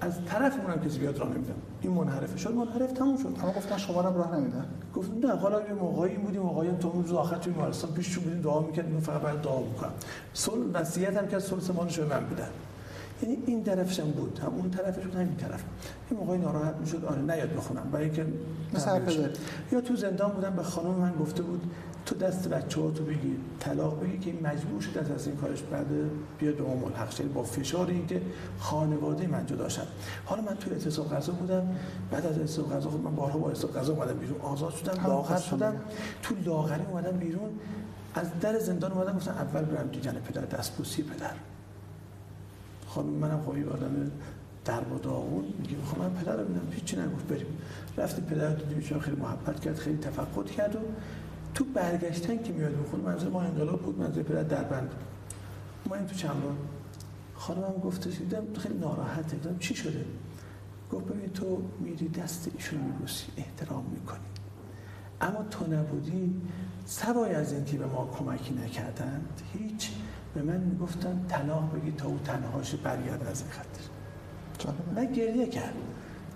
از 0.00 0.24
طرف 0.24 0.52
اونم 0.60 0.88
کسی 0.88 0.98
بیاد 0.98 1.18
راه 1.18 1.28
نمیدم. 1.28 1.54
این 1.80 1.92
منحرفه. 1.92 2.38
شد 2.38 2.54
منحرف 2.54 2.92
تموم 2.92 3.16
شد. 3.16 3.36
اما 3.42 3.52
گفتن 3.52 3.76
شما 3.76 4.00
رو 4.00 4.18
راه 4.18 4.36
نمیدن؟ 4.36 4.64
گفت 4.94 5.10
نه 5.24 5.36
حالا 5.36 5.60
یه 5.60 5.72
موقعی 5.72 6.16
بودیم 6.16 6.42
آقایان 6.42 6.78
تو 6.78 6.90
روز 6.90 7.12
آخر 7.12 7.36
تو 7.36 7.50
بیمارستان 7.50 7.90
پیش 7.90 8.18
بودیم 8.18 8.40
دعا 8.40 8.60
می‌کردیم 8.60 9.00
فقط 9.00 9.20
باید 9.20 9.40
دعا 9.40 9.60
بکنم. 9.60 9.90
صلح 10.34 10.80
نصیحت 10.80 11.16
هم 11.16 11.28
که 11.28 11.38
صلح 11.38 11.60
سمانش 11.60 11.98
به 11.98 12.04
من 12.04 12.26
بدن. 12.26 12.48
یعنی 13.22 13.38
این 13.46 13.64
طرفش 13.64 14.00
هم 14.00 14.10
بود. 14.10 14.38
هم 14.38 14.54
اون 14.54 14.70
طرفش 14.70 15.02
بود 15.02 15.14
همین 15.14 15.36
طرف. 15.36 15.62
این 16.10 16.20
موقعی 16.20 16.38
ناراحت 16.38 16.76
می‌شد 16.76 17.04
آره 17.04 17.22
نیاد 17.22 17.56
بخونم 17.56 17.90
برای 17.92 18.04
اینکه 18.04 18.26
مثلا 18.74 19.00
یا 19.72 19.80
تو 19.80 19.96
زندان 19.96 20.30
بودم 20.30 20.56
به 20.56 20.62
خانم 20.62 20.90
من 20.94 21.12
گفته 21.20 21.42
بود 21.42 21.62
تو 22.06 22.14
دست 22.14 22.48
بچه 22.48 22.80
ها 22.80 22.90
تو 22.90 23.04
بگی 23.04 23.36
طلاق 23.60 24.02
بگی 24.02 24.18
که 24.18 24.30
این 24.30 24.46
مجبور 24.46 24.80
شد 24.80 25.12
از 25.14 25.26
این 25.26 25.36
کارش 25.36 25.62
بعد 25.62 25.86
بیاد 26.38 26.54
به 26.54 26.62
ملحق 26.62 27.10
شد 27.10 27.32
با 27.32 27.42
فشار 27.42 27.86
اینکه 27.86 28.22
خانواده 28.58 29.26
من 29.26 29.46
جدا 29.46 29.68
شد. 29.68 29.86
حالا 30.24 30.42
من 30.42 30.56
تو 30.56 30.70
اعتصاب 30.70 31.10
غذا 31.14 31.32
بودم 31.32 31.76
بعد 32.10 32.26
از 32.26 32.38
اعتصاب 32.38 32.72
غذا 32.72 32.90
خود 32.90 33.00
من 33.00 33.14
بارها 33.14 33.38
با 33.38 33.48
اعتصاب 33.48 33.74
غذا 33.74 33.92
اومدم 33.92 34.18
بیرون 34.18 34.40
آزاد 34.40 34.74
شدم 34.74 35.06
لاغر 35.06 35.36
شدم. 35.36 35.74
تو 36.22 36.34
لاغری 36.44 36.84
اومدم 36.90 37.16
بیرون 37.16 37.50
از 38.14 38.26
در 38.40 38.58
زندان 38.58 38.92
اومدم 38.92 39.16
گفتم 39.16 39.30
اول 39.30 39.62
برم 39.62 39.88
دیدن 39.88 40.12
پدر 40.12 40.44
دستبوسی 40.44 41.02
پدر. 41.02 41.32
خانم 42.86 43.10
منم 43.10 43.40
خب 43.46 43.50
آدم 43.72 44.10
در 44.64 44.80
با 44.80 44.98
داغون 44.98 45.44
میگه 45.58 45.76
خب 45.86 45.98
من 45.98 46.10
پدر 46.10 46.36
رو 46.36 46.44
ببینم 46.44 46.72
هیچی 46.72 46.96
نگفت. 46.96 47.26
بریم. 47.26 47.46
رفتیم 47.96 48.24
پدر 48.24 48.48
رو 48.48 48.64
دیدیم 48.64 49.00
خیلی 49.00 49.16
محبت 49.16 49.60
کرد 49.60 49.76
خیلی 49.76 49.98
تفقد 49.98 50.46
کرد 50.46 50.76
و 50.76 50.78
تو 51.54 51.64
برگشتن 51.64 52.42
که 52.42 52.52
میاد 52.52 52.72
بخون 52.82 53.00
منظور 53.00 53.30
ما 53.30 53.42
انقلاب 53.42 53.82
بود 53.82 53.98
منظور 53.98 54.22
پدر 54.22 54.42
در 54.42 54.64
بند 54.64 54.90
ما 55.86 55.94
این 55.94 56.06
تو 56.06 56.14
چمران 56.14 56.56
خانمم 57.34 57.80
گفته 57.84 58.10
دیدم 58.10 58.42
خیلی 58.58 58.78
ناراحته. 58.78 59.36
دیدم 59.36 59.58
چی 59.58 59.74
شده؟ 59.74 60.04
گفت 60.92 61.04
ببین 61.04 61.30
تو 61.30 61.62
میری 61.80 62.08
دست 62.08 62.50
ایشون 62.54 62.80
میبوسی 62.80 63.26
احترام 63.36 63.84
می‌کنی. 63.90 64.18
اما 65.20 65.42
تو 65.50 65.72
نبودی 65.72 66.40
سوای 66.86 67.34
از 67.34 67.52
اینکه 67.52 67.78
به 67.78 67.86
ما 67.86 68.10
کمکی 68.18 68.54
نکردند 68.54 69.40
هیچ. 69.52 69.90
به 70.34 70.42
من 70.42 70.56
می‌گفتن 70.56 71.24
طلاق 71.28 71.74
بگی 71.74 71.92
تا 71.92 72.08
او 72.08 72.18
تنهاش 72.24 72.74
برگرد 72.74 73.26
از 73.26 73.42
این 73.42 73.50
خطر 73.50 73.92
من 74.96 75.12
گریه 75.12 75.46
کرد. 75.46 75.74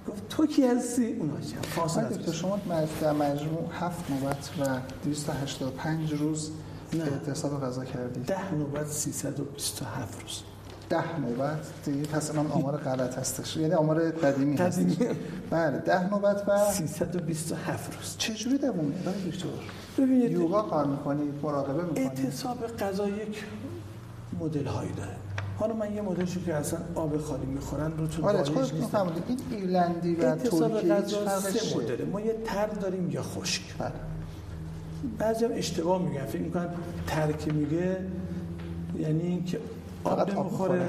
گفت 0.08 0.28
تو 0.28 0.46
کی 0.46 0.66
هستی؟ 0.66 1.12
اونا 1.12 1.34
فاصله 1.62 2.32
شما 2.32 2.60
در 3.00 3.12
مجموع 3.12 3.68
هفت 3.80 4.10
نوبت 4.10 4.50
و 4.60 4.78
285 5.04 6.14
روز 6.14 6.50
اعتصاب 6.92 7.64
غذا 7.64 7.84
کردید 7.84 8.26
ده 8.26 8.54
نوبت 8.54 8.86
327 8.86 10.22
روز. 10.22 10.42
ده 10.88 11.20
نوبت؟ 11.20 11.58
دیگه 11.84 12.06
پس 12.06 12.34
من 12.34 12.46
آمار 12.46 12.76
غلط 12.76 13.18
هستش. 13.18 13.56
یعنی 13.56 13.74
آمار 13.74 14.10
قدیمی 14.10 14.56
هست 14.56 14.80
بله 15.50 15.78
ده 15.78 16.10
نوبت 16.10 16.48
و 16.48 16.72
327 16.72 17.96
روز. 17.96 18.16
چجوری 18.18 18.58
دووم 18.58 18.84
میاد 18.84 19.14
دکتر 19.26 19.48
ببینید 19.98 20.32
یوگا 20.32 20.62
کار 20.62 20.86
می‌کنید 20.86 21.34
مراقبه 21.42 21.82
می‌کنید 21.82 22.06
اعتصاب 22.06 22.76
غذا 22.76 23.08
یک 23.08 23.44
مدل 24.40 24.66
هایی 24.66 24.92
داره. 24.92 25.16
حالا 25.58 25.74
من 25.74 25.94
یه 25.94 26.02
مدلشو 26.02 26.44
که 26.44 26.54
اصلا 26.54 26.78
آب 26.94 27.18
خالی 27.18 27.46
می‌خورن 27.46 27.92
رو 27.98 28.06
تو 28.06 28.26
آره 28.26 28.38
نیستم 28.38 29.12
این 29.28 29.38
ایرلندی 29.50 30.14
و 30.14 30.36
ترکی 30.36 30.56
سه 31.30 31.76
مدله. 31.76 32.04
ما 32.04 32.20
یه 32.20 32.36
تر 32.44 32.66
داریم 32.66 33.10
یا 33.10 33.22
خشک. 33.22 33.62
بله. 33.78 33.92
بعضی 35.18 35.44
هم 35.44 35.50
اشتباه 35.54 36.02
میگن. 36.02 36.26
فکر 36.26 36.42
می‌کنن 36.42 36.68
ترک 37.06 37.54
میگه 37.54 37.96
یعنی 38.98 39.22
اینکه 39.22 39.60
آب 40.04 40.30
نمی‌خوره. 40.30 40.88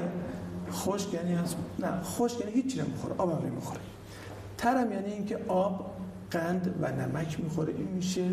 خشک 0.72 1.14
یعنی 1.14 1.34
از... 1.34 1.54
نه 1.78 2.02
خشک 2.02 2.40
یعنی 2.40 2.52
هیچی 2.52 2.78
نمی‌خوره. 2.80 3.14
آب 3.18 3.30
هم 3.30 3.46
نمی‌خوره. 3.46 3.80
ترم 4.58 4.92
یعنی 4.92 5.12
اینکه 5.12 5.38
آب 5.48 5.90
قند 6.30 6.74
و 6.82 6.92
نمک 6.92 7.40
می‌خوره. 7.40 7.72
این 7.72 7.88
میشه 7.88 8.24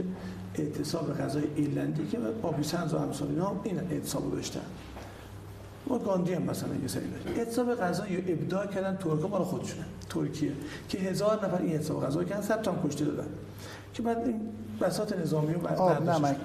اعتصاب 0.55 1.17
غذای 1.17 1.43
ایرلندی 1.55 2.07
که 2.07 2.17
با 2.41 2.55
سنز 2.61 2.93
و 2.93 2.97
همسال 2.97 3.27
اینا 3.27 3.55
این 3.63 3.79
اعتصاب 3.79 4.31
داشتن. 4.31 4.61
ما 5.87 5.99
گاندی 5.99 6.33
هم 6.33 6.41
مثلا 6.41 6.75
یه 6.81 6.87
سری 6.87 7.03
داشت. 7.11 7.37
اعتصاب 7.37 7.75
غذا 7.75 8.07
یا 8.07 8.19
ابداع 8.27 8.65
کردن 8.65 8.97
ترکا 8.97 9.27
مال 9.27 9.43
خودشونه. 9.43 9.85
ترکیه. 10.09 10.51
که 10.89 10.97
هزار 10.97 11.45
نفر 11.45 11.61
این 11.61 11.71
اعتصاب 11.71 12.05
غذا 12.05 12.23
کردن 12.23 12.41
صد 12.41 12.61
تا 12.61 12.75
کشته 12.87 13.05
دادن. 13.05 13.27
که 13.93 14.01
بعد 14.01 14.17
این 14.17 14.41
بساط 14.81 15.13
نظامی 15.17 15.53
رو 15.53 15.59
بعد 15.59 15.77
آب 15.77 16.09
نمک 16.09 16.37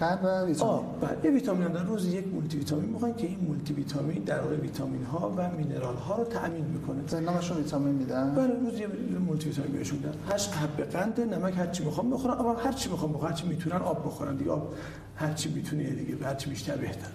قند 0.00 0.24
و 0.24 0.46
ویتامین. 0.46 0.74
آب 0.74 1.00
بعد. 1.00 1.24
یه 1.24 1.30
ویتامین 1.30 1.68
در 1.68 1.82
روز 1.82 2.06
یک 2.06 2.26
مولتی 2.28 2.58
ویتامین 2.58 2.90
می‌خوان 2.90 3.14
که 3.14 3.26
این 3.26 3.38
مولتی 3.40 3.74
ویتامین 3.74 4.22
در 4.22 4.40
واقع 4.40 4.56
ویتامین 4.56 5.04
ها 5.04 5.34
و 5.36 5.50
mineral 5.50 5.96
ها 5.96 6.16
رو 6.16 6.24
تامین 6.24 6.64
می‌کنه. 6.64 7.08
زندانشون 7.08 7.56
ویتامین 7.56 7.94
میدن؟ 7.94 8.34
بله 8.34 8.70
روز 8.70 8.80
یه 8.80 8.88
مولتی 9.26 9.48
ویتامین 9.48 9.72
بهشون 9.72 9.98
میدن 9.98 10.14
هشت 10.30 10.54
حبه 10.54 10.84
قند 10.84 11.20
نمک 11.20 11.58
هر 11.58 11.66
چی 11.66 11.84
می‌خوام 11.84 12.10
بخورن. 12.10 12.34
آب 12.34 12.60
هر 12.64 12.72
چی 12.72 12.90
می‌خوام 12.90 13.12
بخورن. 13.12 13.30
هر 13.30 13.36
چی 13.36 13.46
می‌تونن 13.46 13.76
آب 13.76 14.06
بخورن 14.06 14.36
دیگه. 14.36 14.50
آب 14.50 14.74
هر 15.16 15.32
چی 15.32 15.54
می‌تونه 15.54 15.90
دیگه 15.90 16.26
هر 16.26 16.34
چی 16.34 16.50
بیشتر 16.50 16.76
بهتر. 16.76 17.08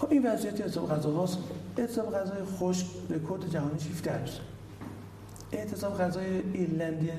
خب 0.00 0.10
این 0.10 0.26
وضعیت 0.26 0.60
اعتصاب 0.60 0.90
غذا 0.90 1.10
هاست. 1.10 1.38
اعتصاب 1.78 2.14
غذای 2.14 2.44
خشک 2.58 2.86
رکورد 3.10 3.50
جهانی 3.50 3.74
17 3.74 4.20
روز 4.20 4.38
اعتصاب 5.52 5.98
غذای 5.98 6.42
ایرلندی 6.52 7.10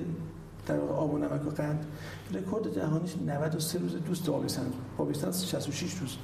در 0.67 0.79
آب 0.79 1.13
و 1.13 1.17
نمک 1.17 1.47
و 1.47 1.49
قند 1.49 1.85
رکورد 2.33 2.75
جهانیش 2.75 3.15
93 3.27 3.79
روز 3.79 3.95
دوست 3.95 4.29
آبستن 4.29 4.65
آبستن 4.97 5.31
66 5.31 5.93
روز. 5.93 6.17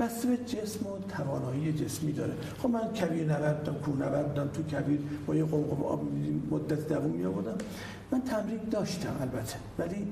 بسته 0.00 0.28
به 0.28 0.36
جسم 0.36 0.86
و 0.86 0.98
توانایی 1.16 1.72
جسمی 1.72 2.12
داره. 2.12 2.34
خب 2.62 2.68
من 2.68 2.92
کویر 2.92 3.26
نورد 3.26 3.64
بودم 3.64 3.78
کوه 3.78 3.96
نورد 3.96 4.28
بودم 4.28 4.48
تو 4.48 4.62
کویر 4.62 5.00
با 5.26 5.34
یه 5.34 5.44
قمقمه 5.44 5.82
آب 5.82 6.02
مدت 6.50 6.88
دوم 6.88 7.10
می 7.10 7.24
آوردم 7.24 7.58
من 8.10 8.20
تمرین 8.20 8.60
داشتم 8.70 9.16
البته 9.20 9.56
ولی 9.78 10.06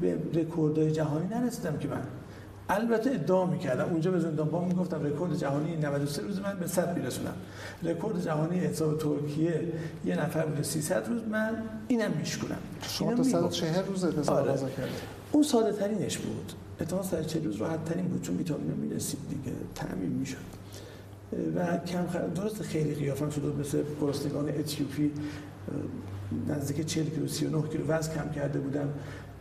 به 0.00 0.18
رکوردهای 0.34 0.92
جهانی 0.92 1.26
نرسیدم 1.26 1.78
که 1.78 1.88
من 1.88 2.02
البته 2.68 3.10
ادعا 3.10 3.46
می‌کردم. 3.46 3.84
اونجا 3.84 4.10
به 4.10 4.20
زندان 4.20 4.48
با 4.48 4.64
می‌گفتم 4.64 5.04
رکورد 5.04 5.36
جهانی 5.36 5.76
93 5.76 6.22
روز 6.22 6.40
من 6.40 6.58
به 6.58 6.66
100 6.66 6.98
میرسونم. 6.98 7.34
رکورد 7.82 8.24
جهانی 8.24 8.58
حساب 8.58 8.98
ترکیه 8.98 9.72
یه 10.04 10.24
نفر 10.24 10.46
بوده 10.46 10.62
300 10.62 11.08
روز. 11.08 11.22
من 11.22 11.62
اینم 11.88 12.10
میشکنم 12.10 12.58
شما 12.82 13.14
تا 13.14 13.22
140 13.22 13.84
روز 13.84 14.04
اتصال 14.04 14.48
آره. 14.48 14.60
اون 15.32 15.42
ساده 15.42 15.72
ترینش 15.72 16.18
بود 16.18 16.52
اتفاقا 16.80 17.02
140 17.02 17.44
روز 17.44 17.56
راحت 17.56 17.84
ترین 17.84 18.04
بود 18.04 18.22
چون 18.22 18.36
ویتامین 18.36 18.76
می‌رسید 18.76 19.20
دیگه. 19.28 19.56
تعمین 19.74 20.12
می‌شد. 20.12 20.36
و 21.56 21.76
کم 21.76 22.06
خ... 22.06 22.16
درست 22.34 22.62
خیلی 22.62 22.94
قیافم 22.94 23.30
شده 23.30 23.46
مثل 23.60 23.82
گرسنگان 24.00 24.48
اتیوپی 24.48 25.10
نزدیک 26.48 26.86
40 26.86 27.04
کیلو 27.04 27.28
39 27.28 27.68
کیلو 27.68 27.86
وزن 27.86 28.14
کم 28.14 28.30
کرده 28.30 28.58
بودم. 28.58 28.88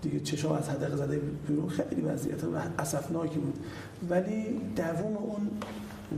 دیگه 0.02 0.20
چشام 0.20 0.52
از 0.52 0.70
حدقه 0.70 0.96
زده 0.96 1.22
بیرون. 1.48 1.70
خیلی 1.70 2.02
وضعیت 2.02 2.44
اسفناکی 2.80 3.40
بود. 3.40 3.60
ولی 4.10 4.62
دوام 4.76 5.18
اون 5.18 5.50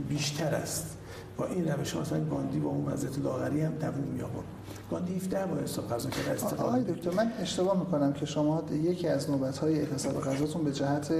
بیشتر 0.08 0.54
است. 0.54 0.96
با 1.36 1.46
این 1.46 1.68
روش 1.68 1.92
ها 1.92 2.00
مثلا 2.00 2.24
گاندی 2.24 2.58
با 2.58 2.68
اون 2.68 2.92
وضعیت 2.92 3.18
لاغری 3.18 3.60
هم 3.60 3.72
دوام 3.72 4.04
می 4.14 4.22
آورد 4.22 4.44
گاندی 4.90 5.14
17 5.14 5.46
با 5.46 5.56
حساب 5.56 5.88
غذا 5.88 6.10
کرده 6.10 6.30
استفاده 6.30 6.62
آقای 6.62 6.82
دکتر 6.82 7.10
من 7.10 7.32
اشتباه 7.40 7.78
می‌کنم 7.78 8.12
که 8.12 8.26
شما 8.26 8.62
یکی 8.72 9.08
از 9.08 9.30
نوبت 9.30 9.58
های 9.58 9.80
اعتصاب 9.80 10.20
غذاتون 10.20 10.64
به 10.64 10.72
جهت 10.72 11.12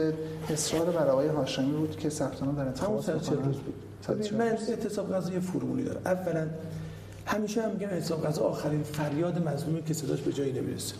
اصرار 0.50 0.90
بر 0.90 1.06
آقای 1.06 1.28
هاشمی 1.28 1.72
بود 1.72 1.96
که 1.96 2.10
ثبت 2.10 2.42
نام 2.42 2.56
در 2.56 2.66
انتخابات 2.66 3.30
بود. 3.30 3.74
من 4.32 4.40
اعتصاب 4.40 5.12
غذا 5.12 5.32
یه 5.32 5.40
فرمولی 5.40 5.84
داره 5.84 6.00
اولا 6.04 6.46
همیشه 7.26 7.62
هم 7.62 7.70
میگم 7.70 7.88
اعتصاب 7.88 8.26
غذا 8.26 8.42
آخرین 8.42 8.82
فریاد 8.82 9.48
مظلومی 9.48 9.82
که 9.82 9.94
صداش 9.94 10.20
به 10.20 10.32
جایی 10.32 10.52
نمی‌رسه. 10.52 10.94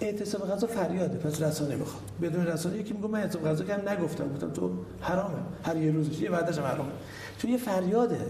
اعتصاب 0.00 0.50
غذا 0.50 0.66
فریاده 0.66 1.18
پس 1.18 1.42
رسانه 1.42 1.76
می‌خواد. 1.76 2.02
بدون 2.22 2.46
رسانه 2.46 2.78
یکی 2.78 2.94
میگه 2.94 3.06
من 3.08 3.20
اعتصاب 3.20 3.44
غذا 3.48 3.64
کم 3.64 3.88
نگفتم. 3.88 4.32
گفتم 4.34 4.50
تو 4.50 4.70
حرامه 5.00 5.34
هر 5.64 5.76
یه 5.76 5.92
روزش 5.92 6.20
یه 6.20 6.30
بعدش 6.30 6.58
هم 6.58 6.64
حرامه. 6.64 6.90
تو 7.38 7.48
یه 7.48 7.56
فریاده. 7.56 8.20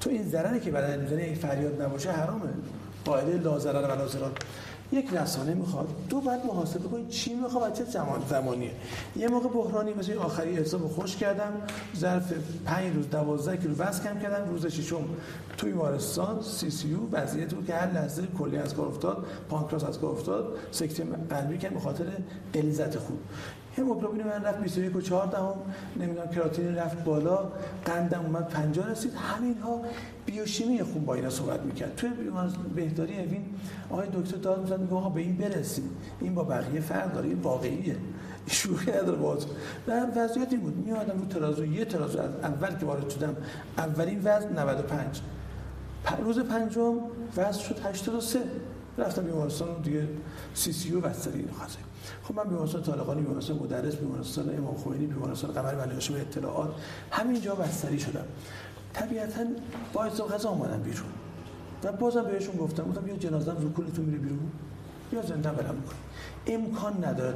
تو 0.00 0.10
این 0.10 0.28
ضرری 0.28 0.60
که 0.60 0.70
بدن 0.70 1.00
می‌زنه 1.00 1.22
این 1.22 1.34
فریاد 1.34 1.82
نباشه 1.82 2.10
حرامه. 2.10 2.48
قاعده 3.04 3.38
لا 3.38 3.58
ضرر 3.58 3.94
ولا 3.94 4.06
ضرر 4.06 4.30
یک 4.92 5.12
رسانه 5.12 5.54
می‌خواد 5.54 5.88
دو 6.08 6.20
بعد 6.20 6.46
محاسبه 6.46 6.88
کنید 6.88 7.08
چی 7.08 7.34
می‌خواد 7.34 7.72
چه 7.72 7.84
زمان 7.84 8.22
زمانیه. 8.30 8.70
یه 9.16 9.28
موقع 9.28 9.48
بحرانی 9.48 9.94
مثل 9.94 10.18
آخری 10.18 10.56
حساب 10.56 10.88
خوش 10.88 11.16
کردم 11.16 11.52
ظرف 11.96 12.32
5 12.64 12.96
روز 12.96 13.10
12 13.10 13.56
کیلو 13.56 13.74
وزن 13.74 14.04
کم 14.04 14.20
کردم 14.20 14.50
روز 14.50 14.66
ششم 14.66 15.04
توی 15.56 15.72
بیمارستان 15.72 16.42
سی 16.42 16.70
سی 16.70 16.88
یو 16.88 16.98
وضعیت 17.12 17.54
بود 17.54 17.66
که 17.66 17.74
هر 17.74 17.92
لحظه 17.92 18.22
کلی 18.38 18.56
از 18.56 18.74
کار 18.74 18.86
افتاد 18.86 19.26
پانکراس 19.48 19.84
از 19.84 19.98
کار 19.98 20.10
افتاد 20.10 20.56
سکته 20.70 21.04
قلبی 21.30 21.58
که 21.58 21.68
به 21.68 21.80
خاطر 21.80 22.04
غلیظت 22.54 22.98
خون 22.98 23.18
هموگلوبین 23.78 24.22
من 24.22 24.44
رفت 24.44 24.60
21 24.60 24.96
و 24.96 25.00
4 25.00 25.26
دهم 25.26 25.54
نمی‌دونم 25.96 26.28
کراتین 26.28 26.74
رفت 26.74 27.04
بالا 27.04 27.52
قندم 27.84 28.20
اومد 28.20 28.48
50 28.48 28.90
رسید. 28.90 29.12
همین 29.14 29.58
ها 29.58 29.80
بیوشیمی 30.26 30.82
خون 30.82 31.04
با 31.04 31.14
اینا 31.14 31.30
صحبت 31.30 31.60
می‌کرد. 31.60 31.96
توی 31.96 32.10
بهداری 32.74 33.18
اوین 33.18 33.44
آقای 33.90 34.08
دکتر 34.12 34.36
داد 34.36 34.60
می‌زد 34.60 34.80
میگه 34.80 34.94
آقا 34.94 35.08
به 35.08 35.20
این 35.20 35.36
برسیم. 35.36 35.90
این 36.20 36.34
با 36.34 36.44
بقیه 36.44 36.80
فرق 36.80 37.12
داره 37.12 37.28
این 37.28 37.38
واقعیه. 37.38 37.96
شوخی 38.46 38.90
نداره 38.90 39.18
باز 39.18 39.46
و 39.88 40.06
وضعیت 40.16 40.52
این 40.52 40.60
بود. 40.60 40.76
میادم 40.76 41.18
رو 41.18 41.26
ترازو 41.26 41.64
یه 41.64 41.84
ترازو 41.84 42.18
از 42.18 42.30
اول 42.42 42.78
که 42.78 42.86
وارد 42.86 43.08
شدم 43.10 43.36
اولین 43.78 44.20
وزن 44.24 44.58
95 44.58 45.20
روز 46.22 46.38
پنجم 46.38 46.94
وزن 47.36 47.58
شد 47.58 47.76
83 47.84 48.38
رفتم 48.98 49.22
بیمارستان 49.22 49.82
دیگه 49.82 50.08
سی 50.54 50.72
سی 50.72 50.92
او 50.92 51.00
بستری 51.00 51.38
اینو 51.38 51.52
خب 52.22 52.34
من 52.34 52.44
بیمارستان 52.44 52.82
طالقانی 52.82 53.22
بیمارستان 53.22 53.56
مدرس 53.56 53.94
بیمارستان 53.94 54.58
امام 54.58 54.76
خمینی 54.76 55.06
بیمارستان 55.06 55.52
قمر 55.52 55.74
بنی 55.74 55.94
هاشم 55.94 56.14
اطلاعات 56.14 56.70
همینجا 57.10 57.54
بستری 57.54 58.00
شدم. 58.00 58.24
طبیعتا 58.92 59.44
با 59.92 60.04
حساب 60.04 60.28
غذا 60.28 60.48
اومدم 60.48 60.82
بیرون. 60.82 61.06
و 61.84 61.92
بازم 61.92 62.22
بهشون 62.24 62.56
گفتم 62.56 62.84
گفتم 62.84 63.00
بیا 63.00 63.16
جنازم 63.16 63.56
رو 63.60 63.72
کلتون 63.72 64.04
میره 64.04 64.18
بیرون. 64.18 64.50
یا 65.12 65.22
زنده 65.22 65.50
برم 65.50 65.82
امکان 66.46 67.04
نداره 67.04 67.34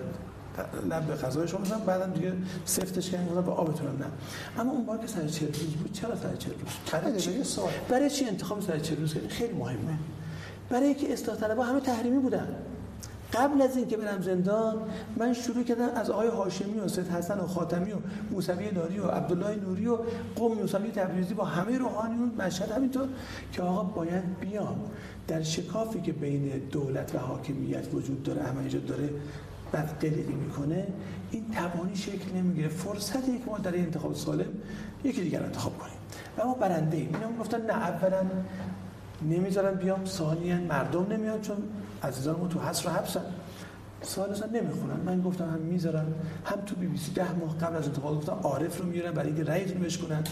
لب 0.91 1.07
به 1.07 1.15
غذای 1.15 1.49
شما 1.49 1.61
مثلا 1.61 1.79
بعدم 1.79 2.13
دیگه 2.13 2.33
سفتش 2.65 3.11
کردن 3.11 3.27
گفتم 3.27 3.41
به 3.41 3.53
آبتون 3.53 3.87
نه. 3.87 4.07
اما 4.59 4.73
اون 4.73 4.87
بار 4.87 4.99
که 4.99 5.07
سر 5.07 5.27
40 5.27 5.49
روز 5.49 5.75
بود 5.75 5.93
چرا 5.93 6.17
سر 6.17 6.37
40 6.37 6.53
روز؟ 6.53 6.93
برای 6.93 7.21
چی؟ 7.21 7.43
برای 7.89 8.11
چی 8.11 8.25
انتخاب 8.25 8.61
سر 8.61 8.79
40 8.79 9.01
روز؟ 9.01 9.15
خیلی 9.29 9.53
مهمه. 9.55 9.99
برای 10.71 10.87
اینکه 10.87 11.13
اصلاح 11.13 11.37
طلبها 11.37 11.65
همه 11.65 11.81
تحریمی 11.81 12.19
بودن. 12.19 12.49
قبل 13.33 13.63
از 13.63 13.77
اینکه 13.77 13.97
برم 13.97 14.23
زندان 14.23 14.77
من 15.17 15.33
شروع 15.33 15.63
کردم 15.65 15.89
از 15.95 16.11
آقای 16.11 16.29
هاشمی 16.29 16.81
و 16.81 16.89
سید 16.89 17.09
حسن 17.09 17.39
و 17.39 17.47
خاتمی 17.47 17.93
و 17.93 17.97
موسوی 18.31 18.71
ناری 18.71 18.99
و 18.99 19.07
عبدالله 19.07 19.57
نوری 19.57 19.87
و 19.87 19.99
قوم 20.37 20.59
موسوی 20.59 20.91
تبریزی 20.91 21.35
با 21.35 21.45
همه 21.45 21.79
روحانیون 21.79 22.33
مشهد 22.39 22.71
همینطور 22.71 23.09
که 23.53 23.63
آقا 23.63 23.83
باید 23.83 24.39
بیان 24.41 24.77
در 25.29 25.43
شکافی 25.43 26.01
که 26.01 26.13
بین 26.13 26.49
دولت 26.71 27.15
و 27.15 27.19
حاکمیت 27.19 27.95
وجود 27.95 28.23
داره 28.23 28.43
همه 28.43 28.69
داره 28.69 29.11
بعد 29.73 29.99
قلقی 30.01 30.33
می‌کنه 30.33 30.87
این 31.31 31.45
توانی 31.51 31.97
شکل 31.97 32.37
نمی‌گیره. 32.37 32.69
فرصتی 32.69 33.39
که 33.39 33.45
ما 33.47 33.59
در 33.59 33.77
انتخاب 33.77 34.15
سالم 34.15 34.49
یکی 35.05 35.23
دیگر 35.23 35.43
انتخاب 35.43 35.79
کنیم. 35.79 35.99
و 36.39 36.47
ما 36.47 36.55
برنده 36.55 36.97
ایم. 36.97 37.15
اینا 37.15 37.39
گفتن 37.41 37.61
نه 37.67 37.73
اولا 37.73 38.27
نمی‌ذارن 39.23 39.75
بیام 39.75 40.05
ثانیا 40.05 40.61
مردم 40.61 41.07
نمیان 41.11 41.41
چون 41.41 41.57
عزیزان 42.03 42.37
ما 42.41 42.49
تو 42.49 42.61
حس 42.61 42.87
و 42.87 42.89
حبسن. 42.89 43.25
سوال 44.03 44.31
اصلا 44.31 44.47
نمی‌خونن. 44.47 45.01
من 45.07 45.23
گفتم 45.23 45.45
هم 45.45 45.59
می‌ذارن 45.59 46.07
هم 46.45 46.61
تو 46.67 46.75
بی 46.75 46.87
بی 46.87 46.99
سی 46.99 47.13
ده 47.13 47.33
ماه 47.33 47.59
قبل 47.59 47.77
از 47.77 47.87
انتخاب 47.87 48.17
گفتم 48.17 48.33
عارف 48.43 48.79
رو 48.79 48.87
میارن 48.87 49.13
برای 49.13 49.27
اینکه 49.27 49.45
رأیتون 49.45 49.83
بشکنن 49.83 50.25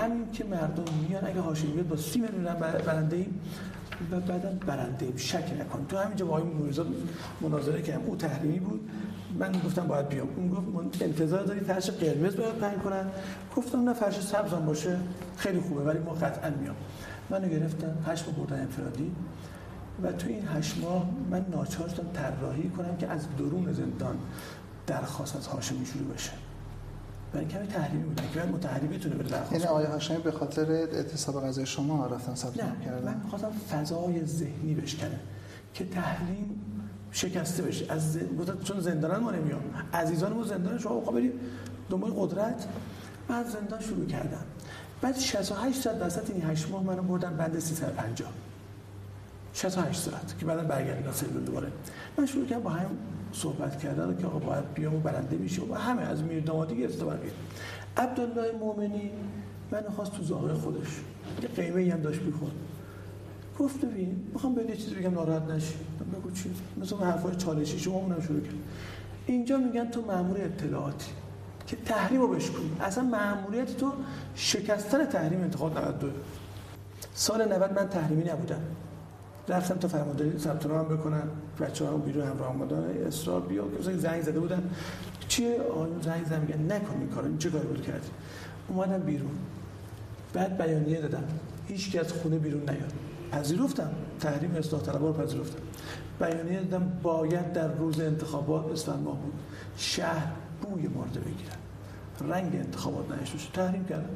همین 0.00 0.30
که 0.32 0.44
مردم 0.44 0.84
میان 1.08 1.26
اگه 1.26 1.40
هاشمی 1.40 1.72
بیاد 1.72 1.88
با 1.88 1.96
سی 1.96 2.20
میلیون 2.20 2.44
برنده 2.86 3.16
ایم 3.16 3.40
و 4.10 4.20
بعدا 4.20 4.52
برنده 4.66 5.06
ایم. 5.06 5.16
شک 5.16 5.44
نکن. 5.60 5.86
تو 5.88 5.96
همینجا 5.98 6.26
با 6.26 6.36
آقای 6.36 6.54
نوریزاد 6.54 6.86
مناظره 7.40 7.82
کردم. 7.82 8.04
او 8.06 8.16
تحریمی 8.16 8.58
بود. 8.58 8.90
من 9.38 9.52
گفتم 9.52 9.86
باید 9.86 10.08
بیام. 10.08 10.28
اون 10.36 10.48
گفت 10.48 11.02
انتظار 11.02 11.42
داری 11.42 11.60
فرش 11.60 11.90
قرمز 11.90 12.36
باید 12.36 12.54
پنگ 12.54 12.82
کنن. 12.82 13.06
گفتم 13.56 13.88
نه 13.88 13.92
فرش 13.92 14.20
سبز 14.20 14.50
باشه. 14.66 14.96
خیلی 15.36 15.60
خوبه 15.60 15.82
ولی 15.82 15.98
ما 15.98 16.12
قطعا 16.12 16.50
میام. 16.60 16.76
منو 17.30 17.48
گرفتن. 17.48 17.96
هشت 18.06 18.24
بردن 18.24 18.60
انفرادی. 18.60 19.12
و 20.02 20.12
تو 20.12 20.28
این 20.28 20.48
هشت 20.48 20.78
ماه 20.78 21.06
من 21.30 21.46
ناچار 21.50 21.88
شدم 21.88 22.12
طراحی 22.12 22.68
کنم 22.68 22.96
که 22.96 23.06
از 23.06 23.26
درون 23.38 23.72
زندان 23.72 24.16
درخواست 24.86 25.36
از 25.36 25.46
هاشمی 25.46 25.86
شروع 25.86 26.14
بشه. 26.14 26.30
برای 27.32 27.46
کمی 27.46 27.66
تحریمی 27.66 28.02
بودن 28.04 28.22
که 28.32 28.38
باید 28.40 28.54
متحری 28.54 28.86
بتونه 28.86 29.14
بره 29.14 29.28
درخواست 29.28 29.52
یعنی 29.52 29.64
آقای 29.64 29.86
هاشمی 29.86 30.18
به 30.18 30.30
خاطر 30.30 30.72
اعتصاب 30.72 31.46
غذای 31.46 31.66
شما 31.66 32.06
رفتن 32.06 32.34
ثبت 32.34 32.54
کردن؟ 32.84 33.04
من 33.04 33.28
خواستم 33.30 33.50
فضای 33.70 34.26
ذهنی 34.26 34.74
بشکنه 34.74 35.20
که 35.74 35.84
تحریم 35.84 36.60
شکسته 37.10 37.62
بشه. 37.62 37.92
از 37.92 38.18
چون 38.64 38.80
زندان 38.80 39.20
ما 39.20 39.30
نمیام 39.30 39.60
عزیزان 39.92 40.44
زندان 40.44 40.78
شما 40.78 41.00
خب 41.04 41.12
برید 41.12 41.32
دنبال 41.90 42.10
قدرت. 42.10 42.66
من 43.28 43.44
زندان 43.44 43.80
شروع 43.80 44.06
کردم. 44.06 44.44
بعد 45.02 45.18
68 45.18 45.88
درصد 45.88 46.30
این 46.30 46.42
8 46.42 46.70
ماه 46.70 46.82
منو 46.82 47.02
بردن 47.02 47.36
بند 47.36 47.58
350 47.58 48.28
68 49.54 50.00
ساعت 50.00 50.38
که 50.38 50.46
بعدا 50.46 50.62
برگردیم 50.64 51.12
سلول 51.12 51.44
دوباره. 51.44 51.68
من 52.18 52.26
شروع 52.26 52.46
کردم 52.46 52.62
با 52.62 52.70
هم 52.70 52.90
صحبت 53.32 53.78
کردن 53.78 54.16
که 54.16 54.26
آقا 54.26 54.38
باید 54.38 54.74
بیام 54.74 55.00
برنده 55.00 55.36
میشه 55.36 55.62
و 55.62 55.74
همه 55.74 56.02
از 56.02 56.22
میر 56.22 56.42
دامادی 56.42 56.76
گرفته 56.76 57.04
برگرد 57.04 57.32
عبدالله 57.96 58.52
مومنی 58.60 59.10
من 59.70 59.82
خواست 59.96 60.12
تو 60.12 60.22
ظاهر 60.22 60.54
خودش. 60.54 60.88
یه 61.42 61.48
قیمه 61.48 61.92
هم 61.92 62.00
داشت 62.00 62.20
بیخون 62.20 62.50
گفت 63.58 63.84
ببین 63.84 64.16
می‌خوام 64.32 64.54
به 64.54 64.64
یه 64.64 64.76
چیزی 64.76 64.94
بگم 64.94 65.14
ناراحت 65.14 65.42
نشی. 65.42 65.74
بگو 66.14 66.30
چی؟ 66.30 66.50
مثلا 66.80 66.98
حرفای 66.98 67.36
چالشی. 67.36 67.78
شما 67.78 67.94
اونم 67.94 68.20
شروع 68.20 68.40
کرد. 68.40 68.54
اینجا 69.26 69.58
میگن 69.58 69.90
تو 69.90 70.02
مامور 70.02 70.40
اطلاعاتی 70.40 71.10
که 71.66 71.76
تحریم 71.76 72.20
رو 72.20 72.28
بشکنی 72.28 72.70
اصلا 72.80 73.04
ماموریت 73.04 73.76
تو 73.76 73.92
شکستن 74.34 75.06
تحریم 75.06 75.40
انتخاب 75.40 75.78
92 75.78 76.08
سال 77.14 77.52
90 77.52 77.72
من 77.72 77.88
تحریمی 77.88 78.24
نبودم. 78.24 78.60
رفتم 79.50 79.74
تا 79.74 79.88
فرمانداری 79.88 80.38
ثبت 80.38 80.66
نام 80.66 80.88
بکنن. 80.88 81.22
ها 81.80 81.96
بیرون 81.96 82.26
همراه 82.26 82.48
اومدن 82.48 83.06
اصرار 83.06 83.40
بیا. 83.40 83.64
که 83.86 83.96
زنگ 83.96 84.22
زده 84.22 84.40
بودن. 84.40 84.70
چیه؟ 85.28 85.60
آقایون 85.70 86.00
زنگ 86.02 86.26
زدن. 86.26 86.40
میگن 86.40 86.72
نکن 86.72 87.00
این 87.00 87.08
کارو. 87.08 87.36
چه 87.36 87.50
کاری 87.50 87.66
بود 87.66 87.82
کردی؟ 87.82 88.08
اومدم 88.68 88.98
بیرون. 88.98 89.30
بعد 90.32 90.62
بیانیه 90.62 91.00
دادم. 91.00 91.24
هیچ 91.68 91.96
از 91.96 92.12
خونه 92.12 92.38
بیرون 92.38 92.60
نیاد. 92.60 92.92
پذیرفتم. 93.32 93.90
تحریم 94.20 94.54
اصلاح 94.54 94.82
طلبها 94.82 95.06
رو 95.06 95.12
پذیرفتم. 95.12 95.62
بیانیه 96.20 96.60
دادم. 96.62 96.92
باید 97.02 97.52
در 97.52 97.68
روز 97.68 98.00
انتخابات 98.00 98.72
اسفند 98.72 99.02
ماه 99.04 99.16
بود. 99.16 99.32
شهر 99.76 100.32
بوی 100.62 100.88
مرده 100.88 101.20
بگیرن 101.20 101.60
رنگ 102.28 102.54
انتخابات 102.54 103.06
بشه 103.06 103.50
تحریم 103.52 103.84
کردم. 103.84 104.08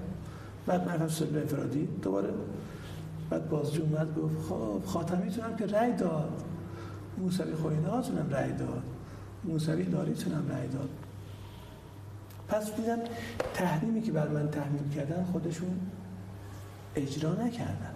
بعد 0.66 0.88
من 0.88 1.02
رفتم 1.02 1.26
انفرادی. 1.36 1.88
دوباره 2.02 2.28
بعد 3.34 3.48
بازجو 3.48 3.82
اومد 3.82 4.14
گفت 4.14 4.48
خب 4.48 4.82
خاتمیتونم 4.86 5.56
که 5.56 5.66
رأی 5.66 5.92
داد. 5.92 6.42
موسوی 7.18 7.54
خوینه 7.54 7.88
هاتونم 7.88 8.30
رأی 8.30 8.52
داد. 8.52 8.82
موسوی 9.44 9.84
داریتونم 9.84 10.48
رأی 10.48 10.68
داد. 10.68 10.88
پس 12.48 12.76
دیدم 12.76 12.98
تحریمی 13.54 14.02
که 14.02 14.12
بر 14.12 14.28
من 14.28 14.50
تحمیل 14.50 14.88
کردن 14.94 15.24
خودشون 15.24 15.80
اجرا 16.96 17.32
نکردن. 17.32 17.94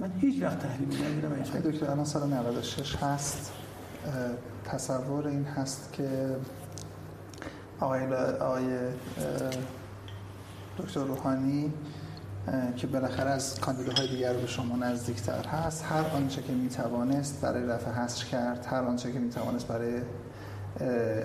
من 0.00 0.12
هیچ 0.20 0.42
وقت 0.42 0.58
تحریمی 0.58 0.96
نمیرم 0.96 1.32
اجرا 1.40 1.60
دکتر 1.60 1.90
الان 1.90 2.04
سال 2.04 2.28
96 2.28 2.96
هست. 2.96 3.52
تصور 4.64 5.26
این 5.26 5.44
هست 5.44 5.92
که 5.92 6.36
آقای 7.80 8.14
آقای 8.40 8.78
دکتر 10.78 11.00
روحانی 11.00 11.72
که 12.76 12.86
بالاخره 12.86 13.30
از 13.30 13.60
کاندیداهای 13.60 14.08
دیگر 14.08 14.32
به 14.32 14.46
شما 14.46 14.76
نزدیکتر 14.76 15.44
هست. 15.44 15.84
هر 15.84 16.04
آنچه 16.16 16.42
که 16.42 16.52
می‌توانست 16.52 17.40
برای 17.40 17.66
رفع 17.66 17.90
حصر 17.90 18.24
کرد 18.24 18.66
هر 18.66 18.82
آنچه 18.82 19.12
که 19.12 19.18
می‌توانست 19.18 19.68
برای 19.68 20.00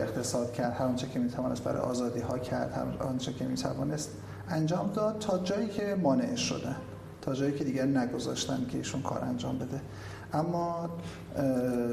اقتصاد 0.02 0.54
کرد 0.54 0.74
هر 0.74 0.86
آنچه 0.86 1.08
که 1.08 1.20
می‌توانست 1.20 1.64
برای 1.64 1.82
آزادی 1.82 2.20
ها 2.20 2.40
کرد 2.40 2.74
هر 2.74 3.08
آنچه 3.08 3.34
که 3.34 3.46
می‌توانست 3.46 4.10
انجام 4.50 4.92
داد 4.94 5.20
تا 5.20 5.38
جایی 5.38 5.68
که 5.68 5.96
مانع 6.04 6.36
شده 6.36 6.76
تا 7.22 7.34
جایی 7.34 7.58
که 7.58 7.64
دیگر 7.64 7.86
نگذاشتن 7.86 8.66
که 8.70 8.78
ایشون 8.78 9.02
کار 9.02 9.24
انجام 9.24 9.58
بده. 9.58 9.82
اما 10.34 10.90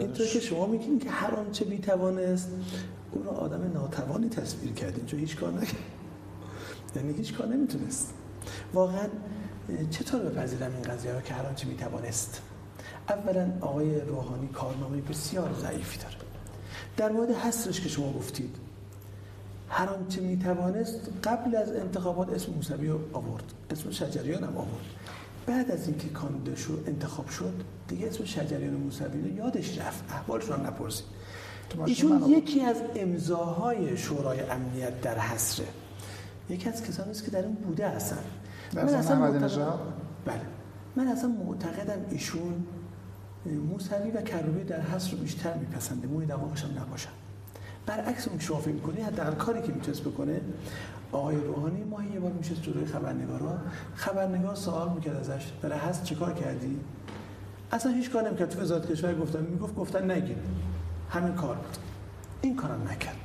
اینطور 0.00 0.26
که 0.26 0.40
شما 0.40 0.66
میگین 0.66 0.98
که 0.98 1.10
هر 1.10 1.34
آنچه 1.34 1.64
می‌توانست 1.64 2.48
او 3.12 3.22
رو 3.22 3.30
آدم 3.30 3.72
ناتوانی 3.74 4.28
تصویر 4.28 4.72
کردین 4.72 5.06
چون 5.06 5.20
هیچ 5.20 5.36
کار 5.36 5.52
نکرد. 5.52 5.76
یعنی 6.96 7.12
هیچ 7.12 7.34
کار 7.34 7.46
نمی‌تونست. 7.46 8.14
واقعا 8.74 9.06
چطور 9.90 10.20
بپذیرم 10.20 10.72
این 10.74 10.82
قضیه 10.82 11.12
رو 11.12 11.20
که 11.20 11.34
هر 11.34 11.46
آنچه 11.46 11.66
می‌توانست؟ 11.66 12.42
اولا 13.08 13.52
آقای 13.60 14.00
روحانی 14.00 14.48
کارنامه 14.48 15.00
بسیار 15.00 15.50
ضعیفی 15.60 15.98
داره. 15.98 16.16
در 16.96 17.12
مورد 17.12 17.30
حسرش 17.30 17.80
که 17.80 17.88
شما 17.88 18.12
گفتید 18.12 18.56
هر 19.68 19.88
آنچه 19.88 20.20
می‌توانست 20.20 21.00
قبل 21.24 21.56
از 21.56 21.72
انتخابات 21.72 22.32
اسم 22.32 22.52
موسوی 22.52 22.88
رو 22.88 23.00
آورد 23.12 23.44
اسم 23.70 23.90
شجریان 23.90 24.44
هم 24.44 24.56
آورد. 24.56 24.84
بعد 25.46 25.70
از 25.70 25.88
اینکه 25.88 26.08
کاندیدا 26.08 26.56
شد 26.56 26.84
انتخاب 26.86 27.28
شد 27.28 27.54
دیگه 27.88 28.06
اسم 28.06 28.24
شجریان 28.24 28.74
موسوی 28.74 29.20
رو 29.22 29.36
یادش 29.36 29.78
رفت. 29.78 30.04
احوالش 30.10 30.44
رو 30.44 30.66
نپرسید. 30.66 31.06
ایشون 31.86 32.22
یکی 32.28 32.60
از 32.60 32.76
امضاهای 32.96 33.96
شورای 33.96 34.40
امنیت 34.40 35.00
در 35.00 35.18
حسره 35.18 35.66
یکی 36.48 36.68
از 36.68 36.82
کسانی 36.82 37.10
است 37.10 37.24
که 37.24 37.30
در 37.30 37.44
اون 37.44 37.54
بوده 37.54 37.88
هستن. 37.88 38.18
من 38.74 38.82
اصلا 38.82 39.16
معتقدم 39.16 39.78
بله. 40.24 40.40
من 40.96 41.06
اصلا 41.08 41.28
معتقدم 41.30 42.04
ایشون 42.10 42.66
موسوی 43.70 44.10
و 44.10 44.22
کروبی 44.22 44.64
در 44.64 44.80
حس 44.80 45.12
رو 45.12 45.18
بیشتر 45.18 45.54
میپسنده 45.54 46.08
موی 46.08 46.26
دماغش 46.26 46.64
هم 46.64 46.70
نباشن. 46.82 47.10
برعکس 47.86 48.28
اون 48.28 48.38
شما 48.38 48.58
فکر 48.58 48.72
می‌کنی 48.72 48.96
در 49.16 49.30
کاری 49.30 49.62
که 49.62 49.72
می‌تونست 49.72 50.00
بکنه 50.00 50.40
آقای 51.12 51.36
روحانی 51.36 51.84
ما 51.84 52.02
یه 52.02 52.20
بار 52.20 52.32
میشه 52.32 52.54
جلوی 52.54 52.86
خبرنگارا. 52.86 53.58
خبرنگار 53.94 54.54
سوال 54.54 54.92
می‌کرد 54.94 55.16
ازش 55.16 55.52
برای 55.62 55.78
چه 55.78 56.04
چیکار 56.04 56.34
کردی؟ 56.34 56.80
اصلا 57.72 57.92
هیچ 57.92 58.10
کار 58.10 58.28
نمی‌کرد. 58.28 58.48
تو 58.48 58.60
وزارت 58.60 58.92
کشور 58.92 59.14
گفتن 59.14 59.40
می‌گفت 59.40 59.74
گفتن 59.74 60.10
نگید 60.10 60.38
همین 61.10 61.34
کار 61.34 61.56
بود. 61.56 61.76
این 62.42 62.56
کارم 62.56 62.88
نکرد. 62.90 63.16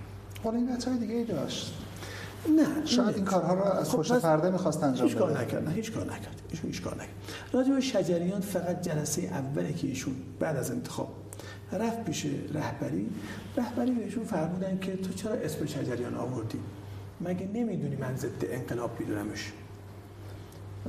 حالا 0.43 0.57
این 0.57 0.97
دیگه 0.99 1.15
ای 1.15 1.25
داشت. 1.25 1.80
نه 2.49 2.85
شاید 2.85 3.15
این 3.15 3.25
کارها 3.25 3.53
رو 3.53 3.63
از 3.63 3.89
خب 3.89 3.97
خوش 3.97 4.11
پرده 4.11 4.49
می‌خواست 4.49 4.83
انجام 4.83 5.07
هیچ 5.07 5.17
کار 5.17 5.41
نکرد 5.41 5.71
هیچ 5.71 5.91
کار 5.91 6.05
نکرد 6.05 6.41
ایشون 6.49 6.71
هیچ 6.71 6.81
کار 6.81 6.95
نکرد 6.95 7.09
راجع 7.53 7.73
به 7.73 7.81
شجریان 7.81 8.41
فقط 8.41 8.81
جلسه 8.81 9.21
اولی 9.21 9.73
که 9.73 9.87
ایشون 9.87 10.15
بعد 10.39 10.57
از 10.57 10.71
انتخاب 10.71 11.09
رفت 11.71 12.03
پیش 12.03 12.25
رهبری. 12.53 13.09
رهبری 13.57 13.91
بهشون 13.91 14.23
فرمودن 14.23 14.79
که 14.79 14.95
تو 14.95 15.13
چرا 15.13 15.33
اسم 15.33 15.65
شجریان 15.65 16.15
آوردی؟ 16.15 16.59
مگه 17.21 17.49
نمی‌دونی 17.53 17.95
من 17.95 18.15
ضد 18.15 18.45
انقلاب 18.51 18.99
میدونمش؟ 18.99 19.51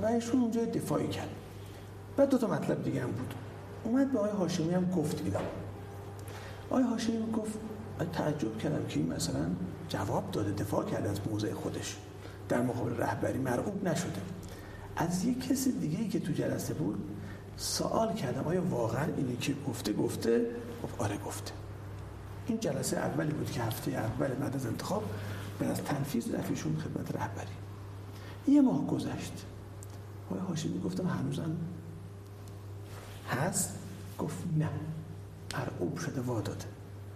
و 0.03 0.07
ایشون 0.07 0.41
اونجا 0.41 0.65
دفاعی 0.65 1.09
کرد. 1.09 1.29
بعد 2.17 2.29
دو 2.29 2.39
تا 2.39 2.47
مطلب 2.47 2.85
دیگه 2.85 3.03
هم 3.03 3.11
بود. 3.11 3.35
اومد 3.85 4.13
به 4.13 4.19
آقای 4.19 4.31
هاشمی 4.31 4.75
هم 4.75 4.91
گفت 4.91 5.23
اینا 5.25 5.41
آقای 6.71 6.83
هاشمی 6.83 7.33
گفت 7.33 7.59
تعجب 8.13 8.59
کردم 8.59 8.87
که 8.87 9.01
این 9.01 9.13
مثلا 9.13 9.47
جواب 9.93 10.31
داده 10.31 10.53
دفاع 10.53 10.85
کرده 10.85 11.11
از 11.11 11.21
موضع 11.31 11.55
خودش. 11.55 11.97
در 12.49 12.63
مقابل 12.63 12.97
رهبری 12.97 13.39
مرعوب 13.39 13.89
نشده. 13.89 14.21
از 14.97 15.25
یک 15.25 15.49
کسی 15.49 15.73
دیگه 15.73 15.99
ای 15.99 16.09
که 16.09 16.21
تو 16.21 16.33
جلسه 16.33 16.75
بود 16.75 16.99
سوال 17.57 18.15
کردم 18.15 18.45
آیا 18.45 18.63
واقعا 18.65 19.05
اینی 19.17 19.37
که 19.37 19.55
گفته 19.69 19.93
گفته؟ 19.93 20.47
گفت 20.83 21.01
آره 21.01 21.17
گفته. 21.17 21.53
این 22.47 22.61
جلسه 22.61 22.97
اولی 22.97 23.33
بود 23.33 23.51
که 23.51 23.63
هفته 23.63 23.91
اول 23.91 24.29
بعد 24.29 24.57
از 24.57 24.67
انتخاب 24.67 25.05
به 25.59 25.67
از 25.67 25.83
تنفیذ 25.83 26.35
رفیشون 26.35 26.77
خدمت 26.77 27.17
رهبری. 27.17 27.55
یه 28.49 28.61
ماه 28.61 28.87
گذشت. 28.87 29.45
آقای 30.31 30.47
هاشمی 30.49 30.81
گفتم 30.81 31.07
هنوزم 31.07 31.57
هست؟ 33.31 33.79
گفت 34.19 34.45
نه. 34.59 34.69
مرعوب 35.55 35.99
شده 35.99 36.21
واداده 36.21 36.65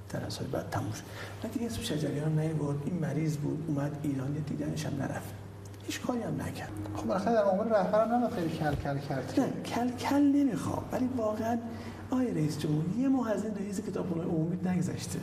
جلسه 0.08 0.40
های 0.40 0.48
بعد 0.48 0.70
تموش 0.70 1.02
و 1.44 1.48
دیگه 1.48 1.66
اسم 1.66 1.82
شجریان 1.82 2.38
نیورد. 2.38 2.78
این 2.84 2.98
مریض 2.98 3.36
بود 3.36 3.64
اومد 3.68 3.96
ایران 4.02 4.32
دیدنش 4.32 4.86
هم 4.86 5.02
نرفت. 5.02 5.34
هیچ 5.86 6.00
کاری 6.00 6.22
هم 6.22 6.42
نکرد. 6.42 6.70
خب 6.96 7.06
بالاخره 7.06 7.34
در 7.34 7.44
مقابل 7.44 7.70
رهبرم 7.70 8.14
نباید 8.14 8.32
خیلی 8.32 8.48
کل 8.48 8.74
کل 8.74 8.98
کرد. 8.98 9.40
نه 9.40 9.62
کل 9.62 9.90
کل 9.90 10.22
نمی‌خوام 10.22 10.84
ولی 10.92 11.08
واقعا 11.16 11.58
آقای 12.10 12.34
رئیس 12.34 12.58
جمهور 12.58 12.84
یه 12.98 13.08
ماه 13.08 13.30
از 13.30 13.44
این 13.44 13.54
رئیس 13.54 13.80
کتابخونه 13.80 14.24
عمومی 14.24 14.56
نگذشته. 14.64 15.20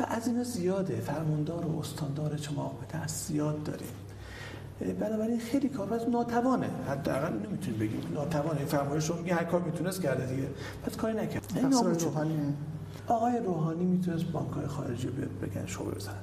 و 0.00 0.02
از 0.08 0.28
اینا 0.28 0.44
زیاده. 0.44 1.00
فرماندار 1.00 1.66
و 1.66 1.78
استاندار 1.78 2.36
چماق 2.38 2.78
به 2.80 3.06
زیاد 3.06 3.62
داریم. 3.62 3.88
بنابراین 4.80 5.38
خیلی 5.38 5.68
کار 5.68 5.94
از 5.94 6.08
ناتوانه. 6.08 6.70
حداقل 6.88 7.32
نمی‌تونیم 7.32 7.80
بگیم 7.80 8.02
ناتوانه. 8.14 8.64
فرمایش 8.64 9.06
رو 9.06 9.16
میگه 9.16 9.34
هر 9.34 9.44
کار 9.44 9.60
می‌تونست 9.60 10.02
کرده 10.02 10.26
دیگه. 10.26 10.48
پس 10.86 10.96
کاری 10.96 11.14
نکرد. 11.14 11.52
این 11.56 11.74
آقای 13.08 13.38
روحانی 13.38 13.84
می‌تونست 13.84 14.24
بانک 14.24 14.52
های 14.52 14.66
خارجی 14.66 15.08
بیاد 15.08 15.30
بگن 15.42 15.66
شعبه 15.66 15.90
بزنن. 15.90 16.14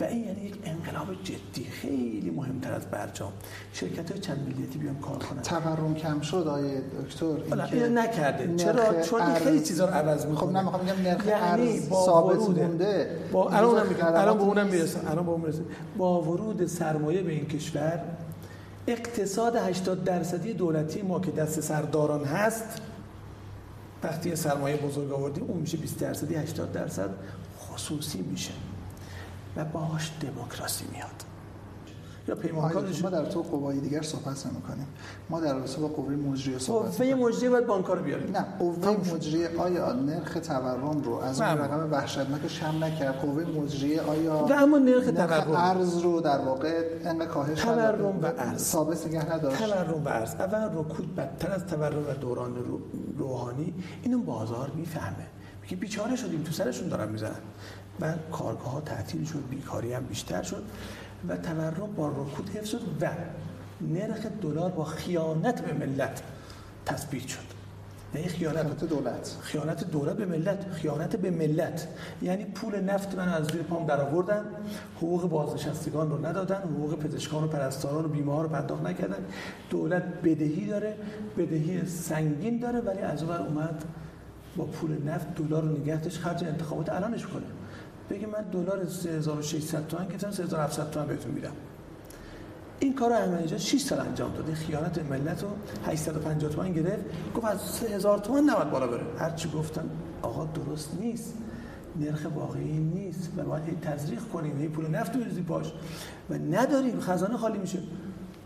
و 0.00 0.04
این 0.04 0.24
یعنی 0.24 0.40
یک 0.40 0.58
انقلاب 0.64 1.06
جدی 1.24 1.64
خیلی 1.64 2.30
مهمتر 2.36 2.72
از 2.72 2.86
برجام. 2.86 3.32
شرکت 3.72 4.10
های 4.10 4.20
چند 4.20 4.38
ملیتی 4.48 4.78
بیان 4.78 4.98
کار 4.98 5.18
کنن. 5.18 5.42
تورم 5.42 5.94
کم 5.94 6.20
شد 6.20 6.36
آقای 6.36 6.80
دکتر. 6.80 7.26
این 7.72 7.98
نکرده. 7.98 8.56
چرا؟ 8.56 9.02
چون 9.02 9.20
ارز... 9.20 9.42
خیلی 9.42 9.60
چیزا 9.60 9.84
رو 9.84 9.94
عوض 9.94 10.26
می‌کنه. 10.26 10.48
خب 10.48 10.56
نه 10.56 10.62
می‌خوام 10.62 10.82
بگم 10.82 11.02
نرخ 11.02 11.26
یعنی 11.26 11.68
ارز 11.68 11.88
ثابت 11.88 12.38
مونده. 12.38 13.18
با 13.32 13.50
الان 13.50 13.64
اونم 13.64 13.86
الان 14.00 14.38
به 14.38 14.42
اونم 14.42 14.66
می‌رسم 14.66 15.00
الان 15.10 15.24
به 15.24 15.30
اون 15.30 15.40
می‌رسم 15.40 15.64
با 15.98 16.22
ورود 16.22 16.66
سرمایه 16.66 17.22
به 17.22 17.32
این 17.32 17.46
کشور 17.46 18.00
اقتصاد 18.86 19.56
80 19.56 20.04
درصدی 20.04 20.52
دولتی 20.52 21.02
ما 21.02 21.20
که 21.20 21.30
دست 21.30 21.60
سرداران 21.60 22.24
هست 22.24 22.64
وقتی 24.02 24.36
سرمایه 24.36 24.76
بزرگ 24.76 25.12
آوردیم 25.12 25.44
اون 25.44 25.60
میشه 25.60 25.76
20 25.76 25.98
درصدی 25.98 26.34
80 26.34 26.72
درصد 26.72 27.10
خصوصی 27.58 28.18
میشه. 28.22 28.52
و 29.56 29.64
باهاش 29.64 30.10
دموکراسی 30.20 30.84
میاد. 30.92 31.27
یا 32.28 32.34
پیمانکارش 32.34 33.02
ما 33.02 33.10
در 33.10 33.24
تو 33.24 33.42
قوای 33.42 33.80
دیگر 33.80 34.02
صحبت 34.02 34.46
نمی‌کنیم. 34.46 34.86
ما 35.30 35.40
در 35.40 35.54
رابطه 35.54 35.80
با 35.80 35.88
قوه 35.88 36.12
مجریه 36.14 36.58
صحبت 36.58 37.02
قوه 37.02 37.14
مجریه 37.14 37.50
باید 37.50 37.66
بانک‌ها 37.66 37.94
رو 37.94 38.02
بیاریم. 38.02 38.36
نه 38.36 38.44
قوه 38.58 39.14
مجریه 39.14 39.48
آیا 39.58 39.92
نرخ 39.92 40.38
تورم 40.42 41.00
رو 41.00 41.14
از 41.14 41.40
اون 41.40 41.50
رقم 41.50 41.88
وحشتناک 41.92 42.46
کم 42.46 42.84
نکرد. 42.84 43.20
قوه 43.20 43.44
مجریه 43.44 44.00
آیا 44.00 44.46
و 44.50 44.52
اما 44.52 44.78
نرخ 44.78 45.04
تورم. 45.04 45.56
ارز 45.56 45.98
رو 45.98 46.20
در 46.20 46.38
واقع 46.38 46.84
انقدر 47.04 47.26
کاهش 47.26 47.60
تورم 47.60 48.18
و 48.22 48.26
ارز. 48.26 48.62
ثابت 48.62 49.06
نگه 49.06 49.34
نداشت. 49.34 49.58
تورم 49.58 50.02
و 50.04 50.08
ارز. 50.08 50.34
اول 50.34 50.78
رکود 50.80 51.16
بدتر 51.16 51.52
از 51.52 51.66
تورم 51.66 52.02
و 52.08 52.12
دوران 52.20 52.54
روحانی 53.18 53.74
اینو 54.02 54.18
بازار 54.18 54.72
می‌فهمه. 54.76 55.26
میگه 55.62 55.76
بیچاره 55.76 56.16
شدیم 56.16 56.42
تو 56.42 56.52
سرشون 56.52 56.88
دارن 56.88 57.08
می‌زنن. 57.08 57.40
و 58.00 58.12
کارگاه 58.32 58.72
ها 58.72 58.80
تعطیل 58.80 59.24
شد 59.24 59.42
بیکاری 59.50 59.92
هم 59.92 60.04
بیشتر 60.04 60.42
شد. 60.42 60.62
و 61.28 61.36
تورم 61.36 61.92
با 61.96 62.08
رکود 62.08 62.50
حفظ 62.54 62.68
شد 62.68 62.80
و 63.00 63.08
نرخ 63.80 64.26
دلار 64.42 64.70
با 64.70 64.84
خیانت 64.84 65.60
به 65.60 65.86
ملت 65.86 66.22
تثبیت 66.86 67.26
شد. 67.26 67.58
یعنی 68.14 68.28
خیانت 68.28 68.84
دولت. 68.84 69.36
خیانت 69.40 69.90
دولت 69.90 70.16
به 70.16 70.26
ملت 70.26 70.72
خیانت 70.72 71.16
به 71.16 71.30
ملت. 71.30 71.88
یعنی 72.22 72.44
پول 72.44 72.80
نفت 72.80 73.14
من 73.14 73.28
از 73.28 73.46
زیر 73.46 73.62
پام 73.62 73.86
در 73.86 74.00
آوردن 74.00 74.44
حقوق 74.96 75.28
بازنشستگان 75.28 76.10
رو 76.10 76.26
ندادن 76.26 76.62
حقوق 76.62 76.98
پزشکان 76.98 77.44
و 77.44 77.46
پرستاران 77.46 78.04
و 78.04 78.08
بیمار 78.08 78.42
رو 78.42 78.48
پرداخت 78.48 78.82
نکردن. 78.82 79.24
دولت 79.70 80.02
بدهی 80.02 80.66
داره 80.66 80.96
بدهی 81.38 81.86
سنگین 81.86 82.58
داره 82.58 82.80
ولی 82.80 83.00
از 83.00 83.22
اون 83.22 83.36
اومد 83.36 83.84
با 84.56 84.64
پول 84.64 85.02
نفت 85.06 85.34
دلار 85.34 85.62
رو 85.62 85.78
نگهش 85.78 86.18
خرج 86.18 86.44
انتخابات 86.44 86.88
الانش 86.88 87.26
کنه. 87.26 87.57
بگه 88.10 88.26
من 88.26 88.42
دلار 88.42 88.86
3600 88.88 89.86
تومان 89.86 90.08
گرفتم 90.08 90.30
3700 90.30 90.90
تومان 90.90 91.08
بهتون 91.08 91.32
میدم. 91.32 91.52
این 92.80 92.94
کار 92.94 93.12
احمدی 93.12 93.44
نژاد 93.44 93.58
6 93.58 93.80
سال 93.80 94.00
انجام 94.00 94.32
داده 94.32 94.54
خیانت 94.54 94.98
ملت 94.98 95.42
رو 95.42 95.48
850 95.86 96.50
تومان 96.50 96.72
گرفت. 96.72 97.04
گفت 97.34 97.44
از 97.44 97.60
3000 97.60 98.18
تومان 98.18 98.50
نباید 98.50 98.70
بالا 98.70 98.86
بره. 98.86 99.04
هر 99.18 99.30
چی 99.30 99.50
گفتن 99.50 99.90
آقا 100.22 100.44
درست 100.44 100.90
نیست. 101.00 101.34
نرخ 102.00 102.26
واقعی 102.34 102.78
نیست 102.78 103.30
و 103.36 103.42
باید 103.42 103.80
تزریق 103.80 104.20
کنیم. 104.32 104.58
هی 104.58 104.68
پول 104.68 104.86
نفت 104.86 105.16
بریزی 105.16 105.42
پاش. 105.42 105.72
و 106.30 106.34
نداریم. 106.34 107.00
خزانه 107.00 107.36
خالی 107.36 107.58
میشه. 107.58 107.78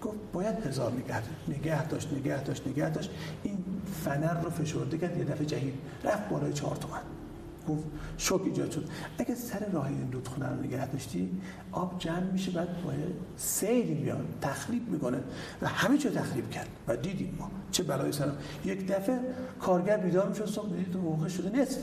گفت 0.02 0.16
باید 0.32 0.66
هزار 0.66 0.92
نگه 0.92 1.22
نگه 1.48 1.86
داشت 1.86 2.12
نگه 2.12 2.42
داشت 2.42 2.66
نگه 2.66 2.90
داشت. 2.90 3.10
این 3.42 3.64
فنر 4.04 4.40
رو 4.40 4.50
فشرده 4.50 4.98
کرد. 4.98 5.18
یه 5.18 5.24
دفعه 5.24 5.46
جهید. 5.46 5.74
رفت 6.04 6.28
بالای 6.28 6.52
4 6.52 6.76
تومن. 6.76 7.00
گفت 7.68 7.84
شوک 8.18 8.42
ایجاد 8.44 8.70
شد. 8.70 8.84
اگه 9.18 9.34
سر 9.34 9.66
راه 9.72 9.86
این 9.86 10.12
رودخونه 10.12 10.48
رو 10.48 10.62
نگه 10.62 10.86
داشتی 10.86 11.30
آب 11.72 11.98
جمع 11.98 12.30
میشه 12.32 12.50
بعد 12.50 12.82
باید 12.84 13.14
سیل 13.36 13.86
میاد 13.86 14.24
تخریب 14.40 14.88
می‌کنه. 14.88 15.18
و 15.62 15.68
همه 15.68 15.98
چه 15.98 16.10
تخریب 16.10 16.50
کرد. 16.50 16.68
و 16.88 16.96
دیدیم 16.96 17.36
ما 17.38 17.50
چه 17.70 17.82
بلایی 17.82 18.12
سرم 18.12 18.36
یک 18.64 18.86
دفعه 18.86 19.20
کارگر 19.60 19.96
بیدار 19.96 20.28
می‌شد 20.28 20.46
صبح 20.46 20.68
دیدید 20.68 20.94
حقوق 20.94 21.28
شده 21.28 21.60
نصف 21.60 21.78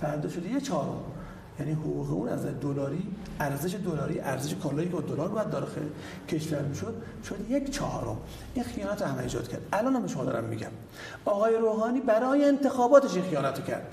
فردا 0.00 0.28
شده 0.28 0.48
یه 0.48 0.60
چهارم. 0.60 1.00
یعنی 1.60 1.72
حقوق 1.72 2.12
اون 2.12 2.28
از 2.28 2.46
دلاری 2.46 3.02
ارزش 3.40 3.74
دلاری 3.74 4.20
ارزش 4.20 4.54
کالایی 4.54 4.88
که 4.88 4.96
دلار 4.96 5.28
باید 5.28 5.50
داخل 5.50 5.80
کشور 6.28 6.62
می‌شد 6.62 7.02
شد 7.28 7.50
یک 7.50 7.70
چهارم. 7.70 8.16
این 8.54 8.64
خیانت 8.64 9.02
همه 9.02 9.22
ایجاد 9.22 9.48
کرد. 9.48 9.60
الان 9.72 9.96
هم 9.96 10.06
شما 10.06 10.24
دارم 10.24 10.44
میگم. 10.44 10.70
آقای 11.24 11.56
روحانی 11.56 12.00
برای 12.00 12.44
انتخاباتش 12.44 13.14
این 13.14 13.24
خیانت 13.24 13.64
کرد. 13.64 13.86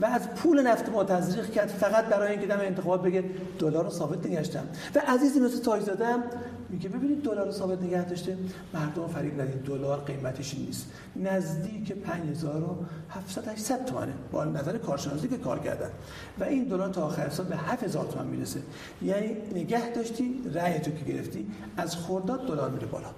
و 0.00 0.04
از 0.04 0.28
پول 0.28 0.66
نفت 0.66 0.88
ما 0.88 1.04
تزریق 1.04 1.50
کرد 1.50 1.68
فقط 1.68 2.04
برای 2.04 2.30
اینکه 2.30 2.46
دم 2.46 2.60
انتخابات 2.60 3.02
بگه 3.02 3.24
دلار 3.58 3.84
رو 3.84 3.90
ثابت 3.90 4.26
نگشتم 4.26 4.64
و 4.94 5.02
عزیزی 5.08 5.40
مثل 5.40 5.62
تاجزاده 5.62 6.06
هم 6.06 6.22
میگه 6.68 6.88
ببینید 6.88 7.22
دلار 7.22 7.46
رو 7.46 7.52
ثابت 7.52 7.82
نگه 7.82 8.04
داشته. 8.04 8.36
مردم 8.74 9.06
فریب 9.06 9.40
ندید 9.40 9.62
دلار 9.62 10.00
قیمتش 10.00 10.54
نیست. 10.54 10.86
نزدیک 11.16 11.92
5700 11.92 13.48
800 13.48 13.84
تومانه 13.84 14.12
با 14.32 14.44
نظر 14.44 14.78
کارشناسی 14.78 15.28
که 15.28 15.38
کار 15.38 15.58
کردن. 15.58 15.90
و 16.40 16.44
این 16.44 16.64
دلار 16.64 16.88
تا 16.88 17.02
آخر 17.02 17.28
سال 17.28 17.46
به 17.46 17.56
7000 17.56 18.06
تومان 18.06 18.26
می‌رسه. 18.26 18.60
یعنی 19.02 19.36
نگه 19.54 19.92
داشتی 19.92 20.42
رأی 20.54 20.78
تو 20.78 20.90
که 20.90 21.04
گرفتی 21.04 21.46
از 21.76 21.96
خرداد 21.96 22.46
دلار 22.46 22.70
میره 22.70 22.86
بالا. 22.86 23.08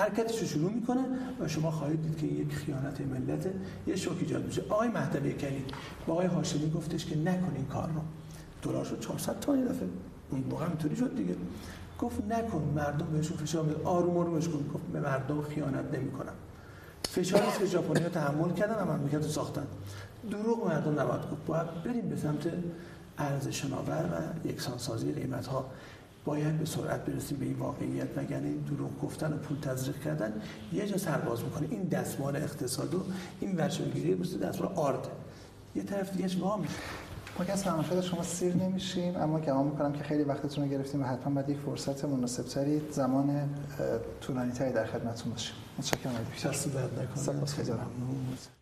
حرکتش 0.00 0.40
رو 0.40 0.46
شروع 0.46 0.72
می‌کنه 0.72 1.04
و 1.40 1.48
شما 1.48 1.70
خواهید 1.70 2.02
دید 2.02 2.18
که 2.18 2.26
یک 2.26 2.54
خیانت 2.54 3.00
ملت 3.00 3.46
یه 3.86 3.96
شوک 3.96 4.16
ایجاد 4.20 4.46
میشه. 4.46 4.62
آقای 4.68 4.88
مهدوی 4.88 5.32
کنید 5.32 5.74
با 6.06 6.14
آقای 6.14 6.26
هاشمی 6.26 6.70
گفتش 6.70 7.06
که 7.06 7.18
نکن 7.18 7.52
این 7.56 7.66
کار 7.66 7.88
رو. 7.88 8.00
دلار 8.62 8.84
شد 8.84 9.00
400 9.00 9.40
تا 9.40 9.56
دفعه. 9.56 9.88
اون 10.30 10.44
موقع 10.50 10.66
اینطوری 10.66 10.96
شد 10.96 11.16
دیگه. 11.16 11.34
گفت 11.98 12.24
نکن 12.24 12.72
مردم 12.76 13.06
بهشون 13.06 13.36
فشار 13.36 13.64
میاد 13.64 13.82
آروم 13.82 14.18
آرومش 14.18 14.48
کن 14.48 14.70
گفت. 14.74 14.84
به 14.92 15.00
مردم 15.00 15.42
خیانت 15.42 15.94
نمی‌کنم. 15.94 16.32
فشاری 17.08 17.46
که 17.58 17.66
ژاپنی‌ها 17.66 18.08
تحمل 18.08 18.52
کردن 18.52 18.82
و 18.82 18.92
مملکت 18.92 19.22
ساختن. 19.22 19.66
دروغ 20.30 20.66
مردم 20.66 21.00
نباید 21.00 21.22
گفت. 21.32 21.46
باید 21.46 21.82
بریم 21.84 22.08
به 22.08 22.16
سمت 22.16 22.52
ارز 23.18 23.48
شناور 23.48 24.04
و 24.44 24.48
یکسانسازی 24.48 25.12
قیمت 25.12 25.46
ها 25.46 25.70
باید 26.24 26.58
به 26.58 26.64
سرعت 26.64 27.04
برسیم 27.04 27.38
به 27.38 27.44
این 27.44 27.56
واقعیت 27.58 28.18
وگرنه 28.18 28.46
این 28.46 28.60
دروغ 28.60 29.00
گفتن 29.02 29.32
و 29.32 29.36
پول 29.36 29.60
تزریق 29.60 30.02
کردن 30.04 30.32
یه 30.72 30.86
جا 30.86 30.96
سرباز 30.98 31.42
می‌کنه. 31.42 31.68
این 31.70 31.82
دستمال 31.82 32.36
اقتصاد 32.36 32.94
و 32.94 33.02
این 33.40 33.56
ورشوگیری 33.56 34.14
مثل 34.14 34.38
دستمال 34.38 34.72
آرد. 34.72 35.08
یه 35.74 35.82
طرف 35.82 36.16
دیگه 36.16 36.40
وا 36.40 36.56
میشه؟ 36.56 36.74
ما 37.38 37.44
که 37.44 37.52
از 37.52 37.64
فرمایشات 37.64 38.00
شما 38.00 38.22
سیر 38.22 38.56
نمیشیم 38.56 39.16
اما 39.16 39.40
گمان 39.40 39.66
می‌کنم 39.66 39.92
که 39.92 40.04
خیلی 40.04 40.22
وقتتون 40.22 40.64
رو 40.64 40.70
گرفتیم 40.70 41.02
و 41.02 41.04
حتما 41.04 41.34
بعد 41.34 41.48
یک 41.48 41.58
فرصت 41.58 42.04
مناسب 42.04 42.42
تری 42.42 42.82
زمان 42.90 43.48
طولانی 44.20 44.52
تری 44.52 44.72
در 44.72 44.86
خدمتتون 44.86 45.32
باشیم 45.32 45.54
متشکرم. 45.78 46.12
دکتر. 46.34 46.48
دست 46.48 46.74
درد 46.74 46.90
نکنه. 47.00 48.59